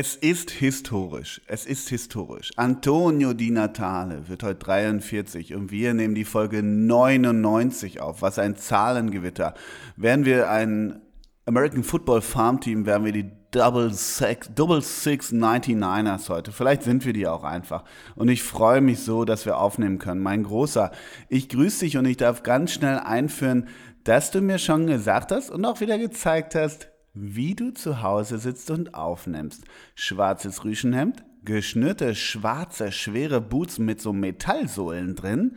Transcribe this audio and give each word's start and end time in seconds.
Es 0.00 0.14
ist 0.14 0.52
historisch. 0.52 1.40
Es 1.48 1.66
ist 1.66 1.88
historisch. 1.88 2.52
Antonio 2.54 3.32
Di 3.32 3.50
Natale 3.50 4.28
wird 4.28 4.44
heute 4.44 4.60
43 4.60 5.56
und 5.56 5.72
wir 5.72 5.92
nehmen 5.92 6.14
die 6.14 6.24
Folge 6.24 6.62
99 6.62 8.00
auf. 8.00 8.22
Was 8.22 8.38
ein 8.38 8.54
Zahlengewitter. 8.54 9.54
Wären 9.96 10.24
wir 10.24 10.52
ein 10.52 11.02
American 11.46 11.82
Football 11.82 12.20
Farm 12.20 12.60
Team, 12.60 12.86
wären 12.86 13.04
wir 13.04 13.10
die 13.10 13.28
Double 13.50 13.92
Six, 13.92 14.54
Double 14.54 14.82
Six 14.82 15.32
99ers 15.32 16.28
heute. 16.28 16.52
Vielleicht 16.52 16.84
sind 16.84 17.04
wir 17.04 17.12
die 17.12 17.26
auch 17.26 17.42
einfach. 17.42 17.82
Und 18.14 18.28
ich 18.28 18.44
freue 18.44 18.80
mich 18.80 19.00
so, 19.00 19.24
dass 19.24 19.46
wir 19.46 19.58
aufnehmen 19.58 19.98
können. 19.98 20.20
Mein 20.20 20.44
Großer, 20.44 20.92
ich 21.28 21.48
grüße 21.48 21.80
dich 21.80 21.96
und 21.96 22.04
ich 22.04 22.18
darf 22.18 22.44
ganz 22.44 22.70
schnell 22.70 23.00
einführen, 23.00 23.66
dass 24.04 24.30
du 24.30 24.42
mir 24.42 24.60
schon 24.60 24.86
gesagt 24.86 25.32
hast 25.32 25.50
und 25.50 25.64
auch 25.64 25.80
wieder 25.80 25.98
gezeigt 25.98 26.54
hast, 26.54 26.88
wie 27.20 27.54
du 27.54 27.72
zu 27.72 28.02
Hause 28.02 28.38
sitzt 28.38 28.70
und 28.70 28.94
aufnimmst. 28.94 29.64
Schwarzes 29.94 30.64
Rüschenhemd, 30.64 31.24
geschnürte 31.44 32.14
schwarze, 32.14 32.92
schwere 32.92 33.40
Boots 33.40 33.78
mit 33.78 34.00
so 34.00 34.12
Metallsohlen 34.12 35.14
drin, 35.14 35.56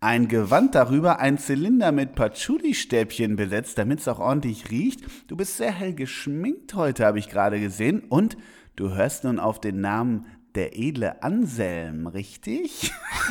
ein 0.00 0.26
Gewand 0.26 0.74
darüber, 0.74 1.20
ein 1.20 1.38
Zylinder 1.38 1.92
mit 1.92 2.16
Patchouli-Stäbchen 2.16 3.36
besetzt, 3.36 3.78
damit 3.78 4.00
es 4.00 4.08
auch 4.08 4.18
ordentlich 4.18 4.68
riecht. 4.70 5.02
Du 5.28 5.36
bist 5.36 5.56
sehr 5.56 5.70
hell 5.70 5.94
geschminkt 5.94 6.74
heute, 6.74 7.06
habe 7.06 7.20
ich 7.20 7.28
gerade 7.28 7.60
gesehen. 7.60 8.00
Und 8.08 8.36
du 8.74 8.94
hörst 8.94 9.22
nun 9.22 9.38
auf 9.38 9.60
den 9.60 9.80
Namen 9.80 10.26
der 10.56 10.76
edle 10.76 11.22
Anselm, 11.22 12.08
richtig? 12.08 12.90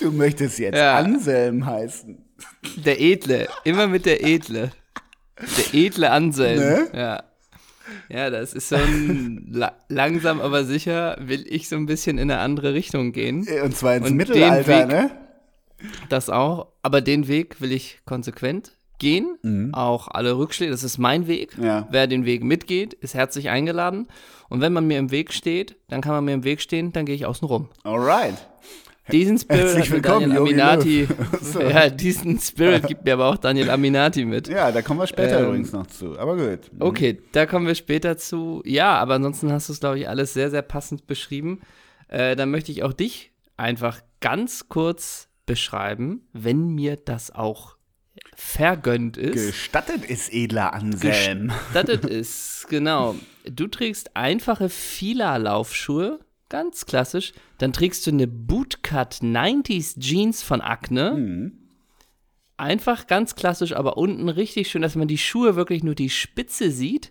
du 0.00 0.12
möchtest 0.12 0.58
jetzt 0.58 0.76
ja. 0.76 0.98
Anselm 0.98 1.64
heißen. 1.64 2.25
Der 2.76 3.00
Edle, 3.00 3.48
immer 3.64 3.86
mit 3.86 4.06
der 4.06 4.24
Edle. 4.24 4.70
Der 5.38 5.74
edle 5.74 6.10
Anselm. 6.10 6.58
Ne? 6.58 6.88
Ja. 6.94 7.22
Ja, 8.08 8.30
das 8.30 8.52
ist 8.52 8.68
so 8.68 8.76
ein 8.76 9.46
la 9.50 9.72
langsam 9.88 10.40
aber 10.40 10.64
sicher 10.64 11.16
will 11.20 11.44
ich 11.48 11.68
so 11.68 11.76
ein 11.76 11.86
bisschen 11.86 12.18
in 12.18 12.30
eine 12.30 12.40
andere 12.40 12.74
Richtung 12.74 13.12
gehen. 13.12 13.46
Und 13.62 13.76
zwar 13.76 13.96
ins 13.96 14.10
Und 14.10 14.16
Mittelalter, 14.16 14.66
Weg, 14.66 14.88
ne? 14.88 15.10
Das 16.08 16.30
auch, 16.30 16.68
aber 16.82 17.00
den 17.00 17.28
Weg 17.28 17.60
will 17.60 17.72
ich 17.72 18.00
konsequent 18.04 18.72
gehen, 18.98 19.38
mhm. 19.42 19.74
auch 19.74 20.08
alle 20.08 20.38
Rückschläge, 20.38 20.70
das 20.70 20.84
ist 20.84 20.98
mein 20.98 21.26
Weg. 21.26 21.56
Ja. 21.60 21.86
Wer 21.90 22.06
den 22.06 22.24
Weg 22.24 22.42
mitgeht, 22.42 22.94
ist 22.94 23.14
herzlich 23.14 23.50
eingeladen. 23.50 24.08
Und 24.48 24.60
wenn 24.60 24.72
man 24.72 24.86
mir 24.86 24.98
im 24.98 25.10
Weg 25.10 25.32
steht, 25.32 25.76
dann 25.88 26.00
kann 26.00 26.12
man 26.12 26.24
mir 26.24 26.32
im 26.32 26.44
Weg 26.44 26.60
stehen, 26.62 26.92
dann 26.92 27.04
gehe 27.04 27.14
ich 27.14 27.26
außen 27.26 27.46
rum. 27.46 27.68
Alright. 27.84 28.36
Diesen 29.12 29.38
Spirit 29.38 29.62
Herzlich 29.62 29.90
willkommen, 29.92 30.30
Daniel 30.30 30.38
Aminati. 30.38 31.08
So. 31.40 31.60
Ja, 31.60 31.88
diesen 31.88 32.40
Spirit 32.40 32.86
gibt 32.88 33.04
mir 33.04 33.12
aber 33.12 33.28
auch 33.28 33.36
Daniel 33.36 33.70
Aminati 33.70 34.24
mit. 34.24 34.48
Ja, 34.48 34.72
da 34.72 34.82
kommen 34.82 34.98
wir 34.98 35.06
später 35.06 35.38
ähm, 35.38 35.46
übrigens 35.46 35.72
noch 35.72 35.86
zu. 35.86 36.18
Aber 36.18 36.36
gut. 36.36 36.72
Mhm. 36.72 36.82
Okay, 36.82 37.22
da 37.32 37.46
kommen 37.46 37.66
wir 37.66 37.76
später 37.76 38.16
zu. 38.16 38.62
Ja, 38.64 38.98
aber 38.98 39.14
ansonsten 39.14 39.52
hast 39.52 39.68
du 39.68 39.74
es, 39.74 39.80
glaube 39.80 40.00
ich, 40.00 40.08
alles 40.08 40.34
sehr, 40.34 40.50
sehr 40.50 40.62
passend 40.62 41.06
beschrieben. 41.06 41.60
Äh, 42.08 42.34
dann 42.34 42.50
möchte 42.50 42.72
ich 42.72 42.82
auch 42.82 42.92
dich 42.92 43.30
einfach 43.56 44.00
ganz 44.20 44.68
kurz 44.68 45.28
beschreiben, 45.46 46.26
wenn 46.32 46.70
mir 46.70 46.96
das 46.96 47.30
auch 47.30 47.76
vergönnt 48.34 49.16
ist. 49.16 49.34
Gestattet 49.34 50.04
ist, 50.04 50.32
edler 50.32 50.74
Anselm. 50.74 51.52
Gestattet 51.68 52.04
ist, 52.06 52.66
genau. 52.68 53.14
Du 53.48 53.68
trägst 53.68 54.16
einfache 54.16 54.68
Fila-Laufschuhe 54.68 56.18
Ganz 56.48 56.86
klassisch. 56.86 57.32
Dann 57.58 57.72
trägst 57.72 58.06
du 58.06 58.10
eine 58.10 58.26
Bootcut 58.26 59.16
90s 59.16 59.98
Jeans 59.98 60.42
von 60.42 60.60
Acne. 60.60 61.12
Mhm. 61.12 61.58
Einfach 62.56 63.06
ganz 63.06 63.34
klassisch, 63.34 63.72
aber 63.72 63.98
unten 63.98 64.28
richtig 64.28 64.70
schön, 64.70 64.82
dass 64.82 64.94
man 64.94 65.08
die 65.08 65.18
Schuhe 65.18 65.56
wirklich 65.56 65.82
nur 65.82 65.94
die 65.94 66.10
Spitze 66.10 66.70
sieht. 66.70 67.10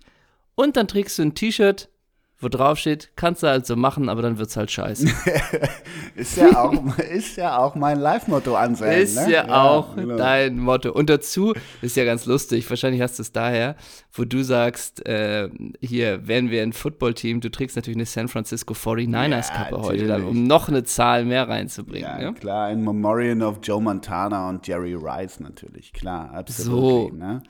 Und 0.55 0.77
dann 0.77 0.87
trägst 0.87 1.19
du 1.19 1.23
ein 1.23 1.35
T-Shirt 1.35 1.89
wo 2.37 2.49
drauf 2.49 2.77
steht, 2.77 3.11
kannst 3.15 3.43
du 3.43 3.47
halt 3.47 3.65
so 3.65 3.77
machen, 3.77 4.09
aber 4.09 4.21
dann 4.21 4.37
wird's 4.37 4.57
halt 4.57 4.69
scheiße. 4.69 5.07
ist, 6.15 6.35
ja 6.35 6.61
auch, 6.61 6.97
ist 6.97 7.37
ja 7.37 7.57
auch 7.57 7.75
mein 7.75 7.97
Live-Motto 7.97 8.55
ansehen. 8.55 8.91
Ist 8.91 9.15
ne? 9.15 9.31
ja, 9.31 9.47
ja, 9.47 9.63
auch 9.63 9.95
genau. 9.95 10.17
dein 10.17 10.59
Motto. 10.59 10.91
Und 10.91 11.09
dazu 11.09 11.53
ist 11.81 11.95
ja 11.95 12.03
ganz 12.03 12.25
lustig, 12.25 12.69
wahrscheinlich 12.69 13.01
hast 13.01 13.19
du 13.19 13.21
es 13.21 13.31
daher, 13.31 13.77
wo 14.11 14.25
du 14.25 14.43
sagst, 14.43 15.05
äh, 15.07 15.49
hier 15.79 16.27
wären 16.27 16.49
wir 16.49 16.61
ein 16.61 16.73
Football-Team, 16.73 17.39
du 17.39 17.49
trägst 17.49 17.77
natürlich 17.77 17.97
eine 17.97 18.05
San 18.05 18.27
Francisco 18.27 18.73
49ers-Kappe 18.73 19.75
ja, 19.75 19.81
heute, 19.81 20.07
dann, 20.07 20.25
um 20.25 20.43
noch 20.43 20.67
eine 20.67 20.83
Zahl 20.83 21.23
mehr 21.23 21.47
reinzubringen. 21.47 22.09
Ja, 22.09 22.31
ne? 22.31 22.33
klar, 22.33 22.67
ein 22.67 22.83
Memorial 22.83 23.41
of 23.43 23.59
Joe 23.63 23.81
Montana 23.81 24.49
und 24.49 24.67
Jerry 24.67 24.93
Rice 24.93 25.39
natürlich, 25.39 25.93
klar, 25.93 26.33
absolut. 26.33 27.11
So. 27.11 27.17
Ne? 27.17 27.43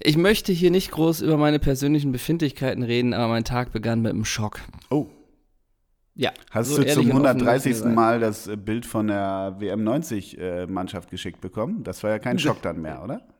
Ich 0.00 0.16
möchte 0.16 0.52
hier 0.52 0.70
nicht 0.70 0.92
groß 0.92 1.22
über 1.22 1.36
meine 1.36 1.58
persönlichen 1.58 2.12
Befindlichkeiten 2.12 2.82
reden, 2.82 3.14
aber 3.14 3.28
mein 3.28 3.44
Tag 3.44 3.72
begann 3.72 4.00
mit 4.00 4.12
einem 4.12 4.24
Schock. 4.24 4.60
Oh. 4.90 5.06
Ja. 6.14 6.32
Hast 6.50 6.70
so 6.70 6.82
du 6.82 6.92
zum 6.92 7.06
130. 7.06 7.84
Mal 7.84 8.20
das 8.20 8.46
äh, 8.46 8.56
Bild 8.56 8.86
von 8.86 9.08
der 9.08 9.56
WM 9.58 9.84
90 9.84 10.38
äh, 10.38 10.66
geschickt 11.10 11.40
bekommen? 11.40 11.84
Das 11.84 12.02
war 12.02 12.10
ja 12.10 12.18
kein 12.18 12.38
Schock 12.38 12.62
dann 12.62 12.80
mehr, 12.80 13.02
oder? 13.02 13.22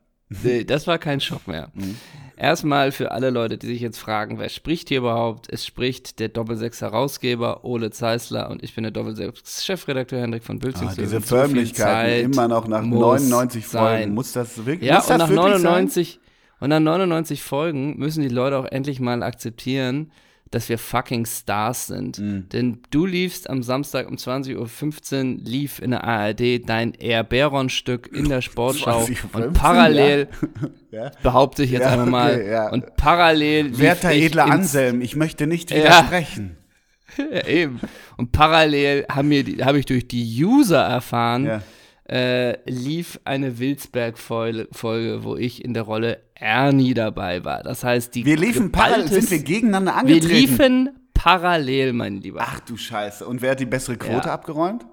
Nee, 0.43 0.63
das 0.63 0.85
war 0.85 0.99
kein 0.99 1.19
Schock 1.19 1.47
mehr. 1.47 1.69
Mhm. 1.73 1.97
Erstmal 2.37 2.91
für 2.91 3.11
alle 3.11 3.31
Leute, 3.31 3.57
die 3.57 3.65
sich 3.65 3.81
jetzt 3.81 3.97
fragen, 3.97 4.37
wer 4.37 4.49
spricht 4.49 4.89
hier 4.89 4.99
überhaupt? 4.99 5.51
Es 5.51 5.65
spricht 5.65 6.19
der 6.19 6.29
Doppelsechs-Herausgeber 6.29 7.65
Ole 7.65 7.89
Zeisler 7.89 8.51
und 8.51 8.61
ich 8.63 8.75
bin 8.75 8.83
der 8.83 8.91
Doppelsechs-Chefredakteur 8.91 10.21
Hendrik 10.21 10.43
von 10.43 10.59
Bülzing. 10.59 10.87
Ah, 10.87 10.93
diese 10.95 11.19
Förmlichkeiten 11.19 12.31
immer 12.31 12.47
noch 12.47 12.67
nach 12.67 12.83
99 12.83 13.65
Folgen. 13.65 13.85
Sein. 13.87 14.13
Muss 14.13 14.31
das 14.33 14.55
wirklich 14.67 14.87
Ja, 14.87 14.97
muss 14.97 15.09
und 15.09 15.17
nach 15.17 15.29
99, 15.29 16.13
sein? 16.13 16.28
Und 16.59 16.69
nach 16.69 16.79
99 16.79 17.41
Folgen 17.41 17.97
müssen 17.97 18.21
die 18.21 18.29
Leute 18.29 18.57
auch 18.57 18.65
endlich 18.65 18.99
mal 18.99 19.23
akzeptieren, 19.23 20.11
dass 20.51 20.67
wir 20.67 20.77
fucking 20.77 21.25
Stars 21.25 21.87
sind. 21.87 22.17
Mhm. 22.17 22.49
Denn 22.49 22.79
du 22.89 23.05
liefst 23.05 23.49
am 23.49 23.61
Samstag 23.61 24.07
um 24.07 24.15
20.15 24.15 24.57
Uhr, 24.57 25.39
lief 25.45 25.79
in 25.79 25.91
der 25.91 26.03
ARD 26.03 26.67
dein 26.67 26.93
Air 26.93 27.23
Baron-Stück 27.23 28.09
in 28.13 28.29
der 28.29 28.41
Sportschau. 28.41 29.01
15, 29.01 29.29
und 29.33 29.53
parallel, 29.53 30.27
ja. 30.91 31.11
behaupte 31.21 31.63
ich 31.63 31.71
jetzt 31.71 31.83
ja, 31.83 31.91
einmal 31.91 32.07
mal, 32.07 32.33
okay, 32.33 32.51
ja. 32.51 32.69
und 32.69 32.95
parallel. 32.95 33.77
Werter 33.77 34.11
edler 34.11 34.45
Anselm, 34.45 35.01
ich 35.01 35.15
möchte 35.15 35.47
nicht 35.47 35.73
widersprechen. 35.73 36.55
Ja, 37.17 37.47
eben. 37.47 37.79
Und 38.17 38.31
parallel 38.31 39.05
habe 39.09 39.43
hab 39.61 39.75
ich 39.75 39.87
durch 39.87 40.07
die 40.07 40.45
User 40.45 40.79
erfahren, 40.79 41.63
äh, 42.07 42.57
lief 42.69 43.19
eine 43.25 43.57
Wilsberg-Folge, 43.57 45.23
wo 45.23 45.35
ich 45.35 45.65
in 45.65 45.73
der 45.73 45.83
Rolle 45.83 46.19
Ernie 46.39 46.93
dabei 46.93 47.43
war. 47.43 47.63
Das 47.63 47.83
heißt, 47.83 48.15
die 48.15 48.25
Wir 48.25 48.37
liefen 48.37 48.71
parallel, 48.71 49.07
sind 49.07 49.31
wir 49.31 49.39
gegeneinander 49.39 49.95
angetreten? 49.95 50.29
Wir 50.29 50.39
liefen 50.39 50.89
parallel, 51.13 51.93
mein 51.93 52.21
Lieber. 52.21 52.39
Ach 52.41 52.59
du 52.61 52.77
Scheiße. 52.77 53.27
Und 53.27 53.41
wer 53.41 53.51
hat 53.51 53.59
die 53.59 53.65
bessere 53.65 53.97
Quote 53.97 54.27
ja. 54.27 54.33
abgeräumt? 54.33 54.85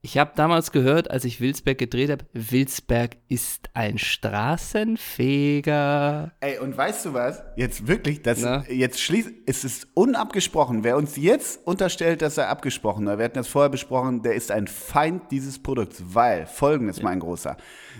Ich 0.00 0.16
habe 0.16 0.30
damals 0.36 0.70
gehört, 0.70 1.10
als 1.10 1.24
ich 1.24 1.40
Wilsberg 1.40 1.76
gedreht 1.76 2.08
habe, 2.08 2.24
Wilsberg 2.32 3.16
ist 3.28 3.68
ein 3.74 3.98
Straßenfeger. 3.98 6.30
Ey, 6.38 6.60
und 6.60 6.76
weißt 6.76 7.06
du 7.06 7.14
was? 7.14 7.42
Jetzt 7.56 7.88
wirklich, 7.88 8.22
das 8.22 8.40
Na? 8.40 8.64
jetzt 8.68 9.00
schließt, 9.00 9.28
es 9.46 9.64
ist 9.64 9.88
unabgesprochen. 9.94 10.84
Wer 10.84 10.96
uns 10.96 11.16
jetzt 11.16 11.66
unterstellt, 11.66 12.22
dass 12.22 12.38
er 12.38 12.48
abgesprochen 12.48 13.08
hat, 13.08 13.18
wir 13.18 13.24
hatten 13.24 13.38
das 13.38 13.48
vorher 13.48 13.70
besprochen, 13.70 14.22
der 14.22 14.34
ist 14.34 14.52
ein 14.52 14.68
Feind 14.68 15.32
dieses 15.32 15.60
Produkts, 15.60 16.00
weil 16.06 16.46
folgendes, 16.46 16.98
ja. 16.98 17.02
mein 17.02 17.18
Großer. 17.18 17.56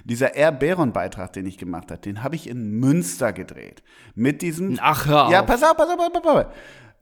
Dieser 0.08 0.34
Air 0.34 0.52
Baron 0.52 0.92
Beitrag, 0.92 1.32
den 1.34 1.46
ich 1.46 1.58
gemacht 1.58 1.90
habe, 1.90 2.00
den 2.00 2.22
habe 2.22 2.34
ich 2.34 2.48
in 2.48 2.78
Münster 2.78 3.32
gedreht. 3.32 3.82
Mit 4.14 4.42
diesem. 4.42 4.78
Ach, 4.80 5.06
hör 5.06 5.26
auf. 5.26 5.32
Ja, 5.32 5.42
pass 5.42 5.62
auf, 5.62 5.76
pass 5.76 5.88
auf, 5.88 5.96
pass 5.96 6.06
auf. 6.06 6.22
Pass 6.22 6.46
auf. 6.46 6.52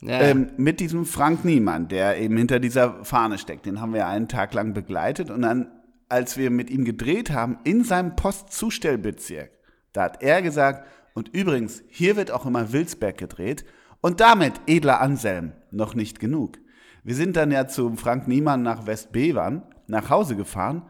Ja. 0.00 0.20
Ähm, 0.20 0.50
mit 0.56 0.80
diesem 0.80 1.06
Frank 1.06 1.44
Niemann, 1.44 1.88
der 1.88 2.18
eben 2.18 2.36
hinter 2.36 2.58
dieser 2.58 3.04
Fahne 3.04 3.38
steckt. 3.38 3.64
Den 3.64 3.80
haben 3.80 3.94
wir 3.94 4.06
einen 4.06 4.28
Tag 4.28 4.52
lang 4.52 4.74
begleitet 4.74 5.30
und 5.30 5.42
dann, 5.42 5.70
als 6.08 6.36
wir 6.36 6.50
mit 6.50 6.68
ihm 6.68 6.84
gedreht 6.84 7.30
haben, 7.30 7.58
in 7.64 7.82
seinem 7.82 8.14
Postzustellbezirk, 8.14 9.50
da 9.92 10.02
hat 10.02 10.22
er 10.22 10.42
gesagt, 10.42 10.86
und 11.14 11.28
übrigens, 11.34 11.82
hier 11.88 12.16
wird 12.16 12.30
auch 12.30 12.44
immer 12.44 12.72
Wilsberg 12.72 13.16
gedreht 13.16 13.64
und 14.02 14.20
damit, 14.20 14.52
edler 14.66 15.00
Anselm, 15.00 15.52
noch 15.70 15.94
nicht 15.94 16.20
genug. 16.20 16.58
Wir 17.02 17.14
sind 17.14 17.36
dann 17.36 17.50
ja 17.50 17.66
zu 17.66 17.94
Frank 17.96 18.28
Niemann 18.28 18.62
nach 18.62 18.86
Westbevern 18.86 19.62
nach 19.86 20.10
Hause 20.10 20.36
gefahren 20.36 20.82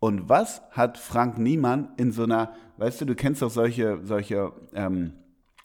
und 0.00 0.28
was 0.28 0.62
hat 0.70 0.98
Frank 0.98 1.38
Niemann 1.38 1.88
in 1.96 2.12
so 2.12 2.24
einer, 2.24 2.52
weißt 2.76 3.00
du, 3.00 3.04
du 3.04 3.14
kennst 3.14 3.42
doch 3.42 3.50
solche, 3.50 4.00
solche 4.04 4.52
ähm, 4.74 5.12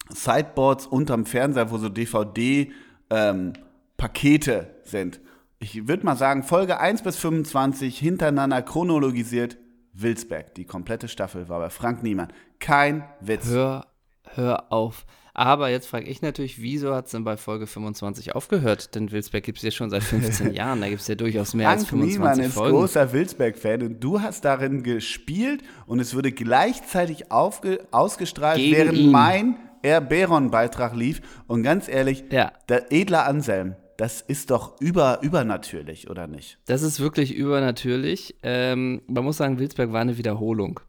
Sideboards 0.09 0.87
unterm 0.87 1.25
Fernseher, 1.25 1.71
wo 1.71 1.77
so 1.77 1.89
DVD-Pakete 1.89 4.53
ähm, 4.53 4.67
sind. 4.83 5.21
Ich 5.59 5.87
würde 5.87 6.05
mal 6.05 6.17
sagen, 6.17 6.43
Folge 6.43 6.79
1 6.79 7.03
bis 7.03 7.17
25 7.17 7.97
hintereinander 7.97 8.61
chronologisiert. 8.61 9.57
Wilsberg, 9.93 10.55
die 10.55 10.65
komplette 10.65 11.07
Staffel 11.07 11.47
war 11.49 11.59
bei 11.59 11.69
Frank 11.69 12.01
Niemann. 12.01 12.33
Kein 12.59 13.03
Witz. 13.21 13.47
Hör, 13.47 13.85
hör 14.23 14.73
auf. 14.73 15.05
Aber 15.35 15.69
jetzt 15.69 15.87
frage 15.87 16.05
ich 16.05 16.21
natürlich, 16.21 16.61
wieso 16.61 16.93
hat 16.93 17.05
es 17.07 17.11
denn 17.11 17.23
bei 17.23 17.37
Folge 17.37 17.65
25 17.65 18.35
aufgehört? 18.35 18.93
Denn 18.93 19.11
Wilsberg 19.11 19.43
gibt 19.43 19.57
es 19.57 19.63
ja 19.63 19.71
schon 19.71 19.89
seit 19.89 20.03
15 20.03 20.53
Jahren. 20.53 20.79
Da 20.81 20.89
gibt 20.89 21.01
es 21.01 21.07
ja 21.07 21.15
durchaus 21.15 21.55
mehr 21.55 21.67
Frank 21.67 21.79
als 21.79 21.89
25 21.89 22.19
Niemann 22.19 22.39
ist 22.39 22.53
Folgen. 22.53 22.77
großer 22.77 23.13
Wilsberg-Fan 23.13 23.81
und 23.81 23.99
du 24.03 24.21
hast 24.21 24.45
darin 24.45 24.83
gespielt 24.83 25.63
und 25.87 25.99
es 25.99 26.13
wurde 26.15 26.31
gleichzeitig 26.31 27.31
ausgestrahlt, 27.31 28.57
Gegen 28.57 28.77
während 28.77 28.97
ihn. 28.97 29.11
mein 29.11 29.55
Beron-Beitrag 29.81 30.95
lief. 30.95 31.21
Und 31.47 31.63
ganz 31.63 31.87
ehrlich, 31.89 32.25
Ja. 32.31 32.51
der 32.69 32.91
edler 32.91 33.25
Anselm, 33.25 33.75
das 33.97 34.21
ist 34.21 34.49
doch 34.51 34.79
über, 34.79 35.19
übernatürlich, 35.21 36.09
oder 36.09 36.27
nicht? 36.27 36.57
Das 36.65 36.81
ist 36.83 36.99
wirklich 36.99 37.33
übernatürlich. 37.35 38.35
Ähm, 38.43 39.01
man 39.07 39.23
muss 39.23 39.37
sagen, 39.37 39.59
Wilsberg 39.59 39.91
war 39.91 40.01
eine 40.01 40.17
Wiederholung. 40.17 40.79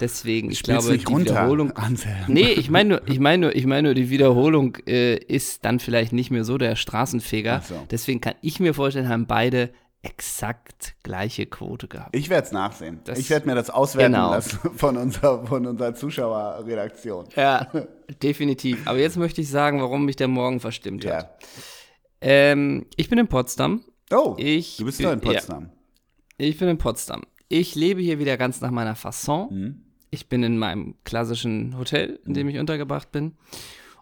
Deswegen, 0.00 0.50
ich 0.50 0.58
Spiel's 0.60 0.78
glaube, 0.84 0.92
nicht 0.92 1.08
die 1.08 1.12
runter, 1.12 1.30
Wiederholung. 1.32 1.72
Anselm. 1.72 2.16
Nee, 2.28 2.52
ich 2.52 2.70
meine 2.70 2.88
nur, 2.90 3.08
ich 3.08 3.18
meine 3.18 3.38
nur, 3.46 3.56
ich 3.56 3.66
meine 3.66 3.88
nur, 3.88 3.94
die 3.94 4.10
Wiederholung 4.10 4.76
äh, 4.86 5.16
ist 5.16 5.64
dann 5.64 5.80
vielleicht 5.80 6.12
nicht 6.12 6.30
mehr 6.30 6.44
so 6.44 6.56
der 6.58 6.76
Straßenfeger. 6.76 7.62
So. 7.68 7.74
Deswegen 7.90 8.20
kann 8.20 8.34
ich 8.42 8.60
mir 8.60 8.74
vorstellen, 8.74 9.08
haben 9.08 9.26
beide 9.26 9.70
exakt 10.02 10.94
gleiche 11.02 11.46
Quote 11.46 11.88
gehabt. 11.88 12.14
Ich 12.14 12.28
werde 12.30 12.46
es 12.46 12.52
nachsehen. 12.52 13.00
Das- 13.04 13.18
ich 13.18 13.28
werde 13.30 13.46
mir 13.48 13.56
das 13.56 13.68
auswerten 13.70 14.12
Genau. 14.12 14.30
lassen 14.30 14.58
von 14.76 14.96
unserer, 14.96 15.44
von 15.44 15.66
unserer 15.66 15.92
Zuschauerredaktion. 15.94 17.26
Ja, 17.34 17.66
definitiv. 18.22 18.86
Aber 18.86 18.98
jetzt 18.98 19.16
möchte 19.16 19.40
ich 19.40 19.48
sagen, 19.50 19.80
warum 19.80 20.04
mich 20.04 20.14
der 20.16 20.28
Morgen 20.28 20.60
verstimmt 20.60 21.04
hat. 21.04 21.12
Ja. 21.12 21.30
Ähm, 22.20 22.86
ich 22.96 23.08
bin 23.08 23.18
in 23.18 23.26
Potsdam. 23.28 23.84
Oh, 24.12 24.34
Ich 24.38 24.76
du 24.76 24.84
bist 24.84 24.98
bin- 24.98 25.08
in 25.10 25.20
Potsdam. 25.20 25.70
Ich 26.38 26.56
bin 26.58 26.68
in 26.68 26.78
Potsdam. 26.78 27.22
Ich 27.48 27.74
lebe 27.74 28.00
hier 28.00 28.18
wieder 28.18 28.36
ganz 28.36 28.60
nach 28.60 28.70
meiner 28.70 28.94
Fasson. 28.94 29.48
Mhm. 29.50 29.82
Ich 30.10 30.28
bin 30.28 30.42
in 30.42 30.58
meinem 30.58 30.94
klassischen 31.04 31.76
Hotel, 31.78 32.18
in 32.26 32.34
dem 32.34 32.48
ich 32.48 32.58
untergebracht 32.58 33.12
bin. 33.12 33.36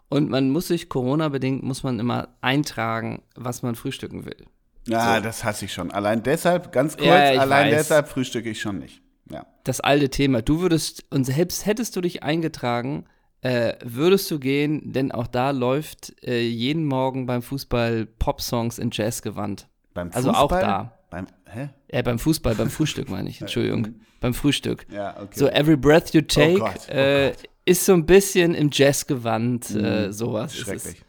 Und 0.09 0.29
man 0.29 0.49
muss 0.51 0.67
sich, 0.67 0.87
Corona-bedingt, 0.87 1.63
muss 1.63 1.83
man 1.83 1.99
immer 1.99 2.29
eintragen, 2.41 3.23
was 3.35 3.61
man 3.61 3.75
frühstücken 3.75 4.25
will. 4.25 4.45
Ja, 4.87 5.19
das 5.19 5.43
hasse 5.43 5.65
ich 5.65 5.73
schon. 5.73 5.91
Allein 5.91 6.23
deshalb, 6.23 6.71
ganz 6.71 6.95
kurz, 6.95 7.07
Ja, 7.07 7.41
allein 7.41 7.67
weiß. 7.71 7.75
deshalb 7.77 8.07
frühstücke 8.07 8.49
ich 8.49 8.61
schon 8.61 8.79
nicht. 8.79 9.01
Ja. 9.29 9.45
Das 9.65 9.81
alte 9.81 10.09
Thema. 10.09 10.41
Du 10.41 10.61
würdest, 10.61 11.03
und 11.09 11.25
selbst 11.25 11.65
hättest 11.65 11.93
du 11.97 12.01
dich 12.01 12.23
eingetragen, 12.23 13.03
äh, 13.41 13.73
würdest 13.83 14.31
du 14.31 14.39
gehen, 14.39 14.93
denn 14.93 15.11
auch 15.11 15.27
da 15.27 15.51
läuft 15.51 16.15
äh, 16.23 16.39
jeden 16.41 16.85
Morgen 16.85 17.25
beim 17.25 17.41
Fußball 17.41 18.05
Popsongs 18.05 18.79
in 18.79 18.89
Jazzgewand. 18.93 19.67
Beim 19.93 20.09
Also 20.13 20.29
Fußball? 20.29 20.45
auch 20.45 20.61
da. 20.61 20.96
Beim, 21.09 21.27
hä? 21.45 21.69
Äh, 21.87 22.03
beim 22.03 22.19
Fußball, 22.19 22.55
beim 22.55 22.69
Frühstück 22.69 23.09
meine 23.09 23.29
ich, 23.29 23.39
Entschuldigung. 23.41 23.95
beim 24.19 24.33
Frühstück. 24.33 24.85
Ja, 24.91 25.15
okay. 25.21 25.39
So 25.39 25.47
Every 25.47 25.77
Breath 25.77 26.13
You 26.13 26.21
Take 26.21 26.55
Gott, 26.59 26.87
oh 26.89 26.91
äh, 26.91 27.29
Gott. 27.29 27.43
ist 27.65 27.85
so 27.85 27.93
ein 27.93 28.05
bisschen 28.05 28.53
im 28.53 28.69
Jazzgewand, 28.71 29.69
äh, 29.71 30.11
sowas. 30.11 30.53
ist 30.53 30.59
es. 30.59 30.65
Schrecklich. 30.65 31.01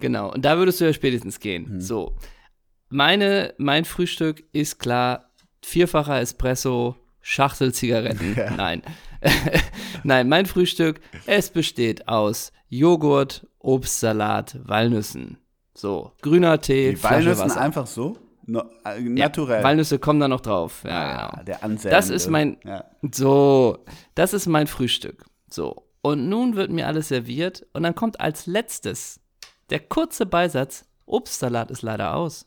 Genau, 0.00 0.32
und 0.32 0.44
da 0.44 0.56
würdest 0.58 0.80
du 0.80 0.84
ja 0.86 0.92
spätestens 0.92 1.38
gehen. 1.40 1.80
So. 1.80 2.16
Meine, 2.88 3.54
mein 3.58 3.84
Frühstück 3.84 4.42
ist 4.52 4.78
klar, 4.78 5.30
vierfacher 5.62 6.20
Espresso, 6.20 6.96
Schachtel 7.20 7.72
Zigaretten. 7.72 8.34
Nein. 8.56 8.82
Nein, 10.04 10.28
mein 10.28 10.46
Frühstück, 10.46 11.00
es 11.26 11.50
besteht 11.50 12.08
aus 12.08 12.52
Joghurt, 12.68 13.46
Obstsalat, 13.60 14.58
Walnüssen. 14.64 15.38
So, 15.74 16.12
grüner 16.22 16.60
Tee, 16.60 16.90
Die 16.90 16.96
Flasche 16.96 17.14
Walnüssen 17.26 17.44
Wasser. 17.50 17.60
einfach 17.60 17.86
so? 17.86 18.16
No, 18.44 18.64
äh, 18.84 19.00
Ja, 19.00 19.26
naturell. 19.26 19.62
Walnüsse 19.62 19.98
kommen 19.98 20.20
da 20.20 20.28
noch 20.28 20.40
drauf. 20.40 20.82
Ja, 20.84 20.90
Ah, 20.90 21.30
genau. 21.30 21.44
der 21.44 21.64
Anselm. 21.64 21.90
Das 21.92 22.10
ist 22.10 22.28
mein- 22.28 22.56
Ja. 22.64 22.84
So, 23.12 23.78
das 24.14 24.32
ist 24.34 24.46
mein 24.46 24.66
Frühstück. 24.66 25.24
So, 25.48 25.86
und 26.02 26.28
nun 26.28 26.56
wird 26.56 26.70
mir 26.70 26.86
alles 26.88 27.08
serviert 27.08 27.66
und 27.72 27.82
dann 27.84 27.94
kommt 27.94 28.20
als 28.20 28.46
letztes 28.46 29.20
der 29.70 29.80
kurze 29.80 30.26
Beisatz, 30.26 30.84
Obstsalat 31.06 31.70
ist 31.70 31.82
leider 31.82 32.14
aus. 32.16 32.46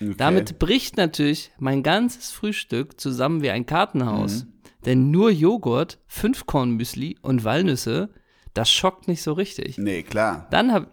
Okay. 0.00 0.14
Damit 0.16 0.58
bricht 0.58 0.96
natürlich 0.96 1.50
mein 1.58 1.82
ganzes 1.82 2.30
Frühstück 2.30 3.00
zusammen 3.00 3.42
wie 3.42 3.50
ein 3.50 3.66
Kartenhaus. 3.66 4.44
Mhm. 4.44 4.52
Denn 4.84 5.10
nur 5.10 5.30
Joghurt, 5.30 5.98
Fünfkornmüsli 6.06 7.18
und 7.22 7.44
Walnüsse, 7.44 8.10
das 8.54 8.70
schockt 8.70 9.08
nicht 9.08 9.22
so 9.22 9.32
richtig. 9.32 9.78
Nee, 9.78 10.02
klar. 10.02 10.46
Dann 10.50 10.72
habe 10.72 10.88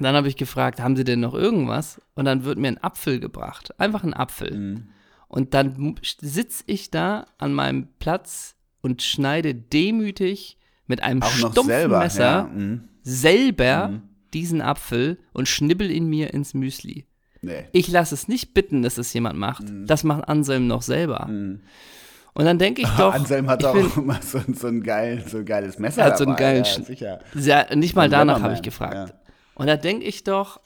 dann 0.00 0.14
hab 0.14 0.24
ich 0.24 0.36
gefragt, 0.36 0.80
haben 0.80 0.96
Sie 0.96 1.04
denn 1.04 1.20
noch 1.20 1.34
irgendwas? 1.34 2.00
Und 2.14 2.24
dann 2.24 2.44
wird 2.44 2.58
mir 2.58 2.68
ein 2.68 2.82
Apfel 2.82 3.20
gebracht. 3.20 3.78
Einfach 3.78 4.02
ein 4.02 4.14
Apfel. 4.14 4.56
Mhm. 4.56 4.88
Und 5.28 5.54
dann 5.54 5.96
sitze 6.02 6.64
ich 6.66 6.90
da 6.90 7.26
an 7.38 7.52
meinem 7.54 7.88
Platz 7.98 8.54
und 8.80 9.02
schneide 9.02 9.54
demütig 9.54 10.58
mit 10.86 11.02
einem 11.02 11.22
Auch 11.22 11.30
stumpfen 11.30 11.64
selber. 11.66 11.98
Messer 12.00 12.22
Ja, 12.22 12.50
mhm. 12.52 12.88
selber 13.02 14.00
diesen 14.34 14.60
Apfel 14.62 15.18
und 15.32 15.48
schnibbel 15.48 15.90
ihn 15.90 16.06
mir 16.06 16.32
ins 16.34 16.54
Müsli. 16.54 17.06
Nee. 17.42 17.64
Ich 17.72 17.88
lasse 17.88 18.14
es 18.14 18.28
nicht 18.28 18.54
bitten, 18.54 18.82
dass 18.82 18.98
es 18.98 19.12
jemand 19.12 19.38
macht. 19.38 19.68
Mhm. 19.68 19.86
Das 19.86 20.04
macht 20.04 20.28
Anselm 20.28 20.66
noch 20.66 20.82
selber. 20.82 21.26
Und 22.34 22.44
dann 22.44 22.58
denke 22.58 22.82
ich 22.82 22.88
doch, 22.98 23.12
Anselm 23.12 23.48
hat 23.48 23.64
auch 23.64 23.74
bin, 23.74 23.90
immer 23.96 24.20
so, 24.22 24.40
so, 24.54 24.68
ein 24.68 24.82
geil, 24.82 25.24
so 25.26 25.38
ein 25.38 25.44
geiles 25.44 25.78
Messer 25.78 26.02
Er 26.02 26.06
hat 26.08 26.18
so 26.18 26.24
einen 26.24 26.32
dabei. 26.36 26.60
geilen 26.60 26.64
ja, 26.64 26.82
sicher. 26.82 27.20
ja, 27.34 27.74
nicht 27.74 27.94
mal 27.94 28.08
danach 28.08 28.40
habe 28.42 28.54
ich 28.54 28.62
gefragt. 28.62 28.94
ja. 28.94 29.14
Und 29.54 29.66
da 29.66 29.76
denke 29.76 30.04
ich 30.04 30.24
doch, 30.24 30.60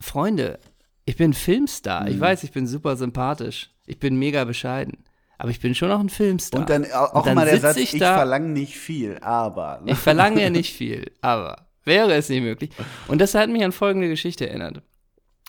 Freunde, 0.00 0.58
ich 1.04 1.16
bin 1.16 1.32
Filmstar. 1.32 2.02
Mhm. 2.02 2.08
Ich 2.08 2.20
weiß, 2.20 2.44
ich 2.44 2.52
bin 2.52 2.66
super 2.66 2.96
sympathisch. 2.96 3.70
Ich 3.86 3.98
bin 3.98 4.16
mega 4.16 4.44
bescheiden. 4.44 5.04
Aber 5.38 5.50
ich 5.50 5.60
bin 5.60 5.74
schon 5.74 5.88
noch 5.88 6.00
ein 6.00 6.10
Filmstar. 6.10 6.60
Und 6.60 6.70
dann 6.70 6.84
auch 6.92 7.14
Und 7.14 7.26
dann 7.26 7.32
immer 7.32 7.46
der 7.46 7.58
Satz, 7.58 7.78
ich 7.78 7.94
ich, 7.94 7.98
verlange 7.98 8.50
nicht 8.50 8.76
viel, 8.76 9.18
aber. 9.22 9.80
Ich 9.86 9.96
verlange 9.96 10.42
ja 10.42 10.50
nicht 10.50 10.74
viel, 10.74 11.10
aber 11.22 11.66
wäre 11.84 12.12
es 12.12 12.28
nicht 12.28 12.42
möglich. 12.42 12.70
Und 13.08 13.20
das 13.20 13.34
hat 13.34 13.48
mich 13.48 13.64
an 13.64 13.72
folgende 13.72 14.08
Geschichte 14.08 14.48
erinnert. 14.48 14.82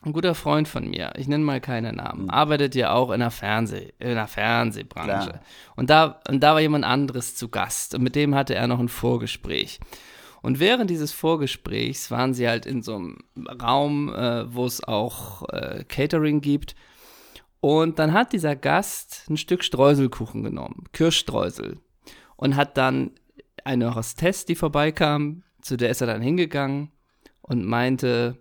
Ein 0.04 0.14
guter 0.14 0.34
Freund 0.34 0.68
von 0.68 0.90
mir, 0.90 1.12
ich 1.18 1.28
nenne 1.28 1.44
mal 1.44 1.62
keine 1.62 1.94
Namen, 1.94 2.32
arbeitet 2.32 2.74
ja 2.74 2.92
auch 2.94 3.12
in 3.12 3.20
der, 3.20 3.30
Fernseh, 3.30 3.94
in 4.00 4.16
der 4.16 4.28
Fernsehbranche. 4.28 5.30
Klar. 5.30 5.42
Und 5.76 5.92
da, 5.92 6.22
und 6.28 6.42
da 6.42 6.54
war 6.54 6.62
jemand 6.62 6.86
anderes 6.86 7.36
zu 7.36 7.50
Gast 7.50 7.94
und 7.94 8.02
mit 8.02 8.16
dem 8.16 8.34
hatte 8.34 8.56
er 8.56 8.66
noch 8.68 8.80
ein 8.80 8.90
Vorgespräch. 8.90 9.80
Und 10.42 10.60
während 10.60 10.90
dieses 10.90 11.12
Vorgesprächs 11.12 12.10
waren 12.10 12.34
sie 12.34 12.48
halt 12.48 12.66
in 12.66 12.82
so 12.82 12.96
einem 12.96 13.18
Raum, 13.62 14.14
äh, 14.14 14.54
wo 14.54 14.66
es 14.66 14.84
auch 14.84 15.48
äh, 15.50 15.84
Catering 15.88 16.42
gibt. 16.42 16.76
Und 17.60 18.00
dann 18.00 18.12
hat 18.14 18.34
dieser 18.34 18.56
Gast 18.56 19.26
ein 19.30 19.38
Stück 19.38 19.64
Streuselkuchen 19.64 20.44
genommen, 20.44 20.86
Kirschstreusel, 20.94 21.80
und 22.36 22.56
hat 22.56 22.76
dann 22.78 23.12
eine 23.64 23.94
Hostess, 23.94 24.46
die 24.46 24.56
vorbeikam, 24.56 25.44
zu 25.62 25.78
der 25.78 25.92
ist 25.92 26.02
er 26.02 26.08
dann 26.08 26.22
hingegangen 26.22 26.92
und 27.42 27.64
meinte, 27.64 28.40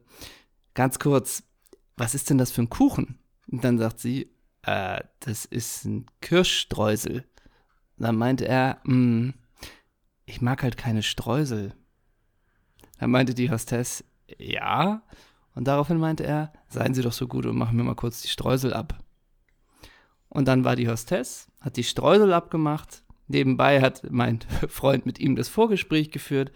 ganz 0.73 0.99
kurz, 0.99 1.43
was 1.99 2.15
ist 2.15 2.31
denn 2.31 2.39
das 2.39 2.51
für 2.51 2.63
ein 2.63 2.71
Kuchen? 2.71 3.19
Und 3.51 3.63
dann 3.63 3.77
sagt 3.77 4.01
sie, 4.01 4.31
äh, 4.63 5.01
das 5.21 5.45
ist 5.45 5.85
ein 5.85 6.07
Kirschstreusel. 6.23 7.25
Und 7.99 8.05
dann 8.07 8.17
meinte 8.17 8.49
er, 8.49 8.79
"Mm, 8.85 9.31
ich 10.25 10.41
mag 10.41 10.63
halt 10.63 10.79
keine 10.79 11.03
Streusel. 11.03 11.75
Dann 13.01 13.11
meinte 13.11 13.35
die 13.35 13.51
Hostess, 13.51 14.05
ja. 14.39 15.03
Und 15.55 15.67
daraufhin 15.67 15.97
meinte 15.99 16.25
er, 16.25 16.53
seien 16.69 16.95
Sie 16.95 17.03
doch 17.03 17.13
so 17.13 17.27
gut 17.27 17.47
und 17.47 17.57
machen 17.57 17.77
mir 17.77 17.83
mal 17.83 17.95
kurz 17.97 18.21
die 18.23 18.29
Streusel 18.29 18.73
ab. 18.73 19.03
Und 20.29 20.47
dann 20.47 20.65
war 20.65 20.77
die 20.77 20.89
Hostess, 20.89 21.51
hat 21.61 21.77
die 21.77 21.83
Streusel 21.83 22.33
abgemacht. 22.33 23.03
Nebenbei 23.27 23.81
hat 23.81 24.03
mein 24.11 24.41
Freund 24.69 25.07
mit 25.07 25.19
ihm 25.19 25.35
das 25.35 25.49
Vorgespräch 25.49 26.11
geführt. 26.11 26.53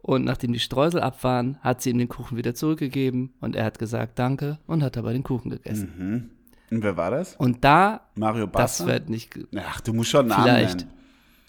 Und 0.00 0.24
nachdem 0.24 0.52
die 0.52 0.60
Streusel 0.60 1.00
ab 1.00 1.22
waren, 1.24 1.58
hat 1.60 1.82
sie 1.82 1.90
ihm 1.90 1.98
den 1.98 2.08
Kuchen 2.08 2.36
wieder 2.38 2.54
zurückgegeben. 2.54 3.34
Und 3.40 3.56
er 3.56 3.64
hat 3.64 3.78
gesagt, 3.78 4.18
danke 4.18 4.58
und 4.66 4.82
hat 4.82 4.96
aber 4.96 5.12
den 5.12 5.24
Kuchen 5.24 5.50
gegessen. 5.50 5.92
Mhm. 5.98 6.30
Und 6.70 6.82
wer 6.82 6.96
war 6.96 7.10
das? 7.10 7.34
Und 7.36 7.64
da, 7.64 8.02
Mario 8.14 8.46
das 8.46 8.52
Basser? 8.52 8.86
wird 8.86 9.08
nicht, 9.10 9.38
Ach, 9.56 9.80
du 9.80 9.92
musst 9.92 10.10
schon 10.10 10.20
einen 10.20 10.28
Namen 10.28 10.44
Vielleicht. 10.44 10.78
nennen. 10.80 10.92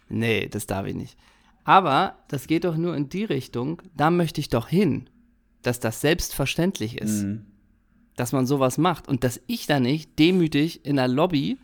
Nee, 0.09 0.47
das 0.47 0.65
darf 0.65 0.87
ich 0.87 0.95
nicht. 0.95 1.17
Aber 1.69 2.15
das 2.29 2.47
geht 2.47 2.63
doch 2.63 2.75
nur 2.77 2.95
in 2.97 3.09
die 3.09 3.25
Richtung, 3.25 3.79
da 3.95 4.09
möchte 4.09 4.41
ich 4.41 4.49
doch 4.49 4.67
hin, 4.67 5.07
dass 5.61 5.79
das 5.79 6.01
selbstverständlich 6.01 6.97
ist, 6.99 7.21
Mhm. 7.23 7.45
dass 8.15 8.31
man 8.31 8.47
sowas 8.47 8.79
macht 8.79 9.07
und 9.07 9.23
dass 9.23 9.39
ich 9.45 9.67
da 9.67 9.79
nicht 9.79 10.17
demütig 10.17 10.83
in 10.83 10.95
der 10.95 11.07
Lobby 11.07 11.57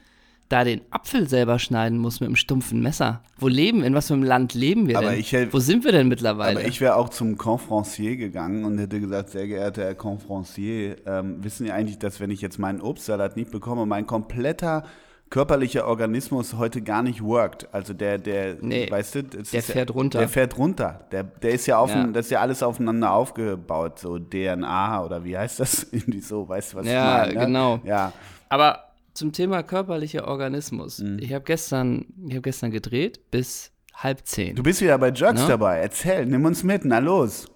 da 0.48 0.64
den 0.64 0.82
Apfel 0.92 1.28
selber 1.28 1.58
schneiden 1.58 1.98
muss 1.98 2.20
mit 2.20 2.28
einem 2.28 2.36
stumpfen 2.36 2.80
Messer. 2.84 3.24
Wo 3.40 3.48
leben, 3.48 3.82
in 3.84 3.96
was 3.96 4.06
für 4.10 4.14
einem 4.14 4.22
Land 4.22 4.54
leben 4.54 4.88
wir 4.88 5.00
Aber 5.00 5.10
denn? 5.10 5.20
ich 5.20 5.34
Wo 5.52 5.58
sind 5.58 5.84
wir 5.84 5.92
denn 5.92 6.08
mittlerweile? 6.08 6.60
Aber 6.60 6.68
ich 6.68 6.82
wäre 6.82 6.98
auch 6.98 7.10
zum 7.10 7.36
Confrancier 7.36 8.16
gegangen 8.16 8.64
und 8.64 8.78
hätte 8.78 9.00
gesagt, 9.00 9.32
sehr 9.32 9.48
geehrter 9.48 9.86
Herr 9.86 9.96
Confrancier, 9.96 10.98
ähm, 11.08 11.44
wissen 11.44 11.66
Sie 11.66 11.72
eigentlich, 11.72 11.98
dass 11.98 12.20
wenn 12.20 12.30
ich 12.30 12.42
jetzt 12.42 12.60
meinen 12.60 12.80
Obstsalat 12.80 13.36
nicht 13.38 13.50
bekomme, 13.50 13.88
mein 13.88 14.06
kompletter 14.06 14.84
körperlicher 15.30 15.88
Organismus 15.88 16.54
heute 16.54 16.82
gar 16.82 17.04
nicht 17.04 17.22
worked. 17.24 17.68
Also 17.74 17.94
der, 17.94 18.18
der, 18.18 18.58
Nee, 18.62 18.90
weißt 18.90 19.16
du, 19.16 19.24
der 19.24 19.44
fährt 19.64 19.90
ja, 19.90 19.96
runter. 19.96 20.20
Der 20.20 20.30
fährt 20.30 20.58
runter. 20.58 21.08
Der, 21.12 21.24
der 21.24 21.52
ist 21.52 21.66
ja 21.66 21.78
auf, 21.80 21.90
Ja. 21.90 22.06
das 22.08 22.28
ist 22.28 22.32
ja 22.32 22.42
alles 22.42 22.62
aufeinander 22.64 23.12
aufgebaut, 23.12 24.00
so 24.00 24.20
DNA 24.20 25.04
oder 25.04 25.24
wie 25.24 25.38
heißt 25.38 25.60
das? 25.60 25.84
Irgendwie 25.92 26.22
so, 26.22 26.48
weißt 26.48 26.74
du, 26.74 26.78
was 26.78 26.88
Ja, 26.88 27.26
ich 27.28 27.34
meine? 27.36 27.40
ne? 27.40 27.46
genau. 27.48 27.80
Ja. 27.84 28.14
Aber 28.50 28.80
zum 29.14 29.32
Thema 29.32 29.64
körperlicher 29.64 30.28
Organismus. 30.28 31.00
Mhm. 31.00 31.20
Ich 31.20 31.34
habe 31.34 31.44
gestern, 31.44 32.06
ich 32.28 32.36
hab 32.36 32.44
gestern 32.44 32.72
gedreht 32.72 33.32
bis 33.32 33.72
halb 33.96 34.26
zehn. 34.26 34.56
Du 34.56 34.64
bist 34.64 34.82
wieder 34.82 34.98
bei 34.98 35.12
Jerks 35.12 35.42
Ne? 35.42 35.48
dabei. 35.48 35.78
Erzähl, 35.80 36.26
nimm 36.26 36.44
uns 36.46 36.64
mit, 36.64 36.84
na 36.86 37.00
los. 37.00 37.48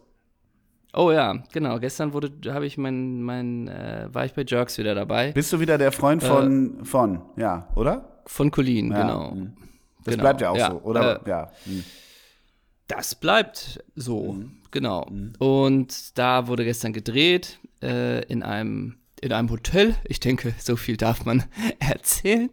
Oh 0.93 1.11
ja, 1.11 1.43
genau. 1.51 1.79
Gestern 1.79 2.13
wurde, 2.13 2.31
habe 2.53 2.65
ich 2.65 2.77
mein, 2.77 3.21
mein, 3.21 3.67
äh, 3.67 4.07
war 4.11 4.25
ich 4.25 4.33
bei 4.33 4.43
Jerks 4.47 4.77
wieder 4.77 4.95
dabei. 4.95 5.31
Bist 5.33 5.53
du 5.53 5.59
wieder 5.59 5.77
der 5.77 5.91
Freund 5.91 6.23
von, 6.23 6.83
von, 6.83 7.21
ja, 7.37 7.67
oder? 7.75 8.21
Von 8.25 8.49
Colin, 8.51 8.91
Ja, 8.91 9.01
genau. 9.01 9.31
hm. 9.31 9.53
Das 10.03 10.13
Genau, 10.13 10.23
bleibt 10.23 10.41
ja 10.41 10.49
auch 10.49 10.57
ja. 10.57 10.71
so, 10.71 10.77
oder? 10.79 11.25
Äh, 11.25 11.29
ja. 11.29 11.51
hm. 11.65 11.83
Das 12.87 13.13
bleibt 13.15 13.83
so, 13.95 14.33
Mhm. 14.33 14.51
genau. 14.71 15.07
Und 15.37 16.17
da 16.17 16.47
wurde 16.47 16.65
gestern 16.65 16.93
gedreht 16.93 17.59
äh, 17.83 18.23
in 18.25 18.41
einem 18.43 18.95
in 19.21 19.33
einem 19.33 19.49
Hotel. 19.51 19.95
Ich 20.05 20.21
denke, 20.21 20.53
so 20.59 20.77
viel 20.77 20.95
darf 20.95 21.25
man 21.25 21.43
erzählen. 21.79 22.49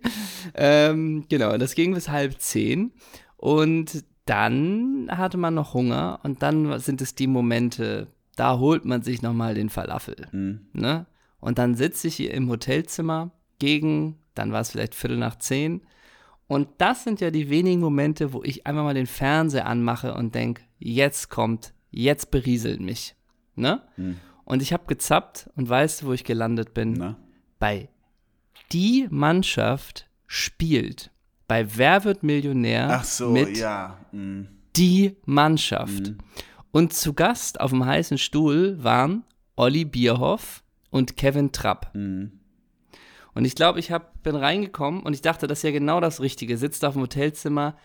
Ähm, 0.55 1.25
genau, 1.29 1.57
das 1.59 1.77
ging 1.77 1.95
bis 1.95 2.09
halb 2.09 2.41
zehn. 2.41 2.91
Und 3.37 4.05
dann 4.25 5.07
hatte 5.11 5.39
man 5.39 5.55
noch 5.55 5.75
Hunger 5.75 6.19
und 6.25 6.43
dann 6.43 6.79
sind 6.81 7.01
es 7.01 7.15
die 7.15 7.29
Momente, 7.29 8.09
da 8.37 8.59
holt 8.59 8.85
man 8.85 9.03
sich 9.03 9.23
nochmal 9.23 9.55
den 9.55 9.71
Falafel. 9.71 10.29
Mhm. 10.33 10.67
Ne? 10.73 11.07
Und 11.41 11.59
dann 11.59 11.75
sitze 11.75 12.09
ich 12.09 12.17
hier 12.17 12.33
im 12.33 12.49
Hotelzimmer 12.49 13.33
gegen, 13.59 14.19
dann 14.35 14.53
war 14.53 14.61
es 14.61 14.71
vielleicht 14.71 14.95
Viertel 14.95 15.19
nach 15.19 15.37
zehn. 15.37 15.83
Und 16.47 16.69
das 16.79 17.05
sind 17.05 17.21
ja 17.21 17.31
die 17.31 17.51
wenigen 17.51 17.81
Momente, 17.81 18.33
wo 18.33 18.43
ich 18.45 18.67
einfach 18.67 18.85
mal 18.85 18.95
den 18.95 19.07
Fernseher 19.07 19.67
anmache 19.67 20.15
und 20.15 20.35
denke, 20.35 20.63
jetzt 20.79 21.29
kommt, 21.29 21.75
jetzt 21.91 22.31
berieselt 22.31 22.81
mich. 22.81 23.17
Ne? 23.57 23.83
Und 24.45 24.63
ich 24.63 24.73
habe 24.73 24.87
gezappt 24.87 25.51
und 25.57 25.69
weißt 25.69 26.03
du, 26.03 26.07
wo 26.07 26.13
ich 26.13 26.25
gelandet 26.25 26.75
bin? 26.75 26.93
Na? 26.93 27.17
Bei 27.59 27.89
die 28.71 29.09
Mannschaft 29.11 30.09
spielt 30.27 31.11
bei 31.49 31.77
Wer 31.77 32.05
wird 32.05 32.23
Millionär 32.23 32.89
Ach 32.91 33.05
so, 33.05 33.31
mit 33.31 33.57
ja. 33.57 33.99
hm. 34.11 34.49
die 34.77 35.17
Mannschaft. 35.25 36.15
Und 36.77 36.93
zu 36.93 37.15
Gast 37.15 37.59
auf 37.59 37.71
dem 37.71 37.87
heißen 37.87 38.19
Stuhl 38.19 38.77
waren 38.85 39.25
Olli 39.57 39.87
Bierhoff 39.87 40.63
und 40.91 41.17
Kevin 41.17 41.51
Trapp. 41.51 41.91
Und 41.95 42.43
ich 43.35 43.55
glaube, 43.55 43.79
ich 43.81 43.91
hab, 43.91 44.23
bin 44.23 44.37
reingekommen 44.37 45.03
und 45.03 45.15
ich 45.15 45.23
dachte, 45.23 45.47
das 45.47 45.61
ist 45.61 45.63
ja 45.63 45.71
genau 45.71 46.01
das 46.01 46.21
Richtige. 46.21 46.59
Sitzt 46.59 46.85
auf 46.85 46.93
dem 46.93 47.01
Hotelzimmer, 47.01 47.79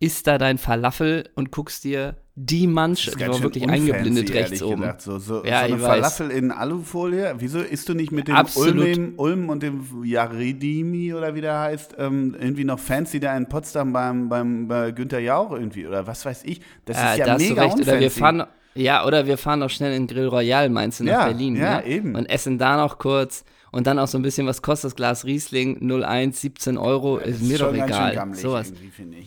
isst 0.00 0.26
da 0.26 0.38
dein 0.38 0.56
Falafel 0.56 1.28
und 1.34 1.50
guckst 1.50 1.84
dir 1.84 2.16
die 2.40 2.66
Mannschaft, 2.68 3.18
die 3.20 3.26
war 3.26 3.42
wirklich 3.42 3.64
unfancy, 3.64 3.92
eingeblendet 3.92 4.32
rechts 4.32 4.62
oben. 4.62 4.80
gesagt. 4.82 5.02
So, 5.02 5.18
so, 5.18 5.44
Ja, 5.44 5.60
so 5.66 5.74
eine 5.74 5.82
weiß. 5.82 5.88
Falafel 6.16 6.30
in 6.30 6.52
Alufolie. 6.52 7.34
Wieso 7.38 7.58
isst 7.58 7.88
du 7.88 7.94
nicht 7.94 8.12
mit 8.12 8.28
dem. 8.28 8.36
Ulm, 8.56 9.12
Ulm 9.16 9.48
und 9.48 9.62
dem 9.62 9.84
Yaridimi 10.04 11.14
oder 11.14 11.34
wie 11.34 11.40
der 11.40 11.58
heißt, 11.58 11.96
ähm, 11.98 12.36
irgendwie 12.38 12.64
noch 12.64 12.78
fancy 12.78 13.18
da 13.20 13.36
in 13.36 13.46
Potsdam 13.48 13.92
beim, 13.92 14.28
beim 14.28 14.68
bei 14.68 14.92
Günther 14.92 15.18
Jauch 15.20 15.52
irgendwie 15.52 15.86
oder 15.86 16.06
was 16.06 16.24
weiß 16.24 16.44
ich. 16.44 16.60
Das 16.84 16.96
Äh, 16.96 17.00
ist 17.12 17.18
ja 17.18 17.26
da 17.26 17.32
hast 17.34 17.40
mega 17.48 17.62
recht. 17.62 17.74
unfancy. 17.74 17.90
Oder 17.90 18.00
wir 18.00 18.10
fahren, 18.10 18.44
ja, 18.74 19.04
oder 19.06 19.26
wir 19.26 19.38
fahren 19.38 19.62
auch 19.62 19.70
schnell 19.70 19.92
in 19.94 20.06
Grill 20.06 20.28
Royal, 20.28 20.68
meinst 20.68 21.00
du, 21.00 21.04
nach 21.04 21.12
Ja, 21.12 21.24
Berlin. 21.26 21.56
ja, 21.56 21.78
ne? 21.80 21.86
eben. 21.86 22.14
Und 22.14 22.26
essen 22.26 22.58
da 22.58 22.76
noch 22.76 22.98
kurz. 22.98 23.44
Und 23.70 23.86
dann 23.86 23.98
auch 23.98 24.08
so 24.08 24.16
ein 24.16 24.22
bisschen, 24.22 24.46
was 24.46 24.62
kostet 24.62 24.92
das 24.92 24.96
Glas 24.96 25.24
Riesling? 25.26 25.78
01, 25.82 26.40
17 26.40 26.78
Euro, 26.78 27.18
ist 27.18 27.42
mir 27.42 27.58
doch 27.58 27.74
egal. 27.74 28.28
Sowas. 28.32 28.72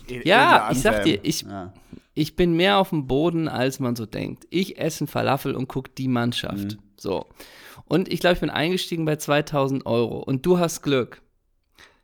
E- 0.07 0.21
Ja, 0.27 0.69
ich 0.71 0.79
sag 0.81 1.03
dir, 1.03 1.19
ich- 1.21 1.41
Ja. 1.43 1.71
Ich 2.13 2.35
bin 2.35 2.53
mehr 2.53 2.77
auf 2.77 2.89
dem 2.89 3.07
Boden, 3.07 3.47
als 3.47 3.79
man 3.79 3.95
so 3.95 4.05
denkt. 4.05 4.45
Ich 4.49 4.77
esse 4.77 5.01
einen 5.01 5.07
Falafel 5.07 5.55
und 5.55 5.67
gucke 5.67 5.91
die 5.97 6.07
Mannschaft. 6.07 6.77
So. 6.97 7.25
Und 7.85 8.11
ich 8.11 8.19
glaube, 8.19 8.33
ich 8.35 8.39
bin 8.41 8.49
eingestiegen 8.49 9.05
bei 9.05 9.15
2000 9.15 9.85
Euro. 9.85 10.19
Und 10.19 10.45
du 10.45 10.59
hast 10.59 10.81
Glück. 10.81 11.21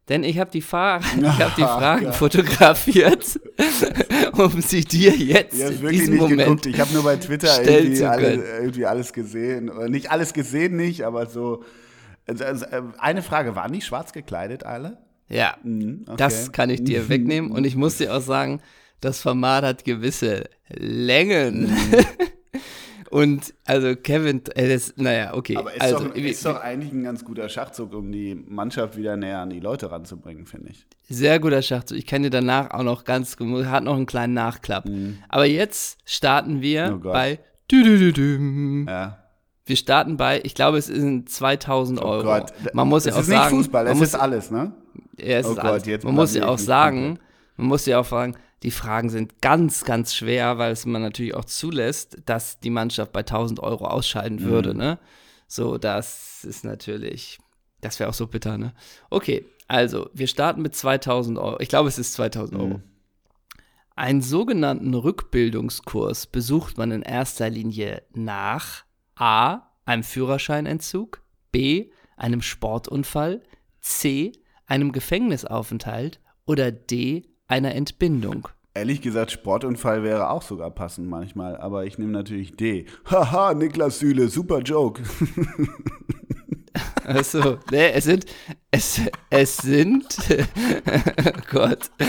Denn 0.09 0.23
ich 0.23 0.39
habe 0.39 0.49
die, 0.49 0.61
Fahr 0.61 1.01
ich 1.21 1.25
hab 1.25 1.55
die 1.55 1.61
Fragen 1.79 2.05
ja. 2.05 2.11
fotografiert, 2.13 3.39
um 4.33 4.61
sie 4.61 4.85
dir 4.85 5.11
jetzt 5.11 5.61
habe 5.61 5.73
in 5.73 5.81
wirklich 5.81 5.99
diesem 5.99 6.13
nicht 6.13 6.21
Moment 6.21 6.39
geguckt. 6.39 6.65
Ich 6.67 6.79
habe 6.79 6.93
nur 6.93 7.03
bei 7.03 7.17
Twitter 7.17 7.61
irgendwie, 7.63 8.03
alle, 8.05 8.59
irgendwie 8.61 8.85
alles 8.85 9.11
gesehen. 9.11 9.69
Oder 9.69 9.89
nicht 9.89 10.09
alles 10.09 10.33
gesehen, 10.33 10.77
nicht, 10.77 11.03
aber 11.03 11.25
so. 11.25 11.63
Also, 12.25 12.45
also, 12.45 12.65
äh, 12.65 12.83
eine 12.97 13.21
Frage: 13.21 13.55
Waren 13.55 13.73
die 13.73 13.81
schwarz 13.81 14.13
gekleidet 14.13 14.63
alle? 14.65 14.97
Ja, 15.29 15.57
Mhm, 15.63 16.03
okay. 16.07 16.15
das 16.17 16.53
kann 16.53 16.69
ich 16.69 16.83
dir 16.85 17.09
wegnehmen. 17.09 17.51
Und 17.51 17.65
ich 17.65 17.75
muss 17.75 17.97
dir 17.97 18.15
auch 18.15 18.21
sagen, 18.21 18.61
das 19.01 19.21
Format 19.21 19.63
hat 19.63 19.83
gewisse 19.85 20.45
Längen. 20.69 21.75
Und 23.09 23.53
also 23.65 23.95
Kevin, 23.95 24.41
äh, 24.55 24.67
das, 24.67 24.93
naja, 24.97 25.33
okay. 25.33 25.55
Aber 25.55 25.73
ist, 25.73 25.81
also, 25.81 25.99
doch, 26.09 26.15
ist 26.15 26.45
doch 26.45 26.59
eigentlich 26.59 26.91
ein 26.91 27.03
ganz 27.03 27.23
guter 27.23 27.47
Schachzug, 27.47 27.93
um 27.93 28.11
die 28.11 28.35
Mannschaft 28.35 28.97
wieder 28.97 29.15
näher 29.15 29.39
an 29.39 29.49
die 29.49 29.61
Leute 29.61 29.89
ranzubringen, 29.89 30.45
finde 30.45 30.71
ich. 30.71 30.85
Sehr 31.07 31.39
guter 31.39 31.61
Schachzug. 31.61 31.97
Ich 31.97 32.05
kann 32.05 32.23
dir 32.23 32.29
danach 32.29 32.71
auch 32.71 32.83
noch 32.83 33.05
ganz, 33.05 33.37
hat 33.39 33.83
noch 33.85 33.95
einen 33.95 34.07
kleinen 34.07 34.33
Nachklapp. 34.33 34.89
Aber 35.29 35.45
jetzt 35.45 35.99
starten 36.05 36.61
wir 36.61 36.91
Mhm. 36.91 37.01
Oh 37.05 37.11
bei 37.13 37.39
Düdüdüdüm. 37.71 38.85
Ja. 38.89 39.17
Wir 39.65 39.75
starten 39.77 40.17
bei, 40.17 40.41
ich 40.43 40.53
glaube, 40.53 40.77
es 40.77 40.87
sind 40.87 41.29
2000 41.29 42.01
Oh 42.01 42.05
Euro. 42.05 42.23
Gott. 42.23 42.53
Man 42.73 42.87
muss 42.89 43.05
es 43.05 43.13
ja 43.13 43.15
auch 43.15 43.21
ist 43.21 43.27
sagen, 43.27 43.55
nicht 43.57 43.65
Fußball, 43.65 43.87
es 43.87 43.97
muss, 43.97 44.07
ist 44.09 44.15
alles, 44.15 44.51
ne? 44.51 44.71
ja, 45.17 45.37
es 45.39 45.45
Oh 45.45 45.51
ist 45.51 45.55
Gott, 45.57 45.65
alles. 45.65 45.85
jetzt 45.85 46.03
man 46.05 46.13
muss 46.13 46.35
ja 46.35 46.47
auch 46.47 46.57
sagen, 46.57 47.19
man 47.57 47.67
muss 47.67 47.85
ja 47.85 47.99
auch 47.99 48.05
fragen, 48.05 48.35
die 48.63 48.71
Fragen 48.71 49.09
sind 49.09 49.41
ganz, 49.41 49.83
ganz 49.85 50.15
schwer, 50.15 50.57
weil 50.57 50.71
es 50.71 50.85
man 50.85 51.01
natürlich 51.01 51.35
auch 51.35 51.45
zulässt, 51.45 52.17
dass 52.25 52.59
die 52.59 52.69
Mannschaft 52.71 53.11
bei 53.11 53.23
1000 53.23 53.59
Euro 53.59 53.85
ausscheiden 53.85 54.39
Mhm. 54.39 54.43
würde, 54.43 54.73
ne? 54.75 54.99
So, 55.47 55.77
das 55.77 56.43
ist 56.43 56.63
natürlich, 56.65 57.37
das 57.81 57.99
wäre 57.99 58.09
auch 58.09 58.13
so 58.15 58.27
bitter, 58.27 58.57
ne? 58.57 58.73
Okay, 59.09 59.45
also, 59.67 60.09
wir 60.13 60.27
starten 60.27 60.61
mit 60.61 60.75
2000 60.75 61.37
Euro. 61.37 61.59
Ich 61.59 61.69
glaube, 61.69 61.89
es 61.89 61.97
ist 61.99 62.13
2000 62.13 62.59
Mhm. 62.59 62.65
Euro. 62.67 62.81
Einen 63.95 64.21
sogenannten 64.21 64.93
Rückbildungskurs 64.93 66.27
besucht 66.27 66.77
man 66.77 66.91
in 66.91 67.01
erster 67.01 67.49
Linie 67.49 68.03
nach 68.13 68.83
A. 69.15 69.61
einem 69.85 70.03
Führerscheinentzug, 70.03 71.21
B. 71.51 71.89
einem 72.17 72.41
Sportunfall, 72.41 73.41
C. 73.79 74.33
einem 74.65 74.91
Gefängnisaufenthalt 74.91 76.19
oder 76.45 76.71
D. 76.71 77.25
einer 77.47 77.75
Entbindung. 77.75 78.47
Ehrlich 78.73 79.01
gesagt, 79.01 79.31
Sportunfall 79.31 80.03
wäre 80.03 80.29
auch 80.29 80.43
sogar 80.43 80.69
passend 80.69 81.09
manchmal, 81.09 81.57
aber 81.57 81.85
ich 81.85 81.97
nehme 81.97 82.11
natürlich 82.11 82.55
D. 82.55 82.85
Haha, 83.09 83.53
Niklas 83.53 83.99
Süle, 83.99 84.29
super 84.29 84.59
Joke. 84.59 85.01
Also, 87.03 87.57
ne, 87.71 87.93
es 87.93 88.03
sind, 88.03 88.25
es, 88.69 89.01
es 89.29 89.57
sind, 89.57 90.05
oh 91.25 91.31
Gott. 91.49 91.89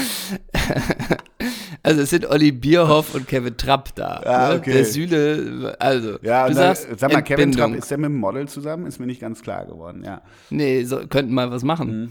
Also 1.84 2.02
es 2.02 2.10
sind 2.10 2.26
Olli 2.26 2.50
Bierhoff 2.50 3.14
und 3.14 3.28
Kevin 3.28 3.56
Trapp 3.56 3.94
da. 3.94 4.20
Ah, 4.24 4.48
ne? 4.48 4.58
okay. 4.58 4.72
Der 4.72 4.84
Süle, 4.84 5.76
also, 5.78 6.18
Ja, 6.22 6.48
du 6.48 6.54
dann, 6.54 6.74
sagst 6.74 6.88
sag 6.98 7.12
mal, 7.12 7.22
Kevin 7.22 7.44
Entbindung. 7.44 7.70
Trapp, 7.72 7.82
ist 7.82 7.90
der 7.90 7.98
mit 7.98 8.06
dem 8.06 8.16
Model 8.16 8.48
zusammen? 8.48 8.86
Ist 8.86 8.98
mir 8.98 9.06
nicht 9.06 9.20
ganz 9.20 9.40
klar 9.40 9.64
geworden, 9.64 10.02
ja. 10.04 10.20
Nee, 10.50 10.82
so, 10.82 11.06
könnten 11.06 11.32
mal 11.32 11.50
was 11.52 11.62
machen. 11.62 12.00
Mhm. 12.00 12.10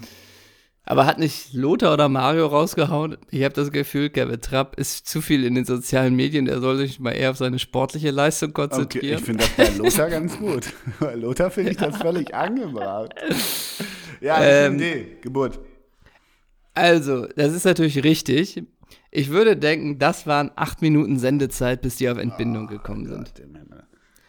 Aber 0.89 1.05
hat 1.05 1.19
nicht 1.19 1.51
Lothar 1.53 1.93
oder 1.93 2.07
Mario 2.07 2.45
rausgehauen? 2.47 3.17
Ich 3.29 3.43
habe 3.43 3.53
das 3.53 3.71
Gefühl, 3.73 4.09
Kevin 4.09 4.39
Trapp 4.39 4.79
ist 4.79 5.05
zu 5.05 5.19
viel 5.21 5.43
in 5.43 5.53
den 5.53 5.65
sozialen 5.65 6.15
Medien. 6.15 6.45
Der 6.45 6.61
soll 6.61 6.77
sich 6.77 6.97
mal 7.01 7.11
eher 7.11 7.31
auf 7.31 7.37
seine 7.37 7.59
sportliche 7.59 8.09
Leistung 8.09 8.51
Okay, 8.51 8.67
konzentrieren. 8.69 9.19
ich 9.19 9.25
finde 9.25 9.43
das 9.43 9.69
bei 9.69 9.77
Lothar 9.83 10.09
ganz 10.09 10.37
gut. 10.37 10.67
Bei 11.01 11.15
Lothar 11.15 11.51
finde 11.51 11.71
ich 11.71 11.77
das 11.77 11.97
völlig 11.97 12.33
angebracht. 12.33 13.13
Ja, 14.21 14.41
Ähm, 14.41 14.77
nehme 14.77 14.95
D, 15.01 15.17
Geburt. 15.21 15.59
also, 16.73 17.25
das 17.35 17.53
ist 17.53 17.65
natürlich 17.65 18.03
richtig. 18.05 18.63
Ich 19.11 19.29
würde 19.29 19.57
denken, 19.57 19.99
das 19.99 20.25
waren 20.25 20.51
acht 20.55 20.81
Minuten 20.81 21.19
Sendezeit, 21.19 21.81
bis 21.81 21.97
die 21.97 22.09
auf 22.09 22.17
Entbindung 22.17 22.67
gekommen 22.67 23.05
sind. 23.07 23.25
Gott 23.35 23.39
Himmel. 23.39 23.83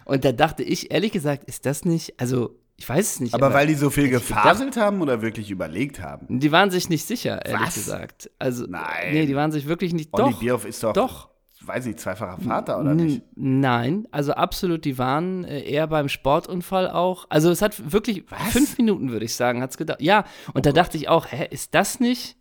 Und 0.04 0.24
da 0.24 0.32
dachte 0.32 0.64
ich, 0.64 0.90
ehrlich 0.90 1.12
gesagt, 1.12 1.44
ist 1.44 1.66
das 1.66 1.84
nicht, 1.84 2.18
also, 2.18 2.58
ich 2.80 2.88
weiß 2.88 3.14
es 3.14 3.20
nicht. 3.20 3.34
Aber 3.34 3.52
weil 3.52 3.66
die 3.66 3.74
so 3.74 3.90
viel 3.90 4.08
gefaselt 4.08 4.76
haben 4.76 5.02
oder 5.02 5.20
wirklich 5.20 5.50
überlegt 5.50 6.00
haben? 6.00 6.38
Die 6.40 6.52
waren 6.52 6.70
sich 6.70 6.88
nicht 6.88 7.04
sicher, 7.06 7.44
ehrlich 7.44 7.66
Was? 7.68 7.74
gesagt. 7.74 8.30
Also, 8.38 8.66
Nein. 8.68 9.12
nee, 9.12 9.26
die 9.26 9.34
waren 9.36 9.50
sich 9.52 9.66
wirklich 9.66 9.92
nicht, 9.92 10.10
Olli 10.12 10.30
doch. 10.30 10.38
Bierhoff 10.40 10.64
ist 10.64 10.82
doch, 10.84 10.92
doch. 10.92 11.28
weiß 11.60 11.86
nicht, 11.86 11.98
zweifacher 11.98 12.40
Vater 12.40 12.78
oder 12.80 12.94
nicht? 12.94 13.22
Nein, 13.34 14.06
also 14.12 14.32
absolut, 14.32 14.84
die 14.84 14.96
waren 14.96 15.42
äh, 15.44 15.60
eher 15.62 15.88
beim 15.88 16.08
Sportunfall 16.08 16.88
auch. 16.88 17.26
Also 17.30 17.50
es 17.50 17.60
hat 17.62 17.92
wirklich 17.92 18.24
fünf 18.50 18.78
Minuten, 18.78 19.10
würde 19.10 19.24
ich 19.24 19.34
sagen, 19.34 19.60
hat's 19.60 19.76
gedauert. 19.76 20.00
Ja, 20.00 20.24
und 20.54 20.64
da 20.64 20.70
dachte 20.72 20.96
ich 20.96 21.08
auch, 21.08 21.26
hä, 21.30 21.48
ist 21.50 21.74
das 21.74 21.98
nicht, 21.98 22.36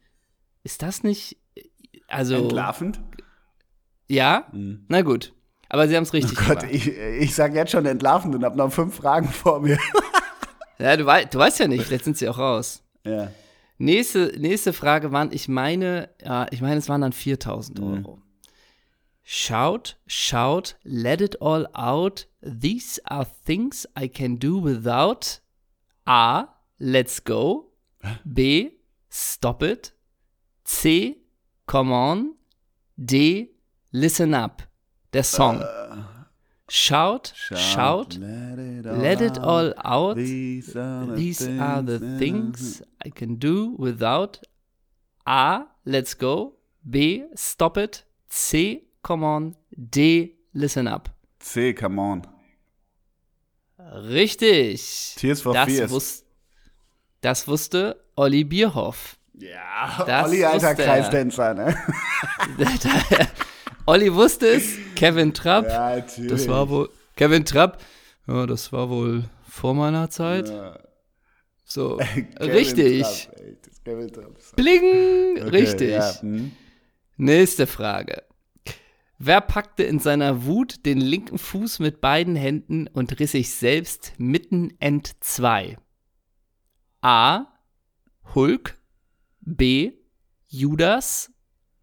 ist 0.64 0.84
das 0.84 1.02
nicht, 1.04 1.38
äh, 1.56 1.64
also, 2.08 2.36
Entlarvend? 2.36 3.02
ja, 4.08 4.46
na 4.54 5.02
gut. 5.02 5.34
Aber 5.70 5.88
sie 5.90 5.98
haben 5.98 6.04
es 6.04 6.14
richtig 6.14 6.40
Mhm. 6.40 6.46
Oh 6.46 6.48
Gott, 6.50 6.60
gemacht. 6.62 6.76
ich, 6.76 6.88
ich 6.96 7.36
sage 7.36 7.56
jetzt 7.56 7.72
schon 7.72 7.86
entlarvend 7.88 8.34
und 8.36 8.46
habe 8.46 8.56
noch 8.56 8.72
fünf 8.72 8.96
Fragen 8.96 9.28
vor 9.28 9.60
mir. 9.62 9.78
Ja, 10.80 10.96
du, 10.98 11.06
wei 11.06 11.26
du 11.26 11.38
weißt 11.40 11.60
ja 11.60 11.68
nicht, 11.68 11.86
vielleicht 11.86 12.06
sind 12.06 12.18
sie 12.18 12.30
auch 12.30 12.38
raus. 12.38 12.84
ja. 13.04 13.32
Nächste, 13.80 14.34
nächste 14.40 14.74
Frage 14.74 15.12
waren, 15.12 15.32
ich 15.32 15.48
meine, 15.48 16.10
ja, 16.24 16.48
ich 16.52 16.62
meine, 16.62 16.78
es 16.78 16.90
waren 16.90 17.02
dann 17.02 17.14
4000 17.14 17.80
Mhm. 17.80 17.86
Euro. 17.86 18.22
Shout, 19.24 19.98
shout, 20.08 20.78
let 20.84 21.20
it 21.22 21.42
all 21.42 21.68
out. 21.74 22.28
These 22.42 23.02
are 23.06 23.28
things 23.46 23.88
I 24.00 24.08
can 24.08 24.40
do 24.40 24.64
without. 24.64 25.42
A. 26.06 26.46
Let's 26.80 27.24
go. 27.24 27.74
B. 28.24 28.72
Stop 29.10 29.64
it. 29.64 29.94
C. 30.64 31.18
Come 31.66 31.92
on. 31.94 32.36
D. 32.96 33.50
Listen 33.92 34.34
Up, 34.34 34.64
der 35.14 35.24
Song. 35.24 35.62
Shout, 36.70 37.32
shout, 37.36 38.18
let 38.20 39.22
it 39.22 39.38
all 39.38 39.74
out. 39.86 40.18
These 40.18 40.76
are 40.76 41.06
the 41.06 41.16
These 41.16 41.48
are 41.48 41.82
the 41.82 41.98
things 41.98 42.20
things 42.20 42.82
I 43.06 43.10
can 43.10 43.36
do 43.38 43.74
without. 43.78 44.40
A. 45.26 45.64
Let's 45.86 46.14
go. 46.14 46.56
B. 46.90 47.24
Stop 47.36 47.78
it. 47.78 48.04
C. 48.30 48.84
Come 49.02 49.24
on. 49.24 49.56
D. 49.78 50.36
Listen 50.54 50.88
up. 50.88 51.10
C, 51.40 51.74
come 51.74 52.00
on. 52.00 52.24
Richtig. 53.80 55.16
Tears 55.18 55.42
for 55.42 55.54
das, 55.54 55.68
Fears. 55.70 55.92
wus 55.92 56.24
das 57.22 57.48
wusste 57.48 58.04
Olli 58.16 58.44
Bierhoff. 58.44 59.18
Ja, 59.34 60.04
Das 60.06 60.28
Olli, 60.28 60.44
alter 60.44 60.68
er. 60.70 60.76
Kreisdänzer, 60.76 61.54
ne? 61.54 61.76
Olli 63.88 64.14
wusste 64.14 64.48
es. 64.48 64.78
Kevin 64.96 65.34
Trapp. 65.34 65.66
Ja, 65.66 65.96
natürlich. 65.96 66.30
das 66.30 66.48
war 66.50 66.70
wohl. 66.70 66.90
Kevin 67.16 67.46
Trapp. 67.46 67.82
Ja, 68.28 68.46
das 68.46 68.74
war 68.74 68.90
wohl 68.90 69.24
vor 69.48 69.74
meiner 69.74 70.10
Zeit. 70.10 70.50
Ja. 70.50 70.78
So. 71.64 71.96
Richtig. 72.40 73.30
Trapp, 73.86 74.14
Trapp. 74.14 74.56
Bling. 74.58 75.38
Okay, 75.38 75.50
Richtig. 75.50 75.92
Ja, 75.92 76.22
hm. 76.22 76.52
Nächste 77.16 77.66
Frage. 77.66 78.24
Wer 79.20 79.40
packte 79.40 79.84
in 79.84 80.00
seiner 80.00 80.46
Wut 80.46 80.86
den 80.86 81.00
linken 81.00 81.38
Fuß 81.38 81.80
mit 81.80 82.02
beiden 82.02 82.36
Händen 82.36 82.88
und 82.88 83.20
riss 83.22 83.32
sich 83.32 83.52
selbst 83.52 84.14
mitten 84.18 84.76
entzwei? 84.80 85.78
A. 87.02 87.46
Hulk. 88.36 88.78
B. 89.40 89.94
Judas. 90.48 91.32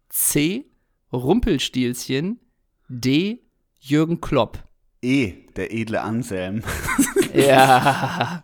C. 0.09 0.69
Rumpelstilzchen. 1.15 2.39
D. 2.87 3.41
Jürgen 3.79 4.21
Klopp. 4.21 4.59
E, 5.01 5.33
der 5.55 5.73
edle 5.73 6.01
Anselm. 6.01 6.63
Ja, 7.35 8.43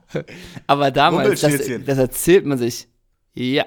aber 0.68 0.92
damals, 0.92 1.40
das, 1.40 1.62
das 1.86 1.98
erzählt 1.98 2.46
man 2.46 2.58
sich. 2.58 2.90
Ja, 3.34 3.64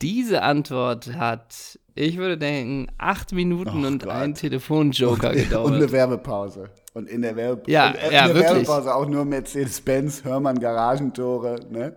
diese 0.00 0.42
Antwort 0.42 1.14
hat, 1.14 1.78
ich 1.94 2.16
würde 2.16 2.36
denken, 2.36 2.88
acht 2.98 3.32
Minuten 3.32 3.84
Oh 3.84 3.86
und 3.86 4.02
Gott. 4.02 4.12
ein 4.12 4.34
Telefonjoker 4.34 5.30
Und 5.30 5.36
gedauert. 5.36 5.74
eine 5.74 5.92
Werbepause. 5.92 6.70
Und 6.92 7.08
in 7.08 7.22
der, 7.22 7.36
Werbe 7.36 7.70
Ja, 7.70 7.90
und 7.90 7.94
in 7.94 8.12
ja, 8.12 8.26
der. 8.26 8.34
Werbepause 8.34 8.92
auch 8.92 9.06
nur 9.08 9.24
Mercedes-Benz, 9.24 10.24
Hörmann 10.24 10.58
Garagentore, 10.58 11.60
ne? 11.70 11.94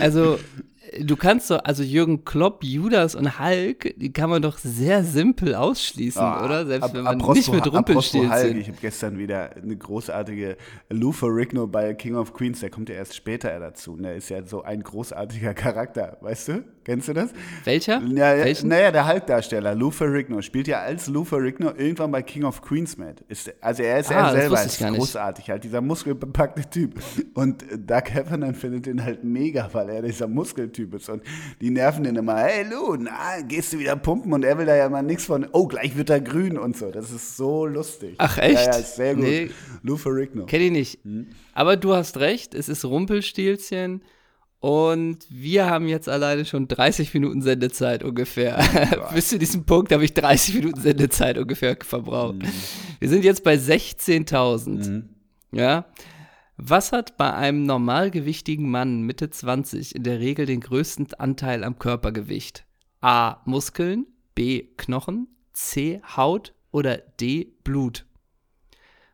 Also, 0.00 0.38
du 1.00 1.16
kannst 1.16 1.50
doch, 1.50 1.64
also 1.64 1.82
Jürgen 1.82 2.24
Klopp, 2.24 2.62
Judas 2.64 3.14
und 3.14 3.38
Hulk, 3.38 3.94
die 3.96 4.12
kann 4.12 4.28
man 4.30 4.42
doch 4.42 4.58
sehr 4.58 5.04
simpel 5.04 5.54
ausschließen, 5.54 6.20
Ah, 6.22 6.44
oder? 6.44 6.66
Selbst 6.66 6.84
ap- 6.90 6.94
wenn 6.94 7.04
man 7.04 7.14
apropos- 7.20 7.36
nicht 7.36 7.52
mit 7.52 7.60
apropos 7.66 8.12
Hulk, 8.12 8.22
Rumpelstilzchen. 8.24 8.60
Ich 8.60 8.68
habe 8.68 8.78
gestern 8.80 9.18
wieder 9.18 9.56
eine 9.56 9.76
großartige 9.76 10.56
Lou 10.90 11.12
Ferrigno 11.12 11.66
bei 11.66 11.94
King 11.94 12.16
of 12.16 12.32
Queens, 12.34 12.60
der 12.60 12.70
kommt 12.70 12.88
ja 12.88 12.94
erst 12.96 13.14
später 13.16 13.58
dazu. 13.58 13.92
Und 13.92 14.02
der 14.02 14.16
ist 14.16 14.28
ja 14.28 14.44
so 14.44 14.62
ein 14.62 14.82
großartiger 14.82 15.54
Charakter, 15.54 16.18
weißt 16.20 16.48
du? 16.48 16.64
Kennst 16.84 17.06
du 17.08 17.12
das? 17.12 17.30
Welcher? 17.64 18.02
Ja, 18.02 18.34
ja, 18.34 18.54
naja, 18.64 18.90
der 18.90 19.06
Hulk-Darsteller, 19.06 19.74
Lou 19.74 19.90
Ferrigno, 19.90 20.42
spielt 20.42 20.66
ja 20.66 20.80
als 20.80 21.06
Lou 21.06 21.24
Ferrigno 21.24 21.72
irgendwann 21.76 22.10
bei 22.10 22.22
King 22.22 22.44
of 22.44 22.60
Queens 22.60 22.96
mit. 22.96 23.20
Ist, 23.28 23.52
also 23.60 23.82
er 23.82 24.00
ist 24.00 24.10
Ah, 24.10 24.30
er 24.30 24.40
selber, 24.40 24.64
ist 24.64 24.78
großartig, 24.78 25.48
halt 25.50 25.62
dieser 25.62 25.80
muskelbepackte 25.80 26.68
Typ. 26.68 27.00
Und 27.34 27.64
Doug 27.86 28.02
Heffernan 28.10 28.54
findet 28.54 28.88
ihn 28.88 29.04
halt 29.04 29.22
mega, 29.22 29.68
weil 29.72 29.88
er 29.90 30.02
dieser 30.02 30.26
Muskeltyp 30.26 30.94
ist. 30.94 31.08
Und 31.08 31.22
die 31.60 31.70
nerven 31.70 32.02
den 32.02 32.16
immer, 32.16 32.36
hey 32.38 32.64
Lou, 32.68 32.96
na, 32.96 33.40
gehst 33.46 33.72
du 33.72 33.78
wieder 33.78 33.94
pumpen? 33.96 34.32
Und 34.32 34.44
er 34.44 34.58
will 34.58 34.66
da 34.66 34.74
ja 34.74 34.88
mal 34.88 35.02
nichts 35.02 35.24
von, 35.24 35.46
oh, 35.52 35.68
gleich 35.68 35.96
wird 35.96 36.10
er 36.10 36.20
grün 36.20 36.58
und 36.58 36.76
so. 36.76 36.90
Das 36.90 37.10
ist 37.10 37.36
so 37.36 37.66
lustig. 37.66 38.16
Ach, 38.18 38.38
echt? 38.38 38.54
Ja, 38.54 38.72
ja, 38.72 38.76
ist 38.78 38.96
sehr 38.96 39.14
gut. 39.14 39.24
Nee. 39.24 39.50
Lou 39.82 39.96
Ferrigno. 39.96 40.46
Kenne 40.46 40.64
ich 40.64 40.72
nicht. 40.72 41.04
Hm? 41.04 41.28
Aber 41.54 41.76
du 41.76 41.94
hast 41.94 42.18
recht, 42.18 42.54
es 42.54 42.68
ist 42.68 42.84
Rumpelstilzchen. 42.84 44.02
Und 44.62 45.26
wir 45.28 45.66
haben 45.68 45.88
jetzt 45.88 46.08
alleine 46.08 46.44
schon 46.44 46.68
30 46.68 47.12
Minuten 47.14 47.42
Sendezeit 47.42 48.04
ungefähr. 48.04 48.62
Bis 49.12 49.30
zu 49.30 49.36
diesem 49.36 49.64
Punkt 49.64 49.90
habe 49.90 50.04
ich 50.04 50.14
30 50.14 50.54
Minuten 50.54 50.80
Sendezeit 50.80 51.36
ungefähr 51.36 51.76
verbraucht. 51.80 52.36
Mhm. 52.36 52.52
Wir 53.00 53.08
sind 53.08 53.24
jetzt 53.24 53.42
bei 53.42 53.56
16.000. 53.56 55.02
Ja. 55.50 55.86
Was 56.56 56.92
hat 56.92 57.16
bei 57.16 57.34
einem 57.34 57.64
normalgewichtigen 57.64 58.70
Mann 58.70 59.02
Mitte 59.02 59.30
20 59.30 59.96
in 59.96 60.04
der 60.04 60.20
Regel 60.20 60.46
den 60.46 60.60
größten 60.60 61.12
Anteil 61.14 61.64
am 61.64 61.80
Körpergewicht? 61.80 62.64
A. 63.00 63.38
Muskeln, 63.44 64.06
B. 64.36 64.68
Knochen, 64.76 65.26
C. 65.54 66.00
Haut 66.16 66.54
oder 66.70 66.98
D. 66.98 67.52
Blut? 67.64 68.06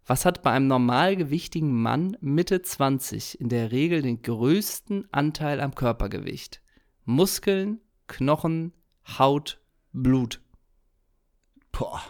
Was 0.09 0.25
hat 0.25 0.43
bei 0.43 0.53
einem 0.53 0.69
normalgewichtigen 0.69 1.71
Mann 1.71 2.17
Mitte 2.23 2.63
20 2.63 3.43
in 3.43 3.51
der 3.51 3.71
Regel 3.73 4.01
den 4.01 4.23
größten 4.23 5.07
Anteil 5.13 5.61
am 5.61 5.75
Körpergewicht? 5.75 6.63
Muskeln, 7.05 7.83
Knochen, 8.07 8.73
Haut, 9.19 9.61
Blut. 9.93 10.41
Boah. 11.73 12.01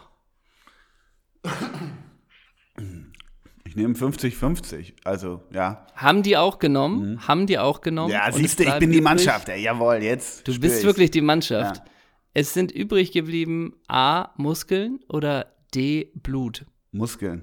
Ich 3.64 3.74
nehme 3.74 3.94
50-50. 3.94 4.92
Also, 5.02 5.42
ja. 5.50 5.84
Haben 5.96 6.22
die 6.22 6.36
auch 6.36 6.60
genommen? 6.60 7.26
Haben 7.26 7.48
die 7.48 7.58
auch 7.58 7.80
genommen? 7.80 8.10
Mhm. 8.10 8.14
Ja, 8.14 8.30
siehst 8.30 8.60
du, 8.60 8.62
ich 8.62 8.78
bin 8.78 8.92
die 8.92 9.00
Mannschaft. 9.00 9.48
Ey, 9.48 9.60
jawohl, 9.60 10.04
jetzt. 10.04 10.46
Du 10.46 10.52
bist 10.60 10.76
ich's. 10.76 10.84
wirklich 10.84 11.10
die 11.10 11.20
Mannschaft. 11.20 11.78
Ja. 11.78 11.84
Es 12.32 12.54
sind 12.54 12.70
übrig 12.70 13.10
geblieben 13.10 13.74
A. 13.88 14.30
Muskeln 14.36 15.00
oder 15.08 15.52
D. 15.74 16.12
Blut. 16.14 16.64
Muskeln. 16.92 17.42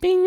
Bing! 0.00 0.18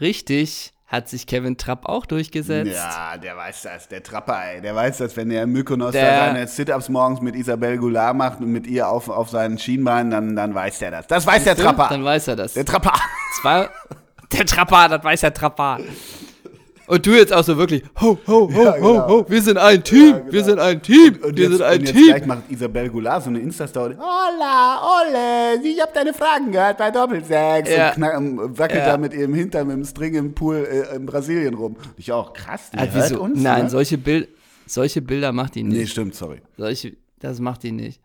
Richtig. 0.00 0.72
Hat 0.86 1.08
sich 1.08 1.26
Kevin 1.28 1.56
Trapp 1.56 1.86
auch 1.86 2.04
durchgesetzt. 2.04 2.72
Ja, 2.72 3.16
der 3.16 3.36
weiß 3.36 3.62
das, 3.62 3.86
der 3.86 4.02
Trapper, 4.02 4.42
ey. 4.44 4.60
Der 4.60 4.74
weiß 4.74 4.98
das, 4.98 5.16
wenn 5.16 5.28
der 5.28 5.46
Mykonos 5.46 5.92
Der- 5.92 6.10
da 6.10 6.26
seine 6.26 6.48
Sit-Ups 6.48 6.88
morgens 6.88 7.20
mit 7.20 7.36
Isabel 7.36 7.78
Goulart 7.78 8.16
macht 8.16 8.40
und 8.40 8.50
mit 8.50 8.66
ihr 8.66 8.88
auf, 8.88 9.08
auf 9.08 9.30
seinen 9.30 9.56
Schienbeinen, 9.58 10.10
dann, 10.10 10.34
dann 10.34 10.52
weiß 10.52 10.80
der 10.80 10.90
das. 10.90 11.06
Das 11.06 11.24
weiß 11.26 11.44
der? 11.44 11.54
Trapper. 11.56 11.86
Dann 11.90 12.04
weiß 12.04 12.26
er 12.28 12.36
das. 12.36 12.54
Der 12.54 12.64
Trapper. 12.64 12.94
Zwar, 13.40 13.70
der 14.32 14.46
Trapper, 14.46 14.88
das 14.88 15.04
weiß 15.04 15.20
der 15.20 15.32
Trapper. 15.34 15.78
Und 16.90 17.06
du 17.06 17.12
jetzt 17.12 17.32
auch 17.32 17.44
so 17.44 17.56
wirklich, 17.56 17.84
ho, 18.00 18.18
ho, 18.26 18.52
ho, 18.52 18.62
Ja, 18.64 18.72
ho, 18.80 18.92
genau. 18.92 19.08
ho, 19.08 19.24
wir 19.28 19.40
sind 19.42 19.56
ein 19.58 19.82
Team, 19.84 20.12
genau. 20.14 20.32
wir 20.32 20.44
sind 20.44 20.58
ein 20.58 20.82
Team, 20.82 21.18
Und 21.22 21.36
wir 21.36 21.44
jetzt, 21.44 21.52
sind 21.58 21.62
ein 21.62 21.78
und 21.78 21.86
jetzt 21.86 21.92
Team. 21.96 22.06
gleich 22.08 22.26
macht 22.26 22.42
Isabel 22.50 22.88
Goulart 22.90 23.22
so 23.22 23.30
eine 23.30 23.38
Insta-Story. 23.38 23.94
Hola, 23.96 24.80
ole, 25.00 25.62
ich 25.64 25.80
hab 25.80 25.94
deine 25.94 26.12
Fragen 26.12 26.50
gehört 26.50 26.78
bei 26.78 26.90
Doppelsechs. 26.90 27.70
Ja. 27.70 27.88
Und 27.90 27.94
knack, 27.94 28.14
ähm, 28.16 28.58
wackelt 28.58 28.80
Ja. 28.80 28.86
da 28.92 28.96
mit 28.98 29.14
ihrem 29.14 29.34
Hintern 29.34 29.68
mit 29.68 29.76
dem 29.76 29.84
String 29.84 30.14
im 30.14 30.34
Pool 30.34 30.56
äh, 30.68 30.96
in 30.96 31.06
Brasilien 31.06 31.54
rum. 31.54 31.76
Und 31.76 31.94
ich 31.96 32.10
auch, 32.10 32.32
krass, 32.32 32.70
die 32.72 32.78
Ah, 32.78 32.86
hört 32.86 33.10
wieso? 33.10 33.22
uns, 33.22 33.40
Nein, 33.40 33.64
ne? 33.64 33.70
solche, 33.70 33.96
Bild, 33.96 34.28
solche 34.66 35.00
Bilder 35.00 35.30
macht 35.32 35.54
die 35.54 35.62
Nee, 35.62 35.78
nicht. 35.78 35.92
stimmt, 35.92 36.14
sorry. 36.16 36.42
Solche, 36.56 36.96
das 37.20 37.38
macht 37.38 37.62
die 37.62 37.72
nicht. 37.72 38.00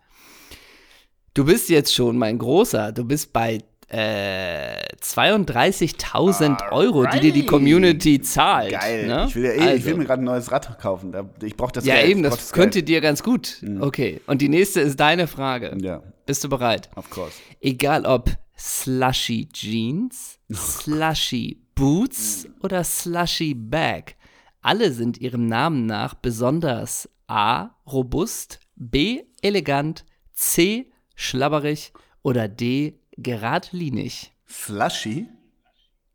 Du 1.34 1.44
bist 1.44 1.70
jetzt 1.70 1.94
schon 1.94 2.18
mein 2.18 2.38
Großer. 2.38 2.92
Du 2.92 3.04
bist 3.04 3.34
bei 3.34 3.60
äh, 3.88 4.84
32.000 5.02 6.72
Euro, 6.72 7.06
die 7.06 7.20
dir 7.20 7.32
die. 7.34 7.46
Community 7.46 8.22
zahlt. 8.22 8.72
Geil. 8.72 9.08
Ne? 9.08 9.26
Ich 9.28 9.36
will 9.36 9.44
ja 9.46 9.52
eh, 9.52 9.56
ich 9.56 9.62
Also. 9.62 9.86
will 9.86 9.96
mir 9.98 10.06
gerade 10.06 10.22
ein 10.22 10.26
neues 10.26 10.52
Rad 10.52 10.78
kaufen. 10.80 11.14
Ich 11.44 11.56
brauche 11.56 11.72
das 11.74 11.86
Ja, 11.86 11.96
Geld. 11.96 12.10
eben, 12.10 12.24
ich 12.24 12.30
brauch 12.30 12.38
das 12.38 12.52
könnte 12.52 12.84
dir 12.84 13.02
ganz 13.02 13.22
gut. 13.24 13.58
Mhm. 13.62 13.82
Okay, 13.82 14.22
und 14.28 14.42
die 14.42 14.50
nächste 14.50 14.82
ist 14.82 15.00
deine 15.00 15.28
Frage. 15.28 15.76
Ja, 15.82 16.02
Bist 16.26 16.44
du 16.44 16.50
bereit? 16.50 16.90
of 16.96 17.10
course. 17.10 17.34
Egal 17.62 18.06
ob 18.06 18.30
Slushy 18.58 19.48
Jeans, 19.52 20.40
Slushy 20.52 21.62
Boots 21.76 22.48
oder 22.64 22.84
Slushy 22.84 23.54
Bag, 23.54 24.16
alle 24.62 24.92
sind 24.92 25.18
ihrem 25.20 25.46
Namen 25.48 25.86
nach 25.86 26.14
besonders 26.16 27.10
A. 27.28 27.70
robust, 27.86 28.60
B. 28.76 29.24
elegant, 29.42 30.06
C. 30.34 30.92
schlabberig 31.16 31.94
oder 32.24 32.48
D. 32.48 33.00
geradlinig. 33.18 34.32
Slushy? 34.48 35.28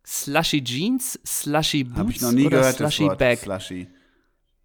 Slushy 0.06 0.62
Jeans, 0.64 1.18
Slushy 1.26 1.84
Boots 1.84 1.98
Habe 1.98 2.10
ich 2.12 2.20
noch 2.22 2.32
nie 2.32 2.46
oder 2.46 2.58
gehört, 2.60 2.76
Slushy 2.76 3.02
das 3.04 3.08
Wort. 3.10 3.18
Bag. 3.18 3.38
Slushy. 3.38 3.88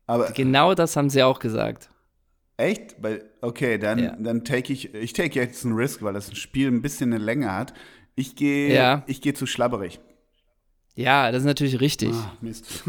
Aber 0.07 0.31
Genau 0.31 0.73
das 0.73 0.95
haben 0.95 1.09
sie 1.09 1.23
auch 1.23 1.39
gesagt. 1.39 1.89
echt? 2.57 2.95
Okay, 3.41 3.77
dann, 3.77 3.99
Ja. 3.99 4.15
dann 4.17 4.43
take 4.45 4.71
ich, 4.71 4.93
ich 4.93 5.13
take 5.13 5.37
jetzt 5.39 5.65
einen 5.65 5.75
Risk, 5.75 6.01
weil 6.03 6.13
das 6.13 6.35
Spiel 6.37 6.67
ein 6.69 6.81
bisschen 6.81 7.13
eine 7.13 7.23
Länge 7.23 7.51
hat. 7.53 7.73
Ich 8.15 8.35
gehe 8.35 8.73
Ja. 8.73 9.03
ich 9.07 9.21
gehe 9.21 9.33
zu 9.33 9.45
schlabberig. 9.45 9.99
Ja, 10.95 11.31
das 11.31 11.41
ist 11.41 11.45
natürlich 11.45 11.81
richtig. 11.81 12.13
Ah, 12.13 12.31
Mist. 12.39 12.83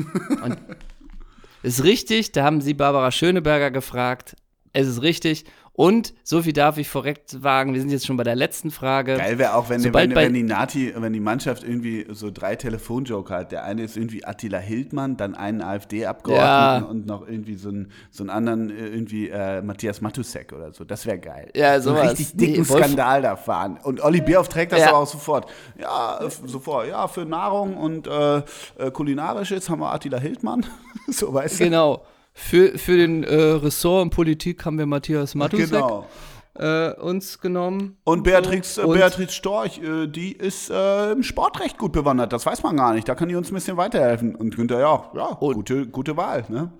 Ist 1.63 1.83
richtig, 1.83 2.31
da 2.33 2.45
haben 2.45 2.61
sie 2.61 2.75
Barbara 2.75 3.11
Schöneberger 3.11 3.71
gefragt. 3.73 4.37
Es 4.73 4.87
ist 4.87 5.03
richtig. 5.03 5.45
Und 5.79 6.15
so 6.25 6.41
viel 6.41 6.55
darf 6.55 6.79
ich 6.79 6.89
vorweg 6.89 7.21
wagen, 7.37 7.75
wir 7.75 7.81
sind 7.83 7.91
jetzt 7.91 8.07
schon 8.07 8.17
bei 8.17 8.25
der 8.25 8.35
letzten 8.35 8.71
Frage. 8.71 9.19
Geil 9.19 9.37
wäre 9.39 9.55
auch, 9.55 9.69
wenn, 9.69 9.81
Sobald 9.81 10.09
wenn, 10.09 10.17
wenn, 10.17 10.33
die 10.33 10.43
Nati, 10.43 10.91
wenn 10.97 11.13
die 11.13 11.21
Mannschaft 11.21 11.63
irgendwie 11.65 12.07
so 12.13 12.31
drei 12.31 12.57
Telefonjoker 12.57 13.35
hat. 13.37 13.53
Der 13.53 13.65
eine 13.65 13.83
ist 13.83 13.95
irgendwie 13.95 14.25
Attila 14.25 14.57
Hildmann, 14.57 15.19
dann 15.19 15.35
einen 15.35 15.61
AfD-Abgeordneten 15.61 16.85
Ja. 16.85 16.91
und 16.91 17.05
noch 17.07 17.29
irgendwie 17.29 17.57
so 17.57 17.69
einen, 17.69 17.93
so 18.11 18.23
einen 18.23 18.31
anderen, 18.31 18.71
äh, 18.71 18.87
irgendwie 18.87 19.29
äh, 19.29 19.61
Matthias 19.61 20.01
Matusek 20.01 20.55
oder 20.55 20.73
so. 20.73 20.85
Das 20.85 21.05
wäre 21.05 21.19
geil. 21.19 21.51
Ja, 21.55 21.79
so 21.79 21.91
einen 21.93 22.09
richtig 22.09 22.35
dicken 22.37 22.63
Nee, 22.63 22.69
Wolf- 22.71 22.83
Skandal 22.85 23.21
da 23.21 23.37
fahren. 23.37 23.79
Und 23.83 24.01
Olli 24.03 24.23
Bierhoff 24.23 24.49
trägt 24.49 24.73
das 24.73 24.81
Ja. 24.81 24.89
aber 24.89 24.99
auch 25.01 25.07
sofort. 25.07 25.47
Ja, 25.79 26.21
sofort. 26.47 26.89
Ja, 26.89 27.07
für 27.07 27.27
Nahrung 27.27 27.77
und 27.77 28.07
äh, 28.07 28.39
äh, 28.39 28.91
kulinarisches 28.93 29.69
haben 29.69 29.81
wir 29.81 29.93
Attila 29.93 30.19
Hildmann. 30.19 30.65
so 31.09 31.35
weißt 31.35 31.61
du. 31.61 31.65
Genau. 31.65 32.03
Für, 32.39 32.77
für 32.79 32.99
den 32.99 33.25
äh, 33.25 33.35
Ressort 33.35 34.03
und 34.03 34.11
Politik 34.11 34.65
haben 34.67 34.77
wir 34.79 34.85
Matthias 34.85 35.35
Matusek 35.35 35.71
Genau. 35.71 36.07
äh, 36.55 36.93
uns 37.01 37.41
genommen. 37.41 37.97
Und 38.05 38.25
Beatrix, 38.25 38.77
äh, 38.77 38.83
Und- 38.83 38.99
Beatrix 38.99 39.35
Storch, 39.35 39.81
äh, 39.83 40.07
die 40.07 40.33
ist 40.33 40.71
äh, 40.71 41.13
im 41.13 41.23
Sportrecht 41.23 41.79
gut 41.79 41.93
bewandert. 41.93 42.35
Das 42.35 42.45
weiß 42.45 42.63
man 42.63 42.77
gar 42.77 42.93
nicht. 42.93 43.09
Da 43.09 43.15
kann 43.15 43.31
die 43.31 43.37
uns 43.37 43.51
ein 43.51 43.55
bisschen 43.55 43.79
weiterhelfen. 43.79 44.35
Und 44.35 44.55
Günther 44.55 44.79
ja, 44.81 45.11
ja, 45.17 45.25
Und- 45.41 45.55
gute, 45.55 45.87
gute 45.87 46.17
Wahl. 46.19 46.45
Ne? 46.51 46.71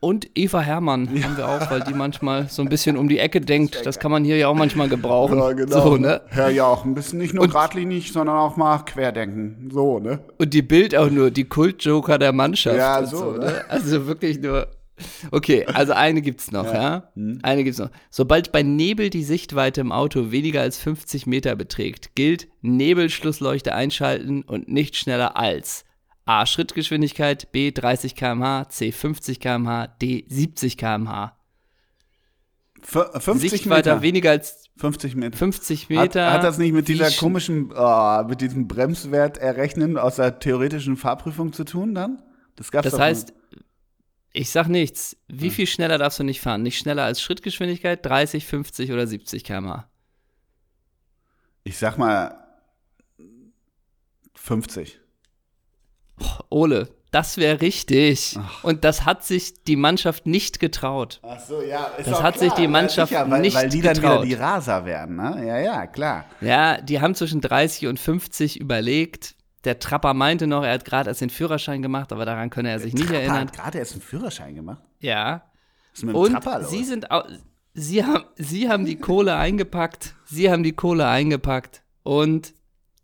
Und 0.00 0.28
Eva 0.34 0.60
Hermann 0.60 1.08
haben 1.22 1.36
wir 1.36 1.48
auch, 1.48 1.70
weil 1.70 1.80
die 1.82 1.94
manchmal 1.94 2.48
so 2.48 2.62
ein 2.62 2.68
bisschen 2.70 2.96
um 2.96 3.06
die 3.08 3.18
Ecke 3.18 3.40
denkt. 3.42 3.84
Das 3.84 3.98
kann 3.98 4.10
man 4.10 4.24
hier 4.24 4.38
ja 4.38 4.48
auch 4.48 4.54
manchmal 4.54 4.88
gebrauchen. 4.88 5.38
So, 5.68 5.96
ne? 5.98 6.22
Ja, 6.34 6.48
ja, 6.48 6.64
auch 6.66 6.84
ein 6.86 6.94
bisschen 6.94 7.18
nicht 7.18 7.34
nur 7.34 7.46
geradlinig, 7.46 8.10
sondern 8.10 8.36
auch 8.36 8.56
mal 8.56 8.78
querdenken. 8.78 9.68
So, 9.70 9.98
ne? 9.98 10.20
Und 10.38 10.54
die 10.54 10.62
Bild 10.62 10.96
auch 10.96 11.10
nur, 11.10 11.30
die 11.30 11.44
Kultjoker 11.44 12.18
der 12.18 12.32
Mannschaft. 12.32 12.76
Ja, 12.78 12.98
und 13.00 13.06
so, 13.08 13.32
ne? 13.32 13.64
Also 13.68 14.06
wirklich 14.06 14.40
nur. 14.40 14.66
Okay, 15.32 15.64
also 15.66 15.92
eine 15.92 16.22
gibt's 16.22 16.52
noch, 16.52 16.66
ja. 16.72 17.10
Hm. 17.14 17.40
Eine 17.42 17.64
gibt's 17.64 17.78
noch. 17.80 17.90
Sobald 18.10 18.52
bei 18.52 18.62
Nebel 18.62 19.10
die 19.10 19.24
Sichtweite 19.24 19.80
im 19.80 19.90
Auto 19.90 20.30
weniger 20.30 20.60
als 20.60 20.78
50 20.78 21.26
Meter 21.26 21.56
beträgt, 21.56 22.14
gilt 22.14 22.46
Nebelschlussleuchte 22.62 23.74
einschalten 23.74 24.42
und 24.42 24.68
nicht 24.68 24.96
schneller 24.96 25.36
als 25.36 25.84
A. 26.26 26.46
Schrittgeschwindigkeit, 26.46 27.50
B. 27.52 27.70
30 27.72 28.14
km/h, 28.14 28.68
C. 28.70 28.92
50 28.92 29.40
km/h, 29.40 29.88
D. 30.00 30.24
70 30.28 30.76
km/h. 30.78 31.36
F 32.82 33.22
50 33.24 33.50
Sichtweite 33.50 33.90
Meter. 33.90 34.02
weniger 34.02 34.30
als 34.30 34.64
50 34.76 35.16
Meter. 35.16 35.36
50 35.36 35.82
Hat, 35.84 35.88
Meter. 35.90 36.32
hat 36.32 36.44
das 36.44 36.58
nicht 36.58 36.72
mit 36.72 36.88
dieser 36.88 37.06
sch- 37.06 37.18
komischen, 37.18 37.72
oh, 37.74 38.24
mit 38.28 38.40
diesem 38.40 38.68
Bremswert 38.68 39.38
errechnen 39.38 39.96
aus 39.96 40.16
der 40.16 40.38
theoretischen 40.38 40.96
Fahrprüfung 40.96 41.52
zu 41.52 41.64
tun 41.64 41.94
dann? 41.94 42.22
Das 42.56 42.70
gab's 42.70 42.90
Das 42.90 42.98
heißt. 43.00 43.32
Ich 44.34 44.50
sag 44.50 44.66
nichts. 44.68 45.16
Wie 45.28 45.48
viel 45.50 45.66
schneller 45.66 45.96
darfst 45.96 46.18
du 46.18 46.24
nicht 46.24 46.40
fahren? 46.40 46.62
Nicht 46.62 46.78
schneller 46.78 47.04
als 47.04 47.22
Schrittgeschwindigkeit, 47.22 48.04
30, 48.04 48.44
50 48.44 48.92
oder 48.92 49.06
70 49.06 49.44
km/h. 49.44 49.88
ich 51.62 51.78
sag 51.78 51.96
mal 51.96 52.36
50. 54.34 54.98
Ole, 56.50 56.88
das 57.12 57.36
wäre 57.36 57.60
richtig. 57.60 58.36
Und 58.62 58.84
das 58.84 59.04
hat 59.04 59.24
sich 59.24 59.62
die 59.64 59.76
Mannschaft 59.76 60.26
nicht 60.26 60.58
getraut. 60.58 61.20
Ach 61.22 61.38
so, 61.40 61.62
ja. 61.62 61.84
Ist 61.96 62.10
Das 62.10 62.22
hat 62.22 62.38
sich 62.38 62.52
die 62.54 62.62
ja, 62.62 62.68
Mannschaft 62.68 63.10
sicher, 63.10 63.30
weil, 63.30 63.40
nicht 63.40 63.54
Weil 63.54 63.68
die 63.68 63.80
dann 63.80 63.96
wieder 63.96 64.08
getraut. 64.08 64.26
die 64.26 64.34
Raser 64.34 64.84
werden, 64.84 65.16
ne? 65.16 65.44
Ja, 65.46 65.58
ja, 65.58 65.86
klar. 65.86 66.24
Ja, 66.40 66.80
die 66.80 67.00
haben 67.00 67.14
zwischen 67.14 67.40
30 67.40 67.86
und 67.86 68.00
50 68.00 68.60
überlegt. 68.60 69.36
Der 69.64 69.78
Trapper 69.78 70.12
meinte 70.14 70.46
noch, 70.46 70.62
er 70.64 70.72
hat 70.74 70.84
gerade 70.84 71.08
erst 71.10 71.20
den 71.20 71.30
Führerschein 71.30 71.80
gemacht, 71.82 72.12
aber 72.12 72.24
daran 72.24 72.50
könne 72.50 72.70
er 72.70 72.78
sich 72.80 72.92
nicht 72.94 73.06
Trapper 73.06 73.18
erinnern. 73.20 73.48
hat 73.48 73.52
gerade 73.54 73.78
erst 73.78 73.92
einen 73.92 74.02
Führerschein 74.02 74.54
gemacht. 74.54 74.82
Ja. 75.00 75.44
Was 75.92 75.98
ist 76.00 76.04
mit 76.04 76.14
dem 76.14 76.20
Und 76.20 76.32
Trapper 76.32 76.58
los? 76.60 76.70
sie 76.70 76.84
sind 76.84 77.10
au 77.10 77.22
sie 77.72 78.04
haben, 78.04 78.24
sie 78.36 78.68
haben 78.68 78.84
die 78.84 78.96
Kohle 78.96 79.36
eingepackt. 79.36 80.14
Sie 80.26 80.50
haben 80.50 80.62
die 80.62 80.72
Kohle 80.72 81.06
eingepackt. 81.08 81.82
Und 82.02 82.54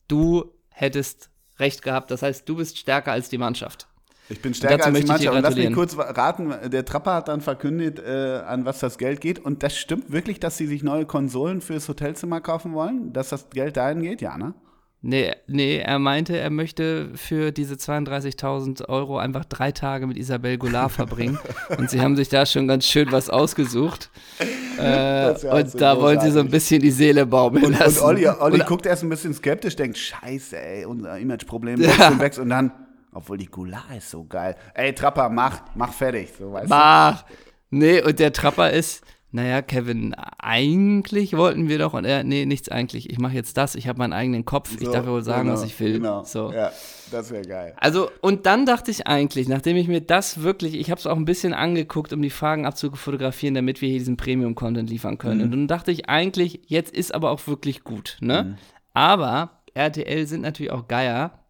du 0.08 0.52
hättest 0.68 1.30
recht 1.58 1.82
gehabt. 1.82 2.10
Das 2.10 2.22
heißt, 2.22 2.48
du 2.48 2.56
bist 2.56 2.78
stärker 2.78 3.12
als 3.12 3.28
die 3.30 3.38
Mannschaft. 3.38 3.86
ich 4.28 4.40
bin 4.42 4.52
stärker 4.54 4.86
als 4.86 5.00
die 5.00 5.06
Mannschaft. 5.06 5.34
Und 5.36 5.42
lass 5.42 5.54
mich 5.56 5.72
kurz 5.72 5.96
raten, 5.96 6.52
der 6.70 6.84
Trapper 6.84 7.14
hat 7.14 7.28
dann 7.28 7.40
verkündet, 7.40 7.98
äh, 7.98 8.42
an 8.46 8.64
was 8.64 8.80
das 8.80 8.98
Geld 8.98 9.20
geht. 9.20 9.38
Und 9.38 9.62
das 9.62 9.76
stimmt 9.76 10.12
wirklich, 10.12 10.40
dass 10.40 10.56
sie 10.58 10.66
sich 10.66 10.82
neue 10.82 11.06
Konsolen 11.06 11.60
fürs 11.62 11.88
Hotelzimmer 11.88 12.40
kaufen 12.40 12.72
wollen? 12.74 13.12
Dass 13.12 13.30
das 13.30 13.48
Geld 13.50 13.76
dahin 13.76 14.02
geht? 14.02 14.20
Ja, 14.20 14.36
ne? 14.38 14.54
Nee, 15.02 15.32
nee, 15.46 15.78
er 15.78 15.98
meinte, 15.98 16.36
er 16.36 16.50
möchte 16.50 17.10
für 17.14 17.52
diese 17.52 17.76
32.000 17.76 18.86
Euro 18.90 19.16
einfach 19.16 19.46
drei 19.46 19.72
Tage 19.72 20.06
mit 20.06 20.18
Isabel 20.18 20.58
Goulart 20.58 20.92
verbringen. 20.92 21.38
und 21.78 21.88
sie 21.88 22.02
haben 22.02 22.16
sich 22.16 22.28
da 22.28 22.44
schon 22.44 22.68
ganz 22.68 22.84
schön 22.86 23.10
was 23.12 23.30
ausgesucht. 23.30 24.10
Äh, 24.78 25.38
ja 25.42 25.52
und 25.52 25.78
da 25.78 26.00
wollen 26.00 26.20
sie 26.20 26.30
so 26.30 26.40
ein 26.40 26.48
bisschen 26.48 26.80
die 26.80 26.90
Seele 26.90 27.26
baumeln 27.26 27.66
Und, 27.66 27.72
und 27.74 27.80
lassen. 27.80 28.02
Olli, 28.02 28.26
Olli 28.26 28.60
Und- 28.60 28.66
guckt 28.66 28.86
erst 28.86 29.02
ein 29.02 29.10
bisschen 29.10 29.34
skeptisch, 29.34 29.76
denkt, 29.76 29.98
scheiße, 29.98 30.58
ey, 30.58 30.86
unser 30.86 31.18
Imageproblem 31.18 31.78
wächst 31.80 32.00
und 32.10 32.18
wächst. 32.18 32.38
Und 32.38 32.48
dann, 32.48 32.72
obwohl 33.12 33.36
die 33.36 33.44
Goulart 33.44 33.94
ist 33.98 34.10
so 34.10 34.24
geil. 34.24 34.56
Ey, 34.72 34.94
Trapper, 34.94 35.28
mach, 35.28 35.60
mach 35.74 35.92
fertig. 35.92 36.30
So, 36.38 36.50
weißt 36.54 36.64
du? 36.64 36.68
Mach. 36.70 37.24
Nee, 37.68 38.00
und 38.00 38.18
der 38.18 38.32
Trapper 38.32 38.70
ist, 38.70 39.04
naja, 39.32 39.62
Kevin, 39.62 40.14
eigentlich 40.38 41.36
wollten 41.36 41.68
wir 41.68 41.78
doch, 41.78 41.94
und 41.94 42.04
er, 42.04 42.24
nee, 42.24 42.46
nichts 42.46 42.68
eigentlich. 42.68 43.10
Ich 43.10 43.18
mache 43.18 43.34
jetzt 43.34 43.56
das, 43.56 43.76
ich 43.76 43.86
habe 43.86 43.98
meinen 43.98 44.12
eigenen 44.12 44.44
Kopf, 44.44 44.74
ich 44.74 44.86
So, 44.86 44.92
darf 44.92 45.06
ja 45.06 45.12
wohl 45.12 45.22
sagen, 45.22 45.48
genau, 45.48 45.54
was 45.54 45.64
ich 45.64 45.78
will. 45.78 45.94
Genau. 45.94 46.24
So. 46.24 46.52
Ja, 46.52 46.72
das 47.12 47.30
wäre 47.30 47.44
geil. 47.44 47.74
Also, 47.76 48.10
und 48.22 48.46
dann 48.46 48.66
dachte 48.66 48.90
ich 48.90 49.06
eigentlich, 49.06 49.48
nachdem 49.48 49.76
ich 49.76 49.86
mir 49.86 50.00
das 50.00 50.42
wirklich, 50.42 50.74
ich 50.74 50.90
habe 50.90 50.98
es 50.98 51.06
auch 51.06 51.16
ein 51.16 51.24
bisschen 51.24 51.54
angeguckt, 51.54 52.12
um 52.12 52.22
die 52.22 52.30
Fragen 52.30 52.66
abzufotografieren, 52.66 53.54
damit 53.54 53.80
wir 53.80 53.88
hier 53.88 53.98
diesen 53.98 54.16
Premium-Content 54.16 54.90
liefern 54.90 55.18
können. 55.18 55.42
Und 55.42 55.50
dann 55.52 55.68
dachte 55.68 55.92
ich 55.92 56.08
eigentlich, 56.08 56.62
jetzt 56.66 56.92
ist 56.92 57.14
aber 57.14 57.30
auch 57.30 57.46
wirklich 57.46 57.84
gut, 57.84 58.18
ne? 58.20 58.58
Aber 58.94 59.62
RTL 59.74 60.26
sind 60.26 60.40
natürlich 60.40 60.72
auch 60.72 60.88
Geier. 60.88 61.44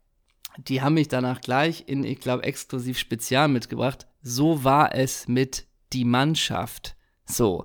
Die 0.59 0.83
haben 0.83 0.95
mich 0.95 1.09
danach 1.09 1.41
gleich 1.41 1.85
in, 1.87 2.05
ich 2.05 2.21
glaube, 2.21 2.45
exklusiv 2.45 2.99
Spezial 2.99 3.49
mitgebracht. 3.49 4.07
So 4.23 4.65
war 4.65 4.95
es 4.95 5.29
mit 5.29 5.67
die 5.95 6.05
Mannschaft. 6.05 6.97
So. 7.31 7.65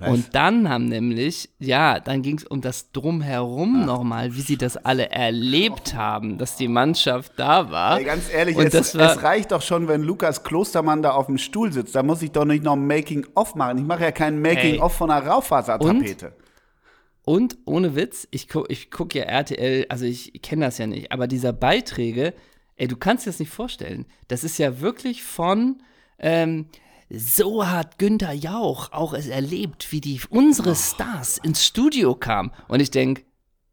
Was? 0.00 0.10
Und 0.10 0.32
dann 0.36 0.68
haben 0.68 0.84
nämlich, 0.84 1.50
ja, 1.58 1.98
dann 1.98 2.22
ging 2.22 2.38
es 2.38 2.44
um 2.44 2.60
das 2.60 2.92
Drumherum 2.92 3.84
nochmal, 3.84 4.32
wie 4.36 4.42
sie 4.42 4.56
das 4.56 4.76
alle 4.76 5.10
erlebt 5.10 5.94
haben, 5.94 6.38
dass 6.38 6.54
die 6.56 6.68
Mannschaft 6.68 7.32
da 7.36 7.68
war. 7.72 7.98
Ey, 7.98 8.04
ganz 8.04 8.32
ehrlich, 8.32 8.56
Und 8.56 8.66
es, 8.66 8.72
das 8.72 8.96
war- 8.96 9.16
es 9.16 9.22
reicht 9.24 9.50
doch 9.50 9.60
schon, 9.60 9.88
wenn 9.88 10.02
Lukas 10.04 10.44
Klostermann 10.44 11.02
da 11.02 11.10
auf 11.10 11.26
dem 11.26 11.36
Stuhl 11.36 11.72
sitzt. 11.72 11.96
Da 11.96 12.04
muss 12.04 12.22
ich 12.22 12.30
doch 12.30 12.44
nicht 12.44 12.62
noch 12.62 12.74
ein 12.74 12.86
Making-of 12.86 13.56
machen. 13.56 13.78
Ich 13.78 13.84
mache 13.84 14.04
ja 14.04 14.12
kein 14.12 14.40
Making-of 14.40 14.92
von 14.94 15.10
einer 15.10 15.26
Raufasertapete. 15.26 16.32
Und 17.24 17.58
ohne 17.66 17.94
Witz, 17.94 18.26
ich 18.30 18.48
gucke 18.48 18.72
ich 18.72 18.90
guck 18.90 19.14
ja 19.14 19.24
RTL, 19.24 19.86
also 19.88 20.04
ich 20.06 20.40
kenne 20.42 20.64
das 20.66 20.78
ja 20.78 20.86
nicht, 20.86 21.12
aber 21.12 21.26
dieser 21.26 21.52
Beiträge, 21.52 22.32
ey, 22.76 22.88
du 22.88 22.96
kannst 22.96 23.26
dir 23.26 23.30
das 23.30 23.40
nicht 23.40 23.50
vorstellen. 23.52 24.06
Das 24.28 24.44
ist 24.44 24.58
ja 24.58 24.80
wirklich 24.80 25.22
von, 25.24 25.82
ähm, 26.20 26.66
so 27.10 27.66
hat 27.66 27.98
Günther 27.98 28.32
Jauch 28.32 28.92
auch 28.92 29.14
es 29.14 29.28
erlebt, 29.28 29.92
wie 29.92 30.00
die 30.00 30.20
unsere 30.30 30.74
Stars 30.74 31.38
ins 31.38 31.64
Studio 31.64 32.14
kamen. 32.14 32.50
Und 32.68 32.80
ich 32.80 32.90
denke, 32.90 33.22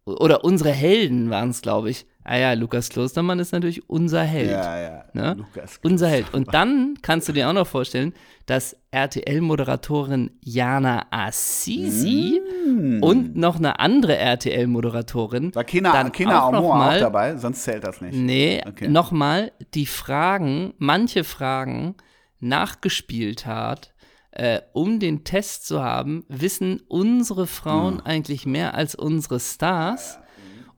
oder 0.06 0.44
unsere 0.44 0.72
Helden 0.72 1.30
waren 1.30 1.50
es, 1.50 1.62
glaube 1.62 1.90
ich. 1.90 2.06
Ah 2.28 2.38
ja, 2.38 2.54
Lukas 2.54 2.90
Klostermann 2.90 3.38
ist 3.40 3.52
natürlich 3.52 3.88
unser 3.90 4.22
Held. 4.24 4.50
Ja, 4.50 4.80
ja. 4.80 5.06
Ne? 5.14 5.36
Lukas 5.38 5.80
Unser 5.84 6.08
Held. 6.08 6.34
Und 6.34 6.54
dann 6.56 6.96
kannst 7.04 7.28
du 7.30 7.34
dir 7.34 7.48
auch 7.50 7.54
noch 7.54 7.68
vorstellen, 7.68 8.14
dass 8.48 8.76
RTL-Moderatorin 8.92 10.32
Jana 10.42 11.06
Assisi 11.12 12.42
und 13.02 13.36
noch 13.36 13.58
eine 13.58 13.80
andere 13.80 14.18
RTL-Moderatorin 14.18 15.54
War 15.54 15.64
Kina, 15.64 15.92
dann 15.92 16.12
Kina 16.12 16.44
auch 16.46 16.52
noch 16.52 16.60
Aumor 16.60 16.74
auch 16.74 16.78
mal- 16.80 17.00
dabei? 17.00 17.36
Sonst 17.38 17.64
zählt 17.64 17.84
das 17.84 18.02
nicht. 18.02 18.16
Nee, 18.16 18.64
Okay. 18.68 18.88
nochmal 18.88 19.52
die 19.74 19.86
Fragen, 19.86 20.74
manche 20.80 21.24
Fragen 21.24 21.96
nachgespielt 22.48 23.46
hat, 23.46 23.94
äh, 24.32 24.62
um 24.74 25.00
den 25.00 25.24
Test 25.24 25.66
zu 25.66 25.84
haben, 25.84 26.26
wissen 26.28 26.82
unsere 26.88 27.48
Frauen 27.48 28.02
eigentlich 28.02 28.46
mehr 28.46 28.76
als 28.76 28.96
unsere 28.96 29.40
Stars? 29.40 30.20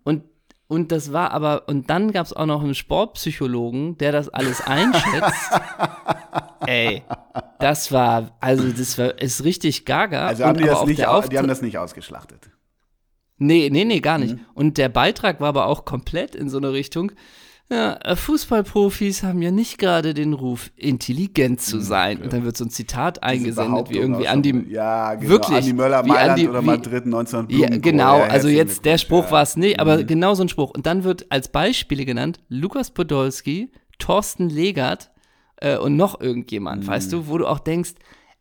Und, 0.03 0.23
und 0.67 0.91
das 0.91 1.13
war 1.13 1.31
aber, 1.31 1.67
und 1.67 1.89
dann 1.89 2.11
gab 2.11 2.25
es 2.25 2.33
auch 2.33 2.45
noch 2.45 2.63
einen 2.63 2.75
Sportpsychologen, 2.75 3.97
der 3.97 4.11
das 4.11 4.29
alles 4.29 4.61
einschätzt. 4.61 5.51
Ey, 6.65 7.03
das 7.59 7.91
war, 7.91 8.35
also 8.39 8.69
das 8.69 8.97
war, 8.97 9.19
ist 9.21 9.43
richtig 9.43 9.85
gaga. 9.85 10.27
Also 10.27 10.45
haben 10.45 10.57
die 10.57 10.65
das, 10.65 10.85
nicht, 10.85 10.99
die 10.99 11.37
haben 11.37 11.47
das 11.47 11.61
nicht 11.61 11.77
ausgeschlachtet. 11.77 12.49
Nee, 13.37 13.69
nee, 13.71 13.85
nee, 13.85 13.99
gar 13.99 14.17
nicht. 14.17 14.35
Mhm. 14.35 14.45
Und 14.53 14.77
der 14.77 14.89
Beitrag 14.89 15.39
war 15.39 15.49
aber 15.49 15.67
auch 15.67 15.85
komplett 15.85 16.35
in 16.35 16.49
so 16.49 16.57
eine 16.57 16.73
Richtung. 16.73 17.11
Ja, 17.69 17.97
äh, 18.03 18.15
Fußballprofis 18.15 19.23
haben 19.23 19.41
ja 19.41 19.51
nicht 19.51 19.77
gerade 19.77 20.13
den 20.13 20.31
Ruf, 20.33 20.71
intelligent 20.77 21.59
zu 21.59 21.81
sein. 21.81 22.21
Und 22.21 22.31
dann 22.31 22.45
wird 22.45 22.55
so 22.55 22.63
ein 22.63 22.69
Zitat 22.69 23.23
eingesendet, 23.23 23.89
wie 23.89 23.97
irgendwie 23.97 24.27
Andi. 24.29 24.67
Ja, 24.69 25.15
genau. 25.15 25.29
wirklich, 25.31 25.57
Andi 25.57 25.73
Möller, 25.73 26.05
wie 26.05 26.09
Mailand 26.09 26.39
Andi- 26.39 26.49
oder 26.49 26.61
Madrid 26.61 27.03
1900 27.05 27.51
Ja, 27.71 27.77
genau, 27.77 28.19
Ja, 28.19 28.23
also 28.27 28.47
jetzt 28.47 28.85
der 28.85 28.97
Spruch 28.97 29.25
ja. 29.25 29.31
war 29.31 29.41
es 29.41 29.57
nicht, 29.57 29.81
aber 29.81 29.97
Mhm. 29.97 30.07
genau 30.07 30.33
so 30.33 30.43
ein 30.43 30.49
Spruch. 30.49 30.69
Und 30.71 30.85
dann 30.85 31.03
wird 31.03 31.25
als 31.29 31.49
Beispiele 31.49 32.05
genannt 32.05 32.39
Lukas 32.47 32.91
Podolski, 32.91 33.69
Thorsten 33.99 34.49
Legert 34.49 35.11
äh, 35.57 35.77
und 35.77 35.97
noch 35.97 36.21
irgendjemand, 36.21 36.83
Mhm. 36.83 36.87
weißt 36.87 37.11
du, 37.11 37.27
wo 37.27 37.37
du 37.37 37.47
auch 37.47 37.59
denkst, 37.59 37.95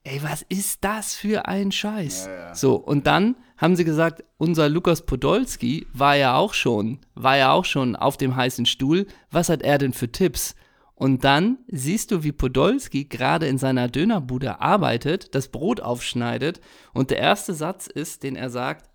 ey, 0.05 0.21
was 0.23 0.43
ist 0.49 0.85
das 0.85 1.15
für 1.15 1.49
ein 1.49 1.73
Scheiß? 1.73 2.29
So, 2.53 2.77
und 2.77 3.09
dann 3.09 3.35
haben 3.57 3.77
sie 3.77 3.85
gesagt, 3.85 4.25
unser 4.37 4.69
Lukas 4.69 5.07
Podolski 5.07 5.87
war 5.93 6.17
ja 6.17 6.37
auch 6.37 6.55
schon, 6.55 6.99
war 7.15 7.37
ja 7.37 7.53
auch 7.53 7.65
schon 7.65 7.97
auf 7.97 8.17
dem 8.17 8.37
heißen 8.37 8.67
Stuhl. 8.67 9.07
Was 9.31 9.49
hat 9.49 9.63
er 9.63 9.79
denn 9.79 9.93
für 9.93 10.13
Tipps? 10.13 10.55
Und 10.95 11.25
dann 11.25 11.59
siehst 11.69 12.11
du, 12.11 12.23
wie 12.23 12.33
Podolski 12.33 13.05
gerade 13.05 13.47
in 13.47 13.59
seiner 13.59 13.89
Dönerbude 13.89 14.61
arbeitet, 14.61 15.35
das 15.35 15.49
Brot 15.49 15.81
aufschneidet 15.81 16.61
und 16.95 17.11
der 17.11 17.19
erste 17.19 17.53
Satz 17.53 17.87
ist, 17.87 18.23
den 18.23 18.35
er 18.35 18.49
sagt, 18.49 18.89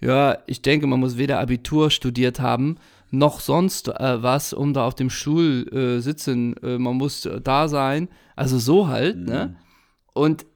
ja, 0.00 0.38
ich 0.46 0.62
denke, 0.62 0.86
man 0.86 0.98
muss 0.98 1.18
weder 1.18 1.40
Abitur 1.40 1.90
studiert 1.90 2.40
haben, 2.40 2.76
noch 3.10 3.40
sonst 3.40 3.88
äh, 3.88 4.22
was, 4.22 4.54
um 4.54 4.72
da 4.72 4.86
auf 4.86 4.94
dem 4.94 5.10
Stuhl 5.10 5.68
äh, 5.72 6.00
sitzen, 6.00 6.56
äh, 6.62 6.78
man 6.78 6.96
muss 6.96 7.28
da 7.42 7.68
sein. 7.68 8.08
Also 8.34 8.58
so 8.58 8.88
halt, 8.88 9.18
ne? 9.18 9.56
Und 10.14 10.46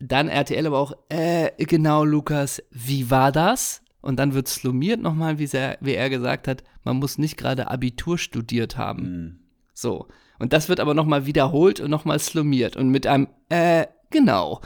dann 0.00 0.28
RTL 0.28 0.66
aber 0.66 0.78
auch, 0.78 0.92
äh, 1.08 1.50
genau, 1.58 2.04
Lukas, 2.04 2.62
wie 2.70 3.10
war 3.10 3.30
das? 3.32 3.82
Und 4.00 4.18
dann 4.18 4.32
wird 4.34 4.48
slumiert 4.48 5.00
nochmal, 5.00 5.38
wie, 5.38 5.46
sehr- 5.46 5.76
wie 5.80 5.94
er 5.94 6.08
gesagt 6.08 6.48
hat, 6.48 6.64
man 6.84 6.96
muss 6.96 7.18
nicht 7.18 7.36
gerade 7.36 7.68
Abitur 7.70 8.16
studiert 8.18 8.76
haben. 8.78 9.40
So. 9.74 10.08
Und 10.38 10.54
das 10.54 10.70
wird 10.70 10.80
aber 10.80 10.94
nochmal 10.94 11.26
wiederholt 11.26 11.80
und 11.80 11.90
nochmal 11.90 12.18
slumiert 12.18 12.76
und 12.76 12.88
mit 12.88 13.06
einem, 13.06 13.28
äh, 13.50 13.86
genau, 14.08 14.62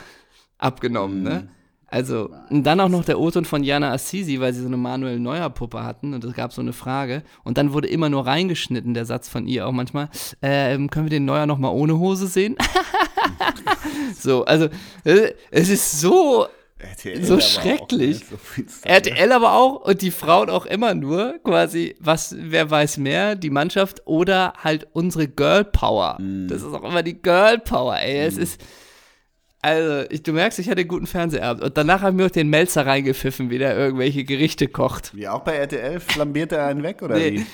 abgenommen, 0.58 1.22
ne? 1.22 1.48
Also, 1.86 2.30
und 2.50 2.64
dann 2.64 2.80
auch 2.80 2.88
noch 2.88 3.04
der 3.04 3.20
O-Ton 3.20 3.44
von 3.44 3.62
Jana 3.62 3.92
Assisi, 3.92 4.40
weil 4.40 4.52
sie 4.52 4.60
so 4.62 4.66
eine 4.66 4.76
Manuel 4.76 5.20
Neuer 5.20 5.48
Puppe 5.50 5.84
hatten 5.84 6.12
und 6.12 6.24
es 6.24 6.32
gab 6.34 6.52
so 6.52 6.60
eine 6.60 6.72
Frage. 6.72 7.22
Und 7.44 7.56
dann 7.56 7.72
wurde 7.72 7.86
immer 7.86 8.08
nur 8.08 8.26
reingeschnitten, 8.26 8.94
der 8.94 9.04
Satz 9.04 9.28
von 9.28 9.46
ihr 9.46 9.64
auch 9.66 9.72
manchmal. 9.72 10.08
Ähm, 10.42 10.90
können 10.90 11.06
wir 11.06 11.10
den 11.10 11.24
Neuer 11.24 11.46
nochmal 11.46 11.72
ohne 11.72 11.96
Hose 11.98 12.26
sehen? 12.26 12.56
so, 14.18 14.44
also, 14.44 14.68
äh, 15.04 15.32
es 15.50 15.68
ist 15.68 16.00
so 16.00 16.46
RTL 16.78 17.24
So 17.24 17.36
auch, 17.36 17.40
schrecklich. 17.40 18.20
ne? 18.20 18.26
So 18.30 18.36
finster, 18.36 18.88
RTL 18.88 19.32
aber 19.32 19.54
auch 19.54 19.76
und 19.86 20.02
die 20.02 20.10
Frauen 20.10 20.50
auch 20.50 20.66
immer 20.66 20.94
nur 20.94 21.38
quasi, 21.42 21.94
was, 21.98 22.34
wer 22.38 22.70
weiß 22.70 22.98
mehr, 22.98 23.36
die 23.36 23.50
Mannschaft 23.50 24.02
oder 24.06 24.52
halt 24.62 24.86
unsere 24.92 25.26
Girl 25.28 25.64
Power. 25.64 26.18
Das 26.48 26.62
ist 26.62 26.74
auch 26.74 26.84
immer 26.84 27.02
die 27.02 27.20
Girl 27.20 27.58
Power, 27.58 27.96
ey. 27.98 28.26
Es 28.26 28.36
ist, 28.36 28.60
also, 29.62 30.04
ich, 30.10 30.22
du 30.22 30.32
merkst, 30.34 30.58
ich 30.58 30.68
hatte 30.68 30.80
einen 30.80 30.88
guten 30.88 31.06
Fernsehabend. 31.06 31.64
Und 31.64 31.76
danach 31.78 32.02
haben 32.02 32.18
wir 32.18 32.26
auch 32.26 32.30
den 32.30 32.50
Melzer 32.50 32.84
reingepfiffen, 32.84 33.48
wie 33.48 33.56
der 33.56 33.74
irgendwelche 33.74 34.24
Gerichte 34.24 34.68
kocht. 34.68 35.16
Wie 35.16 35.26
auch 35.26 35.40
bei 35.40 35.54
RTL 35.54 36.00
flambiert 36.00 36.52
er 36.52 36.66
einen 36.66 36.82
weg 36.82 37.00
oder 37.00 37.14
Nee, 37.16 37.32
wie? 37.38 37.46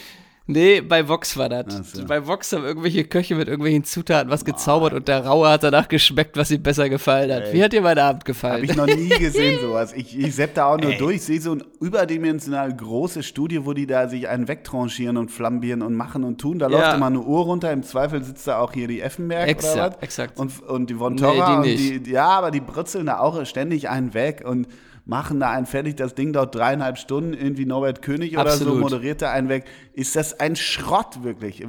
Nee, 0.53 0.81
bei 0.81 1.09
Vox 1.09 1.37
war 1.37 1.49
das. 1.49 1.93
So. 1.93 2.05
Bei 2.05 2.27
Vox 2.27 2.53
haben 2.53 2.65
irgendwelche 2.65 3.05
Köche 3.05 3.35
mit 3.35 3.49
irgendwelchen 3.49 3.85
Zutaten 3.85 4.31
was 4.31 4.45
gezaubert 4.45 4.93
und 4.93 5.09
der 5.09 5.25
Raue 5.27 5.49
hat 5.49 5.63
danach 5.63 5.89
geschmeckt, 5.89 6.37
was 6.37 6.51
ihm 6.51 6.63
besser 6.63 6.89
gefallen 6.89 7.33
hat. 7.33 7.53
Wie 7.53 7.63
hat 7.63 7.73
dir 7.73 7.81
mein 7.83 7.99
Abend 7.99 8.25
gefallen? 8.25 8.55
Habe 8.55 8.65
ich 8.67 8.77
noch 8.77 8.87
nie 8.87 9.09
gesehen 9.09 9.59
sowas. 9.63 9.93
Ich, 9.95 10.19
ich 10.19 10.35
sepp 10.35 10.55
da 10.55 10.67
auch 10.67 10.79
nur 10.79 10.93
durch, 10.93 11.23
sehe 11.23 11.41
so 11.41 11.53
ein 11.53 11.63
überdimensional 11.81 12.75
großes 12.75 13.27
Studio, 13.27 13.67
wo 13.67 13.73
die 13.73 13.87
da 13.87 14.09
sich 14.09 14.29
einen 14.29 14.49
wegtranchieren 14.49 15.17
und 15.17 15.31
flambieren 15.31 15.83
und 15.83 15.95
machen 15.95 16.25
und 16.25 16.41
tun. 16.41 16.59
Da 16.59 16.69
Ja. 16.69 16.79
läuft 16.79 16.97
immer 16.97 17.07
eine 17.07 17.21
Uhr 17.21 17.45
runter. 17.45 17.73
Im 17.73 17.83
Zweifel 17.83 18.23
sitzt 18.25 18.47
da 18.47 18.59
auch 18.59 18.73
hier 18.73 18.89
die 18.89 19.01
Effenberg 19.01 19.43
oder 19.43 19.51
Exakt, 19.51 19.97
was. 19.97 20.03
exakt. 20.03 20.39
Und, 20.39 20.63
und 20.69 20.91
die 20.91 20.95
Von 20.95 21.17
Torra 21.17 21.61
Nee, 21.61 21.73
und 21.73 21.79
die 21.79 22.01
die, 22.01 22.11
ja, 22.11 22.29
aber 22.29 22.51
die 22.51 22.61
brutzeln 22.61 23.07
da 23.07 23.19
auch 23.21 23.45
ständig 23.47 23.89
einen 23.89 24.15
weg 24.15 24.43
und 24.45 24.67
machen 25.05 25.41
da 25.41 25.51
einen 25.51 25.67
fertig. 25.67 25.97
Das 25.97 26.15
Ding 26.15 26.33
dauert 26.33 26.55
dreieinhalb 26.55 26.99
Stunden. 26.99 27.33
Irgendwie 27.35 27.67
Norbert 27.67 28.03
König 28.03 28.35
oder 28.37 28.51
so 28.53 28.65
Absolut. 28.65 28.81
moderiert 28.81 29.23
da 29.23 29.31
einen 29.33 29.49
weg. 29.49 29.65
Ist 29.93 30.17
das 30.17 30.39
ein 30.39 30.57
Schrott 30.57 31.23
wirklich? 31.23 31.59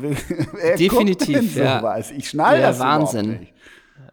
Definitiv, 0.77 1.55
ja. 1.55 1.79
sowas? 1.79 2.11
Ich 2.11 2.29
schnall 2.29 2.59
Ja, 2.59 2.67
das 2.67 2.79
Wahnsinn. 2.79 3.39
nicht. 3.39 3.53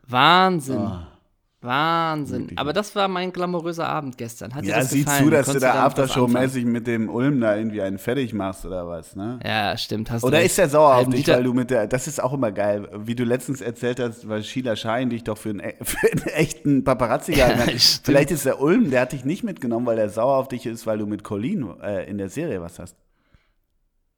Wahnsinn. 0.06 0.78
Ah. 0.78 1.17
Wahnsinn. 1.60 2.52
Aber 2.54 2.72
das 2.72 2.94
war 2.94 3.08
mein 3.08 3.32
glamouröser 3.32 3.88
Abend 3.88 4.16
gestern. 4.16 4.54
Hat 4.54 4.64
dir 4.64 4.68
Ja, 4.70 4.76
das 4.78 4.90
sieh 4.90 5.02
gefallen? 5.02 5.24
zu, 5.24 5.30
dass 5.30 5.46
du 5.46 5.52
Konntest 5.52 5.64
da 5.64 5.68
was 5.68 5.76
anfangen? 5.98 6.08
Aftershow-mäßig 6.08 6.64
mit 6.66 6.86
dem 6.86 7.08
Ulm 7.10 7.40
da 7.40 7.56
irgendwie 7.56 7.82
einen 7.82 7.98
fertig 7.98 8.32
machst 8.32 8.64
oder 8.64 8.86
was, 8.86 9.16
ne? 9.16 9.40
Ja, 9.44 9.76
stimmt. 9.76 10.08
Hast 10.12 10.22
Oder 10.22 10.38
du 10.38 10.44
ist 10.44 10.56
der 10.56 10.68
sauer 10.68 10.94
auf 10.94 11.06
dich, 11.08 11.26
Liter- 11.26 11.34
weil 11.34 11.42
du 11.42 11.52
mit 11.54 11.70
der, 11.70 11.88
das 11.88 12.06
ist 12.06 12.22
auch 12.22 12.32
immer 12.32 12.52
geil, 12.52 12.88
wie 12.98 13.16
du 13.16 13.24
letztens 13.24 13.60
erzählt 13.60 13.98
hast, 13.98 14.28
weil 14.28 14.44
Sheila 14.44 14.76
Schein 14.76 15.10
dich 15.10 15.24
doch 15.24 15.36
für 15.36 15.50
einen, 15.50 15.60
e- 15.60 15.74
für 15.82 15.98
einen 16.12 16.22
echten 16.28 16.84
Paparazzi 16.84 17.32
gehalten 17.32 17.60
hat. 17.60 18.00
Vielleicht 18.04 18.30
ist 18.30 18.44
der 18.46 18.60
Ulm, 18.60 18.90
der 18.92 19.00
hat 19.00 19.10
dich 19.12 19.24
nicht 19.24 19.42
mitgenommen, 19.42 19.84
weil 19.86 19.96
der 19.96 20.10
sauer 20.10 20.36
auf 20.36 20.46
dich 20.46 20.64
ist, 20.64 20.86
weil 20.86 20.98
du 20.98 21.06
mit 21.06 21.24
Colleen 21.24 21.68
äh, 21.82 22.08
in 22.08 22.18
der 22.18 22.28
Serie 22.28 22.60
was 22.60 22.78
hast. 22.78 22.94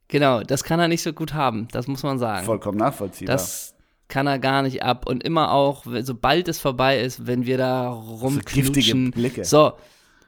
Genau, 0.08 0.42
das 0.42 0.62
kann 0.64 0.78
er 0.80 0.88
nicht 0.88 1.02
so 1.02 1.12
gut 1.14 1.32
haben. 1.34 1.68
Das 1.72 1.86
muss 1.86 2.02
man 2.02 2.18
sagen. 2.18 2.44
Vollkommen 2.44 2.76
nachvollziehbar. 2.78 3.36
Das 3.36 3.74
kann 4.10 4.26
er 4.26 4.38
gar 4.38 4.60
nicht 4.62 4.82
ab. 4.82 5.06
Und 5.08 5.22
immer 5.24 5.52
auch, 5.52 5.84
sobald 6.02 6.48
es 6.48 6.58
vorbei 6.58 7.00
ist, 7.00 7.26
wenn 7.26 7.46
wir 7.46 7.56
da 7.56 7.88
rumknutschen. 7.88 9.12
Blicke. 9.12 9.44
So, 9.44 9.72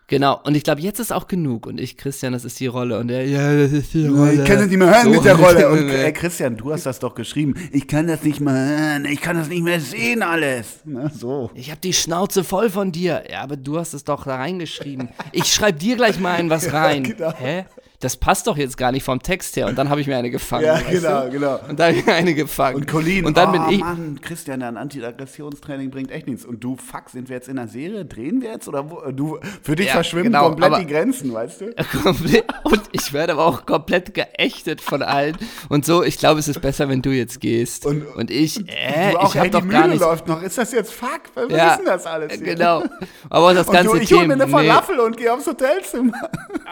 genau. 0.07 0.41
Und 0.45 0.57
ich 0.57 0.65
glaube, 0.65 0.81
jetzt 0.81 0.99
ist 1.01 1.13
auch 1.13 1.27
genug. 1.27 1.67
Und 1.67 1.79
ich, 1.81 1.97
Christian, 1.97 2.33
das 2.33 2.45
ist 2.45 2.59
die 2.61 2.67
Rolle. 2.67 2.99
Und 2.99 3.11
er, 3.11 3.27
ja, 3.27 3.55
das 3.57 3.73
ist 3.73 3.93
die 3.95 4.07
Rolle. 4.07 4.35
ich 4.35 4.45
kann 4.45 4.59
das 4.59 4.69
nicht 4.69 4.79
mehr 4.79 4.89
hören 4.89 5.05
So, 5.05 5.11
mit 5.11 5.25
der 5.25 5.35
Rolle. 5.35 5.69
Und 5.73 5.89
äh, 5.91 6.13
Christian, 6.13 6.57
du 6.57 6.73
hast 6.73 6.87
das 6.87 6.99
doch 6.99 7.15
geschrieben. 7.15 7.55
Ich 7.73 7.87
kann 7.87 8.07
das 8.07 8.23
nicht 8.23 8.41
mehr 8.41 8.55
hören. 8.55 9.05
Ich 9.05 9.21
kann 9.21 9.37
das 9.37 9.49
nicht 9.49 9.63
mehr 9.63 9.81
sehen 9.81 10.23
alles. 10.23 10.81
Na, 10.85 11.11
so. 11.11 11.51
Ich 11.55 11.71
habe 11.71 11.81
die 11.81 11.93
Schnauze 11.93 12.45
voll 12.45 12.71
von 12.71 12.93
dir. 12.93 13.25
Ja, 13.31 13.43
aber 13.43 13.57
du 13.57 13.79
hast 13.79 13.93
es 13.93 14.05
doch 14.05 14.25
da 14.25 14.37
reingeschrieben. 14.37 15.09
Ich 15.33 15.53
schreib 15.53 15.79
dir 15.79 15.97
gleich 15.97 16.19
mal 16.19 16.35
ein 16.37 16.49
was 16.51 16.73
rein. 16.73 17.03
genau. 17.03 17.33
Hä? 17.37 17.65
Das 18.03 18.17
passt 18.17 18.47
doch 18.47 18.57
jetzt 18.57 18.77
gar 18.77 18.93
nicht 18.93 19.05
vom 19.05 19.23
Text 19.23 19.57
her. 19.57 19.67
Und 19.69 19.79
dann 19.79 19.89
habe 19.89 20.01
ich 20.01 20.07
mir 20.07 20.17
eine 20.17 20.29
gefangen. 20.31 20.65
Ja, 20.67 20.79
genau, 20.81 21.25
du? 21.25 21.31
genau. 21.31 21.59
Und 21.69 21.79
dann 21.81 21.89
habe 21.91 21.99
ich 21.99 22.05
mir 22.07 22.15
eine 22.15 22.35
gefangen. 22.35 22.77
Und 22.77 22.87
Colleen, 22.89 23.25
Und 23.25 23.37
dann 23.37 23.49
oh 23.49 23.53
bin 23.53 23.63
ich. 23.71 23.81
Mann, 23.81 24.21
Christian, 24.21 24.61
dein 24.61 24.77
Antiaggressionstraining 24.77 25.91
bringt 25.91 26.11
echt 26.11 26.27
nichts. 26.27 26.45
Und 26.45 26.63
du, 26.65 26.77
fuck, 26.77 27.09
sind 27.11 27.29
wir 27.29 27.37
jetzt 27.37 27.49
in 27.49 27.59
einer 27.59 27.69
Serie? 27.69 28.05
Drehen 28.05 28.43
wir 28.43 28.51
jetzt? 28.53 28.69
Oder 28.69 28.91
wo, 28.91 29.01
du, 29.13 29.39
für 29.63 29.77
dich 29.77 29.87
Ja, 29.87 29.93
verschwimmen 29.93 30.25
genau, 30.33 30.49
komplett 30.51 30.79
die 30.81 30.87
Grenzen, 30.87 31.33
weißt 31.33 31.61
du? 31.63 31.65
Und 32.65 32.83
ich 32.93 33.13
werde 33.13 33.33
aber 33.35 33.47
auch 33.47 33.65
komplett 33.67 34.15
geächtet 34.15 34.81
von 34.81 35.03
allen. 35.03 35.37
Und 35.69 35.87
so, 35.87 36.03
ich 36.03 36.19
glaube, 36.19 36.41
es 36.41 36.49
ist 36.49 36.61
besser, 36.61 36.89
wenn 36.89 37.03
du 37.03 37.11
jetzt 37.11 37.41
gehst. 37.41 37.87
Und- 37.87 38.03
Und, 38.17 38.31
ich, 38.31 38.59
äh, 38.69 39.15
auch, 39.17 39.33
ich 39.35 39.39
habe 39.39 39.51
doch 39.51 39.63
die 39.63 39.69
gar 39.69 39.83
Mühle 39.83 39.93
nicht. 39.95 40.01
läuft 40.01 40.27
noch. 40.27 40.43
Ist 40.43 40.59
das 40.59 40.73
jetzt 40.73 40.93
fuck? 40.93 41.21
Wir 41.49 41.57
Ja, 41.57 41.73
wissen 41.75 41.85
das 41.87 42.05
alles. 42.07 42.33
Hier. 42.35 42.43
Genau. 42.55 42.83
Aber 43.31 43.55
das 43.55 43.69
Und 43.69 43.73
ganze 43.75 43.93
du, 43.97 44.03
ich 44.03 44.13
hole 44.13 44.27
mir 44.27 44.35
Thema. 44.39 44.45
eine 44.45 44.49
Falafel 44.69 44.99
und 44.99 45.17
gehe 45.17 45.33
aufs 45.33 45.47
Hotelzimmer. 45.47 46.13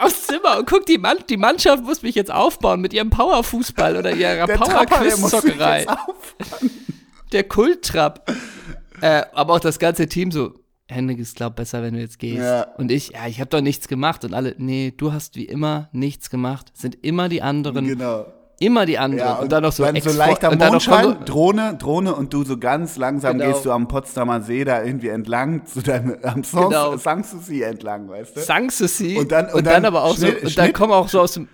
Aufs 0.01 0.27
Zimmer 0.27 0.59
und 0.59 0.67
guck, 0.67 0.87
die, 0.87 0.99
Mann, 0.99 1.19
die 1.29 1.37
Mannschaft 1.37 1.85
muss 1.85 2.03
mich 2.03 2.15
jetzt 2.15 2.31
aufbauen 2.31 2.81
mit 2.81 2.93
ihrem 2.93 3.11
Powerfußball 3.11 3.97
oder 3.97 4.13
ihrer 4.13 4.47
Power-Quiz-Zockerei. 4.47 5.87
Der 7.33 7.45
Kulttrapp. 7.45 8.31
äh, 9.01 9.23
aber 9.33 9.55
auch 9.55 9.61
das 9.61 9.79
ganze 9.79 10.09
Team 10.09 10.31
so, 10.31 10.55
Henrik, 10.89 11.19
ist 11.19 11.37
glaub 11.37 11.57
besser, 11.57 11.83
wenn 11.83 11.95
du 11.95 12.01
jetzt 12.01 12.19
gehst. 12.19 12.39
Ja. 12.39 12.63
Und 12.77 12.91
ich, 12.91 13.11
ja, 13.11 13.27
ich 13.27 13.41
habe 13.41 13.51
doch 13.51 13.61
nichts 13.61 13.89
gemacht. 13.89 14.25
Und 14.25 14.35
alle, 14.35 14.55
nee, 14.59 14.93
du 14.97 15.13
hast 15.13 15.37
wie 15.37 15.45
immer 15.45 15.89
nichts 15.93 16.31
gemacht. 16.31 16.73
Sind 16.75 16.99
immer 17.05 17.29
die 17.29 17.43
anderen. 17.43 17.87
Genau. 17.87 18.27
Immer 18.63 18.85
die 18.85 18.99
anderen. 18.99 19.27
Ja, 19.27 19.33
und, 19.39 19.51
dann 19.51 19.63
noch 19.63 19.73
so, 19.73 19.83
dann 19.85 19.99
so 20.01 20.11
leichter 20.13 20.51
und 20.51 20.61
dann 20.61 20.67
noch 20.75 20.87
Mondschein, 20.87 21.05
Kongo- 21.15 21.25
Drohne, 21.25 21.77
Drohne 21.79 22.15
und 22.15 22.33
du 22.35 22.45
so 22.45 22.59
ganz 22.59 22.99
langsam 22.99 23.39
Genau. 23.39 23.51
gehst 23.53 23.65
du 23.65 23.73
am 23.73 23.89
Potsdamer 23.89 24.43
See 24.43 24.65
da 24.65 24.83
irgendwie 24.85 25.09
entlang 25.09 25.65
zu 25.65 25.81
deinem 25.81 26.17
am 26.23 26.45
Sans, 26.45 26.69
Genau. 26.69 26.97
Sanssouci 26.99 27.63
entlang, 27.63 28.09
weißt 28.11 28.37
du? 28.37 28.41
Sanssouci. 28.41 29.17
Und 29.17 29.33
dann- 29.33 29.47
und 29.47 29.55
und 29.55 29.65
dann, 29.67 29.73
dann 29.83 29.85
aber 29.87 30.05
auch 30.05 30.15
Schnitt- 30.15 30.41
so, 30.43 30.47
und 30.47 30.59
dann 30.59 30.73
kommen 30.75 30.93
auch 30.93 31.09
so 31.09 31.21
aus 31.21 31.33
dem, 31.33 31.49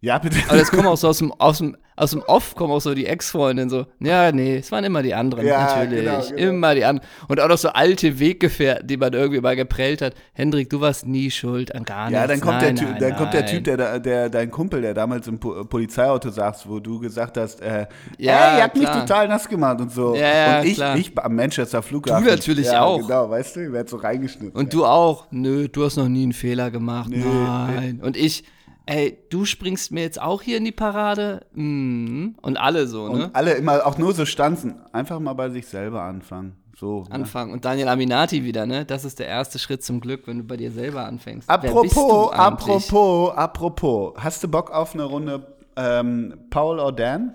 Ja, 0.00 0.18
bitte. 0.18 0.36
aber 0.48 0.58
das 0.58 0.70
kommen 0.70 0.86
auch 0.86 0.96
so 0.96 1.08
aus 1.08 1.18
dem, 1.18 1.32
aus 1.32 1.58
dem, 1.58 1.76
aus 1.96 2.10
dem 2.10 2.20
Off 2.22 2.54
kommen 2.54 2.70
auch 2.72 2.80
so 2.80 2.94
die 2.94 3.06
Ex-Freundin 3.06 3.70
so, 3.70 3.86
ja, 3.98 4.30
nee, 4.30 4.58
es 4.58 4.70
waren 4.70 4.84
immer 4.84 5.02
die 5.02 5.14
anderen, 5.14 5.46
Ja, 5.46 5.74
natürlich, 5.78 6.04
genau, 6.04 6.20
genau. 6.20 6.36
immer 6.50 6.74
die 6.74 6.84
anderen. 6.84 7.08
Und 7.28 7.40
auch 7.40 7.48
noch 7.48 7.56
so 7.56 7.70
alte 7.70 8.20
Weggefährten, 8.20 8.86
die 8.86 8.98
man 8.98 9.14
irgendwie 9.14 9.40
mal 9.40 9.56
geprellt 9.56 10.02
hat. 10.02 10.12
Hendrik, 10.34 10.68
du 10.68 10.82
warst 10.82 11.06
nie 11.06 11.30
schuld 11.30 11.74
an 11.74 11.84
gar 11.84 12.10
nichts. 12.10 12.20
Ja, 12.20 12.26
dann 12.26 12.40
kommt, 12.40 12.60
nein, 12.60 12.76
der, 12.76 12.84
Typ, 12.84 12.90
nein, 12.90 13.00
dann 13.00 13.16
kommt 13.16 13.32
der 13.32 13.40
nein. 13.40 13.50
Typ, 13.50 13.64
der, 13.64 13.98
der, 13.98 14.28
dein 14.28 14.50
Kumpel, 14.50 14.82
der 14.82 14.92
damals 14.92 15.26
im 15.28 15.40
Po- 15.40 15.64
Polizeiauto 15.64 16.28
saß, 16.28 16.68
wo 16.68 16.78
du 16.78 16.98
gesagt 17.00 17.38
hast, 17.38 17.62
äh, 17.62 17.86
Ja, 18.18 18.50
ey, 18.52 18.58
ihr 18.58 18.62
habt 18.64 18.74
mich 18.76 18.84
klar. 18.84 19.00
total 19.06 19.28
nass 19.28 19.48
gemacht 19.48 19.80
und 19.80 19.90
so. 19.90 20.14
Ja, 20.14 20.20
ja, 20.28 20.60
und 20.60 20.66
ich, 20.66 20.74
klar. 20.74 20.96
ich 20.98 21.18
am 21.18 21.34
Manchester 21.34 21.80
Flughafen. 21.82 22.22
Du 22.22 22.30
natürlich 22.30 22.66
ja, 22.66 22.82
auch. 22.82 23.00
Genau, 23.00 23.30
weißt 23.30 23.56
du, 23.56 23.60
ich 23.66 23.72
werd 23.72 23.88
so 23.88 23.96
reingeschnitten. 23.96 24.50
Und 24.60 24.74
du 24.74 24.84
auch, 24.84 25.26
nö, 25.30 25.68
du 25.68 25.84
hast 25.86 25.96
noch 25.96 26.08
nie 26.08 26.24
einen 26.24 26.34
Fehler 26.34 26.70
gemacht, 26.70 27.08
Nee, 27.08 27.24
nein. 27.24 28.00
Und 28.04 28.18
ich, 28.18 28.44
ey, 28.86 29.18
du 29.30 29.44
springst 29.44 29.92
mir 29.92 30.02
jetzt 30.02 30.20
auch 30.20 30.42
hier 30.42 30.56
in 30.56 30.64
die 30.64 30.72
Parade? 30.72 31.44
Mhm. 31.52 32.36
Und 32.40 32.56
alle 32.56 32.86
so, 32.86 33.08
ne? 33.08 33.24
Und 33.24 33.36
alle 33.36 33.54
immer 33.54 33.86
auch 33.86 33.98
nur 33.98 34.14
so 34.14 34.24
stanzen. 34.24 34.80
Einfach 34.92 35.20
mal 35.20 35.34
bei 35.34 35.50
sich 35.50 35.66
selber 35.66 36.02
anfangen. 36.02 36.56
So. 36.76 37.02
Ne? 37.04 37.10
Anfangen. 37.10 37.52
Und 37.52 37.64
Daniel 37.64 37.88
Aminati 37.88 38.44
wieder, 38.44 38.66
ne? 38.66 38.84
Das 38.84 39.04
ist 39.04 39.18
der 39.18 39.26
erste 39.26 39.58
Schritt 39.58 39.82
zum 39.82 40.00
Glück, 40.00 40.26
wenn 40.26 40.38
du 40.38 40.44
bei 40.44 40.56
dir 40.56 40.70
selber 40.70 41.06
anfängst. 41.06 41.50
Apropos, 41.50 42.32
apropos, 42.32 43.34
apropos. 43.34 44.14
Hast 44.16 44.42
du 44.44 44.48
Bock 44.48 44.70
auf 44.70 44.94
eine 44.94 45.04
Runde 45.04 45.56
ähm, 45.76 46.34
Paul 46.50 46.78
or 46.78 46.92
Dan? 46.92 47.34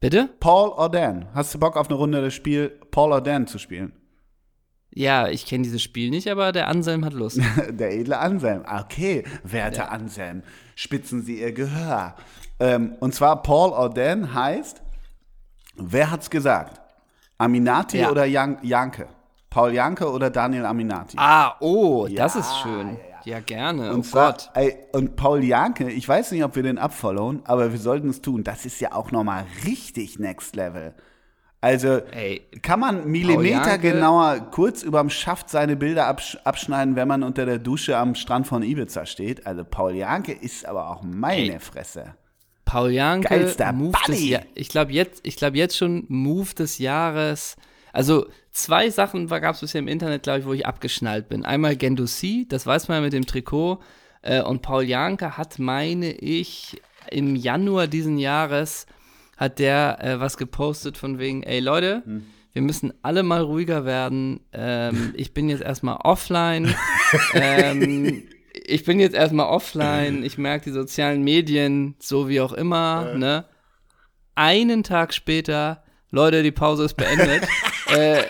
Bitte? 0.00 0.28
Paul 0.40 0.70
or 0.70 0.90
Dan? 0.90 1.26
Hast 1.34 1.54
du 1.54 1.58
Bock 1.58 1.76
auf 1.76 1.88
eine 1.88 1.96
Runde 1.96 2.20
das 2.20 2.34
Spiel 2.34 2.68
Paul 2.90 3.12
or 3.12 3.20
Dan 3.20 3.46
zu 3.46 3.58
spielen? 3.58 3.92
Ja, 4.98 5.28
ich 5.28 5.44
kenne 5.44 5.62
dieses 5.62 5.82
Spiel 5.82 6.08
nicht, 6.08 6.26
aber 6.26 6.52
der 6.52 6.68
Anselm 6.68 7.04
hat 7.04 7.12
Lust. 7.12 7.38
Der 7.68 7.92
edle 7.92 8.18
Anselm. 8.18 8.64
Okay, 8.66 9.24
werter 9.44 9.92
Anselm, 9.92 10.42
spitzen 10.74 11.20
Sie 11.22 11.38
Ihr 11.42 11.52
Gehör. 11.52 12.16
Ähm, 12.58 12.96
und 13.00 13.14
zwar 13.14 13.42
Paul 13.42 13.92
Dan 13.92 14.32
heißt, 14.32 14.80
wer 15.76 16.10
hat's 16.10 16.30
gesagt? 16.30 16.80
Aminati 17.36 17.98
Ja. 17.98 18.10
oder 18.10 18.24
Jan 18.24 18.56
Janke? 18.62 19.06
Paul 19.50 19.74
Janke 19.74 20.10
oder 20.10 20.30
Daniel 20.30 20.64
Aminati? 20.64 21.18
Ah, 21.20 21.56
oh, 21.60 22.08
das 22.10 22.32
Ja, 22.34 22.40
ist 22.40 22.56
schön. 22.62 22.96
Ja, 23.24 23.40
gerne. 23.40 23.92
Und 23.92 23.98
oh 23.98 24.02
zwar, 24.02 24.32
Gott. 24.32 24.50
ey, 24.54 24.78
und 24.92 25.16
Paul 25.16 25.44
Janke, 25.44 25.90
ich 25.90 26.08
weiß 26.08 26.30
nicht, 26.32 26.42
ob 26.42 26.56
wir 26.56 26.62
den 26.62 26.78
abfollowen, 26.78 27.42
aber 27.44 27.70
wir 27.70 27.78
sollten 27.78 28.08
es 28.08 28.22
tun. 28.22 28.44
Das 28.44 28.64
ist 28.64 28.80
ja 28.80 28.92
auch 28.94 29.10
nochmal 29.10 29.44
richtig 29.66 30.18
Next 30.18 30.56
Level. 30.56 30.94
Also 31.66 32.00
Ey, 32.12 32.46
kann 32.62 32.78
man 32.78 33.10
Millimeter 33.10 33.76
genauer 33.78 34.38
kurz 34.52 34.84
überm 34.84 35.10
Schaft 35.10 35.50
seine 35.50 35.74
Bilder 35.74 36.06
absch 36.06 36.38
abschneiden, 36.44 36.94
wenn 36.94 37.08
man 37.08 37.24
unter 37.24 37.44
der 37.44 37.58
Dusche 37.58 37.96
am 37.96 38.14
Strand 38.14 38.46
von 38.46 38.62
Ibiza 38.62 39.04
steht. 39.04 39.48
Also 39.48 39.64
Paul 39.64 39.96
Janke 39.96 40.30
ist 40.30 40.64
aber 40.64 40.90
auch 40.90 41.02
meine 41.02 41.54
Ey. 41.54 41.58
Fresse. 41.58 42.14
Paul 42.64 42.92
Janke, 42.92 43.30
Geilster 43.30 43.72
Move 43.72 43.98
des 44.06 44.16
Buddy. 44.16 44.28
ja 44.28 44.40
Ich 44.54 44.68
glaube 44.68 44.92
jetzt, 44.92 45.26
ich 45.26 45.34
glaube 45.34 45.56
jetzt 45.56 45.76
schon 45.76 46.04
Move 46.06 46.54
des 46.54 46.78
Jahres. 46.78 47.56
Also 47.92 48.28
zwei 48.52 48.88
Sachen 48.88 49.26
gab 49.26 49.56
es 49.56 49.60
bisher 49.60 49.80
im 49.80 49.88
Internet, 49.88 50.22
glaube 50.22 50.38
ich, 50.38 50.46
wo 50.46 50.52
ich 50.52 50.66
abgeschnallt 50.66 51.28
bin. 51.28 51.44
Einmal 51.44 51.74
Gendouzi, 51.74 52.46
das 52.48 52.64
weiß 52.64 52.86
man 52.86 52.98
ja 52.98 53.00
mit 53.02 53.12
dem 53.12 53.26
Trikot. 53.26 53.80
Äh, 54.22 54.40
und 54.40 54.62
Paul 54.62 54.84
Janke 54.84 55.36
hat, 55.36 55.58
meine 55.58 56.12
ich, 56.12 56.80
im 57.10 57.34
Januar 57.34 57.88
diesen 57.88 58.18
Jahres 58.18 58.86
hat 59.36 59.58
der 59.58 59.98
äh, 60.02 60.20
was 60.20 60.36
gepostet 60.36 60.96
von 60.96 61.18
wegen, 61.18 61.42
ey 61.42 61.60
Leute, 61.60 62.02
wir 62.56 62.62
müssen 62.62 62.94
alle 63.02 63.22
mal 63.22 63.42
ruhiger 63.42 63.84
werden. 63.84 64.40
Ähm, 64.52 65.12
ich 65.16 65.34
bin 65.34 65.50
jetzt 65.50 65.62
erstmal 65.62 65.98
offline. 66.04 66.74
ähm, 67.34 68.22
ich 68.52 68.84
bin 68.84 68.98
jetzt 68.98 69.14
erstmal 69.14 69.46
offline. 69.46 70.24
Ich 70.24 70.38
merke 70.38 70.64
die 70.64 70.70
sozialen 70.70 71.22
Medien, 71.22 71.96
so 71.98 72.30
wie 72.30 72.40
auch 72.40 72.54
immer. 72.54 73.14
Ne? 73.14 73.44
Einen 74.34 74.82
Tag 74.82 75.12
später, 75.12 75.84
Leute, 76.10 76.42
die 76.42 76.50
Pause 76.50 76.84
ist 76.84 76.94
beendet. 76.94 77.46
äh, 77.88 78.22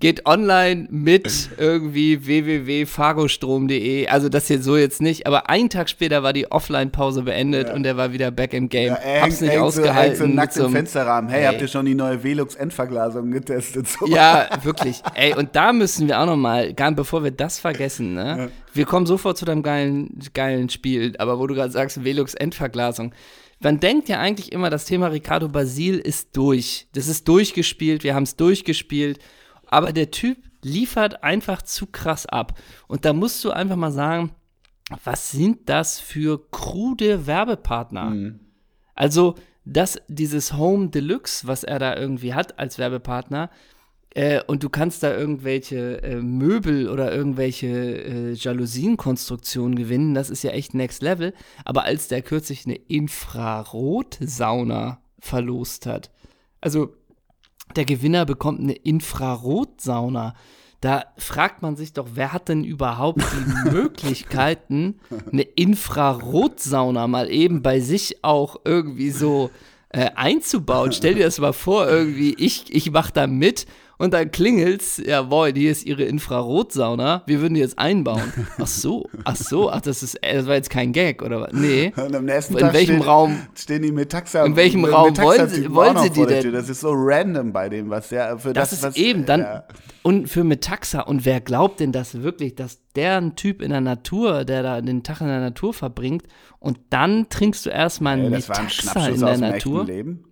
geht 0.00 0.26
online 0.26 0.86
mit 0.90 1.50
irgendwie 1.58 2.24
www.fargostrom.de. 2.24 4.06
Also 4.06 4.28
das 4.28 4.46
hier 4.46 4.62
so 4.62 4.76
jetzt 4.76 5.00
nicht, 5.02 5.26
aber 5.26 5.48
einen 5.50 5.70
Tag 5.70 5.90
später 5.90 6.22
war 6.22 6.32
die 6.32 6.50
Offline-Pause 6.50 7.22
beendet 7.22 7.72
und 7.72 7.84
er 7.84 7.96
war 7.96 8.12
wieder 8.12 8.30
back 8.30 8.52
im 8.52 8.68
Game. 8.68 8.94
er 9.02 9.22
Hab's 9.22 9.40
nicht 9.40 9.50
hängt 9.50 9.62
ausgehalten. 9.62 10.16
So, 10.16 10.24
hängt 10.24 10.32
so 10.32 10.36
nackt 10.36 10.56
im 10.56 10.72
Fensterrahmen. 10.72 11.30
Hey, 11.30 11.40
Ey. 11.42 11.46
habt 11.46 11.60
ihr 11.60 11.68
schon 11.68 11.86
die 11.86 11.94
neue 11.94 12.22
Velux-Endverglasung 12.22 13.30
getestet? 13.30 13.88
So. 13.88 14.06
Ja, 14.06 14.48
wirklich. 14.62 15.02
Ey, 15.14 15.34
und 15.34 15.56
da 15.56 15.72
müssen 15.72 16.06
wir 16.06 16.20
auch 16.20 16.26
noch 16.26 16.36
mal, 16.36 16.72
gar 16.74 16.92
bevor 16.92 17.24
wir 17.24 17.30
das 17.32 17.58
vergessen, 17.58 18.14
ne? 18.14 18.50
Wir 18.72 18.86
kommen 18.86 19.06
sofort 19.06 19.36
zu 19.36 19.44
deinem 19.44 19.62
geilen, 19.62 20.18
geilen 20.32 20.68
Spiel, 20.68 21.14
aber 21.18 21.38
wo 21.38 21.46
du 21.46 21.54
gerade 21.54 21.70
sagst, 21.72 22.04
Velux 22.04 22.34
Endverglasung. 22.34 23.12
Man 23.60 23.80
denkt 23.80 24.08
ja 24.08 24.20
eigentlich 24.20 24.52
immer, 24.52 24.70
das 24.70 24.84
Thema 24.84 25.08
Ricardo 25.08 25.48
Basil 25.48 25.98
ist 25.98 26.36
durch. 26.36 26.86
Das 26.92 27.08
ist 27.08 27.26
durchgespielt, 27.26 28.04
wir 28.04 28.14
haben 28.14 28.22
es 28.22 28.36
durchgespielt. 28.36 29.18
Aber 29.68 29.92
der 29.92 30.10
Typ 30.10 30.38
liefert 30.62 31.22
einfach 31.22 31.62
zu 31.62 31.86
krass 31.86 32.26
ab. 32.26 32.58
Und 32.86 33.04
da 33.04 33.12
musst 33.12 33.44
du 33.44 33.50
einfach 33.50 33.76
mal 33.76 33.92
sagen, 33.92 34.30
was 35.04 35.30
sind 35.30 35.68
das 35.68 36.00
für 36.00 36.50
krude 36.50 37.26
Werbepartner? 37.26 38.10
Also, 38.94 39.34
das, 39.64 40.00
dieses 40.08 40.54
Home 40.54 40.88
Deluxe, 40.88 41.46
was 41.46 41.62
er 41.62 41.78
da 41.78 41.94
irgendwie 41.94 42.32
hat 42.32 42.58
als 42.58 42.78
Werbepartner, 42.78 43.50
äh, 44.14 44.40
und 44.46 44.62
du 44.62 44.70
kannst 44.70 45.02
da 45.02 45.14
irgendwelche 45.14 46.02
äh, 46.02 46.16
Möbel 46.16 46.88
oder 46.88 47.14
irgendwelche 47.14 47.66
äh, 47.68 48.32
Jalousienkonstruktionen 48.32 49.76
gewinnen, 49.76 50.14
das 50.14 50.30
ist 50.30 50.42
ja 50.42 50.50
echt 50.50 50.72
Next 50.74 51.02
Level. 51.02 51.34
Aber 51.64 51.84
als 51.84 52.08
der 52.08 52.22
kürzlich 52.22 52.64
eine 52.64 52.76
Infrarotsauna 52.76 55.02
verlost 55.20 55.84
hat, 55.86 56.10
also 56.60 56.96
der 57.76 57.84
Gewinner 57.84 58.24
bekommt 58.24 58.60
eine 58.60 58.74
Infrarotsauna. 58.74 60.34
Da 60.80 61.06
fragt 61.16 61.60
man 61.62 61.76
sich 61.76 61.92
doch, 61.92 62.10
wer 62.14 62.32
hat 62.32 62.48
denn 62.48 62.64
überhaupt 62.64 63.20
die 63.20 63.70
Möglichkeiten, 63.70 65.00
eine 65.32 65.42
Infrarotsauna 65.42 67.06
mal 67.08 67.30
eben 67.30 67.62
bei 67.62 67.80
sich 67.80 68.22
auch 68.22 68.60
irgendwie 68.64 69.10
so 69.10 69.50
äh, 69.88 70.10
einzubauen? 70.14 70.92
Stell 70.92 71.14
dir 71.14 71.24
das 71.24 71.40
mal 71.40 71.52
vor, 71.52 71.88
irgendwie, 71.88 72.34
ich, 72.34 72.72
ich 72.72 72.90
mach 72.92 73.10
da 73.10 73.26
mit 73.26 73.66
und 73.98 74.14
dann 74.14 74.30
klingelt's, 74.30 75.02
jawohl, 75.04 75.52
hier 75.54 75.70
ist 75.72 75.84
ihre 75.84 76.04
Infrarotsauna, 76.04 77.22
wir 77.26 77.40
würden 77.40 77.54
die 77.54 77.60
jetzt 77.60 77.78
einbauen. 77.78 78.32
Ach 78.58 78.66
so, 78.66 79.08
ach 79.24 79.36
so, 79.36 79.70
ach, 79.70 79.80
das 79.80 80.02
ist, 80.02 80.14
äh, 80.22 80.34
das 80.34 80.46
war 80.46 80.54
jetzt 80.54 80.70
kein 80.70 80.92
Gag, 80.92 81.22
oder 81.22 81.40
was? 81.42 81.52
Nee. 81.52 81.92
Und 81.96 82.14
am 82.14 82.24
nächsten 82.24 82.54
In 82.54 82.60
Tag 82.60 82.72
welchem 82.74 82.96
steht, 82.96 83.06
Raum- 83.06 83.38
stehen 83.54 83.82
die 83.82 83.92
Metaxa 83.92 84.44
In 84.44 84.56
welchem 84.56 84.82
mit 84.82 84.92
Raum 84.92 85.16
wollen 85.18 85.48
sie- 85.48 85.72
wollen 85.74 85.98
sie 85.98 86.10
die 86.10 86.26
denn? 86.26 86.52
Das 86.52 86.68
ist 86.68 86.80
so 86.80 86.90
random 86.92 87.52
bei 87.52 87.68
dem, 87.68 87.90
was 87.90 88.08
der 88.08 88.38
für 88.38 88.52
Das, 88.52 88.70
das, 88.70 88.78
ist 88.78 88.84
was, 88.84 88.96
eben 88.96 89.26
dann. 89.26 89.40
Ja. 89.40 89.64
Und 90.02 90.28
für 90.28 90.44
Metaxa, 90.44 91.00
und 91.00 91.24
wer 91.24 91.40
glaubt 91.40 91.80
denn 91.80 91.92
das 91.92 92.22
wirklich, 92.22 92.54
dass 92.54 92.78
der 92.96 93.16
ein 93.20 93.36
Typ 93.36 93.60
in 93.60 93.70
der 93.70 93.80
Natur, 93.80 94.44
der 94.44 94.62
da 94.62 94.80
den 94.80 95.02
Tag 95.02 95.20
in 95.20 95.26
der 95.26 95.40
Natur 95.40 95.74
verbringt, 95.74 96.22
und 96.60 96.78
dann 96.90 97.28
trinkst 97.28 97.66
du 97.66 97.70
erstmal 97.70 98.14
einen 98.14 98.26
ein 98.26 98.30
Metaxa 98.32 99.08
in 99.08 99.20
der 99.20 99.38
Natur? 99.38 99.84
Leben. 99.84 100.24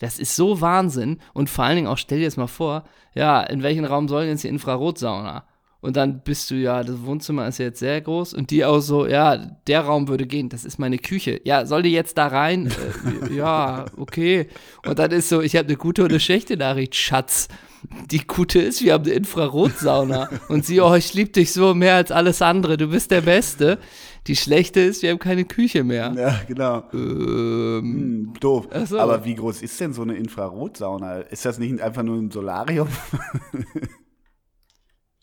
Das 0.00 0.18
ist 0.18 0.34
so 0.34 0.60
Wahnsinn. 0.60 1.18
Und 1.32 1.48
vor 1.48 1.64
allen 1.64 1.76
Dingen 1.76 1.86
auch, 1.86 1.98
stell 1.98 2.18
dir 2.18 2.24
das 2.24 2.36
mal 2.36 2.48
vor, 2.48 2.82
ja, 3.14 3.42
in 3.42 3.62
welchen 3.62 3.84
Raum 3.84 4.08
soll 4.08 4.24
jetzt 4.24 4.42
die 4.42 4.48
Infrarotsauna? 4.48 5.44
Und 5.80 5.96
dann 5.96 6.20
bist 6.20 6.50
du, 6.50 6.56
ja, 6.56 6.82
das 6.82 7.04
Wohnzimmer 7.04 7.46
ist 7.48 7.58
ja 7.58 7.66
jetzt 7.66 7.78
sehr 7.78 8.00
groß 8.00 8.34
und 8.34 8.50
die 8.50 8.64
auch 8.64 8.80
so, 8.80 9.06
ja, 9.06 9.36
der 9.66 9.80
Raum 9.80 10.08
würde 10.08 10.26
gehen, 10.26 10.50
das 10.50 10.66
ist 10.66 10.78
meine 10.78 10.98
Küche. 10.98 11.40
Ja, 11.44 11.64
soll 11.64 11.82
die 11.82 11.92
jetzt 11.92 12.18
da 12.18 12.26
rein? 12.26 12.70
Äh, 13.30 13.34
ja, 13.34 13.86
okay. 13.96 14.48
Und 14.84 14.98
dann 14.98 15.10
ist 15.10 15.28
so, 15.28 15.40
ich 15.40 15.56
habe 15.56 15.68
eine 15.68 15.76
gute 15.76 16.02
und 16.02 16.10
eine 16.10 16.20
schlechte 16.20 16.56
Nachricht, 16.56 16.94
Schatz. 16.94 17.48
Die 18.10 18.26
gute 18.26 18.60
ist, 18.60 18.82
wir 18.82 18.92
haben 18.92 19.04
eine 19.04 19.14
Infrarotsauna. 19.14 20.28
Und 20.48 20.66
sie, 20.66 20.80
oh, 20.80 20.94
ich 20.94 21.14
liebe 21.14 21.30
dich 21.30 21.52
so 21.52 21.74
mehr 21.74 21.94
als 21.96 22.10
alles 22.12 22.42
andere, 22.42 22.76
du 22.76 22.88
bist 22.88 23.10
der 23.10 23.22
Beste. 23.22 23.78
Die 24.26 24.36
schlechte 24.36 24.80
ist, 24.80 25.02
wir 25.02 25.10
haben 25.10 25.18
keine 25.18 25.44
Küche 25.46 25.82
mehr. 25.82 26.12
Ja, 26.16 26.40
genau. 26.46 26.84
Ähm, 26.92 27.80
Hm, 27.82 28.32
doof. 28.38 28.68
So. 28.84 28.98
Aber 28.98 29.24
wie 29.24 29.34
groß 29.34 29.62
ist 29.62 29.80
denn 29.80 29.94
so 29.94 30.02
eine 30.02 30.14
Infrarotsauna? 30.16 31.20
Ist 31.20 31.44
das 31.46 31.58
nicht 31.58 31.80
einfach 31.80 32.02
nur 32.02 32.16
ein 32.18 32.30
Solarium? 32.30 32.88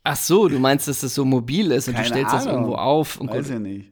Ach 0.04 0.15
so, 0.15 0.48
du 0.48 0.58
meinst, 0.60 0.88
dass 0.88 1.02
das 1.02 1.13
so 1.13 1.26
mobil 1.26 1.72
ist 1.72 1.88
und 1.89 1.93
Keine 1.96 2.08
du 2.08 2.13
stellst 2.13 2.34
das 2.34 2.43
Ahnung. 2.48 2.56
irgendwo 2.62 2.76
auf. 2.78 3.17
Und 3.20 3.30
Weiß 3.30 3.50
ich 3.50 3.60
nicht. 3.60 3.91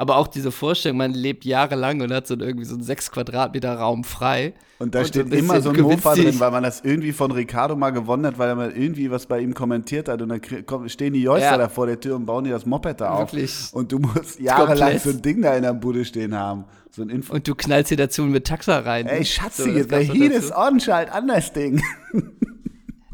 Aber 0.00 0.16
auch 0.16 0.26
diese 0.28 0.50
Vorstellung, 0.50 0.96
man 0.96 1.12
lebt 1.12 1.44
jahrelang 1.44 2.00
und 2.00 2.10
hat 2.10 2.26
so 2.26 2.34
irgendwie 2.38 2.64
so 2.64 2.74
einen 2.74 2.82
6 2.82 3.10
Quadratmeter 3.10 3.74
Raum 3.74 4.02
frei. 4.02 4.54
Und 4.78 4.94
da 4.94 5.00
Und 5.00 5.08
steht 5.08 5.30
immer 5.34 5.56
jetzt 5.56 5.64
so 5.64 5.70
ein 5.70 5.80
Mofa 5.80 6.14
drin, 6.14 6.40
weil 6.40 6.50
man 6.50 6.62
das 6.62 6.80
irgendwie 6.80 7.12
von 7.12 7.30
Ricardo 7.32 7.76
mal 7.76 7.90
gewonnen 7.90 8.24
hat, 8.24 8.38
weil 8.38 8.48
er 8.48 8.54
mal 8.54 8.72
irgendwie 8.72 9.10
was 9.10 9.26
bei 9.26 9.40
ihm 9.40 9.52
kommentiert 9.52 10.08
hat. 10.08 10.22
Und 10.22 10.30
dann 10.30 10.40
stehen 10.88 11.12
die 11.12 11.22
Joyster 11.22 11.50
Ja. 11.50 11.58
da 11.58 11.68
vor 11.68 11.86
der 11.86 12.00
Tür 12.00 12.16
und 12.16 12.24
bauen 12.24 12.44
dir 12.44 12.52
das 12.54 12.64
Moped 12.64 12.98
da 13.00 13.10
auf. 13.10 13.32
Wirklich. 13.34 13.68
Und 13.72 13.92
du 13.92 13.98
musst 13.98 14.40
jahrelang 14.40 14.88
Komplett. 14.92 15.02
so 15.02 15.10
ein 15.10 15.20
Ding 15.20 15.42
da 15.42 15.54
in 15.54 15.62
der 15.64 15.74
Bude 15.74 16.02
stehen 16.06 16.34
haben. 16.34 16.64
So 16.90 17.02
ein 17.02 17.10
Info. 17.10 17.34
Und 17.34 17.46
du 17.46 17.54
knallst 17.54 17.90
dir 17.90 17.98
dazu 17.98 18.22
mit 18.22 18.46
Taxa 18.46 18.78
rein. 18.78 19.06
Ey? 19.06 19.24
Schatzi, 19.24 19.82
So, 19.82 19.88
doch 19.88 19.98
Heat 19.98 20.34
dazu. 20.34 20.54
an 20.54 21.28
das 21.28 21.52
Ding. 21.52 21.82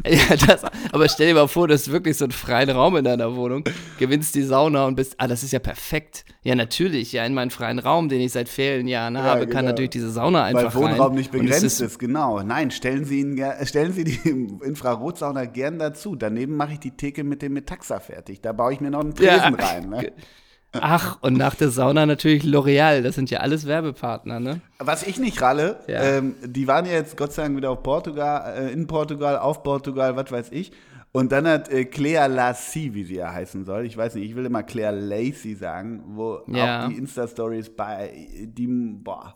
Ja, 0.08 0.36
das, 0.36 0.62
aber 0.92 1.08
stell 1.08 1.28
dir 1.28 1.34
mal 1.34 1.48
vor, 1.48 1.68
du 1.68 1.74
hast 1.74 1.90
wirklich 1.90 2.16
so 2.16 2.24
einen 2.24 2.32
freien 2.32 2.70
Raum 2.70 2.96
in 2.96 3.04
deiner 3.04 3.34
Wohnung, 3.34 3.64
gewinnst 3.98 4.34
die 4.34 4.42
Sauna 4.42 4.86
und 4.86 4.94
bist, 4.96 5.14
ah, 5.18 5.26
das 5.26 5.42
ist 5.42 5.52
ja 5.52 5.58
perfekt. 5.58 6.24
Ja, 6.42 6.54
natürlich, 6.54 7.12
ja, 7.12 7.24
in 7.24 7.34
meinen 7.34 7.50
freien 7.50 7.78
Raum, 7.78 8.08
den 8.08 8.20
ich 8.20 8.32
seit 8.32 8.48
vielen 8.48 8.86
Jahren 8.86 9.18
habe, 9.18 9.40
kann 9.40 9.48
genau. 9.48 9.70
natürlich 9.70 9.90
diese 9.90 10.10
Sauna 10.10 10.44
einfach 10.44 10.74
Weil 10.74 10.82
Wohnraum 10.82 11.08
rein. 11.08 11.14
nicht 11.16 11.32
begrenzt 11.32 11.80
ist, 11.80 11.98
genau. 11.98 12.42
Nein, 12.42 12.70
stellen 12.70 13.04
Sie, 13.04 13.20
ihn, 13.20 13.42
stellen 13.64 13.92
Sie 13.92 14.04
die 14.04 14.20
Infrarotsauna 14.64 15.44
gern 15.46 15.78
dazu. 15.78 16.14
Daneben 16.14 16.56
mache 16.56 16.74
ich 16.74 16.80
die 16.80 16.96
Theke 16.96 17.24
mit 17.24 17.42
dem 17.42 17.54
Metaxa 17.54 17.98
fertig. 17.98 18.40
Da 18.40 18.52
baue 18.52 18.72
ich 18.72 18.80
mir 18.80 18.90
noch 18.90 19.00
einen 19.00 19.14
Tresen 19.14 19.56
Ja. 19.58 19.66
rein. 19.66 19.88
Ne? 19.88 20.12
Ach, 20.82 21.18
und 21.22 21.34
nach 21.36 21.54
der 21.54 21.70
Sauna 21.70 22.06
natürlich 22.06 22.42
L'Oreal, 22.44 23.02
das 23.02 23.14
sind 23.14 23.30
ja 23.30 23.40
alles 23.40 23.66
Werbepartner, 23.66 24.40
ne? 24.40 24.60
Was 24.78 25.02
ich 25.06 25.18
nicht 25.18 25.40
ralle, 25.42 25.80
Ja. 25.86 26.02
ähm, 26.02 26.34
die 26.44 26.66
waren 26.68 26.86
ja 26.86 26.92
jetzt 26.92 27.16
Gott 27.16 27.32
sei 27.32 27.42
Dank 27.44 27.56
wieder 27.56 27.70
auf 27.70 27.82
Portugal, 27.82 28.54
äh, 28.58 28.72
in 28.72 28.86
Portugal, 28.86 29.38
auf 29.38 29.62
Portugal, 29.62 30.16
was 30.16 30.30
weiß 30.30 30.48
ich. 30.52 30.72
Und 31.12 31.32
dann 31.32 31.46
hat 31.48 31.70
äh, 31.70 31.86
Claire 31.86 32.28
Lassie, 32.28 32.92
wie 32.92 33.04
sie 33.04 33.14
ja 33.16 33.32
heißen 33.32 33.64
soll, 33.64 33.86
ich 33.86 33.96
weiß 33.96 34.16
nicht, 34.16 34.28
ich 34.28 34.36
will 34.36 34.44
immer 34.44 34.62
Claire 34.62 34.94
Lacey 34.94 35.54
sagen, 35.54 36.02
wo 36.08 36.40
Ja. 36.48 36.84
auch 36.84 36.88
die 36.88 36.96
Insta-Stories 36.96 37.70
bei, 37.74 38.10
die, 38.44 38.66
boah, 38.66 39.34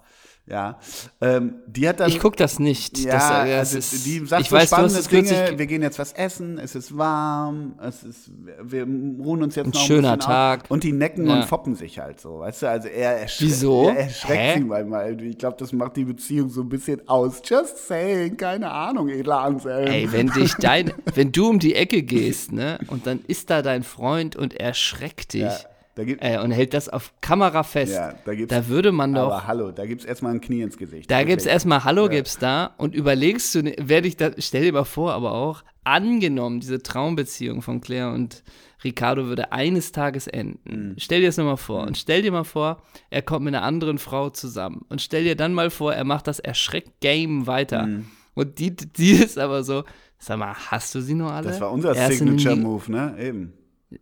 ja, 0.51 0.79
ähm, 1.21 1.55
die 1.67 1.89
hat 1.89 2.01
dann... 2.01 2.09
Ich 2.11 2.19
guck 2.19 2.37
das 2.37 2.59
nicht. 2.59 2.99
Ja, 2.99 3.13
das, 3.13 3.25
äh, 3.25 3.51
das 3.51 3.59
also 3.59 3.79
ist, 3.79 4.07
die 4.07 4.27
sagt 4.27 4.43
ich 4.43 4.49
so 4.49 4.57
weiß, 4.57 4.67
spannende 4.67 5.03
Dinge, 5.03 5.59
wir 5.59 5.67
gehen 5.67 5.83
jetzt 5.83 5.99
was 5.99 6.13
essen, 6.13 6.59
es 6.59 6.75
ist 6.75 6.97
warm, 6.97 7.75
es 7.81 8.03
ist, 8.03 8.31
wir 8.63 8.83
ruhen 8.83 9.43
uns 9.43 9.55
jetzt 9.55 9.67
Ein 9.67 9.71
noch 9.71 9.81
ein 9.81 9.87
schöner 9.87 10.19
Tag. 10.19 10.65
Aus. 10.65 10.71
Und 10.71 10.85
die 10.85 10.93
necken 10.93 11.27
Ja. 11.27 11.37
und 11.37 11.45
foppen 11.45 11.75
sich 11.77 11.99
halt 11.99 12.21
so, 12.21 12.41
weißt 12.41 12.63
du, 12.63 12.67
also 12.69 12.89
er 12.89 13.21
erschreckt, 13.21 13.51
Wieso? 13.53 13.89
Er 13.89 13.99
erschreckt 14.05 14.41
Hä? 14.41 14.59
sie 14.59 14.65
manchmal. 14.65 15.21
Ich 15.23 15.39
glaube, 15.39 15.57
das 15.59 15.73
macht 15.73 15.97
die 15.97 16.05
Beziehung 16.05 16.49
so 16.51 16.63
ein 16.63 16.69
bisschen 16.69 17.07
aus. 17.09 17.41
Just 17.45 17.87
saying, 17.87 18.37
keine 18.37 18.71
Ahnung, 18.71 19.09
edler 19.09 19.41
Anselm. 19.43 19.87
Ey, 19.87 20.11
wenn 20.11 20.27
dich 20.29 20.55
dein, 20.55 20.93
wenn 21.15 21.33
du 21.33 21.49
um 21.49 21.59
die 21.59 21.75
Ecke 21.77 22.03
gehst, 22.03 22.53
ne, 22.53 22.79
und 22.89 23.07
dann 23.07 23.21
ist 23.29 23.51
da 23.51 23.63
dein 23.63 23.83
Freund 23.85 24.35
und 24.37 24.55
er 24.55 24.75
schreckt 24.75 25.35
dich, 25.35 25.43
Ja. 25.43 25.57
Da 26.01 26.05
gibt, 26.07 26.25
Äh, 26.25 26.39
und 26.39 26.51
hält 26.51 26.73
das 26.73 26.89
auf 26.89 27.13
Kamera 27.21 27.63
fest. 27.63 27.93
ja, 27.93 28.15
da 28.25 28.33
da 28.35 28.69
würde 28.69 28.91
man 28.91 29.13
doch. 29.13 29.27
aber 29.31 29.47
hallo, 29.47 29.71
da 29.71 29.85
gibt 29.85 30.01
es 30.01 30.07
erstmal 30.07 30.33
ein 30.33 30.41
Knie 30.41 30.63
ins 30.63 30.79
Gesicht. 30.79 31.11
Da 31.11 31.17
Wirklich. 31.19 31.29
gibt's 31.29 31.45
erstmal 31.47 31.85
Hallo 31.85 32.09
gibt's 32.09 32.39
da 32.39 32.71
und 32.79 32.95
überlegst 32.95 33.55
du, 33.55 33.65
werde 33.77 34.09
ich 34.09 34.17
da, 34.17 34.31
stell 34.39 34.63
dir 34.63 34.73
mal 34.73 34.85
vor, 34.85 35.13
aber 35.13 35.33
auch, 35.33 35.63
angenommen, 35.85 36.61
diese 36.61 36.83
Traumbeziehung 36.83 37.61
von 37.61 37.83
Claire 37.83 38.13
und 38.15 38.43
Ricardo 38.83 39.27
würde 39.27 39.53
eines 39.53 39.93
Tages 39.93 40.27
enden. 40.27 40.95
Stell 40.97 41.21
dir 41.21 41.27
das 41.29 41.37
nochmal 41.37 41.59
vor. 41.59 41.83
Und 41.87 41.99
stell 41.99 42.23
dir 42.23 42.33
mal 42.33 42.45
vor, 42.45 42.83
er 43.11 43.21
kommt 43.21 43.45
mit 43.45 43.55
einer 43.55 43.63
anderen 43.65 43.99
Frau 43.99 44.31
zusammen. 44.31 44.87
Und 44.89 45.03
stell 45.03 45.25
dir 45.25 45.37
dann 45.37 45.53
mal 45.53 45.69
vor, 45.69 45.93
er 45.93 46.05
macht 46.05 46.27
das 46.27 46.39
Erschreck-Game 46.39 47.47
weiter. 47.47 47.89
Und 48.33 48.59
die, 48.59 48.75
die 48.75 49.11
ist 49.23 49.39
aber 49.39 49.65
so, 49.65 49.85
sag 50.19 50.39
mal, 50.39 50.55
hast 50.71 50.95
du 50.95 51.03
sie 51.03 51.13
noch 51.15 51.31
alle? 51.31 51.49
Das 51.49 51.61
war 51.61 51.71
unser 51.73 51.95
Signature-Move, 51.95 52.91
ne? 52.91 53.17
Eben. 53.21 53.53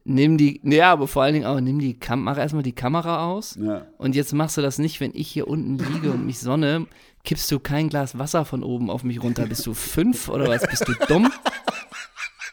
Nimm 0.05 0.37
die, 0.37 0.61
ja, 0.65 0.93
aber 0.93 1.09
vor 1.09 1.23
allen 1.23 1.33
Dingen 1.33 1.47
auch, 1.47 1.61
nimm 1.61 1.79
die 1.79 1.99
Kam 1.99 2.23
mach 2.23 2.37
erstmal 2.37 2.63
die 2.63 2.75
Kamera 2.75 3.27
aus. 3.27 3.57
Ja. 3.61 3.87
Und 3.97 4.15
jetzt 4.15 4.35
machst 4.35 4.57
du 4.57 4.61
das 4.61 4.79
nicht, 4.79 5.01
wenn 5.01 5.13
ich 5.15 5.29
hier 5.29 5.49
unten 5.49 5.79
liege 5.79 6.11
und 6.11 6.27
mich 6.27 6.41
sonne, 6.41 6.87
kippst 7.25 7.51
du 7.51 7.59
kein 7.59 7.89
Glas 7.89 8.19
Wasser 8.19 8.45
von 8.45 8.63
oben 8.63 8.91
auf 8.91 9.03
mich 9.03 9.23
runter. 9.23 9.47
Bist 9.47 9.67
du 9.67 9.73
fünf 9.75 10.29
oder 10.29 10.49
was? 10.49 10.67
Bist 10.67 10.87
du 10.89 10.93
dumm? 11.07 11.33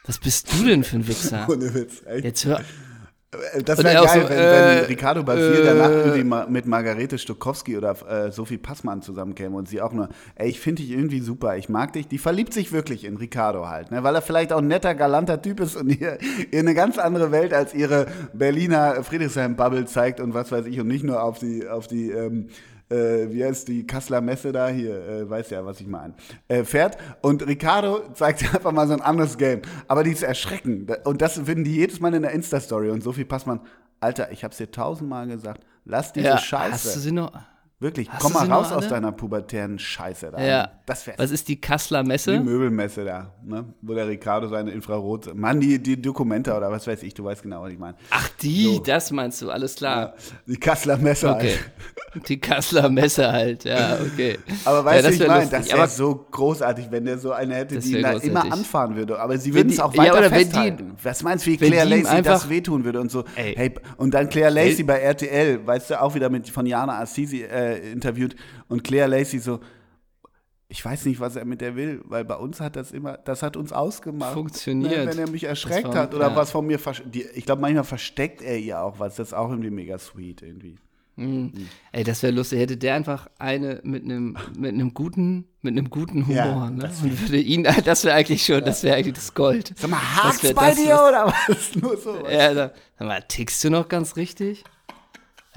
Was 0.05 0.19
bist 0.19 0.53
du 0.53 0.65
denn 0.65 0.83
für 0.83 0.97
ein 0.97 1.07
Wichser? 1.07 1.45
Ohne 1.49 1.73
Witz. 1.73 2.03
Echt. 2.05 2.23
Jetzt 2.23 2.45
hör. 2.45 2.61
Das 3.63 3.79
Und 3.79 3.85
wäre 3.85 4.05
geil, 4.05 4.21
so, 4.23 4.29
wenn, 4.29 4.37
äh, 4.37 4.77
wenn 4.79 4.85
Ricardo 4.85 5.23
danach 5.23 5.89
äh, 5.89 5.99
irgendwie 6.01 6.23
ma- 6.23 6.45
mit 6.47 6.65
Margarete 6.65 7.17
Stokowski 7.17 7.77
oder 7.77 7.95
äh, 8.09 8.31
Sophie 8.31 8.57
Passmann 8.57 9.01
zusammenkäme 9.01 9.55
und 9.55 9.67
sie 9.67 9.81
auch 9.81 9.93
nur, 9.93 10.09
ey, 10.35 10.49
ich 10.49 10.59
finde 10.59 10.81
dich 10.81 10.91
irgendwie 10.91 11.19
super, 11.19 11.57
ich 11.57 11.69
mag 11.69 11.93
dich. 11.93 12.07
Die 12.07 12.17
verliebt 12.17 12.53
sich 12.53 12.71
wirklich 12.71 13.05
in 13.05 13.17
Ricardo 13.17 13.67
halt, 13.67 13.91
ne? 13.91 14.03
weil 14.03 14.15
er 14.15 14.21
vielleicht 14.21 14.53
auch 14.53 14.59
ein 14.59 14.67
netter, 14.67 14.95
galanter 14.95 15.41
Typ 15.41 15.59
ist 15.59 15.75
und 15.75 15.89
ihr, 15.89 16.17
ihr 16.51 16.59
eine 16.59 16.73
ganz 16.73 16.97
andere 16.97 17.31
Welt 17.31 17.53
als 17.53 17.73
ihre 17.73 18.07
Berliner 18.33 19.03
Friedrichshain-Bubble 19.03 19.85
zeigt 19.85 20.19
und 20.19 20.33
was 20.33 20.51
weiß 20.51 20.65
ich 20.65 20.79
und 20.79 20.87
nicht 20.87 21.03
nur 21.03 21.21
auf 21.23 21.39
die, 21.39 21.67
auf 21.67 21.87
die 21.87 22.11
ähm, 22.11 22.47
äh, 22.89 23.29
wie 23.29 23.43
heißt 23.43 23.67
die 23.67 23.85
Kasseler 23.87 24.21
Messe 24.21 24.51
da 24.51 24.67
hier, 24.69 24.95
äh, 25.07 25.29
weiß 25.29 25.49
ja, 25.49 25.65
was 25.65 25.81
ich 25.81 25.87
meine, 25.87 26.13
äh, 26.47 26.63
fährt. 26.63 26.97
Und 27.21 27.45
Ricardo 27.47 28.01
zeigt 28.13 28.43
einfach 28.53 28.71
mal 28.71 28.87
so 28.87 28.93
ein 28.93 29.01
anderes 29.01 29.37
Game. 29.37 29.61
Aber 29.87 30.03
die 30.03 30.11
ist 30.11 30.23
erschreckend. 30.23 30.91
Und 31.05 31.21
das 31.21 31.47
würden 31.47 31.63
die 31.63 31.75
jedes 31.75 31.99
Mal 31.99 32.13
in 32.13 32.21
der 32.21 32.31
Insta-Story. 32.31 32.89
Und 32.89 33.01
Sophie 33.01 33.25
Passmann, 33.25 33.61
Alter, 33.99 34.31
ich 34.31 34.43
hab's 34.43 34.57
dir 34.57 34.69
tausendmal 34.69 35.27
gesagt, 35.27 35.65
lass 35.85 36.13
diese 36.13 36.27
Ja, 36.27 36.37
Scheiße. 36.37 36.71
hast 36.73 36.95
du 36.95 36.99
sie 36.99 37.11
noch? 37.11 37.31
Wirklich, 37.77 38.09
hast 38.09 38.21
komm 38.21 38.31
mal 38.31 38.49
raus 38.49 38.71
aus 38.71 38.87
deiner 38.87 39.11
pubertären 39.11 39.77
Scheiße 39.77 40.31
da. 40.31 40.41
Ja. 40.41 40.69
Das 40.85 41.05
Was 41.17 41.31
ist 41.31 41.47
die 41.49 41.59
Kasseler 41.59 42.03
die 42.03 42.07
Messe? 42.07 42.39
Möbelmesse 42.39 43.03
da, 43.03 43.33
ne? 43.43 43.65
wo 43.81 43.93
der 43.93 44.07
Ricardo 44.07 44.47
seine 44.47 44.71
Infrarot, 44.71 45.35
Mann, 45.35 45.59
die, 45.59 45.81
die 45.81 45.99
Dokumenta 46.01 46.55
oder 46.55 46.71
was 46.71 46.87
weiß 46.87 47.03
ich, 47.03 47.13
du 47.15 47.25
weißt 47.25 47.41
genau, 47.41 47.63
was 47.63 47.71
ich 47.73 47.79
meine. 47.79 47.97
Ach, 48.11 48.29
die, 48.41 48.75
So. 48.75 48.79
das 48.79 49.11
meinst 49.11 49.41
du, 49.41 49.49
alles 49.49 49.75
klar. 49.75 50.13
Die 50.45 50.55
Kasseler 50.57 50.97
Messe 50.97 51.29
Okay. 51.31 51.49
halt. 51.49 51.71
Die 52.29 52.39
Kasseler 52.39 52.87
Messe 52.89 53.29
halt, 53.29 53.65
ja, 53.65 53.97
okay. 53.99 54.39
Aber 54.63 54.85
weißt 54.85 55.03
ja, 55.03 55.09
du, 55.09 55.15
ich 55.23 55.27
meine, 55.27 55.49
das 55.49 55.69
wäre 55.69 55.87
so 55.89 56.15
großartig, 56.31 56.87
wenn 56.89 57.03
der 57.03 57.17
so 57.17 57.33
eine 57.33 57.55
hätte, 57.55 57.77
die 57.79 57.97
ihn 57.97 58.03
da 58.03 58.13
immer 58.13 58.49
anfahren 58.53 58.95
würde. 58.95 59.19
Aber 59.19 59.37
sie 59.37 59.53
würden 59.53 59.67
es 59.67 59.75
die- 59.75 59.81
auch 59.81 59.93
ja, 59.93 60.03
weiter 60.03 60.19
oder 60.19 60.31
wenn 60.31 60.37
die- 60.39 60.45
festhalten. 60.45 60.95
Was 61.03 61.23
meinst 61.23 61.45
du, 61.45 61.51
wie 61.51 61.57
Claire 61.57 61.85
die 61.85 62.01
Lacey 62.03 62.21
das 62.21 62.47
wehtun 62.47 62.85
würde 62.85 63.01
und 63.01 63.11
so? 63.11 63.25
Ey. 63.35 63.53
Hey, 63.57 63.75
und 63.97 64.13
dann 64.13 64.29
Claire 64.29 64.49
Lacey 64.49 64.83
bei 64.83 64.99
RTL, 65.01 65.67
weißt 65.67 65.89
du, 65.89 66.01
auch 66.01 66.15
wieder 66.15 66.29
mit 66.29 66.49
von 66.49 66.65
Jana 66.65 66.99
Assisi 67.01 67.41
äh, 67.43 67.64
interviewt 67.73 68.35
und 68.67 68.83
Claire 68.83 69.07
Lacey 69.07 69.39
so, 69.39 69.59
ich 70.67 70.83
weiß 70.83 71.05
nicht, 71.05 71.19
was 71.19 71.35
er 71.35 71.45
mit 71.45 71.61
der 71.61 71.75
will, 71.75 72.01
weil 72.05 72.25
bei 72.25 72.35
uns 72.35 72.59
hat 72.59 72.75
das 72.75 72.91
immer, 72.91 73.17
das 73.17 73.43
hat 73.43 73.55
uns 73.55 73.71
ausgemacht. 73.71 74.33
Funktioniert. 74.33 75.05
Ne, 75.05 75.07
wenn 75.11 75.19
er 75.19 75.29
mich 75.29 75.43
erschreckt 75.43 75.87
war- 75.89 75.95
hat 75.95 76.15
oder 76.15 76.29
ja. 76.29 76.35
was 76.35 76.51
von 76.51 76.65
mir, 76.65 76.79
die, 77.05 77.23
ich 77.35 77.45
glaube, 77.45 77.61
manchmal 77.61 77.83
versteckt 77.83 78.41
er 78.41 78.57
ihr 78.57 78.81
auch 78.81 78.99
was. 78.99 79.15
Das 79.15 79.27
ist 79.29 79.33
auch 79.33 79.49
irgendwie 79.49 79.69
mega 79.69 79.97
sweet 79.99 80.41
irgendwie. 80.41 80.77
Ey, 81.93 82.03
das 82.03 82.23
wäre 82.23 82.33
lustig. 82.33 82.59
Hätte 82.59 82.75
der 82.75 82.95
einfach 82.95 83.29
eine 83.39 83.79
mit 83.83 84.03
einem 84.03 84.37
mit 84.57 84.73
einem 84.73 84.93
guten 84.93 85.45
mit 85.61 85.71
einem 85.71 85.89
guten 85.89 86.27
Humor, 86.27 86.35
Ja, 86.35 86.69
ne? 86.69 86.79
das 86.81 87.01
Und 87.01 87.21
würde 87.21 87.37
ihn, 87.39 87.63
das 87.85 88.03
wäre 88.03 88.15
eigentlich 88.17 88.43
schon, 88.45 88.65
das 88.65 88.83
wäre 88.83 88.97
eigentlich 88.97 89.13
das 89.13 89.33
Gold. 89.33 89.71
Sag 89.77 89.89
mal, 89.91 89.97
hakt's 89.97 90.53
bei 90.53 90.73
dir 90.73 90.95
oder 91.07 91.27
was? 91.47 91.73
Nur 91.77 91.95
so. 91.95 92.17
Ja, 92.29 92.53
da, 92.53 92.71
sag 92.99 93.07
mal, 93.07 93.21
tickst 93.25 93.63
du 93.63 93.69
noch 93.69 93.87
ganz 93.87 94.17
richtig? 94.17 94.65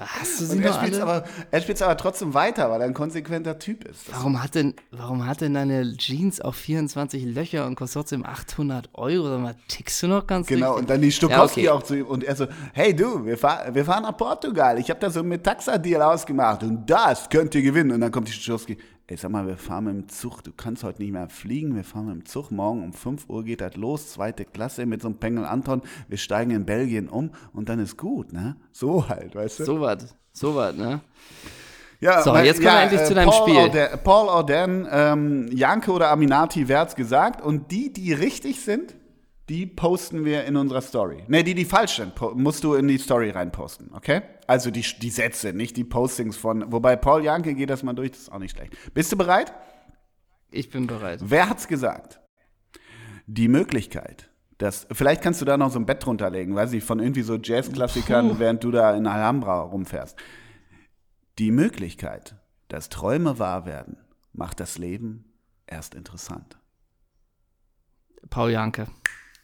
Hast 0.07 0.41
du 0.41 0.45
sie 0.45 0.57
Und 0.57 0.63
er 0.63 0.73
spielt 0.73 1.01
aber, 1.01 1.25
er 1.51 1.61
aber 1.83 1.97
trotzdem 1.97 2.35
weiter, 2.35 2.71
weil 2.71 2.81
er 2.81 2.87
ein 2.87 2.95
konsequenter 2.95 3.59
Typ 3.59 3.85
ist. 3.85 4.09
Das 4.09 4.17
Warum 4.17 4.43
hat 4.43 4.55
denn, 4.55 4.75
warum 4.93 5.27
hat 5.27 5.41
denn 5.41 5.55
deine 5.55 5.97
Jeans 5.97 6.41
auch 6.41 6.55
24 6.55 7.25
Löcher 7.25 7.67
und 7.67 7.75
kostet 7.75 7.95
trotzdem 7.95 8.25
800 8.25 8.91
Euro? 8.95 9.29
Sag 9.29 9.41
mal, 9.41 9.57
tickst 9.69 10.03
du 10.03 10.07
noch 10.07 10.27
ganz 10.27 10.47
Genau, 10.47 10.73
richtig? 10.73 10.83
und 10.83 10.91
dann 10.91 11.03
die 11.03 11.13
Stokowski 11.13 11.63
Ja, 11.63 11.73
okay. 11.73 11.83
auch 11.83 11.83
zu 11.83 11.97
ihm 11.97 12.07
und 12.07 12.25
er 12.25 12.37
so, 12.37 12.47
hey 12.73 12.95
du, 12.95 13.25
wir, 13.25 13.37
fahr, 13.37 13.75
wir 13.75 13.85
fahren 13.85 14.05
nach 14.05 14.17
Portugal, 14.17 14.79
ich 14.79 14.91
habe 14.91 15.01
da 15.01 15.11
so 15.11 15.21
einen 15.21 15.31
Metaxa-Deal 15.31 16.03
ausgemacht 16.03 16.63
und 16.63 16.89
das 16.89 17.29
könnt 17.29 17.55
ihr 17.55 17.63
gewinnen. 17.63 17.91
Und 17.93 18.01
dann 18.01 18.13
kommt 18.13 18.29
die 18.29 18.33
Stokowski, 18.33 18.79
ey 19.11 19.17
sag 19.17 19.31
mal, 19.31 19.47
wir 19.47 19.57
fahren 19.57 19.85
mit 19.85 19.95
dem 19.95 20.09
Zug, 20.09 20.43
du 20.45 20.53
kannst 20.53 20.85
heute 20.85 21.01
nicht 21.03 21.13
mehr 21.13 21.29
fliegen, 21.31 21.75
wir 21.75 21.83
fahren 21.85 22.07
mit 22.07 22.15
dem 22.15 22.27
Zug, 22.27 22.51
morgen 22.51 22.85
um 22.85 22.93
5 22.93 23.29
Uhr 23.29 23.43
geht 23.43 23.61
das 23.63 23.75
los, 23.77 24.13
zweite 24.13 24.45
Klasse 24.45 24.85
mit 24.85 25.01
so 25.01 25.09
einem 25.09 25.17
Pengel 25.17 25.45
Anton, 25.47 25.81
wir 26.09 26.19
steigen 26.19 26.51
in 26.51 26.67
Belgien 26.67 27.09
um 27.09 27.31
und 27.55 27.69
dann 27.71 27.79
ist 27.79 27.97
gut, 27.97 28.33
ne? 28.33 28.57
So 28.71 29.09
halt, 29.09 29.35
weißt 29.35 29.61
du? 29.61 29.65
So 29.65 29.81
was, 29.81 30.15
so 30.33 30.55
was, 30.55 30.77
ne? 30.77 31.01
Ja, 32.01 32.23
So, 32.23 32.33
weil- 32.33 32.47
jetzt 32.47 32.59
kommen 32.63 32.75
wir 32.75 32.83
endlich 32.83 33.05
zu 33.05 33.15
deinem 33.15 33.31
Paul 33.31 33.49
Spiel. 33.49 33.57
Orden, 33.57 33.89
Paul 34.05 34.29
Orden, 34.29 34.87
ähm, 34.91 35.49
Janke 35.53 35.91
oder 35.91 36.11
Aminati, 36.11 36.69
wer 36.69 36.81
hat's 36.81 36.95
gesagt? 36.95 37.41
Und 37.41 37.71
die, 37.73 37.93
die 37.93 38.13
richtig 38.13 38.61
sind, 38.61 38.95
die 39.49 39.67
posten 39.67 40.25
wir 40.25 40.45
in 40.45 40.57
unserer 40.57 40.83
Story. 40.83 41.25
Ne, 41.29 41.43
die, 41.43 41.55
die 41.55 41.65
falsch 41.65 41.97
sind, 41.97 42.15
musst 42.35 42.65
du 42.65 42.75
in 42.75 42.87
die 42.87 42.99
Story 42.99 43.31
reinposten, 43.31 43.93
okay? 43.95 44.23
Also 44.47 44.71
die, 44.71 44.85
die 45.01 45.11
Sätze, 45.11 45.53
nicht 45.53 45.77
die 45.77 45.85
Postings 45.85 46.37
von, 46.37 46.71
wobei 46.71 46.97
Paul 46.97 47.25
Janke 47.25 47.55
geht 47.55 47.71
das 47.71 47.83
mal 47.83 47.95
durch, 47.95 48.11
das 48.11 48.21
ist 48.21 48.33
auch 48.33 48.39
nicht 48.39 48.57
schlecht. 48.57 48.77
Bist 48.95 49.11
du 49.13 49.17
bereit? 49.17 49.53
Ich 50.51 50.71
bin 50.71 50.87
bereit. 50.87 51.21
Wer 51.23 51.49
hat's 51.49 51.69
gesagt? 51.69 52.21
Die 53.27 53.49
Möglichkeit, 53.49 54.31
dass, 54.59 54.87
vielleicht 54.93 55.23
kannst 55.23 55.41
du 55.41 55.45
da 55.45 55.57
noch 55.57 55.71
so 55.71 55.79
ein 55.79 55.87
Bett 55.87 56.05
drunter 56.05 56.31
legen, 56.31 56.55
weiß 56.55 56.73
ich, 56.73 56.85
von 56.85 56.99
irgendwie 56.99 57.23
so 57.23 57.37
Jazzklassikern, 57.37 58.39
während 58.39 58.65
du 58.65 58.71
da 58.71 58.95
in 58.95 59.07
Alhambra 59.07 59.61
rumfährst. 59.61 60.17
Die 61.39 61.53
Möglichkeit, 61.53 62.37
dass 62.69 62.89
Träume 62.89 63.39
wahr 63.39 63.65
werden, 63.67 63.99
macht 64.33 64.61
das 64.61 64.79
Leben 64.79 65.33
erst 65.67 65.95
interessant. 65.95 66.59
Paul 68.31 68.51
Janke. 68.51 68.89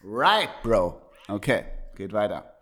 Right, 0.06 0.50
Bro. 0.62 1.00
Okay, 1.28 1.64
geht 1.94 2.12
weiter. 2.12 2.52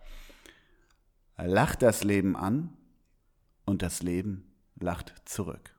Lacht 1.37 1.83
das 1.83 2.05
Leben 2.05 2.37
an 2.37 2.77
und 3.65 3.83
das 3.83 4.03
Leben 4.03 4.55
lacht 4.77 5.13
zurück. 5.25 5.75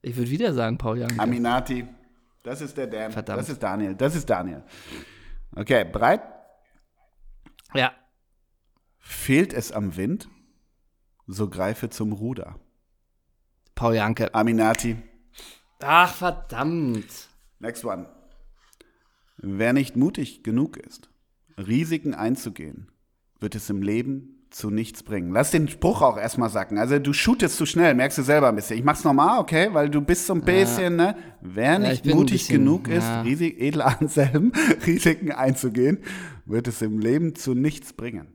Ich 0.00 0.16
würde 0.16 0.30
wieder 0.30 0.54
sagen 0.54 0.78
Paul 0.78 0.98
Janke. 0.98 1.20
Aminati, 1.20 1.86
das 2.42 2.62
ist 2.62 2.78
der 2.78 2.86
Dan. 2.86 3.12
Verdammt. 3.12 3.40
Das 3.40 3.50
ist 3.50 3.62
Daniel. 3.62 3.94
Das 3.94 4.14
ist 4.14 4.30
Daniel. 4.30 4.62
Okay, 5.54 5.84
bereit? 5.84 6.22
Ja. 7.74 7.92
Fehlt 8.98 9.52
es 9.52 9.72
am 9.72 9.96
Wind, 9.96 10.28
so 11.26 11.50
greife 11.50 11.90
zum 11.90 12.12
Ruder. 12.12 12.58
Paul 13.74 13.94
Janke. 13.94 14.34
Aminati, 14.34 14.96
Ach, 15.82 16.14
verdammt. 16.14 17.29
Next 17.60 17.84
one. 17.84 18.06
Wer 19.38 19.72
nicht 19.72 19.96
mutig 19.96 20.42
genug 20.42 20.76
ist, 20.76 21.08
Risiken 21.56 22.14
einzugehen, 22.14 22.88
wird 23.38 23.54
es 23.54 23.70
im 23.70 23.82
Leben 23.82 24.36
zu 24.50 24.68
nichts 24.70 25.02
bringen. 25.02 25.32
Lass 25.32 25.52
den 25.52 25.68
Spruch 25.68 26.02
auch 26.02 26.18
erstmal 26.18 26.50
sacken. 26.50 26.76
Also 26.76 26.98
du 26.98 27.12
shootest 27.12 27.56
zu 27.56 27.66
schnell, 27.66 27.94
merkst 27.94 28.18
du 28.18 28.22
selber 28.22 28.48
ein 28.48 28.56
bisschen. 28.56 28.76
Ich 28.76 28.84
mach's 28.84 29.04
nochmal, 29.04 29.38
okay? 29.38 29.68
Weil 29.72 29.88
du 29.88 30.00
bist 30.00 30.26
so 30.26 30.34
ein 30.34 30.42
bisschen, 30.42 30.96
ne? 30.96 31.16
Wer 31.40 31.80
ich 31.80 32.02
nicht 32.04 32.14
mutig 32.14 32.32
bisschen, 32.40 32.64
genug 32.64 32.88
ist, 32.88 33.04
ja. 33.04 33.22
Risik, 33.22 33.60
edle 33.60 33.84
Anselm, 33.84 34.52
Risiken 34.86 35.30
einzugehen, 35.32 35.98
wird 36.46 36.66
es 36.66 36.82
im 36.82 36.98
Leben 36.98 37.34
zu 37.36 37.54
nichts 37.54 37.92
bringen. 37.92 38.34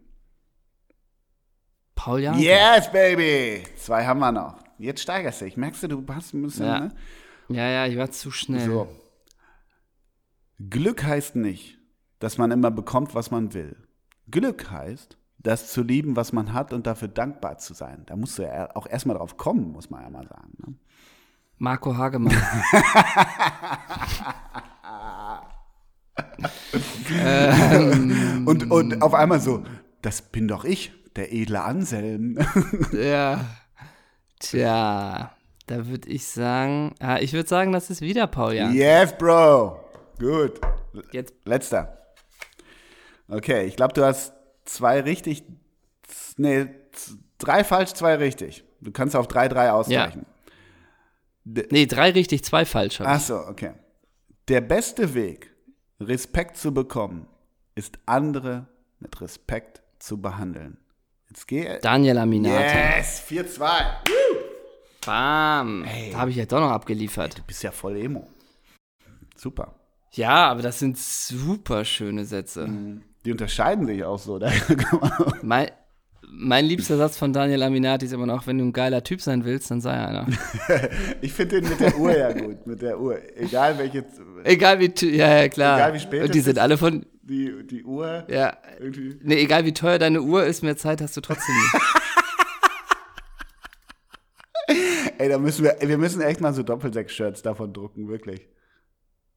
Paul 1.95 2.21
Janke. 2.21 2.41
Yes, 2.41 2.91
baby! 2.91 3.63
Zwei 3.77 4.05
haben 4.05 4.19
wir 4.19 4.31
noch. 4.31 4.57
Jetzt 4.77 5.01
steigerst 5.01 5.41
du 5.41 5.45
dich. 5.45 5.57
Merkst 5.57 5.83
du, 5.83 5.87
du 5.87 6.05
hast 6.13 6.33
ein 6.33 6.41
bisschen, 6.41 6.65
Ja. 6.65 6.79
ne? 6.79 6.95
Ja, 7.49 7.69
ja, 7.69 7.87
ich 7.87 7.97
war 7.97 8.09
zu 8.11 8.31
schnell. 8.31 8.65
So. 8.65 8.87
Glück 10.59 11.03
heißt 11.03 11.35
nicht, 11.35 11.79
dass 12.19 12.37
man 12.37 12.51
immer 12.51 12.71
bekommt, 12.71 13.13
was 13.13 13.31
man 13.31 13.53
will. 13.53 13.75
Glück 14.29 14.71
heißt, 14.71 15.17
das 15.37 15.71
zu 15.71 15.83
lieben, 15.83 16.15
was 16.15 16.33
man 16.33 16.53
hat 16.53 16.73
und 16.73 16.87
dafür 16.87 17.07
dankbar 17.07 17.57
zu 17.57 17.73
sein. 17.73 18.03
Da 18.07 18.15
musst 18.15 18.39
du 18.39 18.43
ja 18.43 18.75
auch 18.75 18.87
erstmal 18.87 19.17
drauf 19.17 19.37
kommen, 19.37 19.71
muss 19.71 19.89
man 19.89 20.01
ja 20.03 20.09
mal 20.09 20.27
sagen. 20.27 20.53
Ne? 20.65 20.75
Marco 21.57 21.95
Hagemann. 21.95 22.33
ähm, 27.19 28.43
Und, 28.47 28.71
und 28.71 29.01
auf 29.01 29.13
einmal 29.13 29.39
so, 29.39 29.63
das 30.01 30.21
bin 30.21 30.47
doch 30.47 30.65
ich, 30.65 30.91
der 31.15 31.33
edle 31.33 31.61
Anselm. 31.63 32.39
ja. 32.91 33.45
Tja, 34.39 35.31
da 35.67 35.87
würde 35.87 36.09
ich 36.09 36.27
sagen, 36.27 36.93
ah, 36.99 37.17
ich 37.19 37.33
würde 37.33 37.47
sagen, 37.47 37.71
das 37.71 37.89
ist 37.89 38.01
wieder 38.01 38.27
Paul 38.27 38.53
Janke. 38.53 38.77
yes, 38.77 39.17
Bro. 39.17 39.84
Gut. 40.19 40.59
Jetzt 41.11 41.33
Letzter. 41.45 41.97
Okay, 43.27 43.65
ich 43.65 43.75
glaube, 43.75 43.93
du 43.93 44.05
hast 44.05 44.33
zwei 44.65 45.01
richtig. 45.01 45.43
Nee, 46.37 46.67
drei 47.37 47.63
falsch, 47.63 47.93
zwei 47.93 48.15
richtig. 48.15 48.63
Du 48.81 48.91
kannst 48.91 49.15
auf 49.15 49.27
3-3 49.27 49.69
ausgleichen. 49.71 50.25
Nee, 51.43 51.85
drei 51.85 52.11
richtig, 52.11 52.43
zwei 52.43 52.65
falsch. 52.65 53.01
Ach 53.01 53.19
so, 53.19 53.37
okay. 53.37 53.73
Der 54.47 54.61
beste 54.61 55.13
Weg, 55.15 55.51
Respekt 55.99 56.57
zu 56.57 56.73
bekommen, 56.73 57.27
ist 57.73 57.97
andere 58.05 58.67
mit 58.99 59.19
Respekt 59.21 59.81
zu 59.99 60.21
behandeln. 60.21 60.77
Jetzt 61.29 61.47
geh. 61.47 61.79
Daniel 61.81 62.19
Aminati. 62.19 62.63
Yes, 62.63 63.23
4-2. 63.27 63.59
Bam. 65.05 65.85
Da 66.11 66.17
habe 66.17 66.31
ich 66.31 66.37
ja 66.37 66.45
doch 66.45 66.59
noch 66.59 66.71
abgeliefert. 66.71 67.37
Du 67.37 67.43
bist 67.43 67.63
ja 67.63 67.71
voll 67.71 67.97
Emo. 67.97 68.27
Super. 69.35 69.75
Ja, 70.15 70.47
aber 70.49 70.61
das 70.61 70.79
sind 70.79 70.97
super 70.97 71.83
schöne 71.85 72.25
Sätze. 72.25 72.69
Die 73.25 73.31
unterscheiden 73.31 73.85
sich 73.85 74.03
auch 74.03 74.19
so. 74.19 74.39
Mein, 75.41 75.69
mein 76.27 76.65
liebster 76.65 76.97
Satz 76.97 77.17
von 77.17 77.33
Daniel 77.33 77.63
Aminati 77.63 78.05
ist 78.05 78.11
immer 78.13 78.25
noch, 78.25 78.45
wenn 78.47 78.57
du 78.57 78.65
ein 78.65 78.73
geiler 78.73 79.03
Typ 79.03 79.21
sein 79.21 79.45
willst, 79.45 79.71
dann 79.71 79.81
sei 79.81 79.91
einer. 79.91 80.27
Ich 81.21 81.33
finde 81.33 81.61
den 81.61 81.69
mit 81.69 81.79
der 81.79 81.97
Uhr 81.97 82.15
ja 82.17 82.31
gut. 82.33 82.65
Mit 82.67 82.81
der 82.81 82.99
Uhr. 82.99 83.17
Egal 83.35 83.77
welche. 83.77 84.05
egal 84.43 84.79
wie, 84.79 84.91
ja, 85.15 85.41
ja, 85.41 85.49
klar. 85.49 85.77
Egal 85.77 85.93
wie 85.93 85.99
spät 85.99 86.23
Und 86.23 86.35
die 86.35 86.39
sind 86.41 86.59
alle 86.59 86.77
von, 86.77 87.05
Die, 87.23 87.65
die 87.65 87.83
Uhr. 87.83 88.25
ja, 88.29 88.57
Irgendwie. 88.79 89.17
nee, 89.23 89.41
egal 89.41 89.65
wie 89.65 89.73
teuer 89.73 89.97
deine 89.99 90.21
Uhr 90.21 90.45
ist, 90.45 90.61
mehr 90.63 90.77
Zeit 90.77 91.01
hast 91.01 91.15
du 91.17 91.21
trotzdem 91.21 91.55
nicht. 91.55 91.73
Ey, 95.17 95.29
da 95.29 95.37
müssen 95.37 95.63
wir. 95.63 95.77
Wir 95.81 95.97
müssen 95.97 96.21
echt 96.21 96.41
mal 96.41 96.53
so 96.53 96.63
Doppelsechs-Shirts 96.63 97.41
davon 97.41 97.71
drucken, 97.73 98.07
wirklich. 98.09 98.47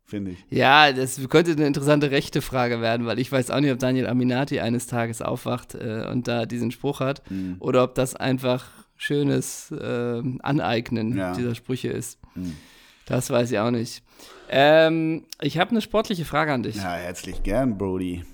Finde 0.09 0.31
ich. 0.31 0.45
Ja, 0.49 0.91
das 0.93 1.21
könnte 1.29 1.53
eine 1.53 1.67
interessante 1.67 2.11
rechte 2.11 2.41
Frage 2.41 2.81
werden, 2.81 3.05
weil 3.07 3.19
ich 3.19 3.31
weiß 3.31 3.51
auch 3.51 3.61
nicht, 3.61 3.71
ob 3.71 3.79
Daniel 3.79 4.07
Aminati 4.07 4.59
eines 4.59 4.87
Tages 4.87 5.21
aufwacht 5.21 5.75
äh, 5.75 6.07
und 6.11 6.27
da 6.27 6.47
diesen 6.47 6.71
Spruch 6.71 7.01
hat 7.01 7.31
Mhm. 7.31 7.57
oder 7.61 7.85
ob 7.85 7.95
das 7.95 8.17
einfach 8.17 8.67
schönes 8.97 9.71
äh, 9.71 10.23
Aneignen 10.43 11.15
Ja. 11.17 11.35
dieser 11.35 11.55
Sprüche 11.55 11.89
ist. 11.89 12.19
Mhm. 12.35 12.57
Das 13.05 13.29
weiß 13.29 13.51
ich 13.51 13.59
auch 13.59 13.71
nicht. 13.71 14.03
Ähm, 14.49 15.27
ich 15.43 15.59
habe 15.59 15.73
eine 15.73 15.83
sportliche 15.83 16.25
Frage 16.25 16.53
an 16.55 16.63
dich. 16.63 16.77
Ja, 16.77 16.97
Ja, 16.97 17.03
herzlich 17.03 17.43
gern, 17.43 17.77
Brody. 17.77 18.25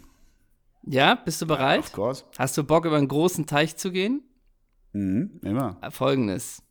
bist 1.24 1.42
du 1.42 1.46
bereit? 1.46 1.80
Of 1.80 1.92
course. 1.92 2.24
Hast 2.38 2.56
du 2.56 2.62
Bock, 2.62 2.84
über 2.84 2.98
einen 2.98 3.08
großen 3.08 3.46
Teich 3.46 3.76
zu 3.76 3.90
gehen? 3.90 4.22
Mhm, 4.92 5.40
immer. 5.42 5.76
Äh, 5.82 5.90
Folgendes. 5.90 6.62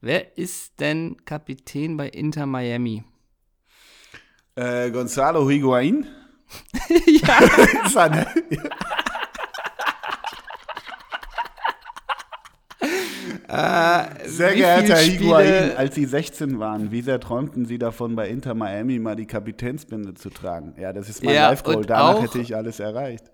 Wer 0.00 0.38
ist 0.38 0.80
denn 0.80 1.16
Kapitän 1.26 1.98
bei 1.98 2.08
Inter 2.08 2.46
Miami? 2.46 3.04
Äh, 4.58 4.90
Gonzalo 4.90 5.48
Higuain. 5.48 6.04
ja. 7.06 7.38
Ist 7.86 7.94
er, 7.94 8.08
ne? 8.10 8.26
Sehr 14.26 14.54
geehrter 14.54 14.96
Higuain, 14.96 15.76
als 15.76 15.94
Sie 15.94 16.04
16 16.04 16.58
waren, 16.58 16.90
wie 16.90 17.02
sehr 17.02 17.20
träumten 17.20 17.66
Sie 17.66 17.78
davon, 17.78 18.16
bei 18.16 18.28
Inter 18.28 18.54
Miami 18.54 18.98
mal 18.98 19.14
die 19.14 19.26
Kapitänsbinde 19.26 20.14
zu 20.14 20.28
tragen? 20.28 20.74
Ja, 20.78 20.92
das 20.92 21.08
ist 21.08 21.22
mein 21.22 21.34
Ja, 21.34 21.50
Live-Goal. 21.50 21.84
Danach 21.84 22.20
hätte 22.20 22.40
ich 22.40 22.56
alles 22.56 22.80
erreicht. 22.80 23.30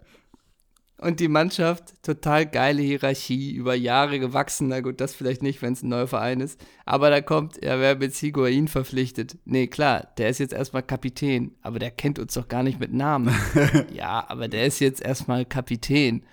Und 1.05 1.21
die 1.21 1.29
Mannschaft, 1.29 2.03
total 2.03 2.47
geile 2.47 2.81
Hierarchie, 2.83 3.53
über 3.53 3.75
Jahre 3.75 4.19
gewachsen. 4.19 4.69
Na 4.69 4.81
gut, 4.81 5.01
das 5.01 5.15
vielleicht 5.15 5.43
nicht, 5.43 5.61
wenn 5.61 5.75
es 5.75 5.83
ein 5.83 5.91
neuer 5.91 6.07
Verein 6.07 6.41
ist. 6.41 6.59
Aber 6.87 7.11
da 7.11 7.21
kommt, 7.21 7.63
ja, 7.63 7.79
wer 7.79 7.97
mit 7.97 8.15
Higuain 8.15 8.69
verpflichtet? 8.69 9.37
Nee, 9.45 9.67
klar, 9.67 10.09
der 10.17 10.31
ist 10.31 10.39
jetzt 10.39 10.55
erstmal 10.55 10.83
Kapitän, 10.83 11.53
aber 11.61 11.79
der 11.79 11.91
kennt 11.91 12.19
uns 12.19 12.33
doch 12.35 12.49
gar 12.49 12.63
nicht 12.63 12.81
mit 12.81 12.93
Namen. 12.93 13.35
ja, 13.93 14.25
aber 14.29 14.49
der 14.49 14.65
ist 14.67 14.81
jetzt 14.81 15.03
erstmal 15.03 15.45
Kapitän. 15.45 16.25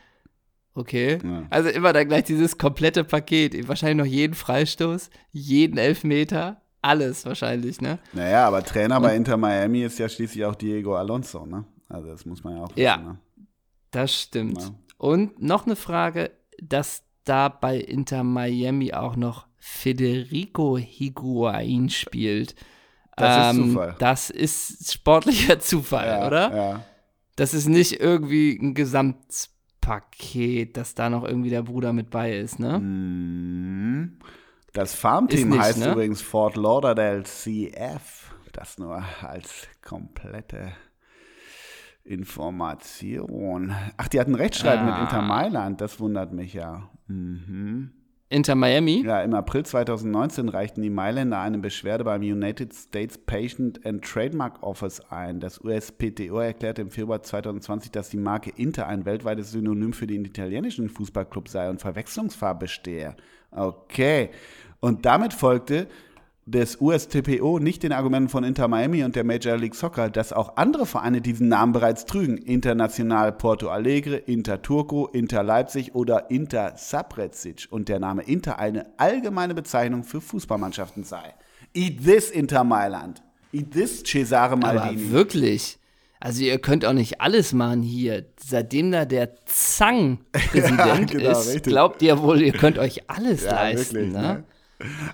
Okay. 0.73 1.19
Ja. 1.23 1.43
Also 1.49 1.69
immer 1.69 1.91
dann 1.91 2.07
gleich 2.07 2.23
dieses 2.23 2.57
komplette 2.57 3.03
Paket. 3.03 3.67
Wahrscheinlich 3.67 3.97
noch 4.05 4.11
jeden 4.11 4.35
Freistoß, 4.35 5.09
jeden 5.31 5.77
Elfmeter, 5.77 6.61
alles 6.81 7.25
wahrscheinlich, 7.25 7.81
ne? 7.81 7.99
Naja, 8.13 8.47
aber 8.47 8.63
Trainer 8.63 9.01
bei 9.01 9.15
Inter 9.15 9.35
Miami 9.37 9.83
ist 9.83 9.99
ja 9.99 10.07
schließlich 10.07 10.45
auch 10.45 10.55
Diego 10.55 10.95
Alonso, 10.95 11.45
ne? 11.45 11.65
Also 11.89 12.07
das 12.07 12.25
muss 12.25 12.41
man 12.43 12.55
ja 12.55 12.63
auch 12.63 12.69
wissen, 12.69 12.79
Ja. 12.79 12.97
ne? 12.97 13.17
Das 13.91 14.13
stimmt. 14.13 14.61
Ja. 14.61 14.71
Und 14.97 15.41
noch 15.41 15.65
eine 15.65 15.75
Frage, 15.75 16.31
dass 16.61 17.03
da 17.23 17.49
bei 17.49 17.77
Inter 17.77 18.23
Miami 18.23 18.93
auch 18.93 19.15
noch 19.15 19.47
Federico 19.57 20.77
Higuain 20.77 21.89
spielt. 21.89 22.55
Das 23.15 23.55
ist 23.55 23.61
Zufall. 23.61 23.95
Das 23.99 24.29
ist 24.29 24.91
sportlicher 24.91 25.59
Zufall, 25.59 26.07
Ja, 26.07 26.27
oder? 26.27 26.55
Ja. 26.55 26.85
Das 27.35 27.53
ist 27.53 27.67
nicht 27.67 27.99
irgendwie 27.99 28.57
ein 28.59 28.73
Gesamtpaket, 28.73 30.77
dass 30.77 30.95
da 30.95 31.09
noch 31.09 31.23
irgendwie 31.23 31.49
der 31.49 31.63
Bruder 31.63 31.93
mit 31.93 32.09
bei 32.09 32.37
ist, 32.37 32.59
ne? 32.59 32.79
Mhm. 32.79 34.19
Das 34.73 34.95
Farmteam 34.95 35.59
heißt 35.59 35.79
ne? 35.79 35.91
übrigens 35.91 36.21
Fort 36.21 36.55
Lauderdale 36.55 37.23
CF. 37.23 38.33
Das 38.53 38.77
nur 38.77 39.03
als 39.21 39.67
komplette 39.81 40.71
Information. 42.03 43.73
Ach, 43.97 44.07
die 44.07 44.19
hatten 44.19 44.35
Rechtschreiben 44.35 44.85
mit 44.85 44.95
Ah. 44.95 45.01
Inter 45.03 45.21
Mailand. 45.21 45.81
Das 45.81 45.99
wundert 45.99 46.33
mich 46.33 46.53
ja. 46.53 46.89
Mhm. 47.07 47.91
Inter 48.29 48.55
Miami? 48.55 49.03
Ja, 49.05 49.21
im 49.23 49.33
April 49.33 49.65
2019 49.65 50.47
reichten 50.47 50.81
die 50.81 50.89
Mailänder 50.89 51.41
eine 51.41 51.57
Beschwerde 51.57 52.05
beim 52.05 52.21
United 52.21 52.73
States 52.73 53.17
Patent 53.17 53.85
and 53.85 54.05
Trademark 54.05 54.63
Office 54.63 55.01
ein. 55.09 55.41
Das 55.41 55.59
USPTO 55.59 56.39
erklärte 56.39 56.81
im 56.81 56.91
Februar 56.91 57.21
2020, 57.21 57.91
dass 57.91 58.09
die 58.09 58.15
Marke 58.15 58.49
Inter 58.55 58.87
ein 58.87 59.03
weltweites 59.03 59.51
Synonym 59.51 59.91
für 59.91 60.07
den 60.07 60.23
italienischen 60.23 60.87
Fußballclub 60.87 61.49
sei 61.49 61.69
und 61.69 61.81
Verwechslungsgefahr 61.81 62.57
bestehe. 62.57 63.17
Okay. 63.51 64.29
Und 64.79 65.05
damit 65.05 65.33
folgte 65.33 65.87
des 66.51 66.77
USTPO 66.81 67.59
nicht 67.59 67.83
den 67.83 67.91
Argumenten 67.93 68.29
von 68.29 68.43
Inter 68.43 68.67
Miami 68.67 69.03
und 69.03 69.15
der 69.15 69.23
Major 69.23 69.57
League 69.57 69.73
Soccer, 69.75 70.09
dass 70.09 70.33
auch 70.33 70.57
andere 70.57 70.85
Vereine 70.85 71.21
diesen 71.21 71.47
Namen 71.47 71.71
bereits 71.73 72.05
trügen. 72.05 72.37
International 72.37 73.31
Porto 73.31 73.69
Alegre, 73.69 74.17
Inter 74.17 74.61
Turco, 74.61 75.07
Inter 75.07 75.43
Leipzig 75.43 75.95
oder 75.95 76.29
Inter 76.29 76.73
Saprecic 76.75 77.67
und 77.69 77.89
der 77.89 77.99
Name 77.99 78.23
Inter 78.23 78.59
eine 78.59 78.87
allgemeine 78.97 79.53
Bezeichnung 79.55 80.03
für 80.03 80.21
Fußballmannschaften 80.21 81.03
sei. 81.03 81.33
Eat 81.73 82.03
this 82.03 82.29
Inter 82.29 82.63
Mailand. 82.63 83.23
Eat 83.53 83.71
this 83.71 84.03
Cesare 84.03 84.53
Aber 84.53 84.73
Maldini. 84.73 85.11
wirklich. 85.11 85.77
Also 86.19 86.43
ihr 86.43 86.59
könnt 86.59 86.85
auch 86.85 86.93
nicht 86.93 87.19
alles 87.21 87.51
machen 87.53 87.81
hier. 87.81 88.25
Seitdem 88.37 88.91
da 88.91 89.05
der 89.05 89.31
Zang-Präsident 89.45 90.77
Ja, 90.79 90.95
genau, 91.05 91.31
ist, 91.31 91.47
richtig. 91.47 91.63
glaubt 91.73 92.01
ihr 92.01 92.21
wohl, 92.21 92.41
ihr 92.41 92.53
könnt 92.53 92.77
euch 92.77 93.09
alles 93.09 93.43
Ja, 93.43 93.53
leisten, 93.53 93.95
wirklich, 93.95 94.13
ne? 94.13 94.21
ne? 94.21 94.43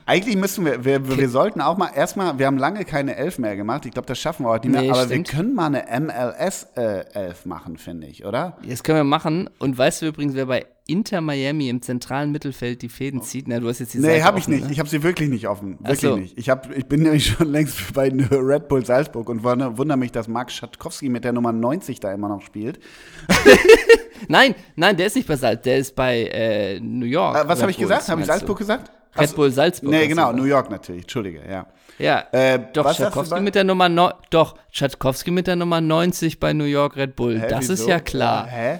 Eigentlich 0.05 0.35
müssen 0.35 0.65
wir, 0.65 0.85
wir, 0.85 1.17
wir 1.17 1.29
sollten 1.29 1.61
auch 1.61 1.77
mal 1.77 1.89
erstmal, 1.93 2.37
wir 2.39 2.45
haben 2.45 2.57
lange 2.57 2.85
keine 2.85 3.15
Elf 3.15 3.39
mehr 3.39 3.55
gemacht. 3.55 3.85
Ich 3.85 3.91
glaube, 3.91 4.07
das 4.07 4.19
schaffen 4.19 4.45
wir 4.45 4.49
heute 4.49 4.67
nicht 4.67 4.73
mehr. 4.73 4.83
Nee, 4.83 4.91
aber 4.91 5.05
stimmt. 5.05 5.27
wir 5.27 5.37
können 5.37 5.53
mal 5.53 5.73
eine 5.73 5.85
MLS-Elf 5.99 7.45
machen, 7.45 7.77
finde 7.77 8.07
ich, 8.07 8.25
oder? 8.25 8.57
Das 8.67 8.83
können 8.83 8.99
wir 8.99 9.03
machen. 9.03 9.49
Und 9.59 9.77
weißt 9.77 10.01
du 10.01 10.07
übrigens, 10.07 10.35
wer 10.35 10.45
bei 10.45 10.65
Inter 10.87 11.19
Miami 11.19 11.69
im 11.69 11.81
zentralen 11.81 12.31
Mittelfeld 12.31 12.81
die 12.81 12.89
Fäden 12.89 13.21
zieht? 13.21 13.47
Na, 13.47 13.59
du 13.59 13.67
hast 13.67 13.79
jetzt 13.79 13.93
die 13.93 13.99
Nee, 13.99 14.21
habe 14.21 14.39
ich 14.39 14.47
nicht. 14.47 14.65
Ne? 14.65 14.71
Ich 14.71 14.79
habe 14.79 14.87
sie 14.87 15.03
wirklich 15.03 15.29
nicht 15.29 15.47
offen. 15.47 15.77
Wirklich 15.79 15.99
so. 15.99 16.15
nicht. 16.15 16.37
Ich, 16.37 16.49
hab, 16.49 16.75
ich 16.75 16.85
bin 16.85 17.01
nämlich 17.03 17.27
schon 17.27 17.51
längst 17.51 17.93
bei 17.93 18.09
Red 18.09 18.69
Bull 18.69 18.85
Salzburg 18.85 19.29
und 19.29 19.43
wundere 19.43 19.77
wunder 19.77 19.97
mich, 19.97 20.11
dass 20.11 20.27
Marc 20.27 20.51
Schatkowski 20.51 21.09
mit 21.09 21.23
der 21.23 21.33
Nummer 21.33 21.51
90 21.51 21.99
da 21.99 22.13
immer 22.13 22.29
noch 22.29 22.41
spielt. 22.41 22.79
Nein, 24.27 24.55
nein, 24.75 24.97
der 24.97 25.07
ist 25.07 25.15
nicht 25.15 25.27
bei 25.27 25.35
Salzburg, 25.35 25.63
der 25.63 25.77
ist 25.77 25.95
bei 25.95 26.23
äh, 26.23 26.79
New 26.79 27.05
York. 27.05 27.37
Äh, 27.37 27.47
was 27.47 27.61
habe 27.61 27.71
ich 27.71 27.77
gesagt? 27.77 28.07
Habe 28.09 28.21
ich 28.21 28.27
Salzburg 28.27 28.57
gesagt? 28.57 28.91
Red 29.19 29.35
Bull 29.35 29.51
Salzburg. 29.51 29.91
Nee, 29.91 30.07
genau. 30.07 30.31
New 30.31 30.43
York 30.45 30.69
natürlich. 30.69 31.03
Entschuldige, 31.03 31.41
ja. 31.49 31.67
Ja, 31.99 32.25
Äh, 32.31 32.59
doch, 32.73 32.85
bei- 33.29 33.39
mit 33.41 33.55
der 33.55 33.63
Nummer 33.63 33.89
no 33.89 34.11
doch, 34.29 34.55
Schatkowski 34.71 35.31
mit 35.31 35.47
der 35.47 35.55
Nummer 35.55 35.81
90 35.81 36.39
bei 36.39 36.53
New 36.53 36.65
York 36.65 36.95
Red 36.95 37.15
Bull. 37.15 37.39
Hä, 37.39 37.47
das 37.49 37.61
wieso? 37.61 37.73
ist 37.73 37.87
ja 37.87 37.99
klar. 37.99 38.45
Hä? 38.47 38.79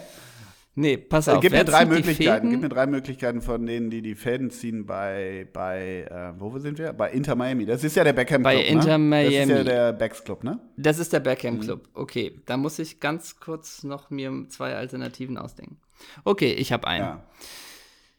Nee, 0.80 0.98
pass 0.98 1.28
auf. 1.28 1.42
gib 1.42 1.54
mir 1.54 1.64
drei 1.64 1.86
Möglichkeiten. 1.86 2.52
Gib 2.52 2.62
mir 2.62 2.70
drei 2.70 2.86
Möglichkeiten 2.86 3.42
von 3.42 3.66
denen, 3.66 3.90
die 3.90 4.04
die 4.04 4.14
Fäden 4.14 4.52
ziehen 4.52 4.86
bei, 4.86 5.48
bei 5.52 6.04
äh, 6.08 6.40
wo 6.40 6.56
sind 6.60 6.78
wir? 6.78 6.94
Bei 6.94 7.10
Inter 7.10 7.34
Miami. 7.36 7.66
Das 7.66 7.84
ist 7.84 7.96
ja 7.96 8.04
der 8.04 8.14
Beckham 8.14 8.44
Club, 8.44 8.54
Bei 8.54 8.62
Inter 8.62 9.00
ne? 9.00 9.24
Das 9.24 9.30
ist 9.30 9.40
ja 9.40 9.46
Miami. 9.48 9.64
der 9.64 9.94
Becks 9.94 10.24
Club, 10.24 10.44
ne? 10.44 10.60
Das 10.78 11.00
ist 11.00 11.12
der 11.14 11.22
Mhm. 11.22 11.24
Beckham 11.24 11.60
Club. 11.62 11.90
Okay, 11.96 12.40
da 12.46 12.58
muss 12.58 12.78
ich 12.78 13.00
ganz 13.00 13.40
kurz 13.40 13.84
noch 13.84 14.12
mir 14.12 14.32
zwei 14.50 14.76
Alternativen 14.76 15.40
ausdenken. 15.40 15.78
Okay, 16.24 16.54
ich 16.54 16.72
habe 16.72 16.86
einen. 16.86 17.04
Ja. 17.06 17.24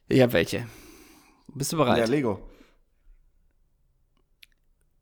Ich 0.08 0.20
habe 0.20 0.32
welche. 0.32 0.66
Bist 1.54 1.72
du 1.72 1.76
bereit? 1.76 2.08
Lego. 2.08 2.48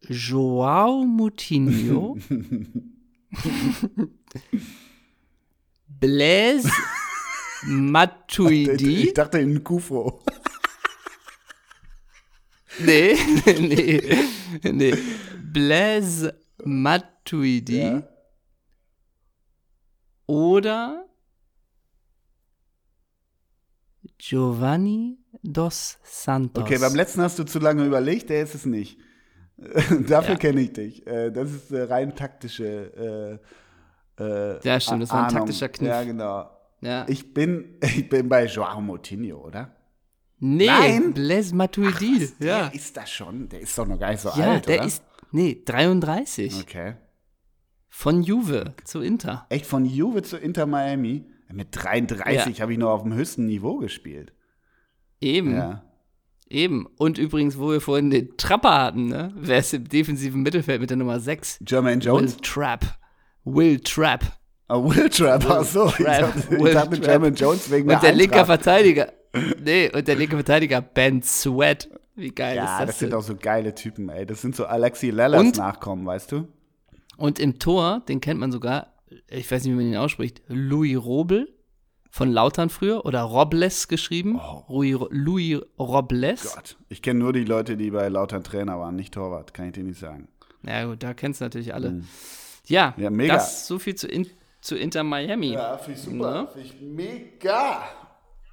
Joao 0.08 1.04
Moutinho. 1.04 2.16
Blaise 5.88 6.70
Matuidi. 7.64 9.04
Ich 9.04 9.14
dachte 9.14 9.38
in 9.38 9.62
Kufo. 9.64 10.22
Nee, 12.78 13.16
nee, 13.58 14.02
nee. 14.72 14.94
Blaise 15.52 16.38
Matuidi. 16.64 17.78
Ja. 17.78 18.02
oder 20.26 21.08
Giovanni 24.18 25.18
dos 25.46 25.98
Santos. 26.02 26.62
Okay, 26.62 26.78
beim 26.78 26.94
letzten 26.94 27.20
hast 27.22 27.38
du 27.38 27.44
zu 27.44 27.58
lange 27.58 27.84
überlegt, 27.84 28.30
der 28.30 28.42
ist 28.42 28.54
es 28.54 28.66
nicht. 28.66 28.98
Dafür 30.08 30.34
Ja. 30.34 30.38
kenne 30.38 30.60
ich 30.60 30.72
dich. 30.72 31.06
Äh, 31.06 31.30
Das 31.30 31.50
ist 31.50 31.70
äh, 31.72 31.82
rein 31.82 32.14
taktische. 32.14 33.40
Äh, 34.18 34.22
äh, 34.22 34.60
Ja, 34.62 34.80
stimmt, 34.80 35.02
das 35.02 35.10
war 35.10 35.20
ein 35.20 35.24
Ahnung. 35.26 35.38
taktischer 35.46 35.68
Kniff. 35.68 35.88
Ja, 35.88 36.02
genau. 36.04 36.50
ja. 36.80 37.06
Ich 37.08 37.32
bin, 37.32 37.76
ich 37.82 38.08
bin 38.08 38.28
bei 38.28 38.46
Joao 38.46 38.80
Moutinho, 38.80 39.38
oder? 39.44 39.72
nee, 40.38 40.66
Nein. 40.66 41.14
Blaise 41.14 41.54
Matuidi. 41.54 42.30
Der 42.40 42.46
Ja, 42.46 42.66
ist 42.68 42.96
das 42.96 43.10
schon. 43.10 43.48
Der 43.48 43.60
ist 43.60 43.76
doch 43.78 43.86
noch 43.86 43.98
gar 43.98 44.10
nicht 44.10 44.20
so 44.20 44.28
ja 44.36 44.52
alt, 44.52 44.66
der 44.68 44.78
oder? 44.80 44.86
ist, 44.86 45.02
nee, 45.32 45.62
33. 45.64 46.60
Okay. 46.60 46.96
Von 47.88 48.22
Juve 48.22 48.74
zu 48.84 49.00
Inter. 49.00 49.46
Echt 49.48 49.64
von 49.64 49.86
Juve 49.86 50.20
zu 50.22 50.36
Inter 50.36 50.66
Miami? 50.66 51.24
Mit 51.50 51.68
33 51.72 52.60
habe 52.60 52.72
ich 52.72 52.78
noch 52.78 52.90
auf 52.90 53.02
dem 53.04 53.14
höchsten 53.14 53.46
Niveau 53.46 53.78
gespielt. 53.78 54.32
Eben, 55.20 55.54
Ja. 55.56 55.82
eben. 56.48 56.86
Und 56.98 57.18
übrigens, 57.18 57.58
wo 57.58 57.70
wir 57.70 57.80
vorhin 57.80 58.10
den 58.10 58.36
Trapper 58.36 58.74
hatten, 58.84 59.06
ne? 59.08 59.32
Wer 59.36 59.58
ist 59.58 59.72
im 59.74 59.88
defensiven 59.88 60.42
Mittelfeld 60.42 60.80
mit 60.80 60.90
der 60.90 60.96
Nummer 60.96 61.20
6? 61.20 61.58
Jermaine 61.66 62.00
Will 62.02 62.06
Jones? 62.06 62.36
Trapp. 62.38 62.84
Will 63.44 63.80
Trapp. 63.80 64.24
Ah, 64.68 64.76
Will 64.82 65.08
Trapp, 65.08 65.44
ach 65.48 65.64
so. 65.64 65.86
Ich 65.98 66.04
dachte, 66.04 66.38
ich 66.50 66.58
Will 66.60 66.72
dachte 66.74 66.90
Trapp. 67.00 67.06
Jermaine 67.08 67.36
Jones 67.36 67.70
wegen 67.70 67.90
Und 67.90 68.02
der 68.02 68.12
linke 68.12 68.40
Eintracht. 68.40 68.62
Verteidiger. 68.64 69.12
Nee, 69.64 69.90
und 69.94 70.08
der 70.08 70.16
linke 70.16 70.34
Verteidiger 70.36 70.80
Ben 70.80 71.22
Sweat. 71.22 71.88
Wie 72.14 72.30
geil 72.30 72.56
Ja, 72.56 72.64
ist 72.64 72.80
das, 72.80 72.86
das, 72.86 72.98
sind 72.98 73.10
denn? 73.12 73.18
auch 73.18 73.22
so 73.22 73.36
geile 73.36 73.74
Typen, 73.74 74.08
ey. 74.08 74.24
Das 74.26 74.40
sind 74.40 74.56
so 74.56 74.64
Alexi 74.64 75.10
Lellas 75.10 75.40
Und- 75.40 75.58
Nachkommen, 75.58 76.06
weißt 76.06 76.32
du? 76.32 76.48
Und 77.18 77.38
im 77.38 77.58
Tor, 77.58 78.02
den 78.08 78.20
kennt 78.20 78.40
man 78.40 78.50
sogar, 78.52 78.94
ich 79.28 79.50
weiß 79.50 79.64
nicht, 79.64 79.72
wie 79.72 79.76
man 79.76 79.86
ihn 79.86 79.96
ausspricht, 79.96 80.42
Louis 80.48 80.96
Robel 80.96 81.48
von 82.16 82.32
Lautern 82.32 82.70
früher 82.70 83.04
oder 83.04 83.20
Robles 83.20 83.88
geschrieben. 83.88 84.40
Louis, 84.68 84.96
Louis 85.10 85.60
Robles. 85.78 86.46
Oh. 86.46 86.54
Gott. 86.54 86.76
Ich 86.88 87.02
kenne 87.02 87.20
nur 87.20 87.34
die 87.34 87.44
Leute, 87.44 87.76
die 87.76 87.90
bei 87.90 88.08
Lautern 88.08 88.42
Trainer 88.42 88.80
waren, 88.80 88.96
nicht 88.96 89.12
Torwart, 89.12 89.52
kann 89.52 89.66
ich 89.66 89.72
dir 89.72 89.84
nicht 89.84 90.00
sagen. 90.00 90.28
Ja 90.66 90.86
gut, 90.86 91.02
da 91.02 91.12
kennst 91.12 91.42
du 91.42 91.44
natürlich 91.44 91.74
alle. 91.74 92.02
Ja, 92.68 92.94
Mhm. 92.96 93.02
Ja, 93.02 93.10
mega. 93.10 93.34
das 93.34 93.66
so 93.66 93.78
viel 93.78 93.96
zu, 93.96 94.08
in, 94.08 94.26
zu 94.62 94.76
Inter 94.76 95.04
Miami. 95.04 95.58
finde 95.84 96.00
ich 96.00 96.06
Ne? 96.08 96.48
Finde 96.52 96.66
ich 96.66 96.80
mega. 96.80 97.82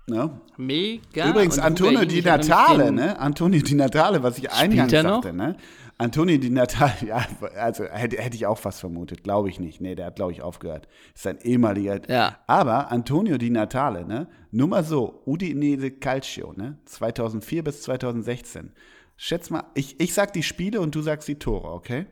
Ne? 0.08 0.30
Mega. 0.58 1.30
Übrigens, 1.30 1.58
Antonio 1.58 2.04
Di 2.04 2.22
Natale, 2.22 2.92
ne? 2.92 3.18
Antonio 3.18 3.62
Di 3.62 3.76
Natale, 3.76 4.22
was 4.22 4.38
ich 4.38 4.52
eingangs 4.52 4.92
sagte, 4.92 5.32
ne? 5.32 5.56
Antonio 6.04 6.38
Di 6.38 6.50
Natale, 6.50 6.94
ja, 7.08 7.26
also 7.58 7.86
hätte, 7.86 8.18
hätte 8.18 8.36
ich 8.36 8.46
auch 8.46 8.58
fast 8.58 8.80
vermutet, 8.80 9.24
glaube 9.24 9.50
ich 9.50 9.60
nicht. 9.60 9.82
Nee, 9.82 9.96
der 9.96 10.08
hat, 10.08 10.16
glaube 10.18 10.32
ich, 10.32 10.42
aufgehört. 10.42 10.88
Ist 11.16 11.26
ein 11.28 11.40
ehemaliger. 11.42 12.02
Ja. 12.10 12.40
Aber 12.48 12.92
Antonio 12.92 13.38
Di 13.38 13.50
Natale, 13.50 14.06
ne? 14.06 14.28
Nur 14.52 14.68
mal 14.68 14.84
so, 14.84 15.22
Udinese 15.26 15.92
Calcio, 15.92 16.54
ne? 16.54 16.78
2004 16.86 17.64
bis 17.64 17.82
2016. 17.84 18.72
Schätz 19.16 19.50
mal, 19.50 19.64
ich, 19.76 20.00
ich 20.00 20.14
sag 20.14 20.34
die 20.34 20.44
Spiele 20.44 20.82
und 20.82 20.94
du 20.96 21.02
sagst 21.02 21.28
die 21.28 21.40
Tore, 21.40 21.72
okay? 21.72 22.06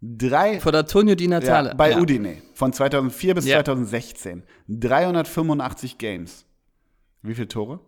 Drei, 0.00 0.60
Von 0.60 0.74
Antonio 0.74 1.14
Di 1.14 1.26
Natale. 1.26 1.70
ja, 1.70 1.74
bei 1.74 1.90
ja. 1.92 1.98
Udine, 1.98 2.36
von 2.54 2.72
2004 2.72 3.34
bis 3.34 3.46
Ja. 3.46 3.56
2016. 3.64 4.44
385 4.68 5.98
Games. 5.98 6.44
Wie 7.22 7.34
viele 7.34 7.48
Tore? 7.48 7.80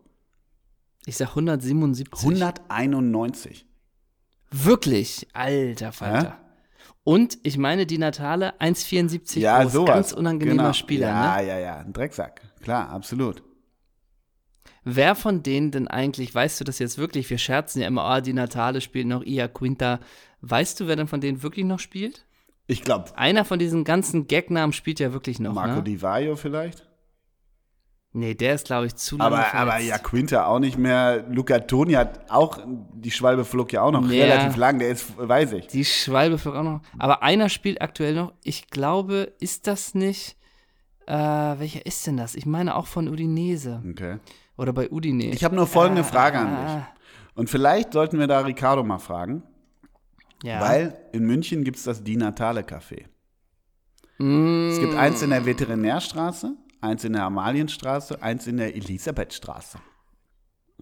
Ich 1.07 1.17
sag 1.17 1.29
177. 1.31 2.25
191. 2.25 3.68
Wirklich, 4.51 5.29
alter 5.35 5.93
Falter. 5.93 6.39
Und 7.05 7.39
ich 7.43 7.57
meine, 7.59 7.87
die 7.87 7.99
Natale 7.99 8.59
1,74 8.61 9.41
Ja, 9.41 9.63
groß. 9.63 9.73
sowas. 9.73 9.95
Ganz 9.95 10.13
unangenehmer 10.13 10.63
genau. 10.65 10.73
Spieler. 10.75 11.09
Ja, 11.09 11.37
Ne? 11.37 11.47
ja, 11.49 11.59
ja, 11.59 11.77
ein 11.79 11.93
Drecksack. 11.93 12.43
Klar, 12.63 12.91
absolut. 12.91 13.43
Wer 14.85 15.15
von 15.15 15.43
denen 15.43 15.71
denn 15.71 15.89
eigentlich, 15.89 16.35
weißt 16.35 16.61
du 16.61 16.65
das 16.65 16.79
jetzt 16.79 16.99
wirklich? 16.99 17.29
Wir 17.29 17.39
scherzen 17.39 17.81
ja 17.81 17.89
immer, 17.89 18.05
ah, 18.05 18.21
die 18.21 18.33
Natale 18.33 18.81
spielt 18.81 19.07
noch, 19.07 19.23
Ia 19.23 19.49
Quinta. 19.49 20.01
Weißt 20.41 20.81
du, 20.81 20.87
wer 20.87 20.97
denn 20.97 21.09
von 21.09 21.21
denen 21.21 21.43
wirklich 21.43 21.67
noch 21.67 21.79
spielt? 21.79 22.25
Ich 22.67 22.83
glaube, 22.83 23.17
Einer 23.17 23.45
von 23.45 23.59
diesen 23.59 23.85
ganzen 23.85 24.27
Gagnamen 24.29 24.73
spielt 24.73 25.01
ja 25.01 25.13
wirklich 25.13 25.41
noch. 25.41 25.55
Marco 25.55 25.77
ne? 25.77 25.83
Di 25.83 26.01
Vaio 26.01 26.37
vielleicht. 26.37 26.88
Nee, 28.19 28.35
der 28.35 28.55
ist, 28.55 28.67
glaube 28.67 28.87
ich, 28.87 28.97
zu 28.97 29.17
lange 29.17 29.27
Aber, 29.37 29.43
verletzt. 29.45 29.55
aber 29.75 29.79
ja, 29.79 29.99
Quinta 29.99 30.47
auch 30.47 30.59
nicht 30.59 30.77
mehr. 30.77 31.25
Luca 31.29 31.61
Toni 31.61 31.93
hat 31.93 32.31
auch, 32.31 32.59
die 32.67 33.11
Schwalbe 33.13 33.45
flog 33.45 33.73
ja 33.73 33.83
auch 33.83 33.93
noch 33.93 34.09
Ja. 34.11 34.25
relativ 34.25 34.57
lang. 34.57 34.79
Der 34.81 34.89
ist, 34.89 35.13
weiß 35.17 35.53
ich. 35.53 35.67
Die 35.69 35.85
Schwalbe 35.85 36.37
flog 36.39 36.57
auch 36.57 36.63
noch. 36.65 36.81
Aber 36.99 37.23
einer 37.23 37.49
spielt 37.49 37.81
aktuell 37.81 38.15
noch. 38.15 38.33
Ich 38.43 38.69
glaube, 38.71 39.33
ist 39.41 39.67
das 39.69 39.95
nicht. 39.95 40.37
Äh, 41.07 41.13
welcher 41.15 41.87
ist 41.87 42.07
denn 42.07 42.17
das? 42.17 42.35
Ich 42.35 42.45
meine 42.45 42.75
auch 42.77 42.87
von 42.87 43.09
Udinese. 43.09 43.83
Okay. 43.89 44.19
Oder 44.57 44.73
bei 44.73 44.91
Udine. 44.91 45.27
Ich 45.27 45.45
habe 45.45 45.55
nur 45.55 45.67
folgende 45.69 46.03
Ah, 46.03 46.05
Frage 46.05 46.39
an 46.39 46.49
dich. 46.67 46.85
Und 47.37 47.49
vielleicht 47.49 47.93
sollten 47.93 48.19
wir 48.19 48.27
da 48.27 48.41
Ricardo 48.41 48.83
mal 48.83 48.99
fragen, 48.99 49.45
Ja. 50.43 50.61
weil 50.61 50.99
in 51.13 51.25
München 51.25 51.63
gibt 51.63 51.77
es 51.77 51.85
das 51.85 52.03
Di 52.03 52.17
Natale 52.17 52.63
Café. 52.63 53.05
Mm, 54.19 54.71
Es 54.71 54.81
gibt 54.81 54.97
eins 54.97 55.23
in 55.23 55.31
der 55.31 55.47
Veterinärstraße, 55.47 56.57
eins 56.81 57.05
in 57.05 57.13
der 57.13 57.25
Amalienstraße, 57.25 58.23
eins 58.23 58.47
in 58.47 58.57
der 58.57 58.75
Elisabethstraße. 58.77 59.79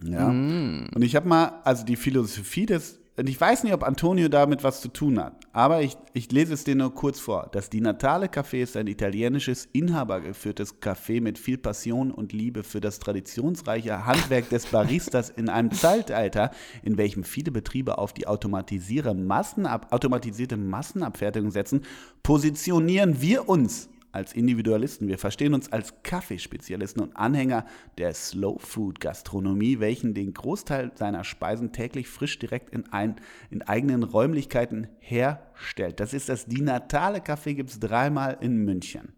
Ja. 0.03 0.29
Mm. 0.29 0.89
Und 0.93 1.01
ich 1.01 1.15
habe 1.15 1.27
mal, 1.27 1.61
also 1.63 1.83
die 1.83 1.95
Philosophie 1.95 2.65
des, 2.65 2.99
und 3.19 3.27
ich 3.27 3.41
weiß 3.41 3.63
nicht, 3.63 3.73
ob 3.73 3.81
Antonio 3.81 4.29
damit 4.29 4.63
was 4.63 4.79
zu 4.79 4.89
tun 4.89 5.19
hat, 5.19 5.33
aber 5.51 5.81
ich, 5.81 5.97
ich 6.13 6.31
lese 6.31 6.53
es 6.53 6.65
dir 6.65 6.75
nur 6.75 6.93
kurz 6.93 7.19
vor. 7.19 7.49
Das 7.51 7.71
Di 7.71 7.81
Natale 7.81 8.27
Café 8.27 8.61
ist 8.61 8.77
ein 8.77 8.85
italienisches, 8.85 9.67
inhabergeführtes 9.73 10.79
Café 10.83 11.19
mit 11.19 11.39
viel 11.39 11.57
Passion 11.57 12.11
und 12.11 12.31
Liebe 12.31 12.61
für 12.61 12.79
das 12.79 12.99
traditionsreiche 12.99 14.05
Handwerk 14.05 14.49
des 14.49 14.67
Baristas 14.67 15.31
in 15.31 15.49
einem 15.49 15.71
Zeitalter, 15.71 16.51
in 16.83 16.97
welchem 16.99 17.23
viele 17.23 17.51
Betriebe 17.51 17.97
auf 17.97 18.13
die 18.13 18.27
automatisierte, 18.27 19.15
Massenab 19.15 19.91
automatisierte 19.91 20.55
Massenabfertigung 20.55 21.49
setzen, 21.49 21.81
positionieren 22.21 23.19
wir 23.19 23.49
uns 23.49 23.89
als 24.17 24.33
Individualisten. 24.33 25.07
Wir 25.07 25.17
verstehen 25.17 25.53
uns 25.53 25.71
als 25.71 25.93
Kaffeespezialisten 26.03 27.01
und 27.01 27.15
Anhänger 27.15 27.65
der 27.97 28.13
Slow 28.13 28.59
Food 28.59 28.99
Gastronomie, 28.99 29.79
welchen 29.79 30.13
den 30.13 30.33
Großteil 30.33 30.91
seiner 30.95 31.23
Speisen 31.23 31.71
täglich 31.71 32.07
frisch 32.09 32.39
direkt 32.39 32.71
in, 32.71 32.91
ein, 32.91 33.15
in 33.49 33.61
eigenen 33.61 34.03
Räumlichkeiten 34.03 34.87
herstellt. 34.99 35.99
Das 35.99 36.13
ist 36.13 36.29
das 36.29 36.45
Die 36.47 36.61
Natale 36.61 37.19
Café, 37.19 37.53
gibt 37.53 37.69
es 37.69 37.79
dreimal 37.79 38.37
in 38.41 38.57
München. 38.57 39.13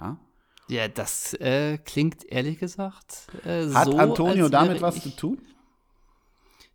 Ja. 0.00 0.18
Ja, 0.68 0.86
das 0.86 1.34
äh, 1.34 1.78
klingt 1.78 2.24
ehrlich 2.30 2.58
gesagt 2.58 3.26
äh, 3.44 3.68
Hat 3.72 3.86
so. 3.86 3.98
Antonio 3.98 4.48
damit 4.48 4.80
was 4.80 5.02
zu 5.02 5.10
tun? 5.10 5.38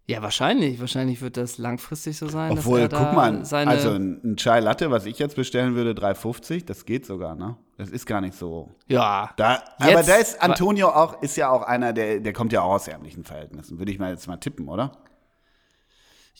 Ja, 0.07 0.21
wahrscheinlich. 0.21 0.79
Wahrscheinlich 0.79 1.21
wird 1.21 1.35
das 1.35 1.57
langfristig 1.57 2.17
so 2.17 2.27
sein. 2.27 2.51
Obwohl, 2.51 2.87
guck 2.89 3.13
mal, 3.13 3.41
also 3.51 3.91
ein, 3.91 4.35
Chai 4.37 4.59
Latte, 4.59 4.91
was 4.91 5.05
ich 5.05 5.17
jetzt 5.17 5.35
bestellen 5.35 5.75
würde, 5.75 5.99
3,50, 5.99 6.65
das 6.65 6.85
geht 6.85 7.05
sogar, 7.05 7.35
ne? 7.35 7.57
Das 7.77 7.89
ist 7.89 8.05
gar 8.05 8.21
nicht 8.21 8.35
so. 8.35 8.71
Ja. 8.87 9.31
Da, 9.35 9.63
aber 9.79 10.03
da 10.03 10.15
ist 10.15 10.41
Antonio 10.41 10.89
auch, 10.89 11.21
ist 11.21 11.35
ja 11.37 11.49
auch 11.49 11.63
einer, 11.63 11.91
der, 11.91 12.19
der 12.19 12.33
kommt 12.33 12.53
ja 12.53 12.61
auch 12.61 12.73
aus 12.73 12.87
ärmlichen 12.87 13.23
Verhältnissen, 13.23 13.79
würde 13.79 13.91
ich 13.91 13.99
mal 13.99 14.11
jetzt 14.11 14.27
mal 14.27 14.37
tippen, 14.37 14.69
oder? 14.69 14.91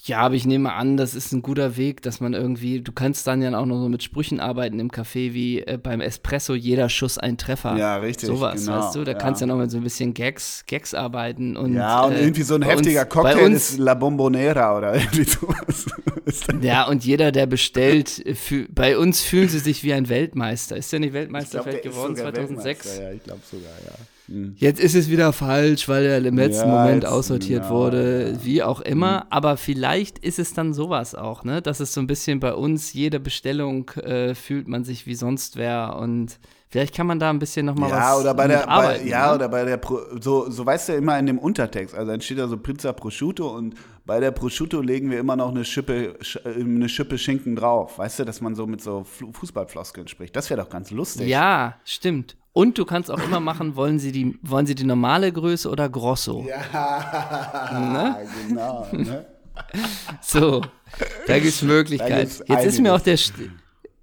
Ja, 0.03 0.19
aber 0.19 0.35
ich 0.35 0.45
nehme 0.45 0.73
an, 0.73 0.97
das 0.97 1.15
ist 1.15 1.31
ein 1.31 1.41
guter 1.41 1.77
Weg, 1.77 2.01
dass 2.03 2.19
man 2.19 2.33
irgendwie, 2.33 2.81
du 2.81 2.91
kannst 2.91 3.25
dann 3.25 3.41
ja 3.41 3.57
auch 3.57 3.65
noch 3.65 3.79
so 3.81 3.89
mit 3.89 4.03
Sprüchen 4.03 4.39
arbeiten 4.39 4.79
im 4.79 4.91
Café 4.91 5.33
wie 5.33 5.61
äh, 5.61 5.79
beim 5.81 5.99
Espresso, 5.99 6.53
jeder 6.53 6.89
Schuss 6.89 7.17
ein 7.17 7.37
Treffer. 7.37 7.75
Ja, 7.75 7.95
richtig, 7.97 8.27
Sowas, 8.27 8.65
genau, 8.65 8.77
weißt 8.85 8.95
du? 8.95 9.03
Da 9.03 9.13
ja. 9.13 9.17
kannst 9.17 9.41
du 9.41 9.45
ja 9.45 9.53
noch 9.53 9.59
mit 9.59 9.71
so 9.71 9.77
ein 9.77 9.83
bisschen 9.83 10.13
Gags, 10.13 10.63
Gags 10.67 10.93
arbeiten. 10.93 11.57
Und, 11.57 11.73
Ja, 11.73 12.03
und 12.03 12.11
äh, 12.13 12.21
irgendwie 12.21 12.43
so 12.43 12.53
ein 12.55 12.61
heftiger 12.61 13.01
uns, 13.01 13.09
Cocktail 13.09 13.45
uns, 13.45 13.69
ist 13.71 13.77
La 13.79 13.95
Bombonera 13.95 14.77
oder 14.77 14.93
irgendwie 14.99 15.23
sowas. 15.23 15.85
Ja, 16.61 16.87
und 16.87 17.03
jeder, 17.03 17.31
der 17.31 17.47
bestellt, 17.47 18.23
äh, 18.25 18.33
fü- 18.33 18.67
bei 18.69 18.97
uns 18.99 19.21
fühlen 19.21 19.49
sie 19.49 19.59
sich 19.59 19.83
wie 19.83 19.93
ein 19.93 20.07
Weltmeister. 20.09 20.77
Ist 20.77 20.91
der 20.91 20.99
nicht 20.99 21.09
Ich 21.09 21.13
Weltmeister 21.15 21.51
glaub, 21.63 21.63
der 21.63 21.73
vielleicht 21.73 21.83
geworden 21.95 22.15
sogar 22.15 22.33
2006? 22.33 22.85
Weltmeister, 22.85 23.03
Ja, 23.03 23.11
ich 23.15 23.23
glaube 23.23 23.41
sogar, 23.49 23.71
ja. 23.85 23.91
Jetzt 24.55 24.79
ist 24.79 24.95
es 24.95 25.09
wieder 25.09 25.33
falsch, 25.33 25.87
weil 25.87 26.05
er 26.05 26.17
im 26.25 26.35
letzten 26.37 26.67
Ja, 26.67 26.75
Moment 26.77 27.03
jetzt- 27.03 27.11
aussortiert 27.11 27.65
ja, 27.65 27.69
wurde, 27.69 28.25
ja. 28.27 28.33
Mhm. 28.33 28.43
wie 28.43 28.63
auch 28.63 28.81
immer. 28.81 29.27
Aber 29.29 29.57
vielleicht 29.57 30.19
ist 30.19 30.39
es 30.39 30.53
dann 30.53 30.73
sowas 30.73 31.13
auch, 31.15 31.43
ne? 31.43 31.61
Dass 31.61 31.79
es 31.79 31.93
so 31.93 32.01
ein 32.01 32.07
bisschen 32.07 32.39
bei 32.39 32.53
uns, 32.53 32.93
jede 32.93 33.19
Bestellung 33.19 33.89
äh, 34.01 34.33
fühlt 34.33 34.67
man 34.67 34.83
sich 34.83 35.05
wie 35.05 35.15
sonst 35.15 35.57
wer 35.57 35.97
und 35.99 36.39
vielleicht 36.69 36.95
kann 36.95 37.07
man 37.07 37.19
da 37.19 37.29
ein 37.29 37.39
bisschen 37.39 37.65
nochmal 37.67 37.91
was 37.91 37.97
Ja, 37.99 38.17
oder 38.17 38.33
bei 38.33 38.47
der, 38.47 38.57
bei, 38.59 38.67
arbeiten, 38.67 39.07
ja, 39.07 39.29
ne? 39.29 39.35
oder 39.35 39.47
bei 39.49 39.63
der, 39.63 39.77
Pro, 39.77 39.99
so, 40.19 40.49
so 40.49 40.65
weißt 40.65 40.89
du 40.89 40.93
immer 40.93 41.17
in 41.19 41.27
dem 41.27 41.37
Untertext, 41.39 41.93
also 41.95 42.11
dann 42.11 42.19
steht 42.21 42.39
da 42.39 42.47
so 42.47 42.57
Pizza 42.57 42.91
Prosciutto 42.93 43.47
und 43.55 43.75
bei 44.05 44.19
der 44.19 44.31
Prosciutto 44.31 44.81
legen 44.81 45.09
wir 45.11 45.19
immer 45.19 45.35
noch 45.35 45.49
eine 45.51 45.63
Schippe, 45.63 46.17
Sch- 46.21 46.43
äh, 46.45 46.61
eine 46.61 46.89
Schippe 46.89 47.17
Schinken 47.17 47.55
drauf, 47.55 47.97
weißt 47.99 48.19
du, 48.19 48.25
dass 48.25 48.41
man 48.41 48.55
so 48.55 48.65
mit 48.67 48.81
so 48.81 49.03
Fu- 49.03 49.31
Fußballfloskeln 49.31 50.07
spricht, 50.07 50.35
das 50.35 50.49
wäre 50.49 50.61
doch 50.61 50.69
ganz 50.69 50.91
lustig. 50.91 51.27
Ja, 51.27 51.75
stimmt. 51.85 52.35
Und 52.55 52.77
du 52.77 52.85
kannst 52.85 53.11
auch 53.11 53.21
immer 53.21 53.41
machen, 53.41 53.75
wollen 53.75 53.99
sie 53.99 54.13
die, 54.13 54.39
wollen 54.41 54.65
sie 54.65 54.75
die 54.75 54.85
normale 54.85 55.29
Größe 55.29 55.69
oder 55.69 55.89
Grosso? 55.89 56.45
Ja, 56.47 58.17
genau. 58.47 58.87
Ne? 58.93 59.25
So, 60.21 60.61
da 61.27 61.39
gibt's 61.39 61.59
Da 61.59 61.65
Möglichkeiten. 61.65 62.31
Jetzt 62.47 62.65
ist 62.65 62.79
mir 62.79 62.93
auch 62.93 62.99
der, 62.99 63.17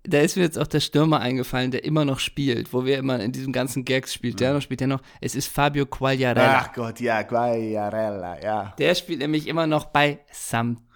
da 0.05 0.19
ist 0.21 0.37
mir 0.37 0.43
jetzt 0.43 0.59
auch 0.59 0.67
der 0.67 0.81
Stürmer 0.81 1.21
eingefallen, 1.21 1.71
der 1.71 1.85
immer 1.85 2.05
noch 2.05 2.19
spielt, 2.19 2.73
wo 2.73 2.85
wir 2.85 2.99
immer 2.99 3.21
in 3.21 3.33
diesem 3.33 3.53
ganzen 3.53 3.85
Gags 3.85 4.13
spielt. 4.15 4.41
Der 4.41 4.53
noch 4.55 4.63
spielt 4.63 4.81
ja 4.81 4.87
noch. 4.87 5.01
Es 5.21 5.35
ist 5.35 5.49
Fabio 5.49 5.85
Quagliarella. 5.87 6.67
Ach 6.67 6.73
Gott, 6.75 7.01
ja, 7.01 7.23
Quagliarella, 7.23 8.43
ja. 8.43 8.75
Der 8.79 8.95
spielt 8.95 9.21
nämlich 9.21 9.47
immer 9.47 9.67
noch 9.67 9.87
bei 9.87 10.21
Sampdoria 10.31 10.92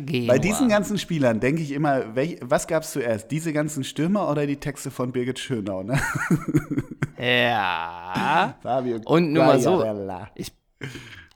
Genua. 0.00 0.32
Bei 0.32 0.38
diesen 0.38 0.68
ganzen 0.68 0.98
Spielern 0.98 1.40
denke 1.40 1.62
ich 1.62 1.72
immer, 1.72 2.14
welch, 2.14 2.38
was 2.40 2.66
gab 2.66 2.82
es 2.82 2.92
zuerst? 2.92 3.30
Diese 3.30 3.52
ganzen 3.52 3.84
Stürmer 3.84 4.30
oder 4.30 4.46
die 4.46 4.56
Texte 4.56 4.90
von 4.90 5.12
Birgit 5.12 5.38
Schönau, 5.38 5.82
ne? 5.82 6.00
Ja. 7.18 8.56
Fabio 8.62 9.00
Und 9.04 9.32
nur 9.32 9.44
mal 9.44 9.60
so. 9.60 9.84
Ich, 10.34 10.52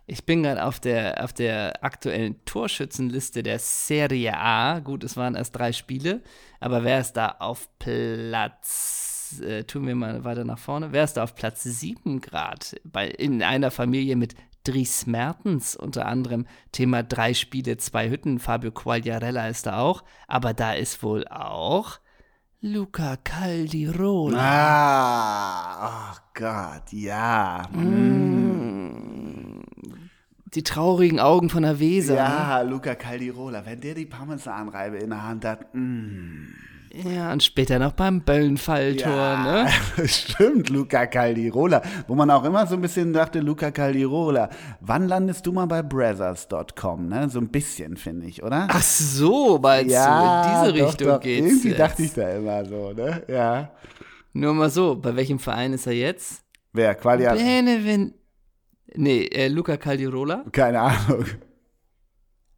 ich 0.06 0.24
bin 0.24 0.42
gerade 0.42 0.64
auf 0.64 0.80
der, 0.80 1.22
auf 1.24 1.32
der 1.32 1.82
aktuellen 1.84 2.44
Torschützenliste 2.44 3.42
der 3.42 3.58
Serie 3.58 4.36
A. 4.36 4.80
Gut, 4.80 5.04
es 5.04 5.16
waren 5.16 5.34
erst 5.34 5.56
drei 5.56 5.72
Spiele, 5.72 6.22
aber 6.58 6.84
wer 6.84 7.00
ist 7.00 7.14
da 7.14 7.36
auf 7.38 7.68
Platz, 7.78 9.40
äh, 9.42 9.64
tun 9.64 9.86
wir 9.86 9.94
mal 9.94 10.24
weiter 10.24 10.44
nach 10.44 10.58
vorne, 10.58 10.92
wer 10.92 11.04
ist 11.04 11.14
da 11.14 11.22
auf 11.22 11.34
Platz 11.34 11.62
7 11.62 12.20
Grad? 12.20 12.76
Bei, 12.84 13.08
in 13.08 13.42
einer 13.42 13.70
Familie 13.70 14.16
mit 14.16 14.34
Dries 14.64 15.06
Mertens 15.06 15.76
unter 15.76 16.06
anderem. 16.06 16.46
Thema 16.72 17.02
drei 17.02 17.34
Spiele, 17.34 17.76
zwei 17.78 18.10
Hütten. 18.10 18.38
Fabio 18.38 18.70
Quagliarella 18.72 19.48
ist 19.48 19.66
da 19.66 19.78
auch, 19.78 20.04
aber 20.28 20.54
da 20.54 20.72
ist 20.72 21.02
wohl 21.02 21.26
auch 21.28 21.98
Luca 22.62 23.16
Caldirola. 23.16 24.38
Ah, 24.38 26.12
oh 26.12 26.16
Gott, 26.34 26.92
ja. 26.92 27.66
Die 30.54 30.62
traurigen 30.62 31.20
Augen 31.20 31.48
von 31.48 31.62
der 31.62 31.78
Weser. 31.78 32.16
Ja, 32.16 32.60
Luca 32.60 32.94
Caldirola, 32.94 33.64
wenn 33.64 33.80
der 33.80 33.94
die 33.94 34.04
Parmesanreibe 34.04 34.98
in 34.98 35.08
der 35.10 35.22
Hand 35.22 35.46
hat, 35.46 35.74
mm. 35.74 36.48
Ja, 36.92 37.32
und 37.32 37.42
später 37.42 37.78
noch 37.78 37.92
beim 37.92 38.22
Böllenfalltor, 38.22 39.12
Ja, 39.12 39.64
ne? 39.96 40.08
stimmt, 40.08 40.70
Luca 40.70 41.06
Caldirola. 41.06 41.82
Wo 42.08 42.16
man 42.16 42.28
auch 42.30 42.42
immer 42.42 42.66
so 42.66 42.74
ein 42.74 42.80
bisschen 42.80 43.12
dachte, 43.12 43.38
Luca 43.40 43.70
Caldirola, 43.70 44.50
wann 44.80 45.06
landest 45.06 45.46
du 45.46 45.52
mal 45.52 45.66
bei 45.66 45.82
Brothers.com, 45.82 47.08
ne? 47.08 47.28
So 47.30 47.38
ein 47.38 47.48
bisschen, 47.48 47.96
finde 47.96 48.26
ich, 48.26 48.42
oder? 48.42 48.66
Ach 48.68 48.82
so, 48.82 49.58
meinst 49.62 49.94
du, 49.94 49.98
in 50.00 50.72
diese 50.72 50.78
doch, 50.80 50.88
Richtung 50.88 51.08
doch. 51.08 51.20
geht's. 51.20 51.46
Irgendwie 51.46 51.68
jetzt. 51.68 51.78
dachte 51.78 52.02
ich 52.02 52.12
da 52.12 52.28
immer 52.30 52.64
so, 52.64 52.92
ne? 52.92 53.22
Ja. 53.28 53.70
Nur 54.32 54.54
mal 54.54 54.70
so, 54.70 54.96
bei 54.96 55.14
welchem 55.14 55.38
Verein 55.38 55.72
ist 55.72 55.86
er 55.86 55.92
jetzt? 55.92 56.42
Wer? 56.72 56.94
Qualia? 56.96 57.34
Benevent. 57.34 58.14
Nee, 58.96 59.26
äh, 59.26 59.46
Luca 59.46 59.76
Caldirola. 59.76 60.44
Keine 60.50 60.80
Ahnung. 60.80 61.24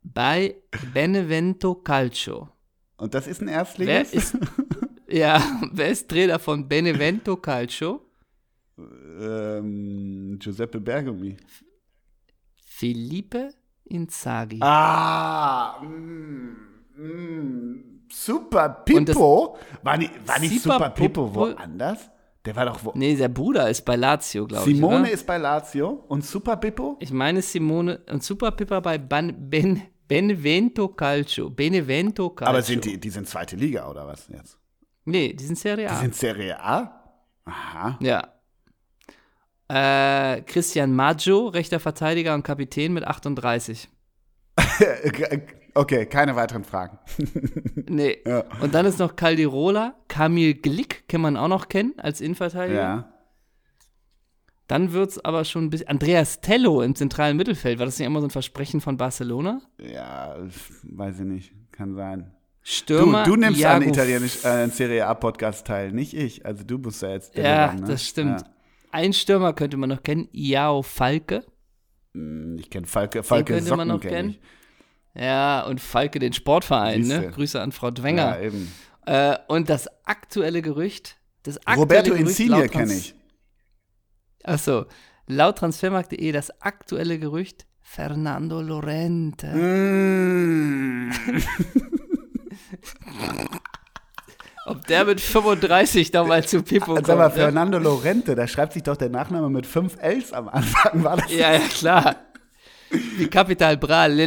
Bei 0.02 0.56
Benevento 0.94 1.74
Calcio. 1.74 2.48
Und 3.02 3.14
das 3.14 3.26
ist 3.26 3.40
ein 3.42 3.48
Wer 3.48 3.54
Erstligist? 3.54 4.14
ist. 4.14 4.36
ja, 5.10 5.42
wer 5.72 5.88
ist 5.88 6.08
Trainer 6.08 6.38
von 6.38 6.68
Benevento 6.68 7.36
Calcio? 7.36 8.00
ähm, 8.78 10.38
Giuseppe 10.40 10.80
Bergomi. 10.80 11.36
Felipe 12.64 13.50
Inzaghi. 13.84 14.58
Ah, 14.62 15.80
mm, 15.82 16.56
mm, 16.96 18.02
Super 18.08 18.68
Pippo? 18.84 19.58
War 19.82 19.96
nicht, 19.96 20.12
war 20.26 20.38
nicht 20.38 20.62
Super 20.62 20.74
Super 20.74 20.90
Pippo 20.90 21.26
Pippo- 21.26 21.34
woanders? 21.34 22.08
Der 22.44 22.54
war 22.54 22.66
doch 22.66 22.84
wo? 22.84 22.92
Nee, 22.94 23.16
der 23.16 23.28
Bruder 23.28 23.68
ist 23.68 23.84
bei 23.84 23.96
Lazio, 23.96 24.46
glaube 24.46 24.70
ich. 24.70 24.76
Simone 24.76 25.00
oder? 25.02 25.10
ist 25.10 25.26
bei 25.26 25.38
Lazio 25.38 26.04
und 26.08 26.24
Super 26.24 26.56
Pippo? 26.56 26.96
Ich 27.00 27.12
meine 27.12 27.42
Simone 27.42 28.00
und 28.10 28.22
Super 28.22 28.52
Pippa 28.52 28.78
bei 28.80 28.98
Ban, 28.98 29.34
ben, 29.50 29.82
Benevento 30.08 30.88
Calcio. 30.88 31.50
Benevento 31.50 32.30
Calcio. 32.30 32.50
Aber 32.50 32.62
sind 32.62 32.84
die, 32.84 32.98
die 32.98 33.10
sind 33.10 33.28
zweite 33.28 33.56
Liga 33.56 33.88
oder 33.88 34.06
was 34.06 34.28
jetzt? 34.28 34.58
Nee, 35.04 35.32
die 35.32 35.44
sind 35.44 35.58
Serie 35.58 35.90
A. 35.90 35.94
Die 35.94 36.00
sind 36.00 36.14
Serie 36.14 36.60
A? 36.60 36.98
Aha. 37.44 37.98
ja. 38.00 38.28
Äh, 39.68 40.42
Christian 40.42 40.94
Maggio, 40.94 41.48
rechter 41.48 41.80
Verteidiger 41.80 42.34
und 42.34 42.42
Kapitän 42.42 42.92
mit 42.92 43.04
38. 43.04 43.88
Okay, 45.74 46.04
keine 46.04 46.36
weiteren 46.36 46.64
Fragen. 46.64 46.98
Nee. 47.88 48.18
Ja. 48.26 48.44
Und 48.60 48.74
dann 48.74 48.86
ist 48.86 48.98
noch 48.98 49.16
Caldirola, 49.16 49.94
Kamil 50.08 50.54
Glick, 50.54 51.08
kann 51.08 51.20
man 51.20 51.36
auch 51.36 51.48
noch 51.48 51.68
kennen 51.68 51.92
als 51.98 52.20
Innenverteidiger. 52.22 52.80
Ja. 52.80 53.11
Dann 54.72 54.92
wird 54.94 55.10
es 55.10 55.22
aber 55.22 55.44
schon 55.44 55.64
ein 55.64 55.70
bisschen. 55.70 55.88
Andreas 55.88 56.40
Tello 56.40 56.80
im 56.80 56.94
zentralen 56.94 57.36
Mittelfeld. 57.36 57.78
War 57.78 57.84
das 57.84 57.98
nicht 57.98 58.06
immer 58.06 58.20
so 58.20 58.26
ein 58.26 58.30
Versprechen 58.30 58.80
von 58.80 58.96
Barcelona? 58.96 59.60
Ja, 59.78 60.34
weiß 60.84 61.20
ich 61.20 61.26
nicht. 61.26 61.52
Kann 61.72 61.94
sein. 61.94 62.20
Du, 62.22 62.30
Stürmer. 62.62 63.24
du 63.24 63.36
nimmst 63.36 63.60
Iago 63.60 63.76
an 63.76 63.88
italienisch 63.88 64.42
äh, 64.46 64.66
Serie 64.68 65.06
A 65.06 65.12
Podcast 65.12 65.66
teil, 65.66 65.92
nicht 65.92 66.14
ich. 66.14 66.46
Also 66.46 66.64
du 66.64 66.78
bist 66.78 67.02
ja 67.02 67.10
jetzt 67.10 67.36
der 67.36 67.44
Ja, 67.44 67.72
ne? 67.74 67.82
das 67.86 68.02
stimmt. 68.06 68.40
Ja. 68.40 68.46
Ein 68.92 69.12
Stürmer 69.12 69.52
könnte 69.52 69.76
man 69.76 69.90
noch 69.90 70.02
kennen, 70.02 70.28
Iao 70.32 70.80
Falke. 70.82 71.44
Hm, 72.14 72.56
Ich 72.58 72.70
kenne 72.70 72.86
Falke, 72.86 73.22
Falke 73.22 73.52
könnte 73.52 73.76
man 73.76 73.88
Socken 73.88 73.88
noch 73.88 74.00
kenn 74.00 74.10
kennen. 74.10 74.36
Ja, 75.14 75.66
und 75.66 75.80
Falke 75.82 76.18
den 76.18 76.32
Sportverein, 76.32 77.02
ne? 77.02 77.30
Grüße 77.34 77.60
an 77.60 77.72
Frau 77.72 77.88
Ja, 77.88 77.90
Dwenger. 77.90 78.40
eben. 78.40 78.72
Äh, 79.04 79.36
und 79.48 79.68
das 79.68 79.88
aktuelle 80.06 80.62
Gerücht, 80.62 81.18
das 81.42 81.58
aktuelle 81.58 81.80
Roberto 81.82 82.10
Gerücht 82.12 82.22
Insigne 82.40 82.68
kenne 82.70 82.94
ich. 82.94 83.14
Achso, 84.44 84.86
laut 85.26 85.58
transfermarkt.de 85.58 86.32
das 86.32 86.50
aktuelle 86.60 87.18
Gerücht 87.18 87.66
Fernando 87.80 88.60
Lorente. 88.60 89.48
Mm. 89.48 91.12
Ob 94.64 94.86
der 94.86 95.04
mit 95.04 95.20
35 95.20 96.12
nochmal 96.12 96.44
zu 96.44 96.62
Pippo 96.62 96.94
kommt. 96.94 97.06
Sag 97.06 97.18
mal, 97.18 97.28
ne? 97.28 97.34
Fernando 97.34 97.78
Lorente, 97.78 98.34
da 98.34 98.46
schreibt 98.46 98.72
sich 98.74 98.82
doch 98.84 98.96
der 98.96 99.10
Nachname 99.10 99.50
mit 99.50 99.66
fünf 99.66 99.96
Ls 100.00 100.32
am 100.32 100.48
Anfang. 100.48 101.02
War 101.04 101.16
das 101.16 101.30
Ja, 101.32 101.52
ja, 101.52 101.58
klar. 101.58 102.16
Wie 103.16 103.26
Capital 103.26 103.76
Bra. 103.76 104.08
Das 104.08 104.22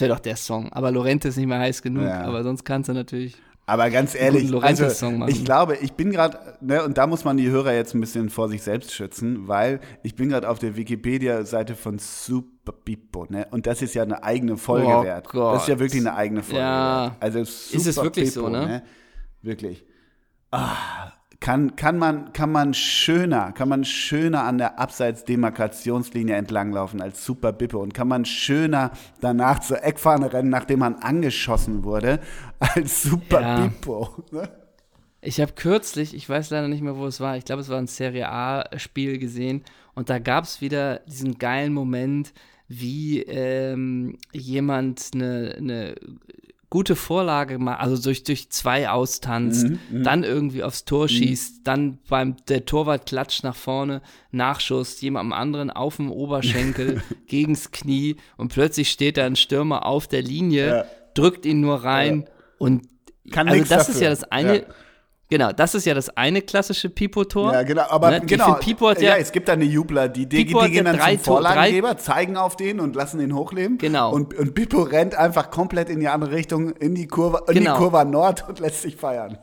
wäre 0.00 0.08
doch 0.08 0.20
der 0.20 0.36
Song. 0.36 0.72
Aber 0.72 0.90
Lorente 0.90 1.28
ist 1.28 1.36
nicht 1.36 1.46
mehr 1.46 1.60
heiß 1.60 1.82
genug. 1.82 2.04
Aber 2.06 2.42
sonst 2.42 2.64
kannst 2.64 2.88
du 2.88 2.92
natürlich. 2.92 3.36
Aber 3.70 3.88
ganz 3.88 4.16
ehrlich, 4.16 4.52
also, 4.64 5.22
ich 5.28 5.44
glaube, 5.44 5.76
ich 5.76 5.92
bin 5.92 6.10
gerade, 6.10 6.56
ne, 6.60 6.82
und 6.82 6.98
da 6.98 7.06
muss 7.06 7.24
man 7.24 7.36
die 7.36 7.48
Hörer 7.50 7.72
jetzt 7.72 7.94
ein 7.94 8.00
bisschen 8.00 8.28
vor 8.28 8.48
sich 8.48 8.62
selbst 8.62 8.92
schützen, 8.92 9.46
weil 9.46 9.78
ich 10.02 10.16
bin 10.16 10.28
gerade 10.28 10.48
auf 10.48 10.58
der 10.58 10.74
Wikipedia-Seite 10.74 11.76
von 11.76 12.00
Super 12.00 12.72
Pippo, 12.72 13.26
ne, 13.28 13.46
und 13.52 13.68
das 13.68 13.80
ist 13.80 13.94
ja 13.94 14.02
eine 14.02 14.24
eigene 14.24 14.56
Folge 14.56 14.88
Oh 14.88 15.04
wert. 15.04 15.28
Gott. 15.28 15.54
Das 15.54 15.62
ist 15.62 15.68
ja 15.68 15.78
wirklich 15.78 16.00
eine 16.00 16.16
eigene 16.16 16.42
Folge 16.42 16.58
Ja. 16.64 17.04
wert. 17.04 17.12
Also 17.20 17.44
Super 17.44 17.90
es 17.90 17.96
wirklich 18.02 18.32
so, 18.32 18.48
ne? 18.48 18.82
Wirklich. 19.40 19.84
Ah, 20.50 21.12
kann, 21.40 21.74
kann, 21.74 21.96
man, 21.96 22.32
kann 22.34 22.52
man 22.52 22.74
schöner, 22.74 23.52
kann 23.52 23.68
man 23.68 23.84
schöner 23.84 24.44
an 24.44 24.58
der 24.58 24.78
Abseitsdemarkationslinie 24.78 26.36
entlanglaufen 26.36 27.00
als 27.00 27.24
Super 27.24 27.52
Bippe 27.52 27.78
und 27.78 27.94
kann 27.94 28.08
man 28.08 28.26
schöner 28.26 28.92
danach 29.20 29.60
zur 29.60 29.82
Eckfahne 29.82 30.32
rennen, 30.32 30.50
nachdem 30.50 30.80
man 30.80 30.96
angeschossen 30.96 31.82
wurde, 31.82 32.20
als 32.58 33.02
Super 33.02 33.40
Ja. 33.40 33.60
Bippo. 33.66 34.10
Ne? 34.30 34.48
Ich 35.22 35.40
habe 35.40 35.52
kürzlich, 35.52 36.14
ich 36.14 36.28
weiß 36.28 36.50
leider 36.50 36.68
nicht 36.68 36.82
mehr, 36.82 36.96
wo 36.96 37.06
es 37.06 37.20
war, 37.20 37.36
ich 37.36 37.44
glaube, 37.44 37.62
es 37.62 37.68
war 37.68 37.78
ein 37.78 37.86
Serie 37.86 38.28
A-Spiel 38.28 39.18
gesehen 39.18 39.64
und 39.94 40.10
da 40.10 40.18
gab 40.18 40.44
es 40.44 40.60
wieder 40.60 41.00
diesen 41.00 41.38
geilen 41.38 41.72
Moment, 41.72 42.32
wie 42.68 43.22
ähm, 43.22 44.18
jemand 44.32 45.10
eine, 45.14 45.56
eine 45.58 45.94
gute 46.70 46.94
Vorlage 46.94 47.58
macht, 47.58 47.80
also 47.80 48.00
durch, 48.00 48.22
durch 48.22 48.48
zwei 48.50 48.88
austanzt, 48.88 49.66
dann 49.90 50.22
irgendwie 50.22 50.62
aufs 50.62 50.84
Tor 50.84 51.08
schießt, 51.08 51.62
dann 51.64 51.98
beim 52.08 52.36
der 52.48 52.64
Torwart 52.64 53.06
klatscht 53.06 53.42
nach 53.42 53.56
vorne, 53.56 54.02
Nachschuss, 54.30 55.00
jemandem 55.00 55.32
anderen 55.32 55.70
auf 55.70 55.96
dem 55.96 56.12
Oberschenkel, 56.12 57.02
gegens 57.26 57.72
Knie 57.72 58.16
und 58.36 58.52
plötzlich 58.52 58.90
steht 58.90 59.16
da 59.16 59.26
ein 59.26 59.34
Stürmer 59.36 59.84
auf 59.84 60.06
der 60.06 60.22
Linie, 60.22 60.66
Ja. 60.68 60.84
drückt 61.14 61.44
ihn 61.44 61.60
nur 61.60 61.82
rein 61.82 62.26
und 62.58 62.86
Kann 63.32 63.48
also 63.48 63.64
das 63.64 63.88
ist 63.88 63.96
dafür. 63.96 64.02
ja 64.02 64.10
das 64.10 64.24
eine, 64.24 64.56
Ja. 64.58 64.62
Genau, 65.30 65.52
das 65.52 65.74
ist 65.74 65.86
ja 65.86 65.94
das 65.94 66.10
eine 66.16 66.42
klassische 66.42 66.90
Pipo-Tor. 66.90 67.52
Ja, 67.54 67.62
genau, 67.62 67.84
aber 67.88 68.10
Ne? 68.10 68.20
Genau. 68.26 68.54
Pipo 68.54 68.88
hat 68.90 69.00
ja, 69.00 69.10
ja, 69.10 69.16
es 69.16 69.32
gibt 69.32 69.48
da 69.48 69.54
eine 69.54 69.64
Jubler, 69.64 70.08
die, 70.08 70.26
die, 70.26 70.38
die 70.38 70.44
Pipo 70.46 70.60
gehen 70.66 70.84
ja 70.86 70.92
dann 70.92 71.00
zum 71.00 71.18
Vorlagengeber, 71.20 71.96
zeigen 71.96 72.36
auf 72.36 72.56
den 72.56 72.80
und 72.80 72.94
lassen 72.96 73.20
ihn 73.20 73.34
hochleben. 73.34 73.78
Genau. 73.78 74.12
Und, 74.12 74.34
und 74.34 74.54
Pippo 74.54 74.82
rennt 74.82 75.14
einfach 75.14 75.50
komplett 75.50 75.88
in 75.88 76.00
die 76.00 76.08
andere 76.08 76.32
Richtung, 76.32 76.70
in 76.72 76.94
die 76.94 77.06
Kurve, 77.06 77.44
in 77.48 77.54
Genau. 77.54 77.72
die 77.74 77.78
Kurve 77.78 78.04
Nord 78.04 78.46
und 78.48 78.58
lässt 78.60 78.82
sich 78.82 78.96
feiern. 78.96 79.38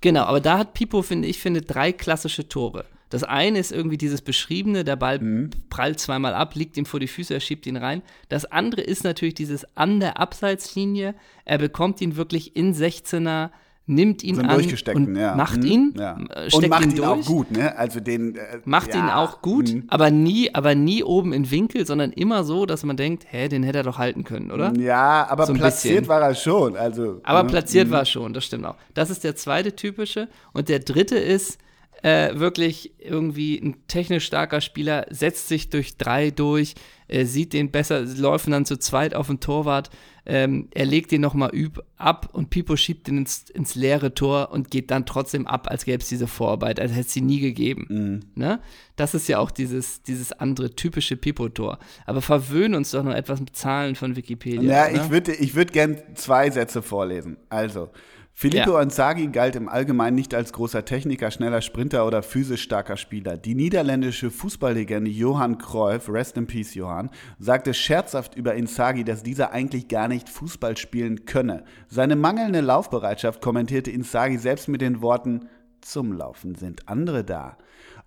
genau, 0.00 0.22
aber 0.24 0.40
da 0.40 0.58
hat 0.58 0.74
Pipo, 0.74 1.02
finde 1.02 1.28
ich, 1.28 1.40
finde 1.40 1.62
drei 1.62 1.92
klassische 1.92 2.48
Tore. 2.48 2.84
Das 3.10 3.24
eine 3.24 3.58
ist 3.58 3.72
irgendwie 3.72 3.98
dieses 3.98 4.22
beschriebene, 4.22 4.84
der 4.84 4.94
Ball 4.94 5.18
Mhm. 5.18 5.50
prallt 5.68 5.98
zweimal 5.98 6.32
ab, 6.32 6.54
liegt 6.54 6.76
ihm 6.76 6.86
vor 6.86 7.00
die 7.00 7.08
Füße, 7.08 7.34
er 7.34 7.40
schiebt 7.40 7.66
ihn 7.66 7.76
rein. 7.76 8.02
Das 8.28 8.44
andere 8.44 8.82
ist 8.82 9.02
natürlich 9.02 9.34
dieses 9.34 9.66
an 9.76 9.98
der 9.98 10.20
Abseitslinie, 10.20 11.14
er 11.44 11.58
bekommt 11.58 12.00
ihn 12.00 12.14
wirklich 12.16 12.54
in 12.54 12.72
16er 12.72 13.50
nimmt 13.90 14.24
ihn 14.24 14.36
So 14.36 14.42
an 14.42 14.50
und 14.94 15.16
ja. 15.16 15.34
macht 15.34 15.58
Mhm, 15.62 15.66
ihn, 15.66 15.94
ja. 15.98 16.16
äh, 16.30 16.44
Und 16.44 16.50
steckt 16.50 16.68
macht 16.70 16.84
ihn 16.84 16.96
ihn, 16.96 17.04
auch 17.04 17.24
gut, 17.24 17.50
ne? 17.50 17.76
Also 17.76 18.00
den. 18.00 18.36
Äh, 18.36 18.60
Macht 18.64 18.94
ja. 18.94 19.00
ihn 19.00 19.10
auch 19.10 19.42
gut, 19.42 19.72
Mhm. 19.72 19.84
aber 19.88 20.10
nie, 20.10 20.54
aber 20.54 20.74
nie 20.74 21.02
oben 21.04 21.32
in 21.32 21.50
Winkel, 21.50 21.86
sondern 21.86 22.12
immer 22.12 22.44
so, 22.44 22.64
dass 22.66 22.84
man 22.84 22.96
denkt, 22.96 23.26
hä, 23.30 23.48
den 23.48 23.62
hätte 23.62 23.78
er 23.78 23.84
doch 23.84 23.98
halten 23.98 24.24
können, 24.24 24.50
oder? 24.50 24.72
Ja, 24.78 25.26
aber 25.28 25.46
So 25.46 25.52
platziert 25.54 25.94
bisschen. 25.96 26.08
war 26.08 26.22
er 26.22 26.34
schon. 26.34 26.76
Also, 26.76 27.20
Aber 27.24 27.42
ne? 27.42 27.48
platziert 27.50 27.90
war 27.90 28.04
schon, 28.04 28.32
das 28.32 28.44
stimmt 28.44 28.64
auch. 28.66 28.76
Das 28.94 29.10
ist 29.10 29.24
der 29.24 29.36
zweite 29.36 29.74
typische. 29.76 30.28
Und 30.52 30.68
der 30.68 30.78
dritte 30.78 31.16
ist 31.16 31.58
äh, 32.02 32.38
wirklich 32.38 32.92
irgendwie 32.98 33.58
ein 33.58 33.76
technisch 33.88 34.26
starker 34.26 34.60
Spieler, 34.60 35.06
setzt 35.10 35.48
sich 35.48 35.70
durch 35.70 35.96
drei 35.96 36.30
durch, 36.30 36.74
äh, 37.08 37.24
sieht 37.24 37.52
den 37.52 37.70
besser, 37.70 38.02
laufen 38.02 38.52
dann 38.52 38.64
zu 38.64 38.78
zweit 38.78 39.14
auf 39.14 39.26
den 39.26 39.40
Torwart, 39.40 39.90
ähm, 40.26 40.68
er 40.72 40.84
legt 40.84 41.10
den 41.10 41.20
nochmal 41.20 41.50
ab 41.96 42.28
und 42.32 42.50
Pipo 42.50 42.76
schiebt 42.76 43.08
den 43.08 43.18
ins, 43.18 43.50
ins 43.50 43.74
leere 43.74 44.14
Tor 44.14 44.50
und 44.52 44.70
geht 44.70 44.90
dann 44.90 45.06
trotzdem 45.06 45.46
ab, 45.46 45.66
als 45.68 45.84
gäbe 45.84 46.02
es 46.02 46.08
diese 46.08 46.26
Vorarbeit, 46.26 46.78
als 46.78 46.92
hätte 46.92 47.00
es 47.00 47.12
sie 47.12 47.20
nie 47.20 47.40
gegeben. 47.40 47.86
Mhm. 47.88 48.20
Ne? 48.40 48.60
Das 48.96 49.14
ist 49.14 49.28
ja 49.28 49.38
auch 49.38 49.50
dieses, 49.50 50.02
dieses 50.02 50.32
andere 50.32 50.74
typische 50.76 51.16
Pipo-Tor. 51.16 51.78
Aber 52.06 52.22
verwöhn 52.22 52.74
uns 52.74 52.90
doch 52.90 53.02
noch 53.02 53.14
etwas 53.14 53.40
mit 53.40 53.56
Zahlen 53.56 53.96
von 53.96 54.14
Wikipedia. 54.14 54.62
Ja, 54.62 54.88
oder? 54.88 55.02
ich 55.02 55.10
würde 55.10 55.34
ich 55.34 55.54
würd 55.54 55.72
gern 55.72 55.96
zwei 56.14 56.50
Sätze 56.50 56.82
vorlesen. 56.82 57.36
Also, 57.48 57.88
Filippo 58.32 58.72
Ja. 58.72 58.82
Inzaghi 58.82 59.26
galt 59.26 59.54
im 59.56 59.68
Allgemeinen 59.68 60.14
nicht 60.14 60.34
als 60.34 60.52
großer 60.52 60.84
Techniker, 60.84 61.30
schneller 61.30 61.60
Sprinter 61.60 62.06
oder 62.06 62.22
physisch 62.22 62.62
starker 62.62 62.96
Spieler. 62.96 63.36
Die 63.36 63.54
niederländische 63.54 64.30
Fußballlegende 64.30 65.10
Johann 65.10 65.58
Cruyff, 65.58 66.08
rest 66.08 66.36
in 66.36 66.46
peace 66.46 66.74
Johann, 66.74 67.10
sagte 67.38 67.74
scherzhaft 67.74 68.36
über 68.36 68.54
Inzaghi, 68.54 69.04
dass 69.04 69.22
dieser 69.22 69.52
eigentlich 69.52 69.88
gar 69.88 70.08
nicht 70.08 70.28
Fußball 70.28 70.76
spielen 70.76 71.26
könne. 71.26 71.64
Seine 71.88 72.16
mangelnde 72.16 72.60
Laufbereitschaft 72.60 73.42
kommentierte 73.42 73.90
Inzaghi 73.90 74.38
selbst 74.38 74.68
mit 74.68 74.80
den 74.80 75.02
Worten, 75.02 75.48
zum 75.80 76.12
Laufen 76.12 76.54
sind 76.54 76.88
andere 76.88 77.24
da. 77.24 77.56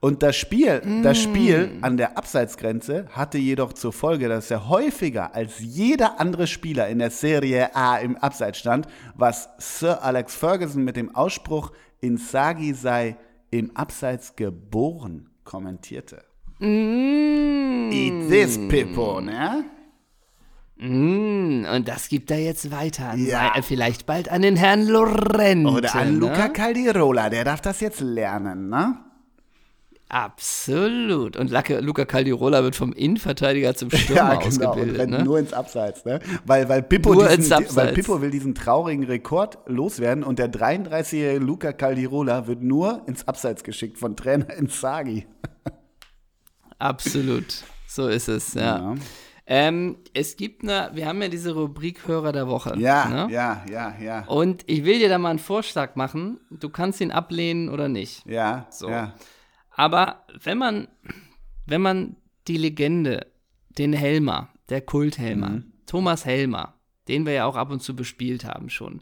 Und 0.04 0.22
das 0.22 0.36
Spiel, 0.36 0.82
das 1.02 1.18
Spiel 1.18 1.78
an 1.82 1.96
der 1.96 2.18
Abseitsgrenze 2.18 3.06
hatte 3.12 3.38
jedoch 3.38 3.72
zur 3.72 3.94
Folge, 3.94 4.28
dass 4.28 4.52
er 4.52 4.68
häufiger 4.68 5.34
als 5.34 5.60
jeder 5.60 6.20
andere 6.20 6.46
Spieler 6.46 6.90
in 6.90 7.00
der 7.00 7.10
Serie 7.10 7.74
A 7.74 7.96
im 8.00 8.18
Abseits 8.18 8.60
stand, 8.60 8.86
was 9.16 9.48
Sir 9.60 10.04
Alex 10.04 10.36
Ferguson 10.36 10.84
mit 10.84 10.98
dem 10.98 11.16
Ausspruch 11.16 11.72
Inzaghi 12.02 12.74
sei 12.74 13.16
im 13.50 13.78
Abseits 13.78 14.36
geboren 14.36 15.30
kommentierte. 15.46 16.22
Eat 16.60 18.30
this, 18.30 18.60
Pippo, 18.68 19.22
ne? 19.22 19.64
Mm, 20.80 21.66
und 21.74 21.88
das 21.88 22.10
gibt 22.10 22.30
er 22.30 22.40
jetzt 22.40 22.72
weiter 22.72 23.12
an, 23.12 23.26
Ja. 23.26 23.54
äh, 23.56 23.62
vielleicht 23.62 24.06
bald 24.06 24.28
an 24.30 24.42
den 24.42 24.58
Herrn 24.58 24.86
Lorente. 24.86 25.70
Oder 25.70 25.96
an 25.96 26.20
Luca 26.20 26.48
Ne? 26.48 26.54
Caldirola, 26.54 27.30
der 27.30 27.46
darf 27.46 27.62
das 27.62 27.80
jetzt 27.80 28.02
lernen, 28.02 28.68
ne? 28.68 28.98
Absolut. 30.14 31.38
Und 31.38 31.50
Luca, 31.50 31.80
Luca 31.80 32.06
Caldirola 32.06 32.62
wird 32.64 32.76
vom 32.76 32.94
Innenverteidiger 32.94 33.74
zum 33.76 33.90
Stürmer 33.94 34.16
Ja, 34.22 34.36
genau, 34.36 34.42
und 34.42 34.48
ausgebildet. 34.48 34.98
rennt 35.00 35.12
Ne? 35.12 35.24
nur 35.24 35.40
ins 35.40 35.54
Abseits, 35.54 36.06
ne? 36.06 36.20
Weil, 36.46 36.70
weil, 36.70 36.84
Pippo 36.84 37.14
Nur 37.14 37.24
diesen, 37.24 37.40
ins 37.40 37.52
Abseits. 37.52 37.76
weil 37.76 37.94
Pippo 37.94 38.22
will 38.22 38.30
diesen 38.30 38.54
traurigen 38.54 39.04
Rekord 39.06 39.58
loswerden 39.66 40.24
und 40.24 40.38
der 40.38 40.52
33-jährige 40.52 41.44
Luca 41.44 41.74
Caldirola 41.74 42.46
wird 42.46 42.62
nur 42.62 43.02
ins 43.08 43.28
Abseits 43.28 43.64
geschickt 43.64 43.98
von 43.98 44.16
Trainer 44.16 44.54
Inzaghi. 44.58 45.26
Absolut. 46.80 47.64
So 47.88 48.08
ist 48.08 48.28
es, 48.28 48.54
ja. 48.54 48.62
Ja. 48.62 48.96
Ähm, 49.46 49.98
es 50.14 50.38
gibt 50.38 50.64
eine, 50.64 50.92
wir 50.94 51.06
haben 51.08 51.22
ja 51.22 51.28
diese 51.28 51.54
Rubrik 51.54 52.08
Hörer 52.08 52.32
der 52.32 52.48
Woche. 52.48 52.76
Ja, 52.78 53.10
ne? 53.10 53.34
ja, 53.34 53.64
ja, 53.70 53.94
ja. 54.02 54.24
Und 54.28 54.64
ich 54.68 54.86
will 54.86 55.00
dir 55.00 55.10
da 55.10 55.18
mal 55.18 55.32
einen 55.32 55.40
Vorschlag 55.40 55.96
machen. 55.96 56.40
Du 56.50 56.70
kannst 56.70 57.02
ihn 57.02 57.12
ablehnen 57.12 57.68
oder 57.70 57.90
nicht. 57.90 58.26
Ja, 58.26 58.68
So. 58.70 58.90
ja. 58.90 59.14
Aber 59.76 60.26
wenn 60.42 60.58
man, 60.58 60.88
wenn 61.66 61.82
man 61.82 62.16
die 62.48 62.58
Legende, 62.58 63.28
den 63.78 63.94
Helmer, 63.94 64.50
der 64.70 64.82
Kulthelmer, 64.82 65.50
Mhm. 65.50 65.74
Thomas 65.86 66.26
Helmer, 66.26 66.76
den 67.08 67.26
wir 67.26 67.34
ja 67.34 67.46
auch 67.46 67.56
ab 67.56 67.72
und 67.72 67.82
zu 67.82 67.96
bespielt 67.96 68.46
haben 68.46 68.70
schon, 68.70 69.02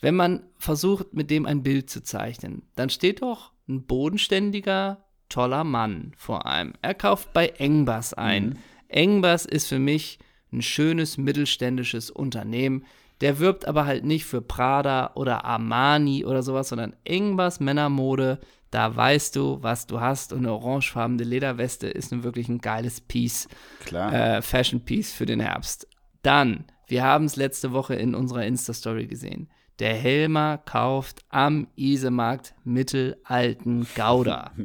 wenn 0.00 0.14
man 0.14 0.44
versucht, 0.58 1.12
mit 1.12 1.30
dem 1.30 1.46
ein 1.46 1.62
Bild 1.62 1.90
zu 1.90 2.02
zeichnen, 2.02 2.62
dann 2.74 2.90
steht 2.90 3.22
doch 3.22 3.52
ein 3.68 3.86
bodenständiger, 3.86 5.04
toller 5.28 5.64
Mann 5.64 6.12
vor 6.16 6.46
einem. 6.46 6.72
Er 6.82 6.94
kauft 6.94 7.32
bei 7.32 7.48
Engbas 7.48 8.14
ein. 8.14 8.50
Mhm. 8.50 8.56
Engbas 8.88 9.44
ist 9.46 9.68
für 9.68 9.78
mich 9.78 10.18
ein 10.52 10.62
schönes 10.62 11.18
mittelständisches 11.18 12.10
Unternehmen. 12.10 12.84
Der 13.20 13.38
wirbt 13.38 13.68
aber 13.68 13.84
halt 13.86 14.04
nicht 14.04 14.24
für 14.24 14.42
Prada 14.42 15.12
oder 15.14 15.44
Armani 15.44 16.24
oder 16.24 16.42
sowas, 16.42 16.70
sondern 16.70 16.96
Engbas 17.04 17.60
Männermode. 17.60 18.40
Da 18.70 18.94
weißt 18.94 19.34
du, 19.36 19.62
was 19.62 19.86
du 19.86 20.00
hast. 20.00 20.32
Und 20.32 20.40
eine 20.40 20.52
orangefarbene 20.52 21.24
Lederweste 21.24 21.88
ist 21.88 22.12
nun 22.12 22.22
wirklich 22.22 22.48
ein 22.48 22.58
geiles 22.58 23.00
Piece, 23.00 23.48
Klar. 23.84 24.12
äh, 24.12 24.42
Fashion 24.42 24.80
Piece 24.84 25.12
für 25.12 25.26
den 25.26 25.40
Herbst. 25.40 25.88
Dann, 26.22 26.64
wir 26.86 27.02
haben 27.02 27.24
es 27.24 27.36
letzte 27.36 27.72
Woche 27.72 27.94
in 27.94 28.14
unserer 28.14 28.44
Insta-Story 28.44 29.06
gesehen. 29.06 29.48
Der 29.78 29.94
Helmer 29.94 30.58
kauft 30.58 31.22
am 31.30 31.66
Isemarkt 31.74 32.54
mittelalten 32.64 33.86
Gouda. 33.94 34.52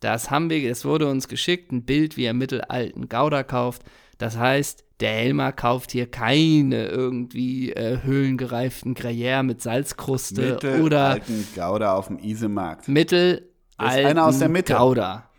Das 0.00 0.30
haben 0.30 0.48
wir, 0.48 0.66
das 0.66 0.86
wurde 0.86 1.10
uns 1.10 1.28
geschickt, 1.28 1.72
ein 1.72 1.84
Bild, 1.84 2.16
wie 2.16 2.24
er 2.24 2.32
mittelalten 2.32 3.10
Gouda 3.10 3.42
kauft. 3.42 3.82
Das 4.16 4.38
heißt, 4.38 4.82
der 5.00 5.12
Helmer 5.12 5.52
kauft 5.52 5.92
hier 5.92 6.10
keine 6.10 6.86
irgendwie 6.86 7.72
äh, 7.72 8.02
höhlengereiften 8.02 8.94
Gruyère 8.94 9.42
mit 9.42 9.62
Salzkruste 9.62 10.52
Mitte 10.52 10.82
oder 10.82 11.04
alten 11.10 11.46
Gouda 11.54 11.94
auf 11.94 12.08
dem 12.08 12.18
Isemarkt. 12.18 12.88
mittelalten 12.88 13.46
Das 13.78 13.96
ist 13.96 14.04
einer 14.04 14.26
aus 14.26 14.38
der 14.38 14.48
Mitte. 14.48 14.74
Gouda. 14.74 15.30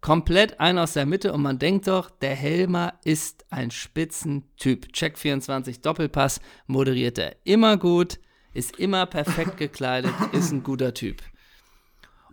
Komplett 0.00 0.58
einer 0.58 0.82
aus 0.82 0.94
der 0.94 1.06
Mitte 1.06 1.32
und 1.32 1.42
man 1.42 1.60
denkt 1.60 1.86
doch, 1.86 2.10
der 2.10 2.34
Helmer 2.34 2.94
ist 3.04 3.44
ein 3.50 3.70
Spitzentyp. 3.70 4.92
Check 4.92 5.16
24 5.16 5.80
Doppelpass 5.80 6.40
moderiert 6.66 7.18
er 7.18 7.36
immer 7.44 7.76
gut, 7.76 8.18
ist 8.52 8.80
immer 8.80 9.06
perfekt 9.06 9.58
gekleidet, 9.58 10.12
ist 10.32 10.50
ein 10.50 10.64
guter 10.64 10.92
Typ. 10.92 11.22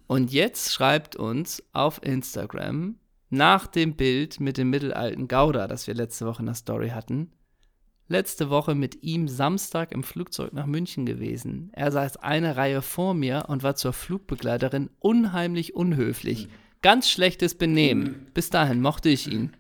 Und 0.08 0.32
jetzt 0.32 0.74
schreibt 0.74 1.16
uns 1.16 1.62
auf 1.72 2.02
Instagram 2.04 2.96
nach 3.30 3.68
dem 3.68 3.96
Bild 3.96 4.40
mit 4.40 4.58
dem 4.58 4.70
mittelalten 4.70 5.28
Gouda, 5.28 5.68
das 5.68 5.88
wir 5.88 5.94
letzte 5.94 6.26
Woche 6.26 6.42
in 6.42 6.48
der 6.48 6.56
Story 6.56 6.90
hatten, 6.90 7.32
letzte 8.08 8.50
Woche 8.50 8.76
mit 8.76 9.04
ihm 9.04 9.28
Samstag 9.28 9.92
im 9.92 10.04
Flugzeug 10.04 10.54
nach 10.54 10.66
München 10.66 11.06
gewesen. 11.06 11.70
Er 11.74 11.92
saß 11.92 12.18
eine 12.18 12.58
Reihe 12.58 12.82
vor 12.82 13.14
mir 13.14 13.46
und 13.48 13.64
war 13.64 13.76
zur 13.76 13.94
Flugbegleiterin 13.94 14.90
unheimlich 15.00 15.76
unhöflich. 15.76 16.50
Ganz 16.82 17.10
schlechtes 17.10 17.56
Benehmen. 17.56 18.28
Bis 18.34 18.50
dahin 18.50 18.82
mochte 18.82 19.10
ich 19.10 19.32
ihn. 19.32 19.56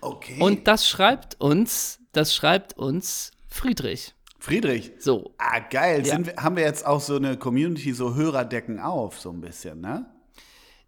Okay. 0.00 0.40
Und 0.40 0.68
das 0.68 0.88
schreibt 0.88 1.40
uns, 1.40 2.00
das 2.12 2.34
schreibt 2.34 2.76
uns 2.76 3.30
Friedrich. 3.48 4.14
Friedrich. 4.38 4.92
So. 4.98 5.34
Ah, 5.38 5.60
geil. 5.60 6.06
Ja. 6.06 6.24
Wir, 6.24 6.36
haben 6.36 6.56
wir 6.56 6.64
jetzt 6.64 6.86
auch 6.86 7.00
so 7.00 7.16
eine 7.16 7.36
Community, 7.36 7.92
so 7.92 8.14
Hörerdecken 8.14 8.78
auf, 8.78 9.18
so 9.18 9.30
ein 9.30 9.40
bisschen, 9.40 9.80
ne? 9.80 10.06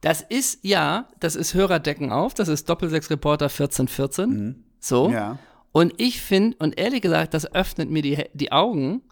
Das 0.00 0.22
ist, 0.22 0.60
ja, 0.62 1.08
das 1.18 1.34
ist 1.34 1.54
Hörerdecken 1.54 2.12
auf, 2.12 2.34
das 2.34 2.48
ist 2.48 2.68
Doppelsechs-Reporter 2.68 3.46
1414. 3.46 4.64
So. 4.80 5.10
Ja. 5.10 5.38
Und 5.72 5.94
ich 5.98 6.20
finde, 6.20 6.56
und 6.60 6.78
ehrlich 6.78 7.02
gesagt, 7.02 7.34
das 7.34 7.52
öffnet 7.52 7.90
mir 7.90 8.02
die, 8.02 8.24
die 8.32 8.52
Augen, 8.52 9.02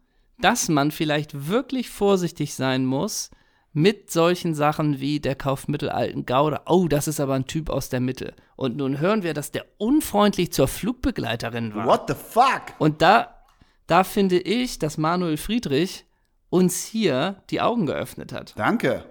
dass 0.40 0.68
man 0.68 0.90
vielleicht 0.90 1.48
wirklich 1.48 1.90
vorsichtig 1.90 2.54
sein 2.54 2.84
muss 2.84 3.30
mit 3.72 4.10
solchen 4.10 4.54
Sachen 4.54 5.00
wie 5.00 5.20
der 5.20 5.34
Kauf 5.34 5.68
mittelalten 5.68 6.24
Gouda. 6.24 6.62
Oh, 6.66 6.88
das 6.88 7.08
ist 7.08 7.20
aber 7.20 7.34
ein 7.34 7.46
Typ 7.46 7.68
aus 7.68 7.88
der 7.88 8.00
Mitte. 8.00 8.34
Und 8.56 8.76
nun 8.76 9.00
hören 9.00 9.22
wir, 9.22 9.34
dass 9.34 9.52
der 9.52 9.66
unfreundlich 9.76 10.52
zur 10.52 10.66
Flugbegleiterin 10.66 11.74
war. 11.74 11.86
What 11.86 12.04
the 12.08 12.14
fuck? 12.14 12.74
Und 12.78 13.02
da, 13.02 13.34
da 13.86 14.02
finde 14.02 14.38
ich, 14.38 14.78
dass 14.78 14.96
Manuel 14.96 15.36
Friedrich 15.36 16.06
uns 16.48 16.84
hier 16.84 17.42
die 17.50 17.60
Augen 17.60 17.86
geöffnet 17.86 18.32
hat. 18.32 18.54
Danke. 18.56 19.04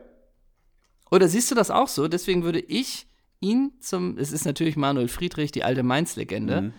Oder 1.15 1.29
siehst 1.29 1.49
du 1.49 1.55
das 1.55 1.71
auch 1.71 1.87
so? 1.87 2.09
Deswegen 2.09 2.43
würde 2.43 2.59
ich 2.59 3.07
ihn 3.39 3.71
zum, 3.79 4.17
es 4.17 4.33
ist 4.33 4.45
natürlich 4.45 4.75
Manuel 4.75 5.07
Friedrich, 5.07 5.49
die 5.53 5.63
alte 5.63 5.81
Mainz-Legende, 5.81 6.73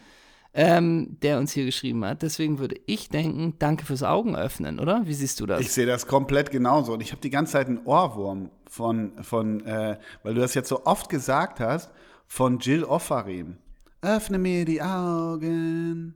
ähm, 0.52 1.16
der 1.22 1.38
uns 1.38 1.52
hier 1.52 1.64
geschrieben 1.64 2.04
hat. 2.04 2.20
Deswegen 2.20 2.58
würde 2.58 2.76
ich 2.84 3.08
denken, 3.08 3.54
danke 3.58 3.86
fürs 3.86 4.02
Augenöffnen, 4.02 4.78
oder? 4.78 5.06
Wie 5.06 5.14
siehst 5.14 5.40
du 5.40 5.46
das? 5.46 5.60
Ich 5.62 5.72
sehe 5.72 5.86
das 5.86 6.06
komplett 6.06 6.50
genauso. 6.50 6.92
Und 6.92 7.00
ich 7.00 7.12
habe 7.12 7.22
die 7.22 7.30
ganze 7.30 7.52
Zeit 7.52 7.68
einen 7.68 7.86
Ohrwurm 7.86 8.50
von, 8.68 9.12
von 9.22 9.64
äh, 9.64 9.96
weil 10.22 10.34
du 10.34 10.40
das 10.42 10.52
jetzt 10.52 10.68
so 10.68 10.84
oft 10.84 11.08
gesagt 11.08 11.58
hast, 11.58 11.90
von 12.26 12.58
Jill 12.58 12.84
Offarim. 12.84 13.56
Öffne 14.02 14.36
mir 14.36 14.66
die 14.66 14.82
Augen. 14.82 16.14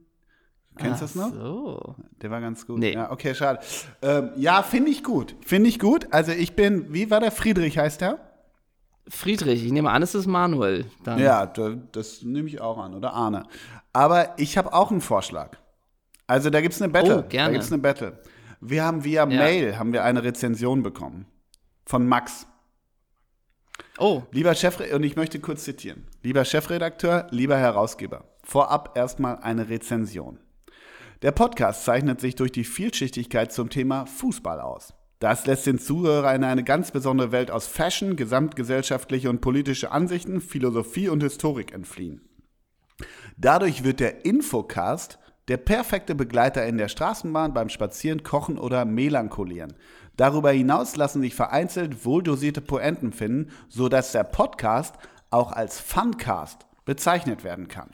Kennst 0.77 1.01
du 1.01 1.05
das 1.05 1.14
noch? 1.14 1.33
So. 1.33 1.95
Der 2.23 2.31
war 2.31 2.41
ganz 2.41 2.66
gut. 2.66 2.79
Nee. 2.79 2.95
Ja, 2.95 3.11
okay, 3.11 3.35
schade. 3.35 3.61
Ähm, 4.03 4.31
ja, 4.37 4.62
finde 4.62 4.91
ich 4.91 5.05
gut. 5.05 5.37
Finde 5.45 5.68
ich 5.68 5.79
gut. 5.79 6.09
Also 6.11 6.33
ich 6.33 6.57
bin, 6.57 6.93
wie 6.93 7.11
war 7.11 7.21
der 7.21 7.33
Friedrich, 7.33 7.77
heißt 7.79 8.01
der? 8.01 8.18
Friedrich, 9.09 9.64
ich 9.64 9.73
nehme 9.73 9.91
an, 9.91 10.03
es 10.03 10.14
ist 10.14 10.27
Manuel. 10.27 10.87
Dann. 11.05 11.18
Ja, 11.18 11.47
da, 11.47 11.75
das 11.93 12.23
nehme 12.23 12.49
ich 12.49 12.61
auch 12.61 12.79
an, 12.79 12.95
oder 12.95 13.12
Arne. 13.12 13.45
Aber 13.93 14.39
ich 14.39 14.57
habe 14.57 14.73
auch 14.73 14.91
einen 14.91 15.01
Vorschlag. 15.01 15.59
Also 16.27 16.49
da 16.49 16.61
gibt 16.61 16.75
es 16.75 16.81
eine 16.81 16.93
Battle. 16.93 17.25
Oh, 17.25 17.29
gerne. 17.29 17.49
Da 17.49 17.53
gibt 17.53 17.64
es 17.64 17.73
eine 17.73 17.83
Battle. 17.83 18.18
Wir 18.61 18.85
haben 18.85 19.05
via 19.05 19.27
Mail 19.27 19.79
haben 19.79 19.93
wir 19.93 20.05
eine 20.05 20.23
Rezension 20.23 20.83
bekommen 20.83 21.27
von 21.87 22.07
Max. 22.07 22.47
Oh, 23.99 24.23
Lieber 24.31 24.55
Chef, 24.55 24.79
und 24.95 25.03
ich 25.03 25.16
möchte 25.16 25.41
kurz 25.41 25.64
zitieren. 25.64 26.07
Lieber 26.23 26.45
Chefredakteur, 26.45 27.27
lieber 27.31 27.57
Herausgeber, 27.57 28.25
vorab 28.45 28.97
erstmal 28.97 29.39
eine 29.39 29.68
Rezension. 29.68 30.39
Der 31.23 31.33
Podcast 31.33 31.85
zeichnet 31.85 32.18
sich 32.18 32.35
durch 32.35 32.51
die 32.51 32.64
Vielschichtigkeit 32.64 33.53
zum 33.53 33.68
Thema 33.68 34.07
Fußball 34.07 34.59
aus. 34.59 34.95
Das 35.18 35.45
lässt 35.45 35.66
den 35.66 35.79
Zuhörer 35.79 36.35
in 36.35 36.45
eine 36.45 36.64
ganz 36.64 36.93
besondere 36.93 37.31
Welt 37.31 37.51
aus 37.51 37.66
Fashion, 37.66 38.16
gesamtgesellschaftliche 38.16 39.29
und 39.29 39.43
politische 39.43 39.93
Ansichten, 39.93 40.41
Philosophie 40.41 41.11
und 41.11 41.23
Historik 41.23 41.75
entfliehen. 41.75 42.23
Dadurch 43.37 43.85
wird 43.85 44.01
der 44.01 44.25
Infocast 44.25 45.18
der 45.49 45.59
perfekte 45.59 46.14
Begleiter 46.14 46.64
in 46.64 46.79
der 46.79 46.89
Straßenbahn 46.89 47.53
beim 47.53 47.68
Spazieren, 47.68 48.23
Kochen 48.23 48.57
oder 48.57 48.87
Melancholieren. 48.87 49.75
Darüber 50.16 50.53
hinaus 50.53 50.97
lassen 50.97 51.21
sich 51.21 51.35
vereinzelt 51.35 52.07
wohldosierte 52.07 52.62
Poenten 52.62 53.12
finden, 53.12 53.51
sodass 53.68 54.12
der 54.12 54.25
Podcast 54.25 54.95
auch 55.29 55.53
als 55.53 55.81
Funcast 55.81 56.64
bezeichnet 56.87 57.45
werden 57.45 57.68
kann. 57.68 57.91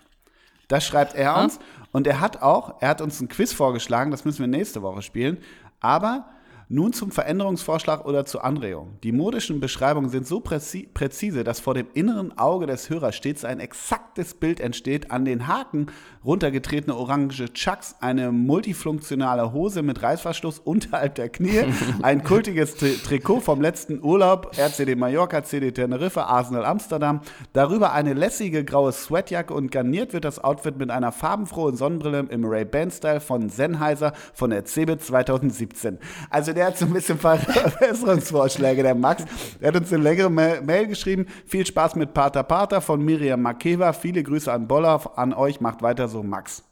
Das 0.68 0.84
schreibt 0.84 1.14
er 1.14 1.42
uns 1.42 1.58
und 1.96 2.06
er 2.06 2.20
hat 2.20 2.42
auch, 2.42 2.74
er 2.82 2.90
hat 2.90 3.00
uns 3.00 3.22
ein 3.22 3.28
Quiz 3.28 3.54
vorgeschlagen, 3.54 4.10
das 4.10 4.26
müssen 4.26 4.40
wir 4.40 4.48
nächste 4.48 4.82
Woche 4.82 5.00
spielen, 5.00 5.38
aber 5.80 6.26
nun 6.68 6.92
zum 6.92 7.12
Veränderungsvorschlag 7.12 8.04
oder 8.04 8.26
zur 8.26 8.44
Anregung. 8.44 8.98
Die 9.04 9.12
modischen 9.12 9.60
Beschreibungen 9.60 10.10
sind 10.10 10.26
so 10.26 10.40
präzi 10.40 10.88
präzise, 10.92 11.44
dass 11.44 11.60
vor 11.60 11.74
dem 11.74 11.86
inneren 11.94 12.36
Auge 12.36 12.66
des 12.66 12.90
Hörers 12.90 13.14
stets 13.14 13.44
ein 13.44 13.60
exaktes 13.60 14.34
Bild 14.34 14.58
entsteht. 14.58 15.12
An 15.12 15.24
den 15.24 15.46
Haken 15.46 15.86
runtergetretene 16.24 16.96
orange 16.96 17.52
Chucks, 17.52 17.94
eine 18.00 18.32
multifunktionale 18.32 19.52
Hose 19.52 19.82
mit 19.82 20.02
Reißverschluss 20.02 20.58
unterhalb 20.58 21.14
der 21.14 21.28
Knie, 21.28 21.66
ein 22.02 22.24
kultiges 22.24 22.74
Tri 22.74 22.96
Trikot 22.96 23.40
vom 23.40 23.60
letzten 23.60 24.02
Urlaub, 24.02 24.50
RCD 24.58 24.96
Mallorca, 24.96 25.44
CD 25.44 25.70
Teneriffe, 25.70 26.24
Arsenal 26.24 26.64
Amsterdam, 26.64 27.20
darüber 27.52 27.92
eine 27.92 28.14
lässige 28.14 28.64
graue 28.64 28.90
Sweatjacke 28.90 29.54
und 29.54 29.70
garniert 29.70 30.12
wird 30.12 30.24
das 30.24 30.42
Outfit 30.42 30.78
mit 30.78 30.90
einer 30.90 31.12
farbenfrohen 31.12 31.76
Sonnenbrille 31.76 32.26
im 32.28 32.44
Ray-Ban-Style 32.44 33.20
von 33.20 33.50
Sennheiser 33.50 34.12
von 34.34 34.50
der 34.50 34.64
CeBIT 34.64 35.02
2017. 35.02 35.98
Also 36.30 36.55
der 36.56 36.66
hat 36.66 36.78
so 36.78 36.86
ein 36.86 36.92
bisschen 36.92 37.18
Verbesserungsvorschläge, 37.20 38.82
der 38.82 38.94
Max. 38.94 39.24
Er 39.60 39.68
hat 39.68 39.76
uns 39.76 39.92
eine 39.92 40.02
längere 40.02 40.30
Ma 40.30 40.60
Mail 40.62 40.86
geschrieben. 40.88 41.26
Viel 41.46 41.66
Spaß 41.66 41.94
mit 41.96 42.14
Pater 42.14 42.42
Pater 42.42 42.80
von 42.80 43.00
Miriam 43.04 43.42
Makeva. 43.42 43.92
Viele 43.92 44.22
Grüße 44.22 44.52
an 44.52 44.66
Boller, 44.66 45.00
an 45.16 45.32
euch. 45.32 45.60
Macht 45.60 45.82
weiter 45.82 46.08
so, 46.08 46.22
Max. 46.22 46.64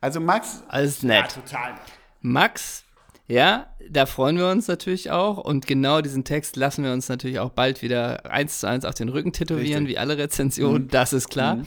Also 0.00 0.20
Max, 0.20 0.64
alles 0.68 1.02
nett. 1.02 1.34
total. 1.34 1.74
Max, 2.22 2.84
ja, 3.28 3.66
da 3.88 4.06
freuen 4.06 4.38
wir 4.38 4.48
uns 4.48 4.66
natürlich 4.66 5.10
auch. 5.10 5.38
Und 5.38 5.66
genau 5.66 6.00
diesen 6.00 6.24
Text 6.24 6.56
lassen 6.56 6.82
wir 6.82 6.92
uns 6.92 7.08
natürlich 7.08 7.38
auch 7.38 7.50
bald 7.50 7.82
wieder 7.82 8.30
eins 8.30 8.60
zu 8.60 8.68
eins 8.68 8.84
auf 8.84 8.94
den 8.94 9.08
Rücken 9.08 9.32
tätowieren, 9.32 9.84
Richtig. 9.84 9.88
wie 9.88 9.98
alle 9.98 10.18
Rezensionen, 10.18 10.88
das 10.88 11.12
ist 11.12 11.28
klar. 11.28 11.58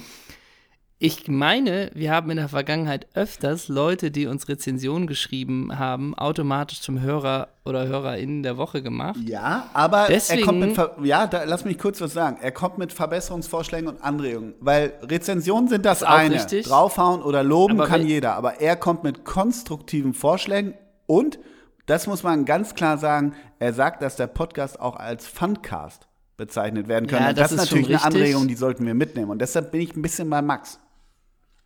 Ich 1.05 1.27
meine, 1.27 1.91
wir 1.93 2.13
haben 2.13 2.29
in 2.29 2.37
der 2.37 2.47
Vergangenheit 2.47 3.07
öfters 3.13 3.67
Leute, 3.67 4.09
die 4.09 4.25
uns 4.25 4.47
Rezensionen 4.47 5.05
geschrieben 5.05 5.77
haben, 5.77 6.15
automatisch 6.17 6.79
zum 6.79 7.01
Hörer 7.01 7.49
oder 7.65 7.87
HörerInnen 7.87 8.41
der 8.41 8.55
Woche 8.55 8.81
gemacht. 8.81 9.19
Ja, 9.25 9.69
aber 9.73 10.03
er 10.03 10.07
Deswegen- 10.07 10.45
kommt 10.45 10.59
mit, 10.61 10.75
Ver 10.75 10.95
ja, 11.03 11.27
da, 11.27 11.43
lass 11.43 11.65
mich 11.65 11.77
kurz 11.77 11.99
was 11.99 12.13
sagen. 12.13 12.37
Er 12.41 12.53
kommt 12.53 12.77
mit 12.77 12.93
Verbesserungsvorschlägen 12.93 13.89
und 13.89 14.01
Anregungen, 14.01 14.53
weil 14.61 14.93
Rezensionen 15.01 15.67
sind 15.67 15.85
das 15.85 16.03
eine. 16.03 16.35
richtig. 16.35 16.67
Draufhauen 16.67 17.21
oder 17.21 17.43
loben 17.43 17.81
Aber 17.81 17.89
kann 17.89 18.07
jeder, 18.07 18.35
aber 18.35 18.61
er 18.61 18.77
kommt 18.77 19.03
mit 19.03 19.25
konstruktiven 19.25 20.13
Vorschlägen 20.13 20.73
und, 21.05 21.37
das 21.85 22.07
muss 22.07 22.23
man 22.23 22.45
ganz 22.45 22.75
klar 22.75 22.97
sagen, 22.97 23.33
er 23.59 23.73
sagt, 23.73 24.01
dass 24.01 24.15
der 24.15 24.27
Podcast 24.27 24.79
auch 24.79 24.95
als 24.95 25.27
Funcast 25.27 26.07
bezeichnet 26.37 26.87
werden 26.87 27.07
kann. 27.07 27.23
Ja, 27.23 27.29
und 27.31 27.37
das 27.37 27.49
das, 27.51 27.63
ist 27.65 27.71
natürlich 27.73 27.89
eine. 27.89 28.05
Anregung, 28.05 28.47
die 28.47 28.55
sollten 28.55 28.85
wir 28.85 28.93
mitnehmen. 28.93 29.31
Und 29.31 29.39
deshalb 29.41 29.73
bin 29.73 29.81
ich 29.81 29.97
ein 29.97 30.01
bisschen 30.01 30.29
bei 30.29 30.41
Max. 30.41 30.79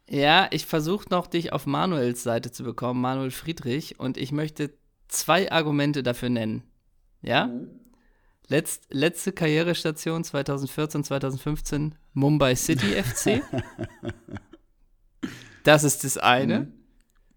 Ja, 0.10 0.48
ich 0.52 0.66
versuche 0.66 1.10
noch, 1.10 1.28
dich 1.28 1.52
auf 1.52 1.66
Manuels 1.66 2.24
Seite 2.24 2.52
zu 2.52 2.64
bekommen, 2.64 3.02
Manuel 3.02 3.32
Friedrich, 3.32 4.00
und 4.00 4.18
ich 4.18 4.32
möchte 4.32 4.74
zwei 5.08 5.52
Argumente 5.52 6.02
dafür 6.04 6.30
nennen. 6.30 6.64
Ja? 7.22 7.50
Letzt, 8.48 8.86
letzte 8.94 9.34
Karrierestation 9.34 10.24
2014, 10.24 11.04
2015, 11.04 11.96
Mumbai 12.14 12.56
City 12.56 13.02
FC. 13.02 13.42
Das 15.64 15.84
ist 15.84 16.06
das 16.06 16.18
eine. 16.18 16.72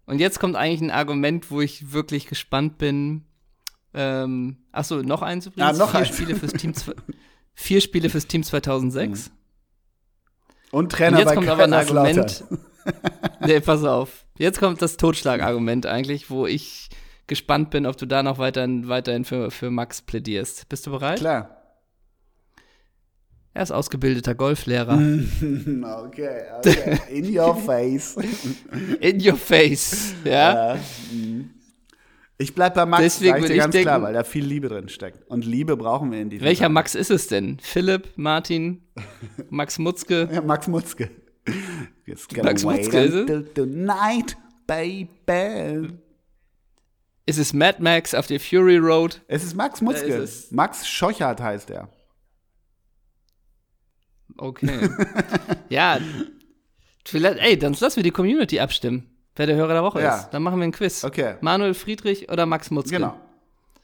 Und 0.05 0.19
jetzt 0.19 0.39
kommt 0.39 0.55
eigentlich 0.55 0.79
ein 0.79 0.89
Argument, 0.89 1.51
wo 1.51 1.59
ich 1.59 1.91
wirklich 1.91 2.27
gespannt 2.27 2.77
bin. 2.77 3.25
Ähm, 3.93 4.55
achso, 4.71 5.01
noch 5.01 5.21
eins 5.21 5.47
übrigens. 5.47 5.77
Ah, 5.77 5.77
noch 5.77 5.91
vier, 5.91 5.99
eins. 5.99 6.15
Spiele 6.15 6.35
fürs 6.37 6.53
Team, 6.53 6.73
vier 7.53 7.81
Spiele 7.81 8.09
fürs 8.09 8.27
Team 8.27 8.43
2006. 8.45 9.27
Und 9.27 9.40
Und 10.71 10.91
Trainer 10.91 11.19
jetzt 11.19 11.29
bei 11.29 11.35
kommt 11.35 11.49
aber 11.49 11.63
ein. 11.63 11.73
Argument. 11.73 12.43
nee, 13.45 13.59
pass 13.59 13.83
auf. 13.83 14.25
Jetzt 14.37 14.59
kommt 14.59 14.81
das 14.81 14.97
Totschlagargument 14.97 15.85
eigentlich, 15.85 16.29
wo 16.29 16.47
ich 16.47 16.89
gespannt 17.27 17.69
bin, 17.69 17.85
ob 17.85 17.97
du 17.97 18.05
da 18.05 18.23
noch 18.23 18.37
weiterhin, 18.37 18.87
weiterhin 18.87 19.25
für, 19.25 19.51
für 19.51 19.69
Max 19.71 20.01
plädierst. 20.01 20.67
Bist 20.69 20.87
du 20.87 20.91
bereit? 20.91 21.19
Klar. 21.19 21.57
Er 23.53 23.63
ist 23.63 23.71
ausgebildeter 23.71 24.33
Golflehrer. 24.33 24.97
Okay, 25.01 26.41
okay. 26.57 26.99
In 27.09 27.37
your 27.37 27.55
face. 27.55 28.17
In 29.01 29.25
your 29.25 29.35
face. 29.35 30.13
Ja. 30.23 30.75
Ja, 30.75 30.79
mhm. 31.11 31.49
Ich 32.41 32.55
bleib 32.55 32.73
bei 32.73 32.85
Max, 32.85 33.03
Deswegen 33.03 33.37
ich 33.37 33.45
dir 33.45 33.57
ganz 33.57 33.71
denken- 33.73 33.85
klar, 33.87 34.01
weil 34.01 34.13
da 34.13 34.23
viel 34.23 34.43
Liebe 34.45 34.67
drin 34.69 34.89
steckt. 34.89 35.29
Und 35.29 35.45
Liebe 35.45 35.77
brauchen 35.77 36.11
wir 36.11 36.19
in 36.19 36.29
diesem 36.29 36.45
Welcher 36.45 36.65
Fall. 36.65 36.69
Max 36.69 36.95
ist 36.95 37.11
es 37.11 37.27
denn? 37.27 37.59
Philipp, 37.61 38.09
Martin, 38.15 38.81
Max 39.49 39.77
Mutzke? 39.79 40.27
Ja, 40.31 40.41
Max 40.41 40.67
Mutzke. 40.67 41.09
Max 42.43 42.63
Mutzke 42.63 42.99
ist 42.99 43.13
es? 43.29 43.53
tonight, 43.53 44.37
baby. 44.67 45.93
Ist 47.25 47.37
es 47.37 47.53
Mad 47.53 47.81
Max 47.81 48.13
auf 48.15 48.27
der 48.27 48.39
Fury 48.39 48.77
Road? 48.77 49.21
Es 49.27 49.43
ist 49.43 49.55
Max 49.55 49.81
Mutzke. 49.81 50.05
ist. 50.07 50.51
Max 50.51 50.87
Scheuchert 50.87 51.39
heißt 51.41 51.69
er. 51.69 51.89
Okay. 54.37 54.89
ja. 55.69 55.99
Vielleicht, 57.05 57.39
ey, 57.39 57.57
dann 57.57 57.73
lassen 57.79 57.97
wir 57.97 58.03
die 58.03 58.11
Community 58.11 58.59
abstimmen, 58.59 59.10
wer 59.35 59.45
der 59.47 59.55
Hörer 59.55 59.73
der 59.73 59.83
Woche 59.83 60.01
Ja. 60.01 60.17
ist. 60.17 60.29
Dann 60.31 60.43
machen 60.43 60.59
wir 60.59 60.63
ein 60.65 60.71
Quiz. 60.71 61.03
Okay. 61.03 61.35
Manuel 61.41 61.73
Friedrich 61.73 62.31
oder 62.31 62.45
Max 62.45 62.71
Mutzke? 62.71 62.95
Genau. 62.95 63.15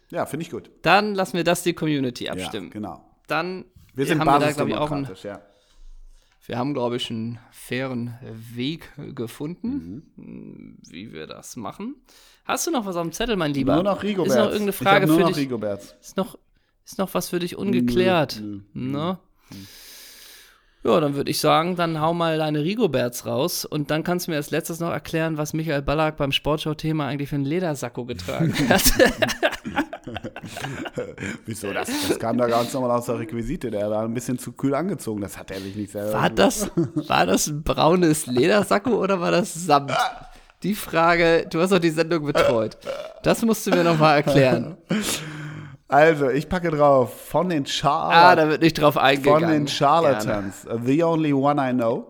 Ja, 0.10 0.26
finde 0.26 0.44
ich 0.46 0.52
gut. 0.52 0.70
Dann 0.84 1.16
lassen 1.16 1.36
wir 1.38 1.44
das 1.44 1.64
die 1.64 1.74
Community 1.74 2.30
abstimmen. 2.30 2.68
Ja, 2.68 2.74
genau. 2.74 3.04
Dann 3.28 3.66
Wir 3.94 4.06
sind 4.06 4.20
haben 4.22 4.28
wir 4.28 4.40
da, 4.40 4.52
glaube 4.54 4.70
ich, 4.72 4.78
auch 4.78 4.92
einen, 4.92 5.10
ja. 5.24 5.42
wir 6.46 6.58
haben, 6.58 6.74
glaube 6.74 6.96
ich, 6.96 7.10
einen 7.12 7.40
fairen 7.52 8.18
Weg 8.54 8.90
gefunden, 9.16 10.78
wie 10.90 11.12
wir 11.12 11.28
das 11.28 11.58
machen. 11.58 11.96
Hast 12.46 12.66
du 12.68 12.72
noch 12.72 12.86
was 12.86 12.96
auf 12.96 13.04
dem 13.04 13.12
Zettel, 13.12 13.36
mein 13.36 13.54
Lieber? 13.54 13.76
Nur 13.76 13.84
noch 13.84 14.02
Rigoberts. 14.04 14.34
Ist 14.34 14.40
noch 14.40 14.46
irgendeine 14.46 14.70
ich 14.70 14.76
Frage 14.78 15.08
nur 15.08 15.16
für 15.18 15.22
noch 15.24 15.28
dich? 15.30 15.38
Rigoberts. 15.38 15.96
Ist 16.02 16.16
noch, 16.16 16.38
ist 16.86 16.98
noch 16.98 17.14
was 17.14 17.28
für 17.28 17.40
dich 17.40 17.58
ungeklärt? 17.58 18.40
Nö, 18.42 18.62
Ne? 18.74 19.20
Ja, 20.88 21.02
dann 21.02 21.16
würde 21.16 21.30
ich 21.30 21.42
sagen, 21.42 21.76
dann 21.76 22.00
hau 22.00 22.14
mal 22.14 22.38
deine 22.38 22.64
Rigoberts 22.64 23.26
raus 23.26 23.66
und 23.66 23.92
dann 23.92 24.06
kannst 24.06 24.28
du 24.28 24.32
mir 24.32 24.38
als 24.38 24.52
letztes 24.52 24.80
noch 24.80 24.90
erklären, 24.90 25.38
was 25.38 25.52
Michael 25.52 25.82
Ballack 25.82 26.16
beim 26.16 26.32
Sportschau-Thema 26.32 27.06
eigentlich 27.08 27.28
für 27.28 27.36
einen 27.36 27.44
Ledersacko 27.44 28.06
getragen 28.06 28.54
hat. 28.70 28.84
Wieso? 31.46 31.74
Das, 31.74 31.90
das 32.08 32.18
kam 32.20 32.38
da 32.38 32.48
ganz 32.48 32.74
normal 32.74 32.92
aus 32.92 33.08
der 33.08 33.20
Requisite. 33.20 33.70
Der 33.70 33.92
war 33.92 34.06
ein 34.06 34.14
bisschen 34.14 34.40
zu 34.40 34.54
kühl 34.54 34.74
angezogen. 34.74 35.20
Das 35.20 35.38
hat 35.38 35.52
er 35.52 35.60
sich 35.60 35.76
nicht 35.76 35.92
selber. 35.92 36.14
War 36.14 36.30
das, 36.30 36.72
war 36.96 37.26
das 37.26 37.48
ein 37.48 37.64
braunes 37.64 38.26
Ledersacko 38.26 38.92
oder 38.92 39.20
war 39.20 39.32
das 39.32 39.54
Samt? 39.54 39.92
Die 40.64 40.74
Frage, 40.74 41.48
du 41.50 41.60
hast 41.60 41.74
doch 41.74 41.80
die 41.80 41.90
Sendung 41.90 42.26
betreut. 42.26 42.78
Das 43.24 43.42
musst 43.44 43.68
du 43.68 43.72
mir 43.72 43.84
noch 43.84 44.00
mal 44.00 44.16
erklären. 44.16 44.78
Also, 45.90 46.30
ich 46.30 46.50
packe 46.50 46.70
drauf 46.70 47.28
von 47.28 47.50
den 47.50 47.64
Ah, 47.64 47.68
Charlatans. 47.68 48.36
da 48.44 48.50
wird 48.50 48.62
nicht 48.62 48.82
drauf 48.82 48.94
von 48.96 49.04
eingegangen. 49.04 49.50
den 49.50 49.68
Charlatans. 49.68 50.68
The 50.84 51.04
only 51.04 51.32
one 51.34 51.62
I 51.70 51.74
know. 51.74 52.08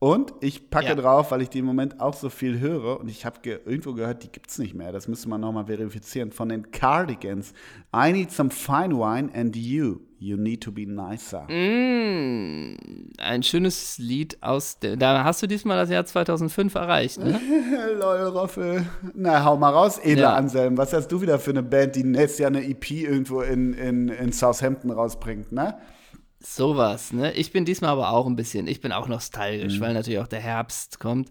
Und 0.00 0.32
ich 0.40 0.68
packe 0.70 0.86
Ja. 0.88 0.94
drauf, 0.96 1.30
weil 1.30 1.42
ich 1.42 1.48
die 1.48 1.60
im 1.60 1.64
Moment 1.64 2.00
auch 2.00 2.14
so 2.14 2.28
viel 2.28 2.58
höre 2.58 2.98
und 2.98 3.08
ich 3.08 3.24
habe 3.24 3.38
ge 3.40 3.60
irgendwo 3.64 3.92
gehört, 3.94 4.24
die 4.24 4.28
gibt's 4.32 4.58
nicht 4.58 4.74
mehr. 4.74 4.90
Das 4.90 5.06
müsste 5.06 5.28
man 5.28 5.40
nochmal 5.40 5.66
verifizieren. 5.66 6.32
Von 6.32 6.48
den 6.48 6.72
Cardigans. 6.72 7.52
I 7.94 8.10
need 8.10 8.32
some 8.32 8.50
fine 8.50 8.96
wine 8.98 9.30
and 9.32 9.54
you. 9.54 10.00
You 10.22 10.36
need 10.36 10.60
to 10.62 10.70
be 10.70 10.86
nicer. 10.86 11.48
Mm, 11.50 12.76
ein 13.18 13.42
schönes 13.42 13.98
Lied 13.98 14.40
aus 14.40 14.78
der, 14.78 14.94
da 14.96 15.24
hast 15.24 15.42
du 15.42 15.48
diesmal 15.48 15.76
das 15.76 15.90
Jahr 15.90 16.06
2005 16.06 16.76
erreicht, 16.76 17.18
ne? 17.18 17.40
Lol, 17.98 18.28
Roffel. 18.28 18.86
Na, 19.14 19.44
hau 19.44 19.56
mal 19.56 19.70
raus, 19.70 19.98
Edler 19.98 20.22
Ja. 20.22 20.34
Anselm. 20.34 20.78
Was 20.78 20.92
hast 20.92 21.08
du 21.08 21.20
wieder 21.22 21.40
für 21.40 21.50
eine 21.50 21.64
Band, 21.64 21.96
die 21.96 22.04
nächstes 22.04 22.38
Jahr 22.38 22.50
eine 22.52 22.64
EP 22.64 22.88
irgendwo 22.92 23.40
in, 23.40 23.72
in, 23.72 24.10
in 24.10 24.32
Southampton 24.32 24.92
rausbringt, 24.92 25.50
ne? 25.50 25.74
Sowas, 26.38 27.12
ne? 27.12 27.32
Ich 27.32 27.50
bin 27.50 27.64
diesmal 27.64 27.90
aber 27.90 28.10
auch 28.12 28.26
ein 28.26 28.36
bisschen, 28.36 28.68
ich 28.68 28.80
bin 28.80 28.92
auch 28.92 29.08
nostalgisch, 29.08 29.80
weil 29.80 29.92
natürlich 29.92 30.20
auch 30.20 30.28
der 30.28 30.40
Herbst 30.40 31.00
kommt. 31.00 31.30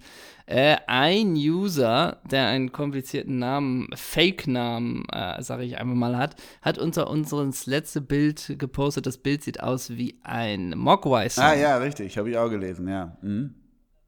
Äh, 0.52 0.76
ein 0.86 1.36
User, 1.36 2.18
der 2.30 2.48
einen 2.48 2.74
komplizierten 2.74 3.40
Namen, 3.40 3.88
Fake-Namen, 3.96 5.06
äh, 5.10 5.42
sage 5.42 5.64
ich 5.64 5.78
einfach 5.78 5.96
mal, 5.96 6.18
hat, 6.18 6.36
hat 6.62 6.78
unter 6.78 7.10
unseres 7.10 7.68
letzte 7.68 8.02
Bild 8.02 8.56
gepostet. 8.60 9.06
Das 9.06 9.18
Bild 9.18 9.46
sieht 9.46 9.64
aus 9.64 9.92
wie 9.92 10.20
ein 10.24 10.78
Mogwai-Song. 10.78 11.42
Ah 11.42 11.54
ja, 11.54 11.78
richtig, 11.78 12.18
habe 12.18 12.32
ich 12.32 12.38
auch 12.38 12.50
gelesen, 12.50 12.90
ja. 12.90 13.16
Mhm. 13.22 13.56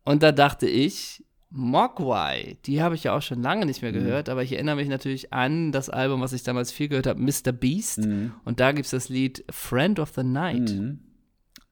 Und 0.03 0.21
da 0.21 0.33
dachte 0.33 0.67
ich, 0.67 1.23
Mogwai, 1.49 2.57
die 2.65 2.81
habe 2.81 2.95
ich 2.95 3.05
ja 3.05 3.15
auch 3.15 3.21
schon 3.21 3.41
lange 3.41 3.65
nicht 3.65 3.81
mehr 3.81 3.93
gehört, 3.93 4.27
aber 4.27 4.43
ich 4.43 4.51
erinnere 4.51 4.75
mich 4.75 4.89
natürlich 4.89 5.31
an 5.31 5.71
das 5.71 5.89
Album, 5.89 6.19
was 6.19 6.33
ich 6.33 6.43
damals 6.43 6.73
viel 6.73 6.89
gehört 6.89 7.07
habe, 7.07 7.21
Mr. 7.21 7.53
Beast. 7.53 7.99
Und 8.43 8.59
da 8.59 8.73
gibt 8.73 8.83
es 8.83 8.91
das 8.91 9.07
Lied 9.07 9.45
Friend 9.49 9.97
of 9.97 10.11
the 10.13 10.23
Night. 10.23 10.73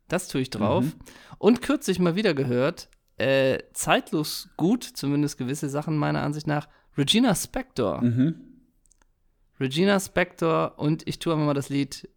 Das 0.07 0.30
tue 0.30 0.39
ich 0.39 0.49
drauf. 0.49 0.86
Und 1.39 1.61
kürzlich 1.61 1.99
mal 1.99 2.15
wieder 2.15 2.34
gehört, 2.34 2.88
äh, 3.22 3.59
zeitlos 3.74 4.49
gut, 4.57 4.84
zumindest 4.84 5.38
gewisse 5.38 5.69
Sachen 5.69 5.97
meiner 5.97 6.22
Ansicht 6.22 6.47
nach, 6.47 6.67
Regina 6.97 7.36
Spector. 7.36 8.03
Regina 9.59 9.99
Spector 9.99 10.74
und 10.78 11.07
ich 11.07 11.19
tue 11.19 11.36
mal 11.36 11.53
das 11.53 11.69
Lied, 11.69 12.09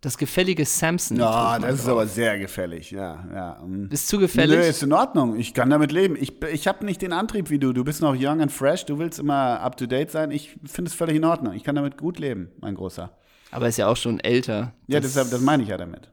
das 0.00 0.16
gefällige 0.18 0.64
Samson. 0.64 1.18
Ja, 1.18 1.58
das 1.58 1.74
ist 1.74 1.86
drauf. 1.86 1.92
aber 1.92 2.06
sehr 2.06 2.38
gefällig, 2.38 2.90
ja, 2.90 3.24
ja. 3.32 3.62
mhm. 3.64 3.88
Ist 3.90 4.08
zu 4.08 4.18
gefällig? 4.18 4.58
Nö, 4.58 4.64
ist 4.64 4.82
in 4.82 4.92
Ordnung. 4.92 5.38
Ich 5.38 5.54
kann 5.54 5.70
damit 5.70 5.92
leben. 5.92 6.16
Ich, 6.18 6.42
ich 6.42 6.66
habe 6.66 6.84
nicht 6.84 7.02
den 7.02 7.12
Antrieb 7.12 7.50
wie 7.50 7.58
du. 7.58 7.72
Du 7.72 7.84
bist 7.84 8.00
noch 8.00 8.16
young 8.18 8.40
and 8.40 8.50
fresh. 8.50 8.86
Du 8.86 8.98
willst 8.98 9.18
immer 9.18 9.60
up 9.60 9.76
to 9.76 9.86
date 9.86 10.10
sein. 10.10 10.30
Ich 10.30 10.58
finde 10.64 10.88
es 10.88 10.94
völlig 10.94 11.16
in 11.16 11.24
Ordnung. 11.24 11.54
Ich 11.54 11.64
kann 11.64 11.74
damit 11.74 11.98
gut 11.98 12.18
leben, 12.18 12.50
mein 12.60 12.74
Großer. 12.74 13.10
Aber 13.50 13.68
ist 13.68 13.76
ja 13.76 13.88
auch 13.88 13.96
schon 13.96 14.20
älter. 14.20 14.74
Ja, 14.88 15.00
das, 15.00 15.14
das 15.14 15.40
meine 15.40 15.62
ich 15.62 15.68
ja 15.68 15.76
damit. 15.76 16.10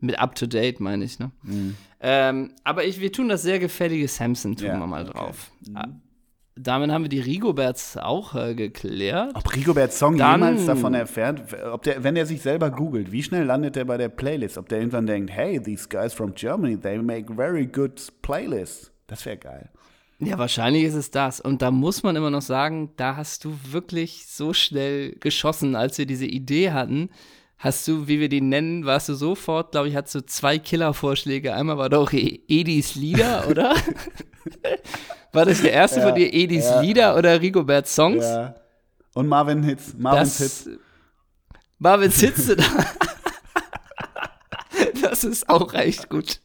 Mit 0.00 0.18
up 0.18 0.34
to 0.34 0.46
date, 0.46 0.78
meine 0.80 1.04
ich, 1.04 1.18
ne? 1.18 1.30
Ähm, 2.00 2.50
aber 2.64 2.84
ich, 2.84 3.00
wir 3.00 3.10
tun 3.12 3.28
das 3.28 3.42
sehr 3.42 3.58
gefällige 3.58 4.08
Samson, 4.08 4.54
tun 4.56 4.66
Ja, 4.66 4.78
wir 4.78 4.86
mal 4.86 5.02
okay. 5.04 5.12
drauf. 5.12 5.50
Ah, 5.74 5.88
Damit 6.54 6.90
haben 6.90 7.02
wir 7.04 7.08
die 7.08 7.20
Rigoberts 7.20 7.96
auch 7.96 8.34
äh, 8.34 8.54
geklärt. 8.54 9.32
Ob 9.34 9.54
Rigobert 9.56 9.92
Song 9.92 10.16
Dann- 10.18 10.40
jemals 10.40 10.66
davon 10.66 10.94
erfährt, 10.94 11.42
ob 11.64 11.82
der, 11.82 12.04
wenn 12.04 12.14
er 12.16 12.26
sich 12.26 12.42
selber 12.42 12.70
googelt, 12.70 13.10
wie 13.12 13.22
schnell 13.22 13.44
landet 13.44 13.76
er 13.76 13.86
bei 13.86 13.96
der 13.96 14.08
Playlist? 14.10 14.58
Ob 14.58 14.68
der 14.68 14.78
irgendwann 14.78 15.06
denkt, 15.06 15.30
hey, 15.30 15.60
these 15.62 15.88
guys 15.88 16.12
from 16.12 16.34
Germany, 16.34 16.78
they 16.78 16.98
make 16.98 17.32
very 17.34 17.66
good 17.66 18.00
playlists. 18.22 18.92
Das 19.06 19.24
wäre 19.24 19.36
geil. 19.38 19.70
Ja, 20.18 20.38
wahrscheinlich 20.38 20.84
ist 20.84 20.94
es 20.94 21.10
das. 21.10 21.40
Und 21.40 21.60
da 21.60 21.70
muss 21.70 22.02
man 22.02 22.16
immer 22.16 22.30
noch 22.30 22.40
sagen, 22.42 22.90
da 22.96 23.16
hast 23.16 23.44
du 23.44 23.54
wirklich 23.70 24.26
so 24.26 24.52
schnell 24.54 25.12
geschossen, 25.20 25.76
als 25.76 25.98
wir 25.98 26.06
diese 26.06 26.24
Idee 26.26 26.70
hatten. 26.72 27.10
Hast 27.58 27.88
du, 27.88 28.06
wie 28.06 28.20
wir 28.20 28.28
die 28.28 28.40
nennen, 28.42 28.84
warst 28.84 29.08
du 29.08 29.14
sofort, 29.14 29.72
glaube 29.72 29.88
ich, 29.88 29.96
hattest 29.96 30.14
du 30.14 30.26
zwei 30.26 30.58
Killervorschläge. 30.58 31.54
Einmal 31.54 31.78
war 31.78 31.88
doch 31.88 32.12
E- 32.12 32.40
Edis 32.48 32.94
Lieder, 32.96 33.46
oder? 33.50 33.74
war 35.32 35.44
das 35.46 35.62
der 35.62 35.72
erste 35.72 36.02
von 36.02 36.14
dir, 36.14 36.32
Edis 36.32 36.66
Lieder 36.82 37.16
oder 37.16 37.40
Rigobert 37.40 37.88
Songs? 37.88 38.24
Ja. 38.24 38.54
Und 39.14 39.28
Marvin 39.28 39.62
Hits. 39.62 39.94
Marvin's 39.96 40.38
Hits. 40.38 40.64
Das, 40.64 40.74
Marvin 41.78 42.10
sitzt 42.10 42.50
da. 42.50 42.64
Das 45.08 45.22
ist 45.24 45.48
auch 45.48 45.72
echt 45.74 46.08
gut. 46.10 46.40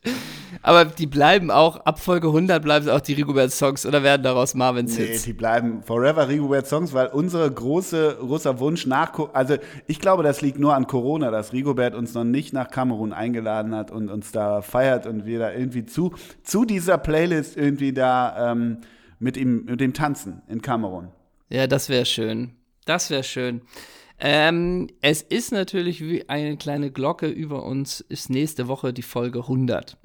Aber 0.61 0.85
die 0.85 1.07
bleiben 1.07 1.49
auch, 1.49 1.77
ab 1.77 1.99
Folge 1.99 2.27
100 2.27 2.61
bleiben 2.61 2.85
es 2.85 2.91
auch 2.91 3.01
die 3.01 3.13
Rigobert-Songs 3.13 3.85
oder 3.87 4.03
werden 4.03 4.21
daraus 4.21 4.53
Marvins 4.53 4.95
Nee, 4.97 5.07
Hits? 5.07 5.23
die 5.23 5.33
bleiben 5.33 5.81
forever 5.81 6.27
Rigobert 6.27 6.67
Songs, 6.67 6.93
weil 6.93 7.07
unsere 7.07 7.49
große, 7.49 8.17
großer 8.19 8.59
Wunsch 8.59 8.85
nach, 8.85 9.17
also 9.33 9.55
ich 9.87 9.99
glaube, 9.99 10.21
das 10.21 10.41
liegt 10.41 10.59
nur 10.59 10.75
an 10.75 10.85
Corona, 10.85 11.31
dass 11.31 11.53
Rigobert 11.53 11.95
uns 11.95 12.13
noch 12.13 12.23
nicht 12.23 12.53
nach 12.53 12.69
Kamerun 12.69 13.13
eingeladen 13.13 13.73
hat 13.73 13.89
und 13.89 14.09
uns 14.09 14.31
da 14.31 14.61
feiert 14.61 15.07
und 15.07 15.25
wir 15.25 15.39
da 15.39 15.51
irgendwie 15.51 15.85
zu, 15.85 16.13
zu 16.43 16.63
dieser 16.65 16.99
Playlist 16.99 17.57
irgendwie 17.57 17.93
da 17.93 18.51
ähm, 18.51 18.77
mit 19.17 19.37
ihm, 19.37 19.65
mit 19.65 19.81
dem 19.81 19.93
tanzen 19.93 20.43
in 20.47 20.61
Kamerun. 20.61 21.07
Ja, 21.49 21.65
das 21.65 21.89
wäre 21.89 22.05
schön. 22.05 22.51
Das 22.85 23.09
wäre 23.09 23.23
schön. 23.23 23.61
Ähm, 24.23 24.87
es 25.01 25.23
ist 25.23 25.51
natürlich 25.51 25.99
wie 26.01 26.29
eine 26.29 26.55
kleine 26.55 26.91
Glocke 26.91 27.27
über 27.27 27.63
uns, 27.63 28.01
ist 28.01 28.29
nächste 28.29 28.67
Woche 28.67 28.93
die 28.93 29.01
Folge 29.01 29.39
100. 29.39 29.97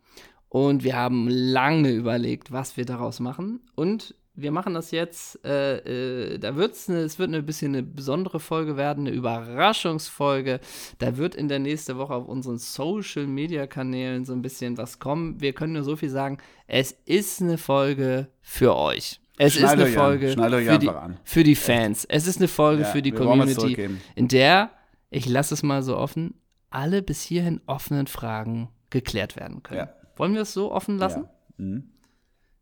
Und 0.49 0.85
wir 0.85 0.97
haben 0.97 1.29
lange 1.29 1.91
überlegt, 1.91 2.51
was 2.51 2.79
wir 2.79 2.87
daraus 2.87 3.21
machen. 3.21 3.61
Und 3.75 4.15
wir 4.35 4.53
machen 4.53 4.73
das 4.73 4.91
jetzt, 4.91 5.45
äh, 5.45 6.35
äh, 6.35 6.39
da 6.39 6.57
wird's 6.57 6.89
eine, 6.89 7.01
es 7.01 7.19
wird 7.19 7.35
ein 7.35 7.45
bisschen 7.45 7.75
eine 7.75 7.83
besondere 7.83 8.41
Folge 8.41 8.79
werden, 8.79 9.07
eine 9.07 9.15
Überraschungsfolge. 9.15 10.61
Da 10.99 11.19
wird 11.19 11.35
in 11.35 11.49
der 11.49 11.59
nächsten 11.59 11.99
Woche 11.99 12.15
auf 12.15 12.27
unseren 12.27 12.57
Social 12.57 13.27
Media 13.27 13.67
Kanälen 13.67 14.25
so 14.25 14.33
ein 14.33 14.41
bisschen 14.41 14.79
was 14.79 14.99
kommen. 14.99 15.43
Wir 15.43 15.53
können 15.53 15.75
nur 15.75 15.85
so 15.85 15.95
viel 15.95 16.11
sagen, 16.11 16.39
es 16.67 16.93
ist 17.05 17.43
eine 17.43 17.59
Folge 17.59 18.29
für 18.41 18.77
euch. 18.77 19.21
Es 19.39 19.55
ist 19.55 19.61
Schnallt 19.61 19.81
eine. 19.81 19.91
Folge 19.91 20.29
für, 20.31 20.79
die, 20.79 20.91
für 21.25 21.45
die 21.45 21.55
Fans. 21.55 22.05
Es 22.07 22.27
ist 22.27 22.39
eine 22.39 22.49
Folge 22.49 22.83
Ja, 22.83 22.89
für 22.89 23.03
die 23.03 23.13
Community, 23.13 23.91
in 24.15 24.29
der, 24.29 24.71
ich 25.11 25.27
lasse 25.27 25.55
es 25.55 25.63
mal 25.63 25.83
so 25.83 25.97
offen, 25.97 26.35
alle 26.71 27.03
bis 27.03 27.23
hierhin 27.23 27.61
offenen 27.67 28.07
Fragen 28.07 28.69
geklärt 28.91 29.37
werden 29.37 29.63
können. 29.63 29.81
Ja. 29.81 29.93
Wollen 30.17 30.35
wir 30.35 30.43
es 30.43 30.53
so 30.53 30.73
offen 30.73 30.99
lassen? 30.99 31.25
Ja. 31.25 31.65
Mhm. 31.65 31.91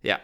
Ja, 0.03 0.19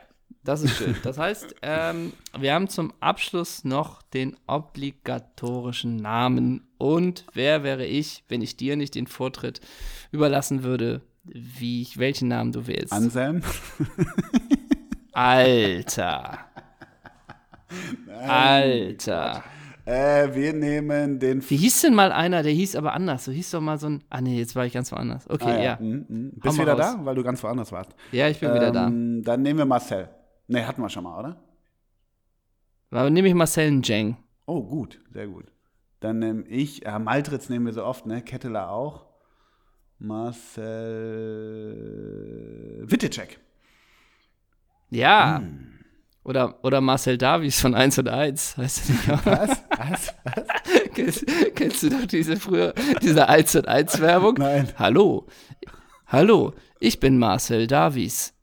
das 0.44 0.62
ist 0.62 0.76
schön. 0.76 0.96
Das 1.02 1.18
heißt, 1.18 1.54
ähm, 1.62 2.12
wir 2.38 2.54
haben 2.54 2.68
zum 2.68 2.92
Abschluss 3.00 3.64
noch 3.64 4.02
den 4.02 4.36
obligatorischen 4.46 5.96
Namen. 5.96 6.66
Und 6.78 7.26
wer 7.32 7.62
wäre 7.62 7.86
ich, 7.86 8.24
wenn 8.28 8.42
ich 8.42 8.56
dir 8.56 8.76
nicht 8.76 8.94
den 8.94 9.06
Vortritt 9.06 9.60
überlassen 10.10 10.62
würde, 10.62 11.02
wie 11.24 11.86
welchen 11.96 12.28
Namen 12.28 12.52
du 12.52 12.66
wählst? 12.66 12.92
Anselm? 12.92 13.42
Alter. 15.12 16.38
Alter. 18.26 19.42
Äh, 19.86 20.34
wir 20.34 20.52
nehmen 20.52 21.18
den. 21.18 21.42
Wie 21.48 21.56
hieß 21.56 21.80
denn 21.82 21.94
mal 21.94 22.12
einer, 22.12 22.42
der 22.42 22.52
hieß 22.52 22.76
aber 22.76 22.92
anders? 22.92 23.24
So 23.24 23.32
hieß 23.32 23.50
doch 23.50 23.60
mal 23.60 23.78
so 23.78 23.88
ein. 23.88 24.04
Ah, 24.10 24.20
nee, 24.20 24.38
jetzt 24.38 24.54
war 24.54 24.64
ich 24.66 24.72
ganz 24.72 24.92
woanders. 24.92 25.28
Okay, 25.28 25.50
Ah, 25.50 25.62
ja. 25.62 25.78
Mhm, 25.80 26.04
mhm. 26.08 26.32
Hau 26.36 26.40
Bist 26.42 26.58
mal 26.58 26.62
wieder 26.64 26.72
raus. 26.74 26.96
da? 26.98 27.04
Weil 27.04 27.14
du 27.14 27.22
ganz 27.22 27.42
woanders 27.42 27.72
warst. 27.72 27.94
Ja, 28.12 28.28
ich 28.28 28.38
bin 28.40 28.54
wieder 28.54 28.70
da. 28.70 28.86
Ähm, 28.88 29.22
Dann 29.24 29.42
nehmen 29.42 29.58
wir 29.58 29.66
Marcel. 29.66 30.08
Ne, 30.48 30.66
hatten 30.66 30.82
wir 30.82 30.88
schon 30.88 31.04
mal, 31.04 31.18
oder? 31.18 31.42
Aber 32.90 33.08
nehme 33.10 33.28
ich 33.28 33.34
Marcel 33.34 33.70
Njeng. 33.70 34.16
Oh, 34.46 34.62
gut, 34.64 35.00
sehr 35.12 35.28
gut. 35.28 35.46
Dann 36.00 36.18
nehme 36.18 36.42
ich, 36.48 36.80
ja, 36.84 36.98
Maltritz 36.98 37.48
nehmen 37.48 37.66
wir 37.66 37.72
so 37.72 37.84
oft, 37.84 38.04
ne? 38.06 38.20
Ketteler 38.22 38.70
auch. 38.70 39.06
Marcel 41.80 42.84
Wittecek. 42.90 43.38
Ja. 44.90 45.38
Hm. 45.38 45.66
Oder, 46.22 46.62
oder 46.62 46.80
Marcel 46.80 47.16
Davies 47.16 47.60
von 47.60 47.74
1 47.74 47.98
und 47.98 48.08
1. 48.08 48.58
Weißt 48.58 48.88
du 48.88 48.92
nicht? 48.92 49.08
Was? 49.08 49.50
Was? 49.76 50.14
Was? 50.24 50.54
kennst, 50.94 51.24
kennst 51.54 51.82
du 51.82 51.88
doch 51.90 52.04
diese 52.06 52.36
früher, 52.36 52.74
diese 53.02 53.28
1 53.28 53.56
und 53.56 53.68
1 53.68 54.00
Werbung? 54.00 54.34
Nein. 54.38 54.68
Hallo. 54.78 55.26
Hallo, 56.06 56.52
ich 56.78 57.00
bin 57.00 57.18
Marcel 57.18 57.66
Davies. 57.66 58.34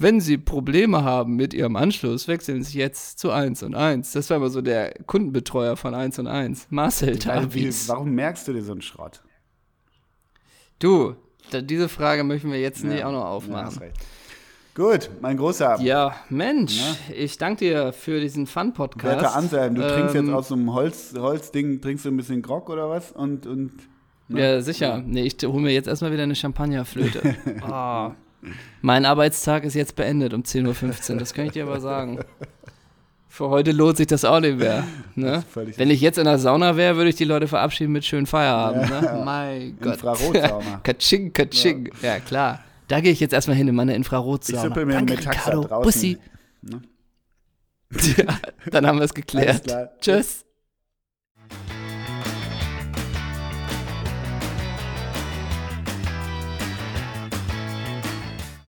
Wenn 0.00 0.20
Sie 0.20 0.38
Probleme 0.38 1.02
haben 1.02 1.34
mit 1.34 1.52
Ihrem 1.54 1.74
Anschluss, 1.74 2.28
wechseln 2.28 2.62
Sie 2.62 2.78
jetzt 2.78 3.18
zu 3.18 3.32
1 3.32 3.64
und 3.64 3.74
1. 3.74 4.12
Das 4.12 4.30
war 4.30 4.36
immer 4.36 4.50
so 4.50 4.60
der 4.62 4.94
Kundenbetreuer 5.06 5.76
von 5.76 5.94
1 5.94 6.20
und 6.20 6.28
1. 6.28 6.68
Marcel 6.70 7.18
Davies. 7.18 7.88
warum 7.88 8.10
merkst 8.10 8.46
du 8.46 8.52
dir 8.52 8.62
so 8.62 8.72
einen 8.72 8.82
Schrott? 8.82 9.22
Du, 10.78 11.16
diese 11.52 11.88
Frage 11.88 12.22
möchten 12.22 12.52
wir 12.52 12.60
jetzt 12.60 12.84
nicht 12.84 13.02
auch 13.02 13.10
noch 13.10 13.22
Ja, 13.22 13.26
hast 13.26 13.32
aufmachen. 13.32 13.78
recht. 13.78 13.96
Gut, 14.78 15.10
mein 15.20 15.36
Großer. 15.36 15.80
Ja, 15.80 16.14
Mensch, 16.28 16.80
ich 17.12 17.36
danke 17.36 17.64
dir 17.64 17.92
für 17.92 18.20
diesen 18.20 18.46
Fun-Podcast. 18.46 19.22
Werter 19.22 19.34
Anselm, 19.34 19.74
du 19.74 19.80
trinkst 19.80 20.14
jetzt 20.14 20.28
Ähm, 20.28 20.34
aus 20.34 20.46
so 20.46 20.54
einem 20.54 20.72
Holz, 20.72 21.14
Holzding, 21.18 21.80
trinkst 21.80 22.04
du 22.04 22.10
ein 22.10 22.16
bisschen 22.16 22.42
Grog 22.42 22.70
oder 22.70 22.88
was? 22.88 23.10
Und, 23.10 23.44
und 23.48 23.72
Ja, 24.28 24.60
sicher. 24.60 25.02
Nee, 25.04 25.22
ich 25.22 25.36
hole 25.44 25.60
mir 25.60 25.72
jetzt 25.72 25.88
erstmal 25.88 26.12
wieder 26.12 26.22
eine 26.22 26.36
Champagnerflöte. 26.36 27.34
oh. 27.68 28.10
Mein 28.80 29.04
Arbeitstag 29.04 29.64
ist 29.64 29.74
jetzt 29.74 29.96
beendet 29.96 30.32
um 30.32 30.42
10.15 30.42 31.10
Uhr, 31.14 31.18
das 31.18 31.34
kann 31.34 31.46
ich 31.46 31.52
dir 31.52 31.64
aber 31.64 31.80
sagen. 31.80 32.20
Für 33.28 33.48
heute 33.48 33.72
lohnt 33.72 33.96
sich 33.96 34.06
das 34.06 34.24
auch 34.24 34.38
nicht 34.38 34.58
mehr. 34.60 34.84
Ne? 35.16 35.42
Wenn 35.76 35.90
ich 35.90 36.00
jetzt 36.00 36.18
in 36.18 36.24
der 36.24 36.38
Sauna 36.38 36.76
wäre, 36.76 36.94
würde 36.94 37.10
ich 37.10 37.16
die 37.16 37.24
Leute 37.24 37.48
verabschieden 37.48 37.90
mit 37.90 38.04
schönen 38.04 38.26
Feierabend. 38.26 38.88
Ne? 38.88 39.22
Mein 39.24 39.76
Gott. 39.80 39.94
Infrarotsauna. 39.94 40.80
Katsching, 40.84 41.32
katsching. 41.32 41.90
Ja. 42.00 42.20
klar. 42.20 42.60
Da 42.88 43.00
gehe 43.00 43.12
ich 43.12 43.20
jetzt 43.20 43.32
erstmal 43.32 43.56
hin 43.56 43.68
in 43.68 43.74
meine 43.74 43.94
Infrarotsauna. 43.94 44.62
Ich 44.62 44.68
sippe 44.68 44.86
mir 44.86 44.94
Danke, 44.94 45.14
mit 45.14 45.24
Taxa 45.24 45.50
Ricardo. 45.50 45.68
draußen. 45.68 45.82
Bussi. 45.84 46.18
Ne? 46.62 46.82
Ja, 48.18 48.70
dann 48.70 48.86
haben 48.86 48.98
wir 48.98 49.04
es 49.04 49.14
geklärt. 49.14 49.64
Tschüss. 50.00 50.44